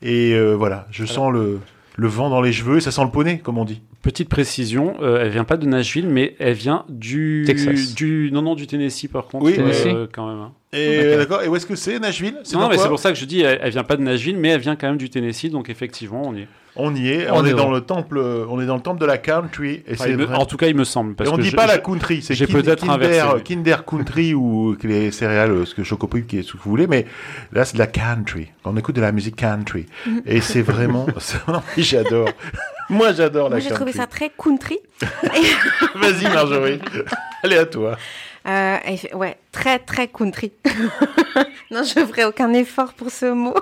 Et 0.01 0.33
euh, 0.33 0.53
voilà, 0.53 0.87
je 0.89 1.05
sens 1.05 1.33
le, 1.33 1.59
le 1.97 2.07
vent 2.07 2.29
dans 2.29 2.41
les 2.41 2.53
cheveux 2.53 2.77
et 2.77 2.81
ça 2.81 2.91
sent 2.91 3.03
le 3.03 3.11
poney, 3.11 3.39
comme 3.39 3.57
on 3.57 3.65
dit. 3.65 3.81
Petite 4.01 4.29
précision, 4.29 4.95
euh, 5.01 5.21
elle 5.23 5.29
vient 5.29 5.43
pas 5.43 5.57
de 5.57 5.65
Nashville, 5.67 6.07
mais 6.07 6.35
elle 6.39 6.53
vient 6.53 6.85
du 6.89 7.43
Texas. 7.45 7.93
du 7.93 8.31
non 8.33 8.41
non 8.41 8.55
du 8.55 8.65
Tennessee 8.65 9.07
par 9.07 9.27
contre. 9.27 9.45
Oui, 9.45 9.53
Tennessee. 9.55 9.85
euh, 9.93 10.07
quand 10.11 10.27
même. 10.27 10.39
hein. 10.39 10.51
Et 10.73 10.97
D'accord. 10.97 11.17
d'accord. 11.17 11.43
Et 11.43 11.47
où 11.47 11.55
est-ce 11.55 11.65
que 11.67 11.75
c'est 11.75 11.99
Nashville? 11.99 12.35
C'est 12.43 12.55
Non, 12.57 12.67
mais 12.69 12.77
c'est 12.77 12.87
pour 12.87 12.97
ça 12.99 13.11
que 13.11 13.17
je 13.17 13.25
dis, 13.25 13.41
elle, 13.41 13.59
elle 13.61 13.71
vient 13.71 13.83
pas 13.83 13.97
de 13.97 14.01
Nashville, 14.01 14.37
mais 14.37 14.49
elle 14.49 14.61
vient 14.61 14.75
quand 14.75 14.87
même 14.87 14.97
du 14.97 15.09
Tennessee, 15.09 15.51
donc 15.51 15.69
effectivement, 15.69 16.23
on 16.25 16.33
y 16.33 16.41
est. 16.41 16.47
On 16.77 16.95
y 16.95 17.09
est, 17.09 17.29
On 17.29 17.39
on, 17.39 17.45
est 17.45 17.49
est 17.49 17.53
dans 17.53 17.69
le 17.69 17.81
temple, 17.81 18.17
on 18.17 18.61
est 18.61 18.65
dans 18.65 18.75
le 18.77 18.81
temple 18.81 19.01
de 19.01 19.05
la 19.05 19.17
country. 19.17 19.83
Et 19.87 19.93
Enfin, 19.93 20.03
c'est 20.05 20.11
il 20.11 20.17
me- 20.17 20.23
vrai- 20.25 20.37
en 20.37 20.45
tout 20.45 20.55
cas, 20.55 20.67
il 20.67 20.75
me 20.75 20.85
semble. 20.85 21.15
Et 21.21 21.27
on 21.27 21.35
que 21.35 21.41
dit 21.41 21.49
je- 21.49 21.55
pas 21.57 21.67
la 21.67 21.79
country, 21.79 22.21
c'est 22.21 22.33
j'ai 22.33 22.45
Kin- 22.45 22.53
peut-être 22.61 22.85
Kinder. 22.85 23.43
Kinder 23.43 23.83
Country 23.85 24.33
ou 24.33 24.77
les 24.83 25.11
céréales, 25.11 25.67
ce 25.67 25.75
que 25.75 25.83
Chocopop, 25.83 26.25
qui 26.25 26.39
est 26.39 26.43
ce 26.43 26.53
que 26.53 26.57
vous 26.59 26.69
voulez, 26.69 26.87
mais 26.87 27.05
là 27.51 27.65
c'est 27.65 27.73
de 27.73 27.79
la 27.79 27.87
country. 27.87 28.49
On 28.63 28.77
écoute 28.77 28.95
de 28.95 29.01
la 29.01 29.11
musique 29.11 29.35
country. 29.35 29.85
Et 30.25 30.39
c'est 30.39 30.61
vraiment, 30.61 31.07
j'adore. 31.77 32.29
Moi 32.89 33.11
j'adore 33.13 33.49
la 33.49 33.55
Moi, 33.55 33.59
j'ai 33.59 33.67
country. 33.69 33.75
trouvé 33.85 33.91
ça 33.91 34.07
très 34.07 34.29
country. 34.29 34.79
Vas-y 35.95 36.23
Marjorie, 36.33 36.79
allez 37.43 37.57
à 37.57 37.65
toi. 37.65 37.97
Euh, 38.47 38.77
ouais, 39.13 39.37
très, 39.51 39.77
très 39.79 40.07
country. 40.07 40.51
non, 41.69 41.83
je 41.83 42.05
ferai 42.05 42.25
aucun 42.25 42.51
effort 42.53 42.93
pour 42.93 43.11
ce 43.11 43.31
mot. 43.31 43.53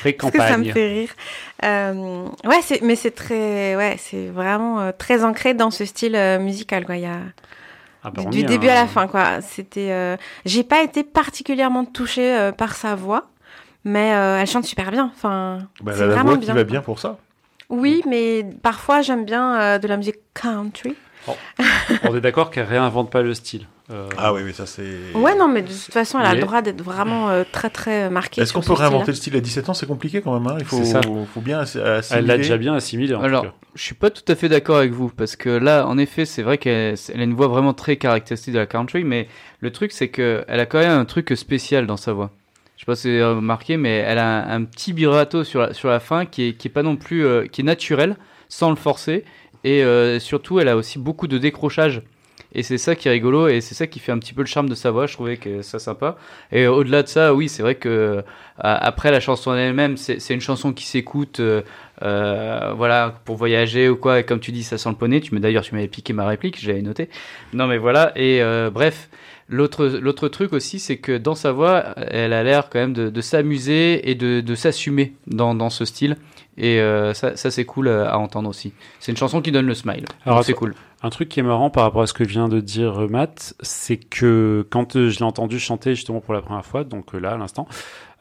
Très 0.00 0.12
Parce 0.12 0.32
que 0.32 0.38
ça 0.38 0.44
me 0.58 0.64
campagne. 0.64 0.72
fait 0.72 0.88
rire. 0.88 1.08
Euh, 1.64 2.24
ouais, 2.44 2.60
c'est, 2.62 2.80
mais 2.82 2.96
c'est 2.96 3.10
très, 3.10 3.76
ouais, 3.76 3.96
c'est 3.98 4.28
vraiment 4.28 4.80
euh, 4.80 4.92
très 4.96 5.24
ancré 5.24 5.54
dans 5.54 5.70
ce 5.70 5.84
style 5.84 6.16
euh, 6.16 6.38
musical, 6.38 6.86
quoi. 6.86 6.96
Il 6.96 7.02
y 7.02 7.06
a 7.06 7.18
Ah 8.02 8.10
bah, 8.10 8.24
du, 8.24 8.44
début 8.44 8.68
à 8.68 8.74
la 8.74 8.86
fin, 8.86 9.06
quoi. 9.06 9.40
C'était, 9.42 10.16
j'ai 10.44 10.64
pas 10.64 10.82
été 10.82 11.04
particulièrement 11.04 11.84
touchée 11.84 12.50
par 12.56 12.74
sa 12.74 12.94
voix, 12.94 13.28
mais 13.84 14.08
elle 14.08 14.46
chante 14.46 14.64
super 14.64 14.90
bien. 14.90 15.10
Enfin, 15.14 15.58
Bah, 15.82 15.92
c'est 15.94 15.98
elle 15.98 16.04
a 16.04 16.06
la 16.08 16.14
vraiment 16.14 16.30
voix 16.30 16.38
bien. 16.38 16.48
qui 16.48 16.56
va 16.58 16.64
bien 16.64 16.80
pour 16.82 16.98
ça. 16.98 17.18
Oui, 17.68 18.02
mais 18.08 18.44
parfois 18.62 19.00
j'aime 19.00 19.24
bien 19.24 19.78
de 19.78 19.86
la 19.86 19.96
musique 19.96 20.16
country. 20.34 20.96
On 22.04 22.16
est 22.16 22.20
d'accord 22.20 22.50
qu'elle 22.50 22.64
réinvente 22.66 23.10
pas 23.10 23.22
le 23.22 23.34
style. 23.34 23.66
Euh, 23.90 24.08
Ah 24.16 24.32
oui, 24.32 24.42
mais 24.44 24.52
ça 24.52 24.66
c'est. 24.66 24.86
Ouais, 25.14 25.36
non, 25.36 25.48
mais 25.48 25.62
de 25.62 25.68
toute 25.68 25.92
façon, 25.92 26.18
elle 26.20 26.26
a 26.26 26.30
Mais- 26.30 26.40
le 26.40 26.46
droit 26.46 26.62
d'être 26.62 26.80
vraiment 26.82 27.28
euh, 27.30 27.42
très, 27.50 27.70
très 27.70 28.08
marquée. 28.10 28.40
Est-ce 28.40 28.52
qu'on 28.52 28.60
peut 28.60 28.72
réinventer 28.72 29.10
le 29.10 29.16
style 29.16 29.34
à 29.36 29.40
17 29.40 29.68
ans? 29.68 29.74
C'est 29.74 29.86
compliqué 29.86 30.20
quand 30.22 30.38
même. 30.38 30.46
Hein. 30.50 30.56
Il 30.60 30.64
faut, 30.64 30.76
C'est 30.76 30.84
ça. 30.84 31.00
faut 31.02 31.40
bien 31.40 31.60
assi- 31.62 31.80
assimiler. 31.80 32.20
Elle 32.22 32.26
l'a 32.26 32.36
déjà 32.36 32.56
bien 32.56 32.74
assimilé. 32.74 33.14
En 33.14 33.22
Alors, 33.22 33.42
tout 33.44 33.48
cas. 33.50 33.54
je 33.74 33.82
suis 33.82 33.94
pas 33.94 34.10
tout 34.10 34.22
à 34.28 34.34
fait 34.36 34.48
d'accord 34.48 34.76
avec 34.76 34.92
vous 34.92 35.08
parce 35.08 35.34
que 35.34 35.48
là, 35.48 35.86
en 35.86 35.98
effet, 35.98 36.24
c'est 36.24 36.42
vrai 36.42 36.58
qu'elle 36.58 36.94
elle 37.12 37.20
a 37.20 37.24
une 37.24 37.34
voix 37.34 37.48
vraiment 37.48 37.74
très 37.74 37.96
caractéristique 37.96 38.54
de 38.54 38.58
la 38.60 38.66
country, 38.66 39.02
mais 39.02 39.26
le 39.60 39.72
truc, 39.72 39.90
c'est 39.92 40.08
que 40.08 40.44
elle 40.46 40.60
a 40.60 40.66
quand 40.66 40.78
même 40.78 40.92
un 40.92 41.04
truc 41.04 41.32
spécial 41.36 41.86
dans 41.86 41.96
sa 41.96 42.12
voix. 42.12 42.30
Je 42.76 42.82
sais 42.82 42.86
pas 42.86 42.94
si 42.96 43.08
vous 43.08 43.14
avez 43.22 43.34
remarqué, 43.34 43.76
mais 43.76 43.96
elle 43.98 44.18
a 44.18 44.26
un, 44.52 44.56
un 44.62 44.64
petit 44.64 44.92
vibrato 44.92 45.44
sur 45.44 45.60
la, 45.60 45.74
sur 45.74 45.88
la 45.88 46.00
fin 46.00 46.24
qui 46.26 46.48
est, 46.48 46.52
qui 46.54 46.68
est 46.68 46.70
pas 46.70 46.82
non 46.82 46.96
plus, 46.96 47.26
euh, 47.26 47.44
qui 47.46 47.60
est 47.60 47.64
naturel, 47.64 48.16
sans 48.48 48.70
le 48.70 48.76
forcer, 48.76 49.24
et 49.64 49.84
euh, 49.84 50.18
surtout, 50.18 50.60
elle 50.60 50.68
a 50.68 50.76
aussi 50.76 50.98
beaucoup 50.98 51.26
de 51.26 51.36
décrochage. 51.36 52.02
Et 52.52 52.62
c'est 52.62 52.78
ça 52.78 52.96
qui 52.96 53.08
est 53.08 53.10
rigolo, 53.10 53.48
et 53.48 53.60
c'est 53.60 53.74
ça 53.74 53.86
qui 53.86 54.00
fait 54.00 54.12
un 54.12 54.18
petit 54.18 54.34
peu 54.34 54.42
le 54.42 54.46
charme 54.46 54.68
de 54.68 54.74
sa 54.74 54.90
voix. 54.90 55.06
Je 55.06 55.14
trouvais 55.14 55.36
que 55.36 55.62
ça 55.62 55.78
sympa. 55.78 56.16
Et 56.50 56.66
au-delà 56.66 57.02
de 57.02 57.08
ça, 57.08 57.34
oui, 57.34 57.48
c'est 57.48 57.62
vrai 57.62 57.76
que 57.76 57.88
euh, 57.88 58.22
après 58.58 59.10
la 59.10 59.20
chanson 59.20 59.54
elle-même, 59.54 59.96
c'est 59.96 60.34
une 60.34 60.40
chanson 60.40 60.72
qui 60.72 60.84
s'écoute. 60.84 61.40
euh, 61.40 61.62
euh, 62.02 62.72
voilà, 62.76 63.14
pour 63.24 63.36
voyager 63.36 63.88
ou 63.88 63.96
quoi. 63.96 64.20
Et 64.20 64.24
comme 64.24 64.40
tu 64.40 64.52
dis, 64.52 64.62
ça 64.62 64.78
sent 64.78 64.88
le 64.88 64.94
poney. 64.94 65.20
Tu 65.20 65.38
d'ailleurs, 65.38 65.62
tu 65.62 65.74
m'avais 65.74 65.88
piqué 65.88 66.12
ma 66.12 66.26
réplique, 66.26 66.58
j'avais 66.60 66.82
noté. 66.82 67.08
Non, 67.52 67.66
mais 67.66 67.78
voilà. 67.78 68.12
Et 68.16 68.42
euh, 68.42 68.70
bref, 68.70 69.10
l'autre 69.48 70.28
truc 70.28 70.52
aussi, 70.52 70.78
c'est 70.78 70.96
que 70.96 71.18
dans 71.18 71.34
sa 71.34 71.52
voix, 71.52 71.94
elle 71.96 72.32
a 72.32 72.42
l'air 72.42 72.68
quand 72.70 72.78
même 72.78 72.92
de, 72.94 73.20
s'amuser 73.20 74.10
et 74.10 74.14
de, 74.14 74.54
s'assumer 74.54 75.14
dans 75.26 75.70
ce 75.70 75.84
style. 75.84 76.16
Et 76.58 76.80
euh, 76.80 77.14
ça, 77.14 77.36
ça 77.36 77.50
c'est 77.50 77.64
cool 77.64 77.88
à 77.88 78.18
entendre 78.18 78.48
aussi. 78.48 78.72
C'est 78.98 79.12
une 79.12 79.18
chanson 79.18 79.40
qui 79.40 79.52
donne 79.52 79.66
le 79.66 79.74
smile. 79.74 80.04
Alors, 80.26 80.44
c'est 80.44 80.52
cool. 80.52 80.74
Un 81.02 81.08
truc 81.08 81.30
qui 81.30 81.40
est 81.40 81.42
marrant 81.42 81.70
par 81.70 81.84
rapport 81.84 82.02
à 82.02 82.06
ce 82.06 82.12
que 82.12 82.24
vient 82.24 82.48
de 82.48 82.60
dire 82.60 83.02
euh, 83.04 83.08
Matt, 83.08 83.54
c'est 83.60 83.96
que 83.96 84.66
quand 84.68 84.96
euh, 84.96 85.08
je 85.08 85.18
l'ai 85.20 85.24
entendu 85.24 85.58
chanter 85.58 85.94
justement 85.94 86.20
pour 86.20 86.34
la 86.34 86.42
première 86.42 86.66
fois, 86.66 86.84
donc 86.84 87.14
euh, 87.14 87.18
là 87.18 87.30
à 87.30 87.36
l'instant, 87.38 87.66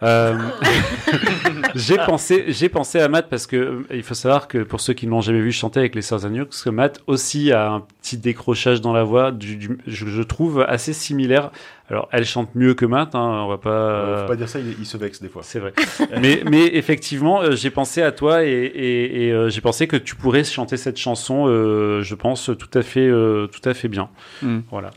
euh, 0.02 0.38
j'ai 1.76 1.98
pensé, 1.98 2.46
j'ai 2.48 2.70
pensé 2.70 3.00
à 3.00 3.10
Matt 3.10 3.30
parce 3.30 3.48
que 3.48 3.56
euh, 3.58 3.86
il 3.92 4.04
faut 4.04 4.14
savoir 4.14 4.48
que 4.48 4.60
pour 4.60 4.80
ceux 4.80 4.94
qui 4.94 5.06
ne 5.08 5.12
l'ont 5.12 5.20
jamais 5.22 5.42
vu 5.42 5.52
chanter 5.52 5.80
avec 5.82 5.96
les 5.96 6.02
Sœurs 6.02 6.26
Agneaux, 6.26 6.46
que 6.46 6.70
Matt 6.70 7.02
aussi 7.08 7.52
a 7.52 7.70
un 7.70 7.82
petit 8.02 8.18
décrochage 8.18 8.82
dans 8.82 8.94
la 8.94 9.04
voix, 9.04 9.32
du, 9.32 9.58
du- 9.58 9.78
je, 9.86 10.06
je 10.08 10.22
trouve 10.22 10.62
assez 10.62 10.94
similaire. 10.94 11.52
Alors 11.90 12.08
elle 12.12 12.26
chante 12.26 12.54
mieux 12.54 12.76
que 12.76 12.86
Matt, 12.86 13.16
hein, 13.16 13.44
on 13.46 13.48
va 13.48 13.58
pas. 13.58 13.70
Euh, 13.70 14.22
Faut 14.24 14.28
pas 14.28 14.36
dire 14.36 14.48
ça, 14.50 14.60
il, 14.60 14.76
il 14.80 14.86
se 14.86 14.98
vexe 14.98 15.22
des 15.22 15.30
fois. 15.30 15.42
C'est 15.44 15.60
vrai. 15.60 15.74
mais, 16.22 16.44
mais 16.50 16.68
effectivement, 16.76 17.42
euh, 17.42 17.56
j'ai 17.56 17.72
pensé 17.72 18.02
à 18.04 18.12
toi 18.12 18.44
et, 18.46 18.50
et, 18.50 19.26
et, 19.28 19.32
euh, 19.32 19.50
j'ai 19.50 19.62
pensé 19.62 19.88
que 19.88 19.96
tu 19.96 20.16
pourrais 20.16 20.44
chanter 20.44 20.78
cette 20.78 20.98
chanson, 20.98 21.46
euh, 21.48 22.02
je 22.04 22.14
pense, 22.16 22.52
tout 22.58 22.78
à 22.78 22.84
fait, 22.84 23.08
euh, 23.08 23.48
tout 23.48 23.68
à 23.68 23.74
fait 23.74 23.88
bien. 23.88 24.10
Mm. 24.44 24.60
Voilà. 24.70 24.92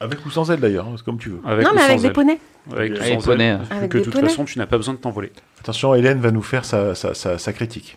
Avec 0.00 0.24
ou 0.26 0.30
sans 0.30 0.50
elle 0.50 0.60
d'ailleurs, 0.60 0.86
hein, 0.86 0.94
c'est 0.96 1.04
comme 1.04 1.18
tu 1.18 1.28
veux. 1.30 1.40
Avec 1.46 1.64
Non, 1.64 1.72
ou 1.72 1.74
mais 1.76 1.82
avec 1.82 1.98
sans 1.98 2.02
des 2.02 2.10
poneys. 2.12 2.40
Avec 2.72 2.92
ou 2.94 3.00
Avec 3.02 3.20
sans 3.20 3.26
poney, 3.26 3.44
elle, 3.44 3.54
hein. 3.56 3.62
vu 3.70 3.76
Avec 3.76 3.90
que 3.90 3.98
de 3.98 4.02
des 4.02 4.04
toute 4.06 4.14
poneys. 4.14 4.28
façon, 4.28 4.44
tu 4.44 4.58
n'as 4.58 4.66
pas 4.66 4.76
besoin 4.76 4.94
de 4.94 4.98
t'envoler. 4.98 5.30
Attention, 5.60 5.94
Hélène 5.94 6.20
va 6.20 6.30
nous 6.30 6.42
faire 6.42 6.64
sa, 6.64 6.94
sa, 6.94 7.14
sa, 7.14 7.38
sa 7.38 7.52
critique. 7.52 7.96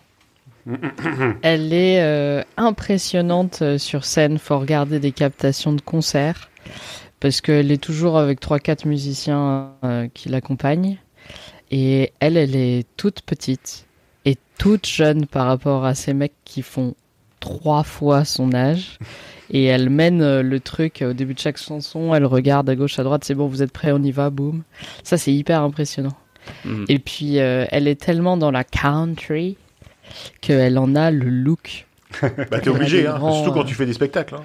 Elle 1.41 1.73
est 1.73 2.01
euh, 2.01 2.43
impressionnante 2.57 3.61
euh, 3.61 3.77
sur 3.77 4.05
scène. 4.05 4.37
Faut 4.37 4.59
regarder 4.59 4.99
des 4.99 5.11
captations 5.11 5.73
de 5.73 5.81
concerts 5.81 6.49
parce 7.19 7.41
qu'elle 7.41 7.72
est 7.72 7.81
toujours 7.81 8.18
avec 8.18 8.39
trois 8.39 8.60
quatre 8.60 8.85
musiciens 8.85 9.72
euh, 9.84 10.07
qui 10.14 10.30
l'accompagnent. 10.30 10.98
Et 11.72 12.14
elle, 12.19 12.38
elle 12.38 12.56
est 12.56 12.85
toute 12.95 13.22
petite 13.22 13.85
et 14.26 14.38
toute 14.57 14.88
jeune 14.88 15.26
par 15.26 15.48
rapport 15.48 15.85
à 15.85 15.95
ces 15.95 16.14
mecs 16.14 16.35
qui 16.45 16.61
font 16.61 16.95
trois 17.39 17.84
fois 17.84 18.26
son 18.26 18.53
âge. 18.53 18.98
Et 19.49 19.64
elle 19.64 19.89
mène 19.89 20.22
euh, 20.22 20.44
le 20.44 20.60
truc 20.60 21.02
au 21.07 21.14
début 21.14 21.34
de 21.34 21.39
chaque 21.39 21.57
chanson. 21.57 22.14
Elle 22.14 22.26
regarde 22.26 22.69
à 22.69 22.76
gauche, 22.76 22.99
à 22.99 23.03
droite. 23.03 23.23
C'est 23.23 23.34
bon, 23.34 23.48
vous 23.48 23.64
êtes 23.64 23.72
prêts, 23.72 23.94
on 23.94 24.03
y 24.03 24.11
va, 24.11 24.30
boum. 24.30 24.64
Ça, 25.03 25.18
c'est 25.18 25.34
hyper 25.34 25.61
impressionnant. 25.61 26.18
Mm. 26.65 26.84
Et 26.89 26.99
puis, 26.99 27.39
euh, 27.39 27.65
elle 27.72 27.88
est 27.88 27.95
tellement 27.99 28.35
dans 28.35 28.52
la 28.52 28.65
country 28.65 29.56
qu'elle 30.41 30.77
en 30.77 30.95
a 30.95 31.11
le 31.11 31.30
look. 31.30 31.85
Bah 32.22 32.60
t'es 32.60 32.69
obligé, 32.69 33.07
hein, 33.07 33.18
grands, 33.18 33.34
surtout 33.34 33.52
quand 33.52 33.61
euh, 33.61 33.65
tu 33.65 33.76
fais 33.76 33.85
des 33.85 33.94
spectacles. 33.94 34.35
hein. 34.35 34.44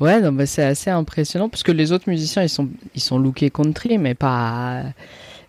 Ouais, 0.00 0.20
non, 0.20 0.32
bah, 0.32 0.46
c'est 0.46 0.62
assez 0.64 0.90
impressionnant 0.90 1.48
parce 1.48 1.62
que 1.62 1.72
les 1.72 1.92
autres 1.92 2.08
musiciens, 2.08 2.42
ils 2.42 2.48
sont, 2.48 2.68
ils 2.94 3.00
sont 3.00 3.18
lookés 3.18 3.50
country, 3.50 3.98
mais 3.98 4.14
pas, 4.14 4.84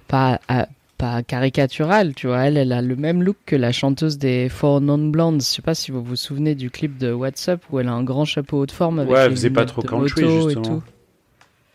pas, 0.07 0.39
à- 0.47 0.67
pas 0.97 1.21
caricatural, 1.23 2.13
tu 2.15 2.27
vois. 2.27 2.39
Elle, 2.45 2.57
elle 2.57 2.71
a 2.73 2.81
le 2.81 2.95
même 2.95 3.21
look 3.23 3.37
que 3.45 3.55
la 3.55 3.71
chanteuse 3.71 4.17
des 4.17 4.49
Four 4.49 4.81
Non 4.81 4.97
Blondes. 4.97 5.41
Je 5.41 5.45
sais 5.45 5.61
pas 5.61 5.75
si 5.75 5.91
vous 5.91 6.03
vous 6.03 6.15
souvenez 6.15 6.55
du 6.55 6.69
clip 6.71 6.97
de 6.97 7.11
What's 7.11 7.47
Up 7.47 7.61
où 7.71 7.79
elle 7.79 7.87
a 7.87 7.93
un 7.93 8.03
grand 8.03 8.25
chapeau 8.25 8.61
haut 8.61 8.65
de 8.65 8.71
forme 8.71 8.99
avec 8.99 9.11
Ouais, 9.11 9.19
elle 9.19 9.31
faisait 9.31 9.49
pas 9.49 9.65
trop 9.65 9.81
country, 9.83 10.23
moto 10.25 10.49
et 10.49 10.53
justement. 10.55 10.77
tout. 10.77 10.83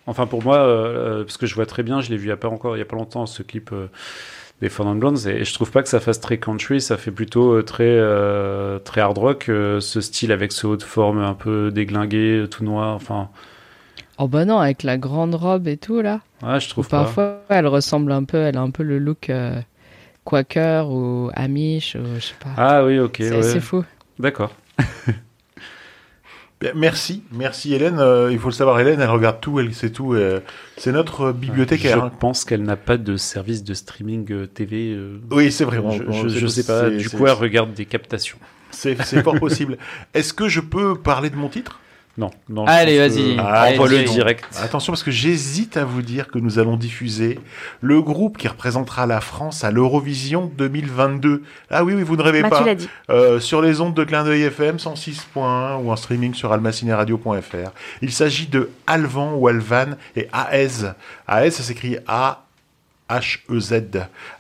Enfin, 0.07 0.27
pour 0.27 0.43
moi, 0.43 0.59
euh, 0.59 1.21
euh, 1.21 1.25
parce 1.25 1.39
que 1.39 1.47
je 1.47 1.55
vois 1.55 1.65
très 1.67 1.83
bien, 1.83 2.01
je 2.03 2.11
l'ai 2.11 2.17
vu 2.19 2.27
il 2.27 2.29
y 2.29 2.33
a 2.33 2.37
pas 2.37 2.49
encore, 2.49 2.77
il 2.77 2.81
y 2.81 2.83
a 2.83 2.87
pas 2.87 2.97
longtemps, 2.97 3.25
ce 3.25 3.43
clip 3.43 3.71
euh, 3.73 3.87
des 4.61 4.69
Four 4.69 4.87
Non 4.87 4.95
Blondes, 4.95 5.27
et 5.27 5.45
je 5.45 5.53
trouve 5.55 5.71
pas 5.71 5.83
que 5.83 5.89
ça 5.89 6.01
fasse 6.01 6.21
très 6.21 6.39
country, 6.39 6.81
ça 6.81 6.97
fait 6.97 7.11
plutôt 7.11 7.53
euh, 7.55 7.63
très, 7.63 7.85
euh, 7.89 8.79
très 8.79 9.01
hard 9.01 9.19
rock, 9.19 9.49
euh, 9.49 9.81
ce 9.81 10.01
style 10.01 10.33
avec 10.33 10.53
ce 10.53 10.67
haut 10.67 10.77
de 10.77 10.83
forme 10.83 11.19
un 11.19 11.35
peu 11.35 11.71
déglingué, 11.71 12.47
tout 12.51 12.65
noir, 12.65 12.95
enfin, 12.95 13.31
Oh 14.19 14.29
bah 14.29 14.45
non, 14.45 14.59
avec 14.59 14.85
la 14.85 14.97
grande 14.97 15.35
robe 15.35 15.67
et 15.67 15.77
tout 15.77 16.01
là. 16.01 16.21
ouais, 16.43 16.61
je 16.61 16.69
trouve 16.69 16.87
Ou 16.87 16.89
pas. 16.89 17.03
parfois, 17.05 17.41
elle 17.49 17.67
ressemble 17.67 18.13
un 18.13 18.23
peu, 18.25 18.39
elle 18.39 18.57
a 18.57 18.61
un 18.61 18.71
peu 18.71 18.85
le 18.85 18.99
look 19.01 19.29
euh, 19.29 19.61
Quaker 20.25 20.89
ou 20.89 21.31
Amish, 21.35 21.97
ou 21.97 22.15
je 22.15 22.21
sais 22.21 22.35
pas. 22.39 22.51
Ah 22.57 22.85
oui, 22.85 22.99
ok, 23.01 23.17
c'est 23.19 23.33
ouais. 23.35 23.43
c'est 23.43 23.61
fou. 23.61 23.85
D'accord. 24.21 24.53
Merci, 26.75 27.23
merci 27.33 27.75
Hélène. 27.75 27.99
Euh, 27.99 28.31
il 28.33 28.39
faut 28.39 28.49
le 28.49 28.55
savoir, 28.55 28.81
Hélène, 28.81 29.01
elle 29.01 29.11
regarde 29.11 29.41
tout, 29.41 29.61
elle 29.61 29.75
sait 29.75 29.91
tout. 29.91 30.15
euh, 30.15 30.41
c'est 30.77 30.93
notre 30.93 31.27
euh, 31.27 31.33
bibliothécaire. 31.33 31.99
Je 31.99 32.05
hein. 32.05 32.13
pense 32.19 32.45
qu'elle 32.45 32.63
n'a 32.63 32.77
pas 32.77 32.97
de 32.97 33.17
service 33.17 33.65
de 33.65 33.75
streaming 33.75 34.33
euh, 34.33 34.47
TV. 34.47 34.99
Oui, 35.31 35.53
c'est 35.53 35.65
vrai. 35.65 35.81
je, 35.91 36.29
je 36.29 36.47
sais 36.47 36.65
pas. 36.65 36.89
Du 36.91 37.11
coup, 37.11 37.27
elle 37.27 37.33
regarde 37.33 37.75
des 37.75 37.85
captations. 37.85 38.39
C'est 38.71 38.97
fort 39.23 39.39
possible. 39.39 39.79
Est-ce 40.15 40.33
que 40.33 40.49
je 40.49 40.61
peux 40.61 40.97
parler 40.97 41.31
de 41.31 41.37
mon 41.37 41.49
titre? 41.49 41.81
Non. 42.17 42.31
non 42.49 42.65
Allez, 42.67 42.99
vas-y. 42.99 43.35
que- 43.37 43.41
Ah, 43.41 43.73
donc. 44.05 44.15
direct. 44.15 44.45
Attention 44.63 44.93
parce 44.93 45.03
que 45.03 45.11
j'hésite 45.11 45.77
à 45.77 45.85
vous 45.85 46.01
dire 46.01 46.29
que 46.29 46.39
nous 46.39 46.61
allons 46.61 46.77
diffuser 46.77 47.41
le 47.81 48.01
groupe 48.03 48.39
qui 48.39 48.47
représentera 48.47 49.07
la 49.07 49.21
France 49.21 49.65
à 49.65 49.73
l'Eurovision 49.73 50.51
2022. 50.57 51.43
Ah 51.71 51.83
oui, 51.83 51.95
oui, 51.95 52.03
vous 52.05 52.17
ne 52.17 52.23
rêvez 52.23 52.43
Bah, 52.43 52.51
pas. 52.51 52.63
tu 52.65 52.75
dit. 52.77 52.89
Euh, 53.11 53.41
sur 53.41 53.61
les 53.63 53.81
ondes 53.81 53.95
de 53.95 54.05
Clin 54.05 54.23
d'œil 54.25 54.43
FM 54.43 54.79
106.1 54.79 55.77
ou 55.83 55.91
en 55.91 55.97
streaming 55.97 56.35
sur 56.35 56.53
almacineradio.fr. 56.53 57.71
Il 58.01 58.13
s'agit 58.13 58.47
de 58.47 58.71
Alvan 58.87 59.35
ou 59.35 59.49
Alvan 59.49 59.97
et 60.15 60.29
Aez. 60.53 60.93
Aez, 61.29 61.51
ça 61.51 61.63
s'écrit 61.65 61.97
A. 62.07 62.44
H-E-Z, 63.11 63.83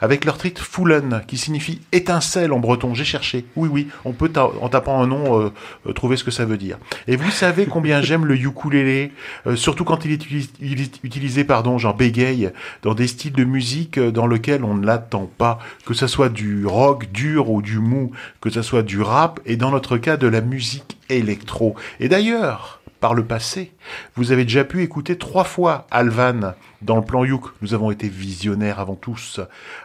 avec 0.00 0.24
leur 0.24 0.38
titre 0.38 0.62
Foulen, 0.62 1.22
qui 1.26 1.36
signifie 1.36 1.80
étincelle 1.92 2.52
en 2.52 2.58
breton. 2.58 2.94
J'ai 2.94 3.04
cherché. 3.04 3.44
Oui, 3.56 3.68
oui, 3.70 3.88
on 4.04 4.12
peut, 4.12 4.30
en 4.36 4.68
tapant 4.68 5.02
un 5.02 5.06
nom, 5.06 5.40
euh, 5.40 5.52
euh, 5.86 5.92
trouver 5.92 6.16
ce 6.16 6.24
que 6.24 6.30
ça 6.30 6.44
veut 6.44 6.56
dire. 6.56 6.78
Et 7.06 7.16
vous 7.16 7.30
savez 7.30 7.66
combien 7.66 8.00
j'aime 8.02 8.24
le 8.24 8.36
ukulélé, 8.36 9.12
euh, 9.46 9.56
surtout 9.56 9.84
quand 9.84 10.04
il 10.04 10.12
est, 10.12 10.24
utilis- 10.24 10.50
il 10.60 10.80
est 10.80 11.00
utilisé, 11.02 11.44
pardon, 11.44 11.76
genre 11.78 11.94
bégaye, 11.94 12.50
dans 12.82 12.94
des 12.94 13.06
styles 13.06 13.32
de 13.32 13.44
musique 13.44 13.98
euh, 13.98 14.10
dans 14.10 14.26
lesquels 14.26 14.64
on 14.64 14.74
ne 14.74 14.86
l'attend 14.86 15.30
pas, 15.38 15.58
que 15.84 15.94
ce 15.94 16.06
soit 16.06 16.30
du 16.30 16.66
rock 16.66 17.06
dur 17.12 17.50
ou 17.50 17.60
du 17.60 17.78
mou, 17.78 18.12
que 18.40 18.50
ce 18.50 18.62
soit 18.62 18.82
du 18.82 19.02
rap, 19.02 19.40
et 19.44 19.56
dans 19.56 19.70
notre 19.70 19.98
cas 19.98 20.16
de 20.16 20.26
la 20.26 20.40
musique 20.40 20.96
électro. 21.10 21.74
Et 22.00 22.08
d'ailleurs, 22.08 22.73
par 23.04 23.12
le 23.12 23.26
passé, 23.26 23.74
vous 24.16 24.32
avez 24.32 24.44
déjà 24.44 24.64
pu 24.64 24.82
écouter 24.82 25.18
trois 25.18 25.44
fois 25.44 25.86
Alvan 25.90 26.54
dans 26.80 26.96
le 26.96 27.04
plan 27.04 27.22
Youk. 27.22 27.50
Nous 27.60 27.74
avons 27.74 27.90
été 27.90 28.08
visionnaires 28.08 28.80
avant 28.80 28.94
tous. 28.94 29.40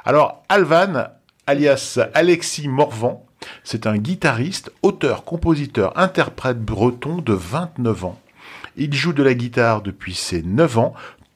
Alors, 0.05 0.45
Alvan 0.47 1.09
alias 1.45 1.99
Alexis 2.13 2.69
Morvan. 2.69 3.25
C'est 3.65 3.87
un 3.87 3.97
guitariste, 3.97 4.71
auteur, 4.83 5.25
compositeur, 5.25 5.99
interprète 5.99 6.63
breton 6.63 7.17
de 7.17 7.33
29 7.33 8.05
ans. 8.05 8.17
Il 8.77 8.93
joue 8.93 9.11
de 9.11 9.23
la 9.23 9.33
guitare 9.33 9.81
depuis 9.81 10.15
ses 10.15 10.41
9 10.41 10.77
ans, 10.77 10.93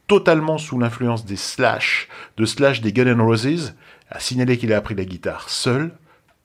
totalement 0.08 0.58
sous 0.58 0.80
l'influence 0.80 1.26
des 1.26 1.36
Slash, 1.36 2.08
de 2.38 2.46
Slash 2.46 2.80
des 2.80 2.94
Guns 2.94 3.08
N' 3.08 3.20
Roses. 3.20 3.74
À 4.10 4.22
signaler 4.22 4.58
qu'il 4.58 4.72
a 4.72 4.78
appris 4.78 4.96
la 4.96 5.04
guitare 5.04 5.50
seul, 5.50 5.92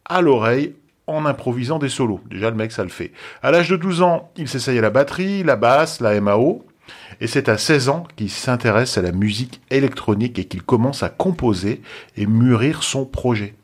à 0.05 0.21
l'oreille, 0.21 0.75
en 1.09 1.27
improvisant 1.27 1.79
des 1.79 1.89
solos. 1.89 2.21
Déjà, 2.31 2.51
le 2.51 2.57
mec, 2.57 2.73
ça 2.73 2.85
le 2.85 2.91
fait. 2.91 3.13
À 3.43 3.51
l'âge 3.51 3.69
de 3.69 3.77
12 3.77 4.03
ans, 4.03 4.31
il 4.37 4.49
s'essaye 4.49 4.79
à 4.79 4.83
la 4.83 4.91
batterie, 4.91 5.43
la 5.43 5.57
basse, 5.57 6.01
la 6.01 6.21
MAO. 6.21 6.65
Et 7.21 7.27
c'est 7.27 7.49
à 7.49 7.59
16 7.59 7.89
ans 7.89 8.05
qu'il 8.17 8.31
s'intéresse 8.31 8.97
à 8.97 9.03
la 9.03 9.13
musique 9.13 9.61
électronique 9.71 10.39
et 10.39 10.45
qu'il 10.45 10.63
commence 10.63 11.03
à 11.03 11.09
composer 11.09 11.83
et 12.17 12.27
mûrir 12.27 12.83
son 12.83 13.05
projet. 13.05 13.55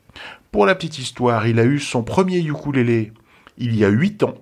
Pour 0.51 0.65
la 0.65 0.75
petite 0.75 0.99
histoire, 0.99 1.47
il 1.47 1.59
a 1.59 1.65
eu 1.65 1.79
son 1.79 2.03
premier 2.03 2.39
ukulélé 2.39 3.13
il 3.57 3.75
y 3.75 3.85
a 3.85 3.89
8 3.89 4.23
ans. 4.23 4.35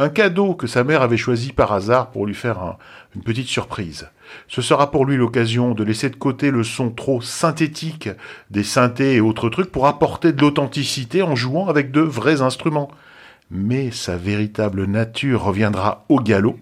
Un 0.00 0.10
cadeau 0.10 0.54
que 0.54 0.68
sa 0.68 0.84
mère 0.84 1.02
avait 1.02 1.16
choisi 1.16 1.52
par 1.52 1.72
hasard 1.72 2.10
pour 2.12 2.24
lui 2.24 2.34
faire 2.34 2.60
un- 2.60 2.76
une 3.16 3.22
petite 3.22 3.48
surprise. 3.48 4.08
Ce 4.46 4.62
sera 4.62 4.92
pour 4.92 5.04
lui 5.04 5.16
l'occasion 5.16 5.74
de 5.74 5.82
laisser 5.82 6.08
de 6.08 6.14
côté 6.14 6.52
le 6.52 6.62
son 6.62 6.90
trop 6.90 7.20
synthétique 7.20 8.08
des 8.50 8.62
synthés 8.62 9.14
et 9.14 9.20
autres 9.20 9.48
trucs 9.48 9.72
pour 9.72 9.88
apporter 9.88 10.32
de 10.32 10.40
l'authenticité 10.40 11.22
en 11.22 11.34
jouant 11.34 11.66
avec 11.66 11.90
de 11.90 12.00
vrais 12.00 12.42
instruments. 12.42 12.90
Mais 13.50 13.90
sa 13.90 14.16
véritable 14.16 14.84
nature 14.84 15.42
reviendra 15.42 16.04
au 16.08 16.20
galop 16.20 16.56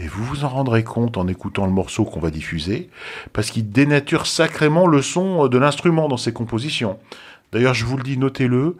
et 0.00 0.08
vous 0.08 0.24
vous 0.24 0.44
en 0.44 0.48
rendrez 0.48 0.82
compte 0.82 1.18
en 1.18 1.28
écoutant 1.28 1.66
le 1.66 1.72
morceau 1.72 2.04
qu'on 2.04 2.18
va 2.18 2.30
diffuser, 2.30 2.88
parce 3.34 3.50
qu'il 3.50 3.70
dénature 3.70 4.26
sacrément 4.26 4.86
le 4.88 5.02
son 5.02 5.46
de 5.48 5.58
l'instrument 5.58 6.08
dans 6.08 6.16
ses 6.16 6.32
compositions. 6.32 6.98
D'ailleurs, 7.52 7.74
je 7.74 7.84
vous 7.84 7.98
le 7.98 8.02
dis, 8.02 8.16
notez-le, 8.16 8.76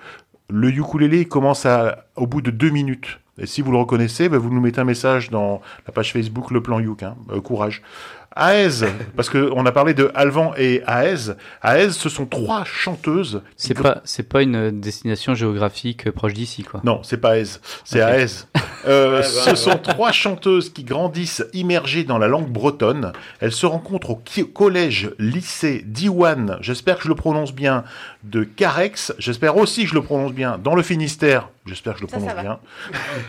le 0.49 0.69
ukulélé 0.71 1.27
commence 1.27 1.67
au 2.17 2.27
bout 2.27 2.41
de 2.41 2.51
deux 2.51 2.71
minutes. 2.71 3.21
Et 3.43 3.47
si 3.47 3.61
vous 3.61 3.73
le 3.73 3.79
reconnaissez, 3.79 4.29
ben, 4.29 4.39
vous 4.39 4.51
nous 4.51 4.61
mettez 4.61 4.81
un 4.81 4.85
message 4.85 5.31
dans 5.31 5.61
la 5.87 5.93
page 5.93 6.13
Facebook 6.13 6.51
Le 6.53 6.63
Plan 6.63 6.79
Yuk. 6.79 7.03
Hein. 7.03 7.17
Euh, 7.31 7.41
courage. 7.41 7.83
Aez, 8.37 8.87
parce 9.17 9.29
qu'on 9.29 9.67
a 9.67 9.73
parlé 9.73 9.95
de 9.95 10.11
Alvan 10.15 10.55
et 10.57 10.83
Aez. 10.87 11.35
Aez, 11.63 11.91
ce 11.91 12.09
sont 12.09 12.27
trois 12.27 12.65
chanteuses. 12.65 13.43
C'est 13.57 13.75
pas, 13.75 14.01
c'est 14.05 14.29
pas 14.29 14.43
une 14.43 14.81
destination 14.81 15.35
géographique 15.35 16.11
proche 16.11 16.33
d'ici, 16.33 16.63
quoi. 16.63 16.81
non, 16.85 17.01
c'est 17.03 17.19
pas 17.19 17.39
Aez, 17.39 17.59
c'est. 17.85 18.01
Aez. 18.01 18.47
Euh, 18.87 19.23
ce 19.45 19.55
sont 19.55 19.79
trois 19.79 20.13
chanteuses 20.13 20.71
qui 20.71 20.85
grandissent 20.85 21.45
immergées 21.53 22.05
dans 22.05 22.19
la 22.19 22.29
langue 22.29 22.49
bretonne. 22.49 23.13
Elles 23.41 23.53
se 23.53 23.67
rencontrent 23.67 24.11
au 24.11 24.23
collège 24.53 25.11
lycée 25.19 25.83
Diwan, 25.87 26.59
j'espère 26.61 26.97
que 26.97 27.05
je 27.05 27.09
le 27.09 27.15
prononce 27.15 27.53
bien, 27.53 27.85
de 28.25 28.45
Carex, 28.45 29.13
j'espère 29.19 29.57
aussi 29.57 29.83
que 29.85 29.91
je 29.91 29.95
le 29.95 30.03
prononce 30.03 30.33
bien, 30.33 30.59
dans 30.59 30.75
le 30.75 30.83
Finistère, 30.83 31.49
j'espère 31.67 31.95
que 31.95 32.01
je 32.01 32.05
le 32.05 32.11
Ça, 32.11 32.21
ça 32.21 32.27
prononce 32.35 32.43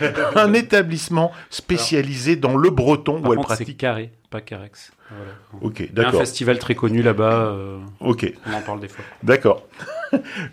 bien. 0.01 0.13
Un 0.35 0.53
établissement 0.53 1.31
spécialisé 1.49 2.35
dans 2.35 2.55
le 2.57 2.69
breton 2.69 3.21
Par 3.21 3.31
où 3.31 3.35
contre, 3.35 3.49
c'est 3.49 3.55
pratiquent. 3.57 3.77
carré, 3.79 4.11
pas 4.29 4.41
Carex. 4.41 4.91
Voilà. 5.09 5.31
Ok, 5.61 5.81
a 5.81 5.83
un 5.83 5.87
d'accord. 5.93 6.19
festival 6.19 6.59
très 6.59 6.75
connu 6.75 7.01
là-bas. 7.01 7.31
euh, 7.33 7.79
Ok. 7.99 8.31
on 8.47 8.53
en 8.53 8.61
parle 8.61 8.79
des 8.81 8.87
fois. 8.87 9.03
D'accord. 9.23 9.63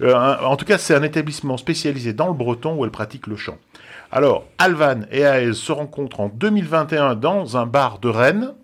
Euh, 0.00 0.14
en 0.14 0.56
tout 0.56 0.64
cas, 0.64 0.78
c'est 0.78 0.94
un 0.94 1.02
établissement 1.02 1.58
spécialisé 1.58 2.14
dans 2.14 2.28
le 2.28 2.32
breton 2.32 2.74
où 2.76 2.84
elle 2.86 2.90
pratique 2.90 3.26
le 3.26 3.36
chant. 3.36 3.58
Alors, 4.10 4.46
Alvan 4.56 5.02
et 5.10 5.20
Aez 5.20 5.52
se 5.52 5.70
rencontrent 5.70 6.20
en 6.20 6.28
2021 6.30 7.14
dans 7.14 7.58
un 7.58 7.66
bar 7.66 7.98
de 7.98 8.08
Rennes. 8.08 8.54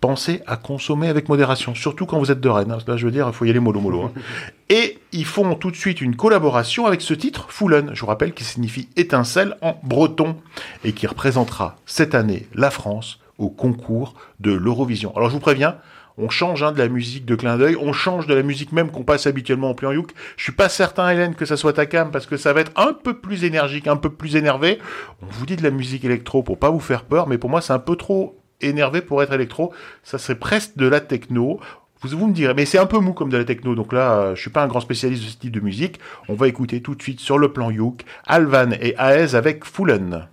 Pensez 0.00 0.40
à 0.46 0.56
consommer 0.56 1.08
avec 1.08 1.28
modération, 1.28 1.74
surtout 1.74 2.06
quand 2.06 2.18
vous 2.18 2.30
êtes 2.30 2.40
de 2.40 2.48
Rennes. 2.48 2.70
hein. 2.72 2.78
Là, 2.86 2.96
je 2.96 3.04
veux 3.04 3.12
dire, 3.12 3.26
il 3.28 3.34
faut 3.34 3.44
y 3.44 3.50
aller 3.50 3.60
mollo 3.60 3.80
mollo. 3.80 4.04
hein. 4.04 4.12
Et 4.70 4.98
ils 5.12 5.26
font 5.26 5.54
tout 5.56 5.70
de 5.70 5.76
suite 5.76 6.00
une 6.00 6.16
collaboration 6.16 6.86
avec 6.86 7.00
ce 7.02 7.12
titre, 7.12 7.46
Foulen, 7.50 7.90
je 7.92 8.00
vous 8.00 8.06
rappelle, 8.06 8.32
qui 8.32 8.44
signifie 8.44 8.88
étincelle 8.96 9.56
en 9.60 9.78
breton, 9.82 10.36
et 10.84 10.92
qui 10.92 11.06
représentera 11.06 11.76
cette 11.86 12.14
année 12.14 12.46
la 12.54 12.70
France 12.70 13.20
au 13.36 13.50
concours 13.50 14.14
de 14.38 14.52
l'Eurovision. 14.52 15.14
Alors 15.16 15.28
je 15.28 15.34
vous 15.34 15.40
préviens, 15.40 15.76
on 16.18 16.28
change 16.28 16.62
hein, 16.62 16.72
de 16.72 16.78
la 16.78 16.88
musique 16.88 17.24
de 17.24 17.34
clin 17.34 17.56
d'œil, 17.58 17.76
on 17.80 17.92
change 17.92 18.26
de 18.26 18.34
la 18.34 18.42
musique 18.42 18.72
même 18.72 18.90
qu'on 18.90 19.02
passe 19.02 19.26
habituellement 19.26 19.70
en 19.70 19.74
plan 19.74 19.90
youk. 19.92 20.12
Je 20.36 20.42
suis 20.44 20.52
pas 20.52 20.68
certain, 20.68 21.08
Hélène, 21.10 21.34
que 21.34 21.44
ça 21.46 21.56
soit 21.56 21.72
ta 21.72 21.86
cam, 21.86 22.10
parce 22.10 22.26
que 22.26 22.36
ça 22.36 22.52
va 22.52 22.60
être 22.60 22.72
un 22.76 22.92
peu 22.92 23.14
plus 23.18 23.44
énergique, 23.44 23.86
un 23.86 23.96
peu 23.96 24.10
plus 24.10 24.36
énervé. 24.36 24.78
On 25.22 25.26
vous 25.30 25.46
dit 25.46 25.56
de 25.56 25.62
la 25.62 25.70
musique 25.70 26.04
électro 26.04 26.42
pour 26.42 26.58
pas 26.58 26.70
vous 26.70 26.80
faire 26.80 27.04
peur, 27.04 27.26
mais 27.26 27.38
pour 27.38 27.50
moi 27.50 27.60
c'est 27.60 27.72
un 27.72 27.78
peu 27.78 27.96
trop 27.96 28.39
énervé 28.60 29.00
pour 29.00 29.22
être 29.22 29.32
électro. 29.32 29.72
Ça 30.02 30.18
serait 30.18 30.38
presque 30.38 30.76
de 30.76 30.86
la 30.86 31.00
techno. 31.00 31.60
Vous, 32.02 32.26
me 32.26 32.32
direz, 32.32 32.54
mais 32.54 32.64
c'est 32.64 32.78
un 32.78 32.86
peu 32.86 32.98
mou 32.98 33.12
comme 33.12 33.28
de 33.28 33.36
la 33.36 33.44
techno, 33.44 33.74
donc 33.74 33.92
là, 33.92 34.12
euh, 34.12 34.34
je 34.34 34.40
suis 34.40 34.48
pas 34.48 34.62
un 34.62 34.68
grand 34.68 34.80
spécialiste 34.80 35.22
de 35.22 35.28
ce 35.28 35.36
type 35.36 35.52
de 35.52 35.60
musique. 35.60 36.00
On 36.28 36.34
va 36.34 36.48
écouter 36.48 36.80
tout 36.80 36.94
de 36.94 37.02
suite 37.02 37.20
sur 37.20 37.36
le 37.36 37.52
plan 37.52 37.70
youk, 37.70 38.04
Alvan 38.26 38.70
et 38.80 38.94
Aez 38.98 39.34
avec 39.34 39.66
Foulen. 39.66 40.28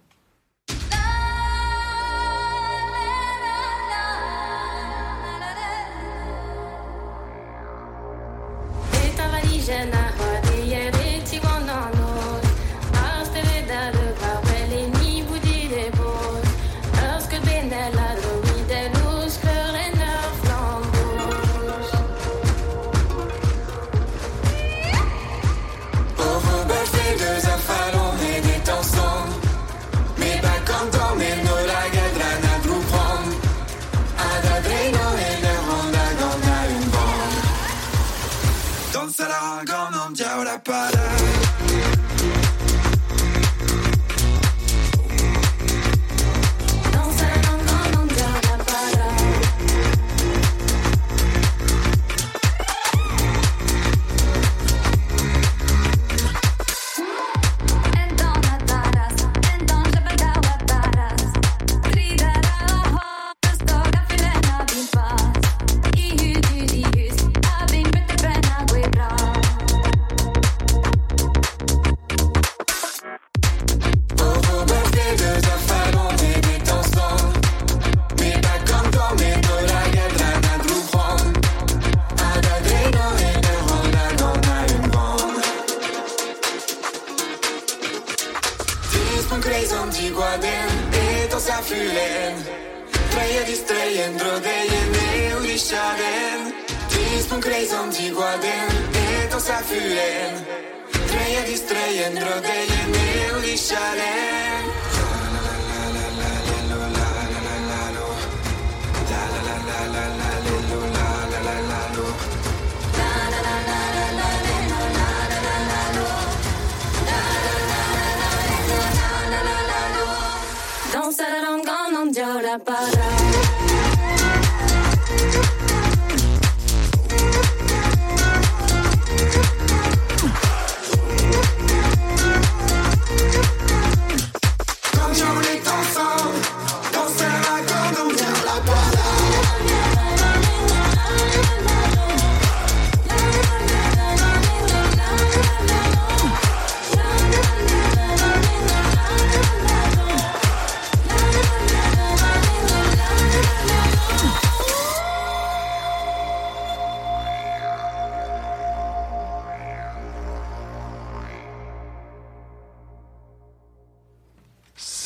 Rangon, 39.48 39.94
on 39.94 40.14
diao 40.14 40.44
la 40.44 40.60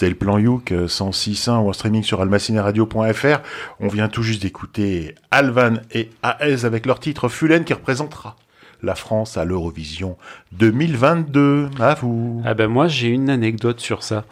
C'est 0.01 0.09
le 0.09 0.15
plan 0.15 0.39
Youk 0.39 0.71
euh, 0.71 0.87
106.1 0.87 1.59
ou 1.59 1.69
en 1.69 1.73
streaming 1.73 2.01
sur 2.01 2.21
almacineradio.fr. 2.21 3.39
On 3.79 3.87
vient 3.87 4.07
tout 4.07 4.23
juste 4.23 4.41
d'écouter 4.41 5.13
Alvan 5.29 5.75
et 5.91 6.09
AES 6.23 6.65
avec 6.65 6.87
leur 6.87 6.99
titre 6.99 7.29
Fulen 7.29 7.63
qui 7.63 7.73
représentera 7.75 8.35
la 8.81 8.95
France 8.95 9.37
à 9.37 9.45
l'Eurovision 9.45 10.17
2022. 10.53 11.69
À 11.79 11.93
vous. 11.93 12.41
Ah 12.43 12.55
ben 12.55 12.67
moi 12.67 12.87
j'ai 12.87 13.09
une 13.09 13.29
anecdote 13.29 13.79
sur 13.79 14.01
ça. 14.01 14.25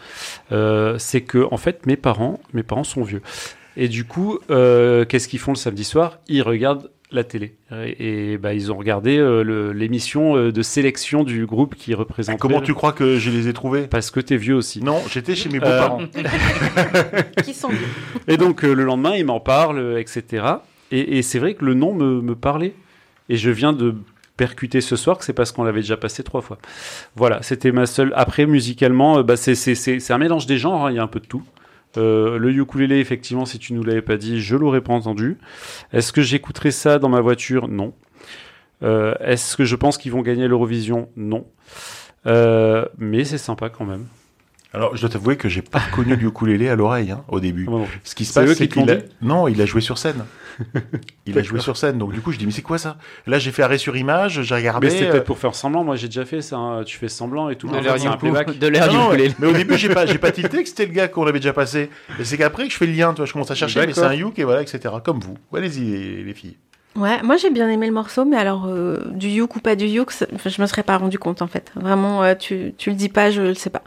Euh, 0.52 0.98
c'est 0.98 1.22
que 1.22 1.48
en 1.52 1.58
fait 1.58 1.86
mes 1.86 1.98
parents, 1.98 2.40
mes 2.52 2.64
parents 2.64 2.84
sont 2.84 3.04
vieux. 3.04 3.22
Et 3.78 3.90
du 3.90 4.06
coup, 4.06 4.40
euh, 4.50 5.06
qu'est-ce 5.06 5.28
qu'ils 5.28 5.38
font 5.38 5.52
le 5.52 5.58
samedi 5.58 5.84
soir? 5.84 6.18
Ils 6.28 6.42
regardent 6.42 6.90
la 7.12 7.24
télé. 7.24 7.56
Et, 7.72 8.34
et, 8.34 8.38
bah, 8.38 8.54
ils 8.54 8.72
ont 8.72 8.78
regardé 8.78 9.18
euh, 9.18 9.72
l'émission 9.74 10.36
euh, 10.36 10.52
de 10.52 10.62
sélection 10.62 11.24
du 11.24 11.46
groupe 11.48 11.76
qui 11.76 11.94
représente. 11.96 12.40
Comment 12.40 12.62
tu 12.62 12.74
crois 12.76 12.92
que 12.94 13.18
je 13.18 13.32
les 13.32 13.48
ai 13.48 13.54
trouvés? 13.54 13.88
Parce 13.88 14.12
que 14.12 14.20
t'es 14.20 14.38
vieux 14.38 14.56
aussi. 14.56 14.84
Non, 14.84 15.02
j'étais 15.10 15.36
chez 15.36 15.50
mes 15.50 15.58
Euh, 15.58 15.60
beaux-parents. 15.62 16.02
Qui 17.44 17.54
sont 17.54 17.70
vieux. 17.70 17.88
Et 18.28 18.38
donc 18.38 18.64
euh, 18.64 18.74
le 18.74 18.84
lendemain, 18.84 19.16
il 19.16 19.26
m'en 19.26 19.40
parle, 19.40 19.80
euh, 19.80 20.00
etc. 20.00 20.46
Et, 20.92 21.18
et 21.18 21.22
c'est 21.22 21.40
vrai 21.40 21.54
que 21.56 21.66
le 21.66 21.74
nom 21.74 21.94
me, 21.94 22.22
me 22.22 22.36
parlait. 22.36 22.74
Et 23.30 23.38
je 23.38 23.50
viens 23.52 23.74
de 23.74 23.96
percuter 24.38 24.80
ce 24.82 24.96
soir 24.96 25.18
que 25.18 25.26
c'est 25.26 25.34
parce 25.34 25.52
qu'on 25.52 25.64
l'avait 25.64 25.82
déjà 25.82 25.98
passé 25.98 26.24
trois 26.24 26.42
fois. 26.42 26.58
Voilà, 27.16 27.42
c'était 27.42 27.72
ma 27.72 27.86
seule. 27.86 28.14
Après, 28.16 28.46
musicalement, 28.46 29.18
euh, 29.20 29.24
bah, 29.24 29.36
c'est- 29.36 29.56
c'est 29.56 29.76
c'est- 29.76 30.00
c'est 30.00 30.14
un 30.14 30.18
mélange 30.18 30.46
des 30.46 30.58
genres, 30.58 30.86
hein, 30.86 30.92
il 30.92 30.96
y 30.96 31.00
a 31.00 31.04
un 31.04 31.08
peu 31.08 31.20
de 31.20 31.26
tout. 31.26 31.44
Euh, 31.98 32.38
le 32.38 32.52
ukulélé, 32.52 33.00
effectivement, 33.00 33.46
si 33.46 33.60
tu 33.60 33.74
nous 33.74 33.84
l'avais 33.84 34.02
pas 34.02 34.18
dit, 34.18 34.42
je 34.42 34.56
l'aurais 34.56 34.82
pas 34.82 34.94
entendu. 34.94 35.38
Est-ce 35.92 36.14
que 36.14 36.22
j'écouterai 36.22 36.72
ça 36.72 37.00
dans 37.00 37.10
ma 37.10 37.22
voiture? 37.22 37.68
Non. 37.68 37.94
Euh, 38.84 39.16
Est-ce 39.20 39.58
que 39.58 39.66
je 39.66 39.76
pense 39.76 39.98
qu'ils 39.98 40.12
vont 40.12 40.22
gagner 40.22 40.48
l'Eurovision? 40.48 41.10
Non. 41.16 41.46
Euh, 42.26 42.86
mais 42.98 43.24
c'est 43.24 43.38
sympa 43.38 43.70
quand 43.70 43.86
même. 43.86 44.06
Alors, 44.74 44.96
je 44.96 45.02
dois 45.02 45.10
t'avouer 45.10 45.36
que 45.36 45.50
j'ai 45.50 45.64
pas 45.64 45.80
reconnu 45.80 46.16
le 46.16 46.28
ukulélé 46.28 46.70
à 46.70 46.76
l'oreille 46.76 47.12
hein, 47.12 47.24
au 47.28 47.40
début. 47.40 47.68
Ce 48.04 48.14
qui 48.14 48.24
se 48.26 48.34
passe, 48.34 48.54
c'est 48.54 48.68
qu'il 48.68 48.90
a... 48.92 48.98
non, 49.22 49.48
il 49.48 49.60
a 49.62 49.66
joué 49.66 49.82
sur 49.82 49.98
scène. 49.98 50.26
il 51.26 51.40
a 51.40 51.42
joué 51.42 51.60
sur 51.60 51.76
scène, 51.78 51.98
donc 51.98 52.14
du 52.14 52.22
coup, 52.22 52.32
je 52.32 52.38
dis 52.38 52.46
mais 52.46 52.52
c'est 52.52 52.62
quoi 52.62 52.78
ça? 52.78 52.98
Là, 53.26 53.40
j'ai 53.40 53.52
fait 53.52 53.64
arrêt 53.64 53.78
sur 53.78 53.96
image, 53.96 54.42
j'ai 54.44 54.56
regardé. 54.56 54.88
Mais 54.88 54.94
c'est 54.94 55.08
euh, 55.08 55.12
peut-être 55.12 55.24
pour 55.26 55.40
faire 55.40 55.56
semblant. 55.56 55.84
Moi, 55.84 55.96
j'ai 55.96 56.08
déjà 56.08 56.26
fait 56.26 56.42
ça. 56.42 56.58
hein. 56.58 56.84
Tu 56.84 56.98
fais 56.98 57.08
semblant 57.08 57.50
et 57.50 57.56
tout. 57.56 57.68
De 57.68 57.78
l'air 57.78 57.96
de 57.96 58.68
l'air 58.68 58.88
ukulélé. 59.08 59.34
mais 59.40 59.48
au 59.48 59.54
début, 59.54 59.78
j'ai 59.78 59.90
pas, 59.90 60.06
j'ai 60.06 60.18
pas 60.18 60.32
tilté 60.32 60.62
que 60.64 60.70
c'était 60.70 60.86
le 60.86 60.94
gars 60.94 61.08
qu'on 61.08 61.26
avait 61.26 61.40
déjà 61.40 61.54
passé. 61.54 61.90
Et 62.20 62.24
c'est 62.26 62.38
qu'après 62.38 62.68
que 62.68 62.74
je 62.74 62.78
fais 62.78 62.86
le 62.86 62.94
lien, 62.94 63.12
tu 63.14 63.18
vois, 63.18 63.26
je 63.26 63.34
commence 63.34 63.50
à 63.52 63.56
chercher, 63.56 63.86
mais 63.88 63.94
c'est 63.94 64.04
un 64.04 64.14
youk 64.14 64.38
et 64.38 64.44
voilà, 64.44 64.62
etc. 64.62 64.94
Comme 65.04 65.20
vous. 65.20 65.36
Allez-y, 65.56 66.24
les 66.24 66.34
filles. 66.34 66.58
Ouais, 67.00 67.22
moi 67.24 67.38
j'ai 67.38 67.50
bien 67.50 67.70
aimé 67.70 67.88
le 67.88 67.94
morceau, 67.94 68.26
mais 68.26 68.36
alors 68.38 68.66
euh, 68.68 68.98
du 69.12 69.30
youk 69.30 69.56
ou 69.56 69.60
pas 69.60 69.76
du 69.76 69.86
youk, 69.86 70.12
je 70.46 70.62
me 70.62 70.68
serais 70.68 70.84
pas 70.84 70.98
rendu 70.98 71.18
compte 71.18 71.42
en 71.42 71.48
fait. 71.48 71.72
Vraiment, 71.76 72.24
euh, 72.24 72.36
tu, 72.36 72.74
tu 72.78 72.90
le 72.90 72.96
dis 72.96 73.10
pas, 73.10 73.32
je 73.32 73.42
le 73.42 73.54
sais 73.54 73.70
pas. 73.70 73.84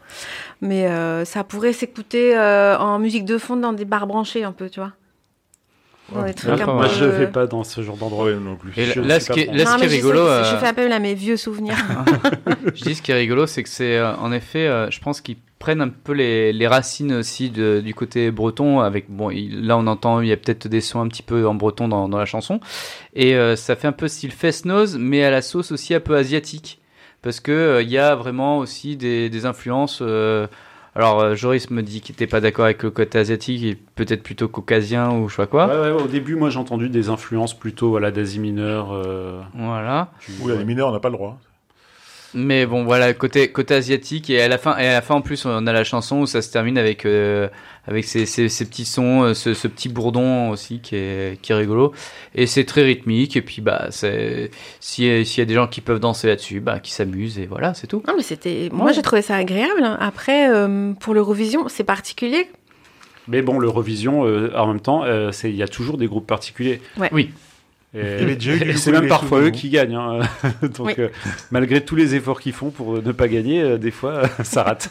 Mais 0.61 0.87
euh, 0.87 1.25
ça 1.25 1.45
pourrait 1.45 1.73
s'écouter 1.73 2.37
euh, 2.37 2.79
en 2.79 2.99
musique 2.99 3.25
de 3.25 3.37
fond 3.39 3.57
dans 3.57 3.73
des 3.73 3.85
bars 3.85 4.07
branchés 4.07 4.45
un 4.45 4.53
peu, 4.53 4.71
tu 4.71 4.81
vois. 4.81 4.93
Dans 6.15 6.25
des 6.25 6.35
trucs 6.35 6.51
un 6.51 6.57
d'accord, 6.57 6.75
peu- 6.75 6.81
Moi, 6.81 6.89
je 6.89 7.05
vais 7.05 7.27
pas 7.27 7.47
dans 7.47 7.65
ce 7.65 7.81
genre 7.83 7.97
d'endroit. 7.97 8.31
non 8.33 8.57
plus. 8.57 8.73
Et 8.77 8.85
Je 8.85 9.01
là, 9.01 9.19
ce 9.21 9.31
qui 9.33 9.41
est, 9.41 9.47
là, 9.53 9.65
ce 9.65 9.71
Non, 9.73 9.77
qui 9.79 9.85
est 9.85 9.87
mais 9.87 9.89
je 9.89 9.89
sais 9.91 9.97
rigolo, 9.97 10.19
euh, 10.21 10.45
Je 10.45 10.57
fais 10.57 10.67
appel 10.67 10.93
à 10.93 10.99
mes 10.99 11.15
vieux 11.15 11.37
souvenirs. 11.37 11.77
je 12.75 12.83
dis 12.85 12.95
ce 12.95 13.03
qui 13.03 13.13
est 13.13 13.15
rigolo, 13.17 13.47
c'est 13.47 13.63
que 13.63 13.69
c'est 13.69 13.97
euh, 13.97 14.15
en 14.17 14.31
effet, 14.33 14.67
euh, 14.67 14.91
je 14.91 15.01
pense 15.01 15.21
qu'ils 15.21 15.37
prennent 15.63 15.81
un 15.81 15.89
peu 15.89 16.13
les, 16.13 16.53
les 16.53 16.67
racines 16.67 17.13
aussi 17.13 17.49
de- 17.51 17.81
du 17.81 17.95
côté 17.95 18.31
breton. 18.33 18.81
Avec 18.81 19.09
bon, 19.09 19.31
il- 19.31 19.65
là 19.67 19.79
on 19.79 19.87
entend, 19.87 20.21
il 20.21 20.29
y 20.29 20.33
a 20.33 20.37
peut-être 20.37 20.67
des 20.67 20.81
sons 20.81 21.01
un 21.01 21.09
petit 21.09 21.23
peu 21.23 21.47
en 21.47 21.55
breton 21.55 21.87
dans, 21.89 22.09
dans 22.09 22.19
la 22.19 22.25
chanson, 22.27 22.59
et 23.15 23.35
euh, 23.37 23.55
ça 23.57 23.77
fait 23.77 23.87
un 23.87 23.93
peu 23.93 24.09
style 24.09 24.33
fest-noz, 24.33 24.99
mais 24.99 25.23
à 25.25 25.31
la 25.31 25.41
sauce 25.41 25.71
aussi 25.71 25.95
un 25.95 26.01
peu 26.01 26.17
asiatique, 26.17 26.81
parce 27.23 27.39
que 27.41 27.53
euh, 27.53 27.83
il 27.83 27.91
y 27.91 27.99
a 27.99 28.15
vraiment 28.17 28.59
aussi 28.59 28.97
des, 28.97 29.31
des 29.31 29.47
influences. 29.47 30.01
euh, 30.03 30.47
alors 30.95 31.21
euh, 31.21 31.35
Joris 31.35 31.71
me 31.71 31.81
dit 31.83 32.03
qu'il 32.03 32.13
n'était 32.15 32.27
pas 32.27 32.41
d'accord 32.43 32.67
avec 32.67 32.83
le 32.83 32.91
côté 32.91 33.19
asiatique, 33.19 33.63
et 33.65 33.77
peut-être 33.95 34.23
plutôt 34.23 34.49
caucasien 34.49 35.11
ou 35.13 35.29
je 35.29 35.37
sais 35.37 35.43
pas 35.43 35.47
quoi. 35.47 35.67
Ouais, 35.69 35.93
ouais, 35.93 36.03
au 36.03 36.09
début, 36.09 36.35
moi, 36.37 36.51
j'ai 36.51 36.59
entendu 36.59 36.89
des 36.91 37.09
influences 37.09 37.55
plutôt 37.55 37.89
voilà, 37.91 38.11
d'Asie 38.11 38.41
mineure. 38.41 38.93
euh, 38.93 39.41
Voilà. 39.55 40.11
du- 40.27 40.35
Oui, 40.43 40.53
les 40.59 40.65
mineurs, 40.65 40.89
on 40.89 40.93
n'a 40.93 41.01
pas 41.01 41.09
le 41.09 41.15
droit. 41.17 41.39
Mais 42.35 42.65
bon, 42.65 42.85
voilà, 42.85 43.13
côté, 43.13 43.53
côté 43.53 43.75
asiatique, 43.75 44.31
et 44.31 44.41
à 44.41 44.49
la 44.49 44.57
fin, 44.57 44.79
et 44.79 44.87
à 44.87 44.93
la 44.95 45.03
fin, 45.03 45.17
en 45.17 45.21
plus, 45.21 45.45
on 45.45 45.67
a 45.67 45.73
la 45.73 45.85
chanson 45.85 46.21
où 46.21 46.27
ça 46.27 46.41
se 46.41 46.51
termine 46.51 46.79
avec, 46.79 47.05
euh, 47.05 47.49
avec 47.87 48.05
ces, 48.07 48.25
ces, 48.25 48.49
ces 48.49 48.65
petits 48.65 48.87
sons, 48.87 49.23
euh, 49.23 49.35
ce, 49.35 49.53
ce 49.53 49.69
petit 49.69 49.91
bourdon 49.91 50.49
aussi 50.49 50.81
qui 50.81 50.97
est, 50.97 51.39
qui 51.43 51.53
est 51.53 51.55
rigolo. 51.55 51.93
Et 52.35 52.47
c'est 52.47 52.65
très 52.65 52.85
rythmique, 52.85 53.37
et 53.37 53.43
puis, 53.43 53.61
bah, 53.61 53.89
c'est, 53.91 54.51
si- 54.81 55.27
s'il 55.27 55.39
y 55.39 55.43
a 55.43 55.45
des 55.45 55.53
gens 55.55 55.67
qui 55.67 55.83
peuvent 55.83 56.01
danser 56.01 56.27
là-dessus, 56.27 56.61
bah, 56.61 56.81
qui 56.81 56.93
s'amusent, 56.93 57.39
et 57.39 57.45
voilà, 57.45 57.75
c'est 57.75 57.87
tout. 57.87 58.03
non, 58.09 58.15
mais 58.17 58.23
c'était. 58.23 58.71
Moi 58.73 58.93
j'ai 58.93 59.03
trouvé 59.03 59.21
ça 59.21 59.37
agréable. 59.37 59.85
Après, 60.01 60.51
euh, 60.51 60.93
pour 60.95 61.13
l'Eurovision, 61.13 61.69
c'est 61.69 61.85
particulier. 61.85 62.49
Mais 63.29 63.43
bon, 63.43 63.59
l'Eurovision, 63.59 64.25
euh, 64.27 64.51
en 64.57 64.67
même 64.69 64.81
temps, 64.81 65.05
euh, 65.05 65.33
c'est- 65.33 65.51
il 65.51 65.57
y 65.57 65.63
a 65.63 65.69
toujours 65.69 65.99
des 65.99 66.07
groupes 66.07 66.27
particuliers. 66.27 66.81
Ouais. 66.97 67.11
Oui. 67.13 67.31
Et, 67.95 68.37
c'est 68.77 68.93
même 68.93 69.09
parfois 69.09 69.41
eux 69.41 69.51
qui 69.51 69.69
gagnent. 69.69 69.95
hein. 69.97 70.21
Donc, 70.63 70.87
Oui. 70.87 70.95
euh, 70.99 71.09
malgré 71.51 71.85
tous 71.85 71.97
les 71.97 72.15
efforts 72.15 72.41
qu'ils 72.41 72.53
font 72.55 72.71
pour 72.71 73.03
ne 73.03 73.13
pas 73.13 73.29
gagner, 73.29 73.63
euh, 73.63 73.79
des 73.79 73.91
fois, 73.91 74.23
ça 74.43 74.63
rate. 74.63 74.89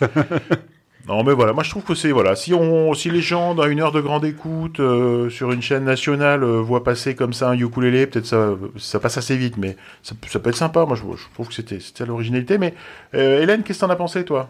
Non, 1.07 1.23
mais 1.23 1.33
voilà, 1.33 1.51
moi 1.51 1.63
je 1.63 1.71
trouve 1.71 1.83
que 1.83 1.95
c'est 1.95 2.11
voilà, 2.11 2.35
si 2.35 2.53
on, 2.53 2.93
si 2.93 3.09
les 3.09 3.21
gens 3.21 3.55
dans 3.55 3.65
une 3.65 3.81
heure 3.81 3.91
de 3.91 4.01
grande 4.01 4.23
écoute 4.23 4.79
euh, 4.79 5.29
sur 5.31 5.51
une 5.51 5.61
chaîne 5.63 5.83
nationale 5.83 6.43
euh, 6.43 6.61
voient 6.61 6.83
passer 6.83 7.15
comme 7.15 7.33
ça 7.33 7.49
un 7.49 7.57
ukulélé, 7.57 8.05
peut-être 8.05 8.27
ça, 8.27 8.51
ça 8.77 8.99
passe 8.99 9.17
assez 9.17 9.35
vite, 9.35 9.57
mais 9.57 9.77
ça, 10.03 10.13
ça 10.29 10.37
peut 10.37 10.51
être 10.51 10.55
sympa. 10.55 10.85
Moi, 10.85 10.95
je, 10.95 11.01
je 11.01 11.33
trouve 11.33 11.47
que 11.47 11.55
c'était, 11.55 11.79
c'était 11.79 12.05
l'originalité. 12.05 12.59
Mais 12.59 12.75
euh, 13.15 13.41
Hélène, 13.41 13.63
qu'est-ce 13.63 13.79
que 13.79 13.85
t'en 13.85 13.91
as 13.91 13.95
pensé, 13.95 14.23
toi? 14.23 14.49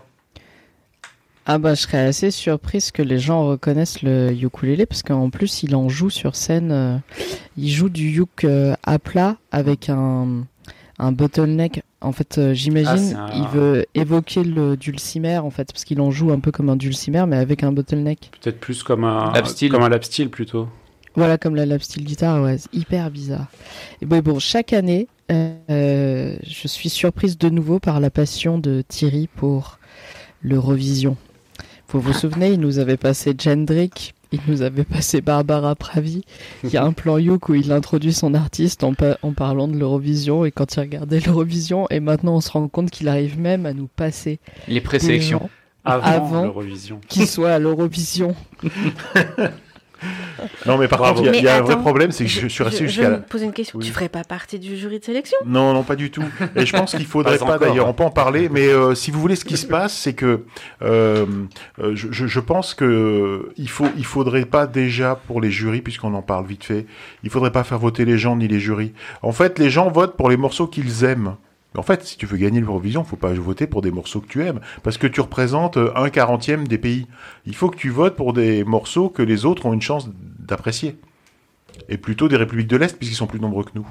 Ah 1.45 1.57
bah 1.57 1.73
je 1.73 1.81
serais 1.81 1.99
assez 2.05 2.30
surprise 2.31 2.91
que 2.91 3.01
les 3.01 3.18
gens 3.19 3.47
reconnaissent 3.47 4.03
le 4.03 4.31
ukulélé 4.31 4.85
parce 4.85 5.01
qu'en 5.01 5.30
plus 5.30 5.63
il 5.63 5.76
en 5.76 5.89
joue 5.89 6.09
sur 6.11 6.35
scène. 6.35 6.72
euh, 6.72 6.97
il 7.57 7.69
joue 7.69 7.89
du 7.89 8.19
uk 8.22 8.43
euh, 8.43 8.76
à 8.84 8.99
plat 8.99 9.38
avec 9.51 9.89
un, 9.89 10.45
un 10.99 11.11
bottleneck. 11.11 11.81
En 11.99 12.11
fait, 12.11 12.38
euh, 12.38 12.51
Ah, 12.51 12.53
j'imagine 12.53 13.15
un- 13.15 13.30
il 13.35 13.47
veut 13.47 13.85
évoquer 13.95 14.43
le 14.43 14.77
dulcimer 14.77 15.38
en 15.39 15.49
fait 15.49 15.72
parce 15.73 15.84
qu'il 15.84 15.99
en 15.99 16.11
joue 16.11 16.31
un 16.31 16.39
peu 16.39 16.51
comme 16.51 16.69
un 16.69 16.76
dulcimer 16.76 17.26
mais 17.27 17.38
avec 17.38 17.63
un 17.63 17.72
bottleneck. 17.72 18.31
Peut-être 18.41 18.59
plus 18.59 18.84
comme 18.84 19.03
un 19.03 19.31
Lap 19.34 19.47
comme 19.69 19.84
un 19.84 19.89
lap 19.89 20.03
steel 20.03 20.30
plutôt. 20.30 20.68
Voilà 21.15 21.38
comme 21.38 21.55
la 21.55 21.65
lap 21.65 21.81
steel 21.81 22.05
guitare, 22.05 22.41
ouais, 22.41 22.57
hyper 22.72 23.09
bizarre. 23.11 23.47
Et 24.01 24.05
bon, 24.05 24.19
bon 24.19 24.39
chaque 24.39 24.73
année, 24.73 25.07
euh, 25.31 26.35
je 26.43 26.68
suis 26.68 26.89
surprise 26.89 27.38
de 27.38 27.49
nouveau 27.49 27.80
par 27.80 27.99
la 27.99 28.09
passion 28.11 28.57
de 28.59 28.84
Thierry 28.88 29.27
pour 29.35 29.80
l'Eurovision. 30.41 31.18
Vous 31.93 31.99
vous 31.99 32.13
souvenez, 32.13 32.51
il 32.53 32.59
nous 32.59 32.80
avait 32.80 32.95
passé 32.97 33.34
Jendrik, 33.38 34.13
il 34.31 34.39
nous 34.47 34.61
avait 34.61 34.85
passé 34.85 35.19
Barbara 35.19 35.76
Pravi. 35.76 36.23
Il 36.63 36.69
y 36.69 36.77
a 36.77 36.85
un 36.85 36.93
plan 36.93 37.18
Youk 37.18 37.49
où 37.49 37.53
il 37.55 37.72
introduit 37.73 38.13
son 38.13 38.34
artiste 38.34 38.84
en, 38.85 38.93
pa- 38.93 39.18
en 39.23 39.34
parlant 39.34 39.68
de 39.68 39.77
l'Eurovision 39.77 40.45
et 40.45 40.51
quand 40.51 40.76
il 40.76 40.80
regardait 40.80 41.19
l'Eurovision 41.26 41.88
et 41.89 41.99
maintenant 41.99 42.35
on 42.35 42.41
se 42.41 42.49
rend 42.51 42.68
compte 42.69 42.91
qu'il 42.91 43.09
arrive 43.09 43.38
même 43.39 43.65
à 43.65 43.73
nous 43.73 43.88
passer 43.88 44.39
Les 44.69 44.80
présélections. 44.80 45.49
Avant, 45.84 46.03
Avant. 46.05 46.43
l'Eurovision. 46.43 47.01
qui 47.09 47.26
soient 47.27 47.51
à 47.53 47.59
l'Eurovision. 47.59 48.35
Non, 50.65 50.77
mais 50.77 50.87
par 50.87 50.99
Bravo. 50.99 51.21
contre, 51.21 51.35
il 51.35 51.41
y 51.41 51.43
y 51.43 51.47
a 51.47 51.57
un 51.57 51.61
vrai 51.61 51.77
problème, 51.77 52.11
c'est 52.11 52.23
que 52.25 52.29
je, 52.29 52.47
suis 52.47 52.63
resté 52.63 52.87
jusqu'à 52.87 53.03
je 53.05 53.09
me 53.09 53.21
pose 53.21 53.41
une 53.41 53.53
question. 53.53 53.79
Oui. 53.79 53.85
Tu 53.85 53.91
ferais 53.91 54.09
pas 54.09 54.23
partie 54.23 54.59
du 54.59 54.75
jury 54.75 54.99
de 54.99 55.03
sélection? 55.05 55.37
Non, 55.45 55.73
non, 55.73 55.83
pas 55.83 55.95
du 55.95 56.11
tout. 56.11 56.23
Et 56.55 56.65
je 56.65 56.75
pense 56.75 56.95
qu'il 56.95 57.05
faudrait 57.05 57.37
Pas 57.37 57.57
d'ailleurs, 57.57 57.87
on 57.87 57.93
peut 57.93 58.03
en 58.03 58.11
parler, 58.11 58.49
mais 58.49 58.67
euh, 58.67 58.95
si 58.95 59.11
vous 59.11 59.19
voulez, 59.19 59.35
ce 59.35 59.45
qui 59.45 59.57
se 59.57 59.65
passe, 59.65 59.93
c'est 59.93 60.13
que 60.13 60.45
euh, 60.81 61.25
euh, 61.79 61.95
je, 61.95 62.27
je- 62.27 62.39
pense 62.39 62.73
que 62.73 63.51
il 63.57 63.69
faut, 63.69 63.87
il 63.97 64.05
faudrait 64.05 64.45
pas 64.45 64.65
déjà 64.65 65.15
pour 65.27 65.41
les 65.41 65.51
jurys, 65.51 65.81
puisqu'on 65.81 66.13
en 66.15 66.23
parle 66.23 66.45
vite 66.47 66.63
fait, 66.63 66.85
il 67.23 67.29
faudrait 67.29 67.51
pas 67.51 67.63
faire 67.63 67.77
voter 67.77 68.03
les 68.03 68.17
gens 68.17 68.35
ni 68.35 68.47
les 68.47 68.59
jurys. 68.59 68.93
En 69.21 69.31
fait, 69.31 69.59
les 69.59 69.69
gens 69.69 69.89
votent 69.89 70.17
pour 70.17 70.29
les 70.29 70.37
morceaux 70.37 70.67
qu'ils 70.67 71.03
aiment. 71.03 71.35
En 71.77 71.84
fait, 71.84 72.03
si 72.03 72.18
tu 72.18 72.26
veux 72.26 72.38
gagner 72.38 72.60
l'Eurovision, 72.60 73.03
faut 73.06 73.15
pas 73.15 73.31
voter 73.34 73.65
pour 73.65 73.81
des 73.81 73.91
morceaux 73.91 74.19
que 74.19 74.27
tu 74.27 74.43
aimes, 74.43 74.60
parce 74.84 74.98
que 74.98 75.07
tu 75.07 75.22
représentes 75.22 75.77
euh, 75.77 75.91
un 75.95 76.10
quarantième 76.10 76.68
des 76.68 76.77
pays. 76.77 77.07
Il 77.45 77.56
faut 77.56 77.69
que 77.69 77.77
tu 77.77 77.89
votes 77.89 78.15
pour 78.18 78.34
des 78.34 78.64
morceaux 78.65 79.07
que 79.10 79.22
les 79.22 79.45
autres 79.45 79.65
ont 79.65 79.73
une 79.73 79.81
chance 79.81 80.10
d'apprécier, 80.39 80.98
et 81.88 81.98
plutôt 81.98 82.27
des 82.27 82.35
républiques 82.35 82.68
de 82.68 82.76
l'Est, 82.77 82.98
puisqu'ils 82.98 83.15
sont 83.15 83.27
plus 83.27 83.39
nombreux 83.39 83.64
que 83.64 83.72
nous. 83.76 83.88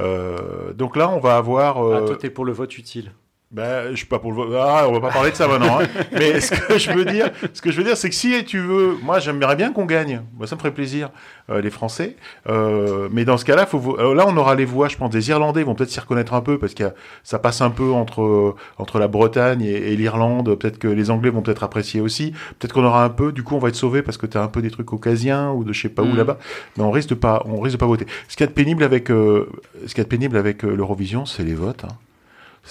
Euh, 0.00 0.72
donc 0.72 0.96
là, 0.96 1.08
on 1.10 1.18
va 1.18 1.36
avoir. 1.36 1.84
euh, 1.84 2.00
Ah, 2.02 2.06
toi, 2.06 2.16
t'es 2.16 2.30
pour 2.30 2.44
le 2.44 2.52
vote 2.52 2.78
utile. 2.78 3.10
Ben, 3.52 3.90
je 3.90 3.96
suis 3.96 4.06
pas 4.06 4.20
pour 4.20 4.30
le 4.32 4.56
Ah, 4.56 4.86
on 4.88 4.92
va 4.92 5.00
pas 5.00 5.10
parler 5.10 5.32
de 5.32 5.36
ça 5.36 5.48
maintenant. 5.48 5.80
hein. 5.80 5.86
Mais 6.12 6.40
ce 6.40 6.52
que 6.52 6.78
je 6.78 6.92
veux 6.92 7.04
dire, 7.04 7.30
ce 7.52 7.60
que 7.60 7.72
je 7.72 7.76
veux 7.78 7.82
dire, 7.84 7.96
c'est 7.96 8.08
que 8.08 8.14
si 8.14 8.44
tu 8.44 8.60
veux, 8.60 8.96
moi, 9.02 9.18
j'aimerais 9.18 9.56
bien 9.56 9.72
qu'on 9.72 9.86
gagne. 9.86 10.22
Moi, 10.38 10.46
ça 10.46 10.54
me 10.54 10.60
ferait 10.60 10.72
plaisir, 10.72 11.10
euh, 11.50 11.60
les 11.60 11.70
Français. 11.70 12.14
Euh, 12.48 13.08
mais 13.10 13.24
dans 13.24 13.36
ce 13.36 13.44
cas-là, 13.44 13.66
faut 13.66 13.96
euh, 13.98 14.14
là, 14.14 14.24
on 14.28 14.36
aura 14.36 14.54
les 14.54 14.64
voix. 14.64 14.86
Je 14.88 14.96
pense 14.96 15.10
des 15.10 15.30
Irlandais 15.30 15.64
vont 15.64 15.74
peut-être 15.74 15.90
s'y 15.90 15.98
reconnaître 15.98 16.32
un 16.34 16.42
peu 16.42 16.58
parce 16.58 16.74
que 16.74 16.84
ça 17.24 17.40
passe 17.40 17.60
un 17.60 17.70
peu 17.70 17.90
entre 17.90 18.54
entre 18.78 18.98
la 19.00 19.08
Bretagne 19.08 19.62
et, 19.62 19.92
et 19.92 19.96
l'Irlande. 19.96 20.54
Peut-être 20.54 20.78
que 20.78 20.86
les 20.88 21.10
Anglais 21.10 21.30
vont 21.30 21.42
peut-être 21.42 21.64
apprécier 21.64 22.00
aussi. 22.00 22.32
Peut-être 22.60 22.72
qu'on 22.72 22.84
aura 22.84 23.04
un 23.04 23.10
peu. 23.10 23.32
Du 23.32 23.42
coup, 23.42 23.56
on 23.56 23.58
va 23.58 23.68
être 23.70 23.74
sauvé 23.74 24.02
parce 24.02 24.16
que 24.16 24.26
t'as 24.26 24.42
un 24.44 24.48
peu 24.48 24.62
des 24.62 24.70
trucs 24.70 24.86
caucasiens 24.86 25.50
ou 25.50 25.64
de 25.64 25.72
je 25.72 25.80
sais 25.82 25.88
pas 25.88 26.02
où 26.02 26.06
Mhm. 26.06 26.16
là-bas. 26.18 26.38
Mais 26.76 26.84
on 26.84 26.92
risque 26.92 27.08
de 27.10 27.14
pas, 27.16 27.42
on 27.46 27.60
risque 27.60 27.76
de 27.76 27.80
pas 27.80 27.86
voter. 27.86 28.06
Ce 28.28 28.36
qu'il 28.36 28.44
y 28.44 28.48
a 28.48 28.48
de 28.48 28.52
pénible 28.54 28.84
avec, 28.84 29.10
euh, 29.10 29.48
ce 29.86 29.88
qu'il 29.94 29.98
y 29.98 30.00
a 30.02 30.04
de 30.04 30.08
pénible 30.08 30.36
avec 30.36 30.64
euh, 30.64 30.74
l'Eurovision, 30.76 31.26
c'est 31.26 31.42
les 31.42 31.54
votes. 31.54 31.82
hein. 31.84 31.88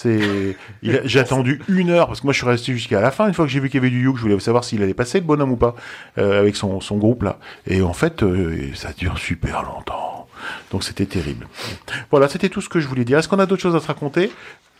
C'est, 0.02 0.56
j'ai 0.82 1.20
attendu 1.20 1.60
une 1.68 1.90
heure 1.90 2.06
parce 2.06 2.20
que 2.20 2.26
moi 2.26 2.32
je 2.32 2.38
suis 2.38 2.46
resté 2.46 2.72
jusqu'à 2.72 3.00
la 3.00 3.10
fin. 3.10 3.28
Une 3.28 3.34
fois 3.34 3.44
que 3.44 3.50
j'ai 3.50 3.60
vu 3.60 3.68
qu'il 3.68 3.76
y 3.78 3.82
avait 3.82 3.90
du 3.90 4.02
Youk, 4.02 4.16
je 4.16 4.22
voulais 4.22 4.40
savoir 4.40 4.64
s'il 4.64 4.82
allait 4.82 4.94
passer 4.94 5.20
le 5.20 5.26
bonhomme 5.26 5.52
ou 5.52 5.56
pas 5.56 5.74
euh, 6.18 6.40
avec 6.40 6.56
son, 6.56 6.80
son 6.80 6.96
groupe 6.96 7.22
là. 7.22 7.38
Et 7.66 7.82
en 7.82 7.92
fait, 7.92 8.22
euh, 8.22 8.70
ça 8.74 8.92
dure 8.96 9.18
super 9.18 9.62
longtemps. 9.62 10.26
Donc 10.72 10.84
c'était 10.84 11.04
terrible. 11.06 11.46
Voilà, 12.10 12.28
c'était 12.28 12.48
tout 12.48 12.62
ce 12.62 12.68
que 12.70 12.80
je 12.80 12.88
voulais 12.88 13.04
dire. 13.04 13.18
Est-ce 13.18 13.28
qu'on 13.28 13.38
a 13.40 13.46
d'autres 13.46 13.60
choses 13.62 13.76
à 13.76 13.80
se 13.80 13.86
raconter? 13.88 14.30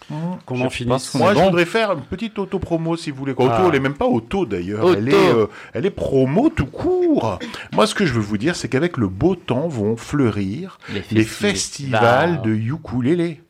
Qu'on 0.09 0.55
Je 0.57 0.61
en 0.63 0.65
pense 0.65 0.75
finisse. 0.75 1.11
qu'on 1.11 1.19
Moi, 1.19 1.35
je 1.35 1.39
bon. 1.39 1.45
voudrais 1.45 1.67
faire 1.67 1.93
une 1.93 2.01
petite 2.01 2.37
auto-promo, 2.39 2.97
si 2.97 3.11
vous 3.13 3.19
voulez. 3.19 3.33
Auto, 3.33 3.49
Ah. 3.49 3.67
elle 3.69 3.75
est 3.77 3.81
même 3.81 3.95
pas 3.95 4.07
auto, 4.07 4.45
d'ailleurs. 4.47 4.85
Auto. 4.85 4.97
Elle 4.99 5.09
est, 5.09 5.15
euh, 5.35 5.47
elle 5.73 5.87
est 5.87 5.91
promo 5.91 6.49
tout 6.49 6.67
court. 6.67 7.39
Moi, 7.73 7.87
ce 7.87 7.95
que 7.95 8.05
je 8.07 8.13
veux 8.15 8.21
vous 8.21 8.39
dire, 8.39 8.57
c'est 8.57 8.69
qu'avec 8.69 8.97
le 8.97 9.07
beau 9.07 9.37
temps 9.37 9.69
vont 9.69 9.97
fleurir 9.97 10.79
Les 10.93 11.05
les 11.13 11.25
festivals. 11.25 12.01
festivals 12.01 12.43
de 12.43 12.51
ukulélé. 12.51 13.41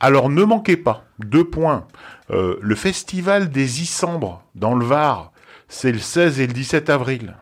Alors, 0.00 0.28
ne 0.28 0.44
manquez 0.44 0.76
pas, 0.76 1.04
deux 1.18 1.44
points. 1.44 1.86
Euh, 2.30 2.56
le 2.60 2.74
festival 2.74 3.50
des 3.50 3.82
Issambres, 3.82 4.42
dans 4.54 4.74
le 4.74 4.84
Var, 4.84 5.32
c'est 5.68 5.92
le 5.92 5.98
16 5.98 6.40
et 6.40 6.46
le 6.46 6.52
17 6.52 6.90
avril. 6.90 7.36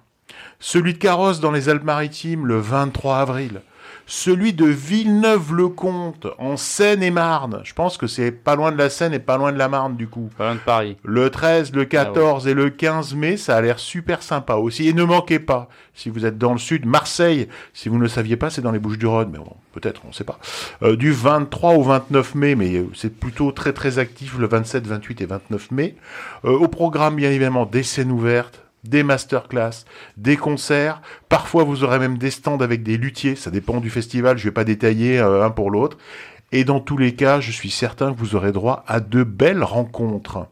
Celui 0.59 0.95
de 0.95 0.99
Carrosse, 0.99 1.41
dans 1.41 1.53
les 1.53 1.69
Alpes-Maritimes, 1.69 2.47
le 2.47 2.59
23 2.59 3.19
avril. 3.19 3.61
Celui 4.09 4.53
de 4.53 4.67
Villeneuve-le-Comte, 4.67 6.29
en 6.39 6.57
Seine-et-Marne. 6.57 7.61
Je 7.65 7.75
pense 7.75 7.99
que 7.99 8.07
c'est 8.07 8.31
pas 8.31 8.55
loin 8.55 8.71
de 8.71 8.79
la 8.79 8.89
Seine 8.89 9.13
et 9.13 9.19
pas 9.19 9.37
loin 9.37 9.51
de 9.51 9.59
la 9.59 9.69
Marne, 9.69 9.97
du 9.97 10.07
coup. 10.07 10.31
Pas 10.39 10.45
loin 10.45 10.55
de 10.55 10.61
Paris. 10.61 10.97
Le 11.03 11.29
13, 11.29 11.73
le 11.73 11.85
14 11.85 12.47
et 12.47 12.55
le 12.55 12.71
15 12.71 13.15
mai, 13.17 13.37
ça 13.37 13.57
a 13.57 13.61
l'air 13.61 13.81
super 13.81 14.23
sympa 14.23 14.55
aussi. 14.55 14.89
Et 14.89 14.93
ne 14.93 15.03
manquez 15.03 15.41
pas, 15.41 15.69
si 15.93 16.09
vous 16.09 16.25
êtes 16.25 16.39
dans 16.39 16.53
le 16.53 16.59
sud, 16.59 16.87
Marseille, 16.87 17.49
si 17.75 17.89
vous 17.89 17.97
ne 17.97 18.03
le 18.03 18.09
saviez 18.09 18.37
pas, 18.37 18.49
c'est 18.49 18.63
dans 18.63 18.71
les 18.71 18.79
Bouches-du-Rhône, 18.79 19.31
mais 19.33 19.39
bon, 19.39 19.57
peut-être, 19.73 20.03
on 20.05 20.09
ne 20.09 20.15
sait 20.15 20.23
pas. 20.23 20.39
Euh, 20.85 20.95
du 20.95 21.11
23 21.11 21.73
au 21.73 21.83
29 21.83 22.35
mai, 22.37 22.55
mais 22.55 22.77
euh, 22.77 22.89
c'est 22.95 23.13
plutôt 23.13 23.51
très 23.51 23.73
très 23.73 23.99
actif 23.99 24.39
le 24.39 24.47
27, 24.47 24.87
28 24.87 25.21
et 25.21 25.27
29 25.27 25.71
mai. 25.73 25.97
Euh, 26.45 26.51
au 26.51 26.69
programme, 26.69 27.17
bien 27.17 27.31
évidemment, 27.31 27.67
des 27.67 27.83
scènes 27.83 28.13
ouvertes, 28.13 28.66
des 28.85 29.03
masterclass, 29.03 29.85
des 30.17 30.37
concerts. 30.37 31.01
Parfois, 31.29 31.65
vous 31.65 31.85
aurez 31.85 31.99
même 31.99 32.19
des 32.19 32.31
stands 32.31 32.59
avec 32.61 32.83
des 32.83 32.97
luthiers. 32.97 33.37
Ça 33.37 33.51
dépend 33.51 33.81
du 33.81 33.91
festival. 33.91 34.39
Je 34.39 34.45
vais 34.45 34.53
pas 34.53 34.65
détailler 34.65 35.19
euh, 35.19 35.45
un 35.45 35.51
pour 35.51 35.71
l'autre. 35.71 35.99
Et 36.53 36.65
dans 36.65 36.81
tous 36.81 36.97
les 36.97 37.15
cas, 37.15 37.41
je 37.41 37.51
suis 37.51 37.71
certain 37.71 38.13
que 38.13 38.19
vous 38.19 38.37
aurez 38.37 38.53
droit 38.53 38.85
à 38.87 39.01
de 39.01 39.25
belles 39.25 39.65
rencontres. 39.65 40.47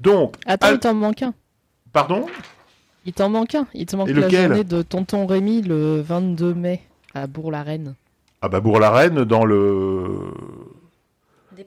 Donc, 0.00 0.34
Attends, 0.46 0.72
il 0.72 0.78
t'en 0.78 0.94
manque 0.94 1.22
un. 1.22 1.32
pardon? 1.92 2.26
Il 3.06 3.12
t'en 3.14 3.30
manque 3.30 3.54
un. 3.54 3.66
Il 3.72 3.86
te 3.86 3.96
manque 3.96 4.10
la 4.10 4.28
journée 4.28 4.64
de 4.64 4.82
Tonton 4.82 5.26
Rémy 5.26 5.62
le 5.62 6.02
22 6.02 6.52
mai 6.54 6.82
à 7.14 7.26
Bourg-la-Reine. 7.26 7.94
Ah 8.42 8.48
bah 8.48 8.60
Bourg-la-Reine 8.60 9.24
dans 9.24 9.44
le 9.44 10.32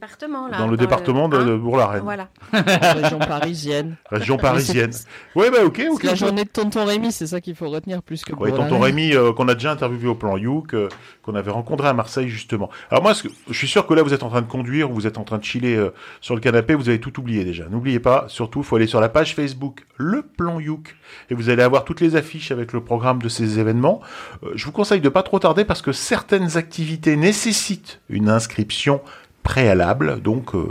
Département, 0.02 0.48
là. 0.48 0.58
dans 0.58 0.68
le 0.68 0.78
département 0.78 1.30
de, 1.30 1.38
hein, 1.38 1.46
de 1.46 1.56
Bourg-la-Reine, 1.56 2.02
Voilà. 2.04 2.30
région 2.54 3.20
parisienne. 3.20 3.98
région 4.10 4.38
parisienne. 4.38 4.90
Ouais 5.36 5.52
bah 5.52 5.60
ok 5.64 5.80
ok. 5.92 6.00
C'est 6.02 6.08
la 6.08 6.16
journée 6.16 6.44
de 6.44 6.50
Tonton 6.50 6.86
Rémy, 6.86 7.12
c'est 7.12 7.28
ça 7.28 7.40
qu'il 7.40 7.56
faut 7.56 7.70
retenir 7.70 8.02
plus 8.02 8.24
que 8.26 8.34
Bourg-la-Reine. 8.34 8.68
tonton 8.68 8.80
Rémi, 8.80 9.14
euh, 9.14 9.32
qu'on 9.32 9.48
a 9.48 9.54
déjà 9.54 9.72
interviewé 9.72 10.08
au 10.08 10.16
plan 10.16 10.38
Youk, 10.38 10.74
euh, 10.74 10.90
qu'on 11.22 11.36
avait 11.36 11.52
rencontré 11.52 11.88
à 11.88 11.94
Marseille 11.94 12.30
justement. 12.30 12.70
Alors 12.90 13.04
moi, 13.04 13.14
que- 13.14 13.28
je 13.48 13.54
suis 13.58 13.68
sûr 13.68 13.86
que 13.86 13.94
là, 13.94 14.02
vous 14.02 14.14
êtes 14.14 14.24
en 14.24 14.30
train 14.30 14.42
de 14.42 14.48
conduire, 14.48 14.90
vous 14.90 15.06
êtes 15.06 15.20
en 15.20 15.24
train 15.24 15.38
de 15.38 15.44
chiller 15.44 15.76
euh, 15.76 15.94
sur 16.20 16.34
le 16.34 16.42
canapé, 16.42 16.74
vous 16.74 16.90
avez 16.90 17.00
tout 17.00 17.20
oublié 17.20 17.44
déjà. 17.46 17.66
N'oubliez 17.70 18.00
pas, 18.00 18.26
surtout, 18.28 18.60
il 18.62 18.66
faut 18.66 18.76
aller 18.78 18.88
sur 18.88 19.02
la 19.02 19.10
page 19.10 19.36
Facebook 19.36 19.86
Le 19.98 20.24
Plan 20.24 20.60
Youk, 20.60 20.96
et 21.30 21.36
vous 21.36 21.50
allez 21.50 21.62
avoir 21.62 21.86
toutes 21.86 22.02
les 22.02 22.16
affiches 22.16 22.52
avec 22.52 22.74
le 22.74 22.84
programme 22.84 23.22
de 23.22 23.30
ces 23.30 23.60
événements. 23.60 24.02
Euh, 24.44 24.52
je 24.56 24.66
vous 24.66 24.72
conseille 24.72 25.02
de 25.02 25.10
pas 25.10 25.22
trop 25.24 25.38
tarder 25.38 25.64
parce 25.64 25.84
que 25.84 25.92
certaines 25.92 26.58
activités 26.58 27.16
nécessitent 27.16 28.02
une 28.10 28.30
inscription 28.30 29.02
préalable. 29.44 30.22
Donc 30.22 30.56
euh, 30.56 30.68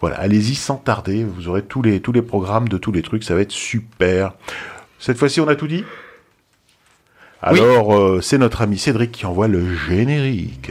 voilà, 0.00 0.18
allez-y 0.18 0.54
sans 0.54 0.76
tarder, 0.76 1.24
vous 1.24 1.48
aurez 1.48 1.62
tous 1.62 1.82
les 1.82 2.00
tous 2.00 2.12
les 2.12 2.22
programmes 2.22 2.68
de 2.68 2.78
tous 2.78 2.92
les 2.92 3.02
trucs, 3.02 3.24
ça 3.24 3.34
va 3.34 3.40
être 3.40 3.52
super. 3.52 4.34
Cette 4.98 5.18
fois-ci, 5.18 5.40
on 5.40 5.48
a 5.48 5.56
tout 5.56 5.66
dit? 5.66 5.84
Alors, 7.44 7.98
euh, 7.98 8.20
c'est 8.20 8.38
notre 8.38 8.62
ami 8.62 8.78
Cédric 8.78 9.10
qui 9.10 9.26
envoie 9.26 9.48
le 9.48 9.74
générique. 9.74 10.70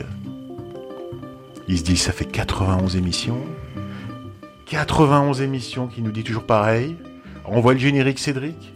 Il 1.68 1.78
se 1.78 1.84
dit, 1.84 1.98
ça 1.98 2.14
fait 2.14 2.24
91 2.24 2.96
émissions. 2.96 3.44
91 4.68 5.42
émissions 5.42 5.88
qui 5.88 6.02
nous 6.02 6.12
dit 6.12 6.24
toujours 6.24 6.46
pareil. 6.46 6.96
On 7.46 7.60
voit 7.60 7.74
le 7.74 7.80
générique 7.80 8.20
Cédric. 8.20 8.74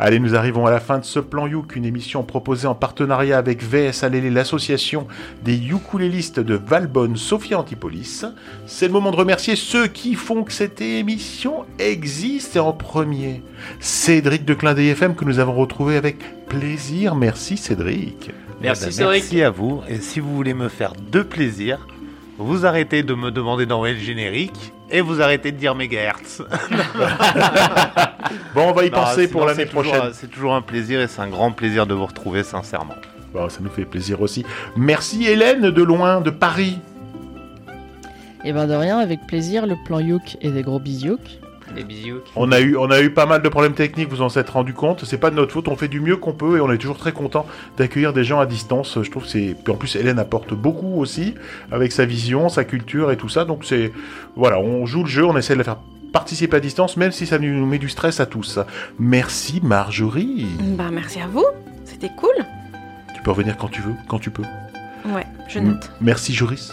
Allez, 0.00 0.20
nous 0.20 0.36
arrivons 0.36 0.64
à 0.64 0.70
la 0.70 0.78
fin 0.78 0.98
de 1.00 1.04
ce 1.04 1.18
plan 1.18 1.48
Youk, 1.48 1.74
une 1.74 1.84
émission 1.84 2.22
proposée 2.22 2.68
en 2.68 2.76
partenariat 2.76 3.36
avec 3.36 3.64
VS 3.64 4.04
Alélé, 4.04 4.30
l'association 4.30 5.08
des 5.42 5.56
ukulélistes 5.56 6.38
de 6.38 6.54
Valbonne, 6.54 7.16
Sophia 7.16 7.58
Antipolis. 7.58 8.24
C'est 8.66 8.86
le 8.86 8.92
moment 8.92 9.10
de 9.10 9.16
remercier 9.16 9.56
ceux 9.56 9.88
qui 9.88 10.14
font 10.14 10.44
que 10.44 10.52
cette 10.52 10.80
émission 10.80 11.64
existe 11.80 12.54
et 12.54 12.60
en 12.60 12.72
premier. 12.72 13.42
Cédric 13.80 14.44
de 14.44 14.54
Clin 14.54 14.76
FM 14.76 15.16
que 15.16 15.24
nous 15.24 15.40
avons 15.40 15.54
retrouvé 15.54 15.96
avec 15.96 16.46
plaisir. 16.46 17.16
Merci 17.16 17.56
Cédric. 17.56 18.30
Merci, 18.60 18.84
Eh 18.84 18.86
ben, 18.86 18.92
Cédric. 18.92 19.22
Merci 19.22 19.42
à 19.42 19.50
vous. 19.50 19.82
Et 19.88 20.00
si 20.00 20.20
vous 20.20 20.32
voulez 20.34 20.54
me 20.54 20.68
faire 20.68 20.92
de 21.10 21.22
plaisir, 21.22 21.88
vous 22.38 22.64
arrêtez 22.64 23.02
de 23.02 23.14
me 23.14 23.30
demander 23.30 23.66
d'envoyer 23.66 23.94
le 23.94 24.00
générique 24.00 24.72
et 24.90 25.00
vous 25.00 25.20
arrêtez 25.20 25.52
de 25.52 25.56
dire 25.58 25.74
mégahertz. 25.74 26.42
Bon, 28.54 28.68
on 28.68 28.72
va 28.72 28.84
y 28.84 28.90
Non, 28.90 28.98
penser 28.98 29.28
pour 29.28 29.46
l'année 29.46 29.66
prochaine. 29.66 30.10
C'est 30.12 30.30
toujours 30.30 30.54
un 30.54 30.62
plaisir 30.62 31.00
et 31.00 31.06
c'est 31.08 31.20
un 31.20 31.28
grand 31.28 31.50
plaisir 31.52 31.86
de 31.86 31.94
vous 31.94 32.06
retrouver 32.06 32.42
sincèrement. 32.42 32.94
Bon, 33.32 33.48
ça 33.48 33.60
nous 33.62 33.70
fait 33.70 33.84
plaisir 33.84 34.20
aussi. 34.20 34.44
Merci 34.76 35.26
Hélène 35.26 35.70
de 35.70 35.82
loin, 35.82 36.20
de 36.20 36.30
Paris. 36.30 36.78
Et 38.44 38.52
ben 38.52 38.66
de 38.66 38.74
rien, 38.74 38.98
avec 38.98 39.26
plaisir, 39.26 39.66
le 39.66 39.76
plan 39.84 40.00
Youk 40.00 40.36
et 40.40 40.50
des 40.50 40.62
gros 40.62 40.78
bisous. 40.78 41.18
Les 41.78 41.84
bisous. 41.84 42.18
On 42.36 42.50
a 42.52 42.60
eu, 42.60 42.76
on 42.76 42.90
a 42.90 43.00
eu 43.00 43.10
pas 43.10 43.24
mal 43.26 43.40
de 43.40 43.48
problèmes 43.48 43.74
techniques, 43.74 44.08
vous 44.10 44.20
en 44.22 44.28
êtes 44.28 44.50
rendu 44.50 44.74
compte. 44.74 45.04
C'est 45.04 45.16
pas 45.18 45.30
de 45.30 45.36
notre 45.36 45.52
faute, 45.52 45.68
on 45.68 45.76
fait 45.76 45.88
du 45.88 46.00
mieux 46.00 46.16
qu'on 46.16 46.32
peut 46.32 46.56
et 46.56 46.60
on 46.60 46.70
est 46.72 46.78
toujours 46.78 46.98
très 46.98 47.12
content 47.12 47.46
d'accueillir 47.76 48.12
des 48.12 48.24
gens 48.24 48.40
à 48.40 48.46
distance. 48.46 48.98
Je 49.02 49.10
trouve 49.10 49.22
que 49.24 49.28
c'est. 49.30 49.54
Puis 49.62 49.72
en 49.72 49.76
plus, 49.76 49.94
Hélène 49.96 50.18
apporte 50.18 50.54
beaucoup 50.54 51.00
aussi 51.00 51.34
avec 51.70 51.92
sa 51.92 52.04
vision, 52.04 52.48
sa 52.48 52.64
culture 52.64 53.10
et 53.12 53.16
tout 53.16 53.28
ça. 53.28 53.44
Donc 53.44 53.64
c'est. 53.64 53.92
Voilà, 54.36 54.58
on 54.58 54.84
joue 54.86 55.04
le 55.04 55.08
jeu, 55.08 55.24
on 55.24 55.36
essaie 55.36 55.54
de 55.54 55.58
la 55.58 55.64
faire 55.64 55.78
participer 56.12 56.56
à 56.56 56.60
distance, 56.60 56.96
même 56.96 57.12
si 57.12 57.26
ça 57.26 57.38
nous 57.38 57.66
met 57.66 57.78
du 57.78 57.88
stress 57.88 58.18
à 58.18 58.26
tous. 58.26 58.58
Merci 58.98 59.60
Marjorie. 59.62 60.46
Bah, 60.76 60.84
merci 60.92 61.20
à 61.20 61.26
vous. 61.26 61.44
C'était 61.84 62.10
cool. 62.16 62.34
Tu 63.14 63.22
peux 63.22 63.30
revenir 63.30 63.56
quand 63.56 63.68
tu 63.68 63.82
veux, 63.82 63.94
quand 64.08 64.18
tu 64.18 64.30
peux. 64.30 64.42
Ouais, 65.04 65.26
je 65.48 65.58
M- 65.58 65.68
note. 65.68 65.90
Merci 66.00 66.34
Joris. 66.34 66.72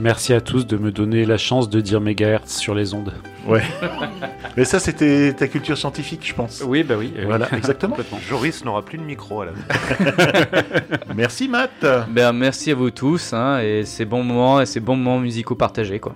Merci 0.00 0.32
à 0.32 0.40
tous 0.40 0.64
de 0.64 0.76
me 0.76 0.92
donner 0.92 1.24
la 1.24 1.38
chance 1.38 1.68
de 1.68 1.80
dire 1.80 2.00
mégahertz 2.00 2.56
sur 2.56 2.72
les 2.72 2.94
ondes. 2.94 3.12
Ouais. 3.48 3.62
Mais 4.56 4.64
ça, 4.64 4.78
c'était 4.78 5.32
ta 5.32 5.48
culture 5.48 5.76
scientifique, 5.76 6.20
je 6.24 6.34
pense. 6.34 6.62
Oui, 6.64 6.84
bah 6.84 6.94
oui. 6.96 7.12
Voilà, 7.24 7.48
exactement. 7.56 7.96
Complètement. 7.96 8.20
Joris 8.28 8.64
n'aura 8.64 8.82
plus 8.82 8.98
de 8.98 9.02
micro 9.02 9.42
à 9.42 9.46
la 9.46 9.52
Merci 11.16 11.48
Matt. 11.48 11.84
Ben, 12.10 12.32
merci 12.32 12.70
à 12.70 12.76
vous 12.76 12.90
tous, 12.90 13.32
hein, 13.32 13.60
et 13.60 13.84
ces 13.84 14.04
bons 14.04 14.22
moments, 14.22 14.60
et 14.60 14.66
ces 14.66 14.78
bons 14.78 14.96
moments 14.96 15.18
musicaux 15.18 15.56
partagés, 15.56 15.98
quoi. 15.98 16.14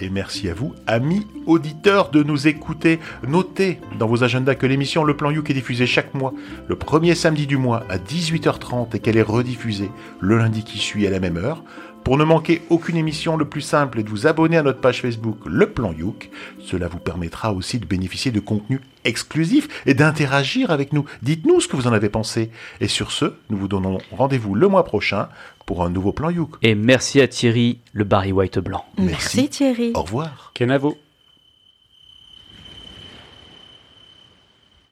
Et 0.00 0.08
merci 0.08 0.48
à 0.48 0.54
vous, 0.54 0.74
amis 0.88 1.26
auditeurs, 1.46 2.10
de 2.10 2.22
nous 2.22 2.48
écouter. 2.48 2.98
Notez 3.26 3.78
dans 4.00 4.08
vos 4.08 4.24
agendas 4.24 4.56
que 4.56 4.66
l'émission 4.66 5.04
Le 5.04 5.16
Plan 5.16 5.30
Youk 5.30 5.48
est 5.50 5.54
diffusée 5.54 5.86
chaque 5.86 6.14
mois, 6.14 6.32
le 6.66 6.74
premier 6.74 7.14
samedi 7.14 7.46
du 7.46 7.56
mois 7.56 7.84
à 7.88 7.98
18h30 7.98 8.96
et 8.96 8.98
qu'elle 8.98 9.16
est 9.16 9.22
rediffusée 9.22 9.90
le 10.18 10.38
lundi 10.38 10.64
qui 10.64 10.78
suit 10.78 11.06
à 11.06 11.10
la 11.10 11.20
même 11.20 11.36
heure. 11.36 11.62
Pour 12.04 12.18
ne 12.18 12.24
manquer 12.24 12.62
aucune 12.68 12.96
émission, 12.96 13.36
le 13.36 13.44
plus 13.44 13.60
simple 13.60 14.00
est 14.00 14.02
de 14.02 14.08
vous 14.08 14.26
abonner 14.26 14.56
à 14.56 14.62
notre 14.62 14.80
page 14.80 15.00
Facebook 15.00 15.38
Le 15.46 15.70
Plan 15.70 15.92
Youk. 15.92 16.30
Cela 16.58 16.88
vous 16.88 16.98
permettra 16.98 17.52
aussi 17.52 17.78
de 17.78 17.86
bénéficier 17.86 18.32
de 18.32 18.40
contenus 18.40 18.80
exclusifs 19.04 19.68
et 19.86 19.94
d'interagir 19.94 20.72
avec 20.72 20.92
nous. 20.92 21.04
Dites-nous 21.22 21.60
ce 21.60 21.68
que 21.68 21.76
vous 21.76 21.86
en 21.86 21.92
avez 21.92 22.08
pensé. 22.08 22.50
Et 22.80 22.88
sur 22.88 23.12
ce, 23.12 23.36
nous 23.50 23.56
vous 23.56 23.68
donnons 23.68 23.98
rendez-vous 24.10 24.56
le 24.56 24.66
mois 24.66 24.84
prochain 24.84 25.28
pour 25.64 25.84
un 25.84 25.90
nouveau 25.90 26.12
Plan 26.12 26.30
Youk. 26.30 26.56
Et 26.62 26.74
merci 26.74 27.20
à 27.20 27.28
Thierry, 27.28 27.78
le 27.92 28.02
Barry 28.02 28.32
White 28.32 28.58
blanc. 28.58 28.84
Merci 28.98 29.48
Thierry. 29.48 29.92
Au 29.94 30.02
revoir. 30.02 30.50
Kenavo. 30.54 30.96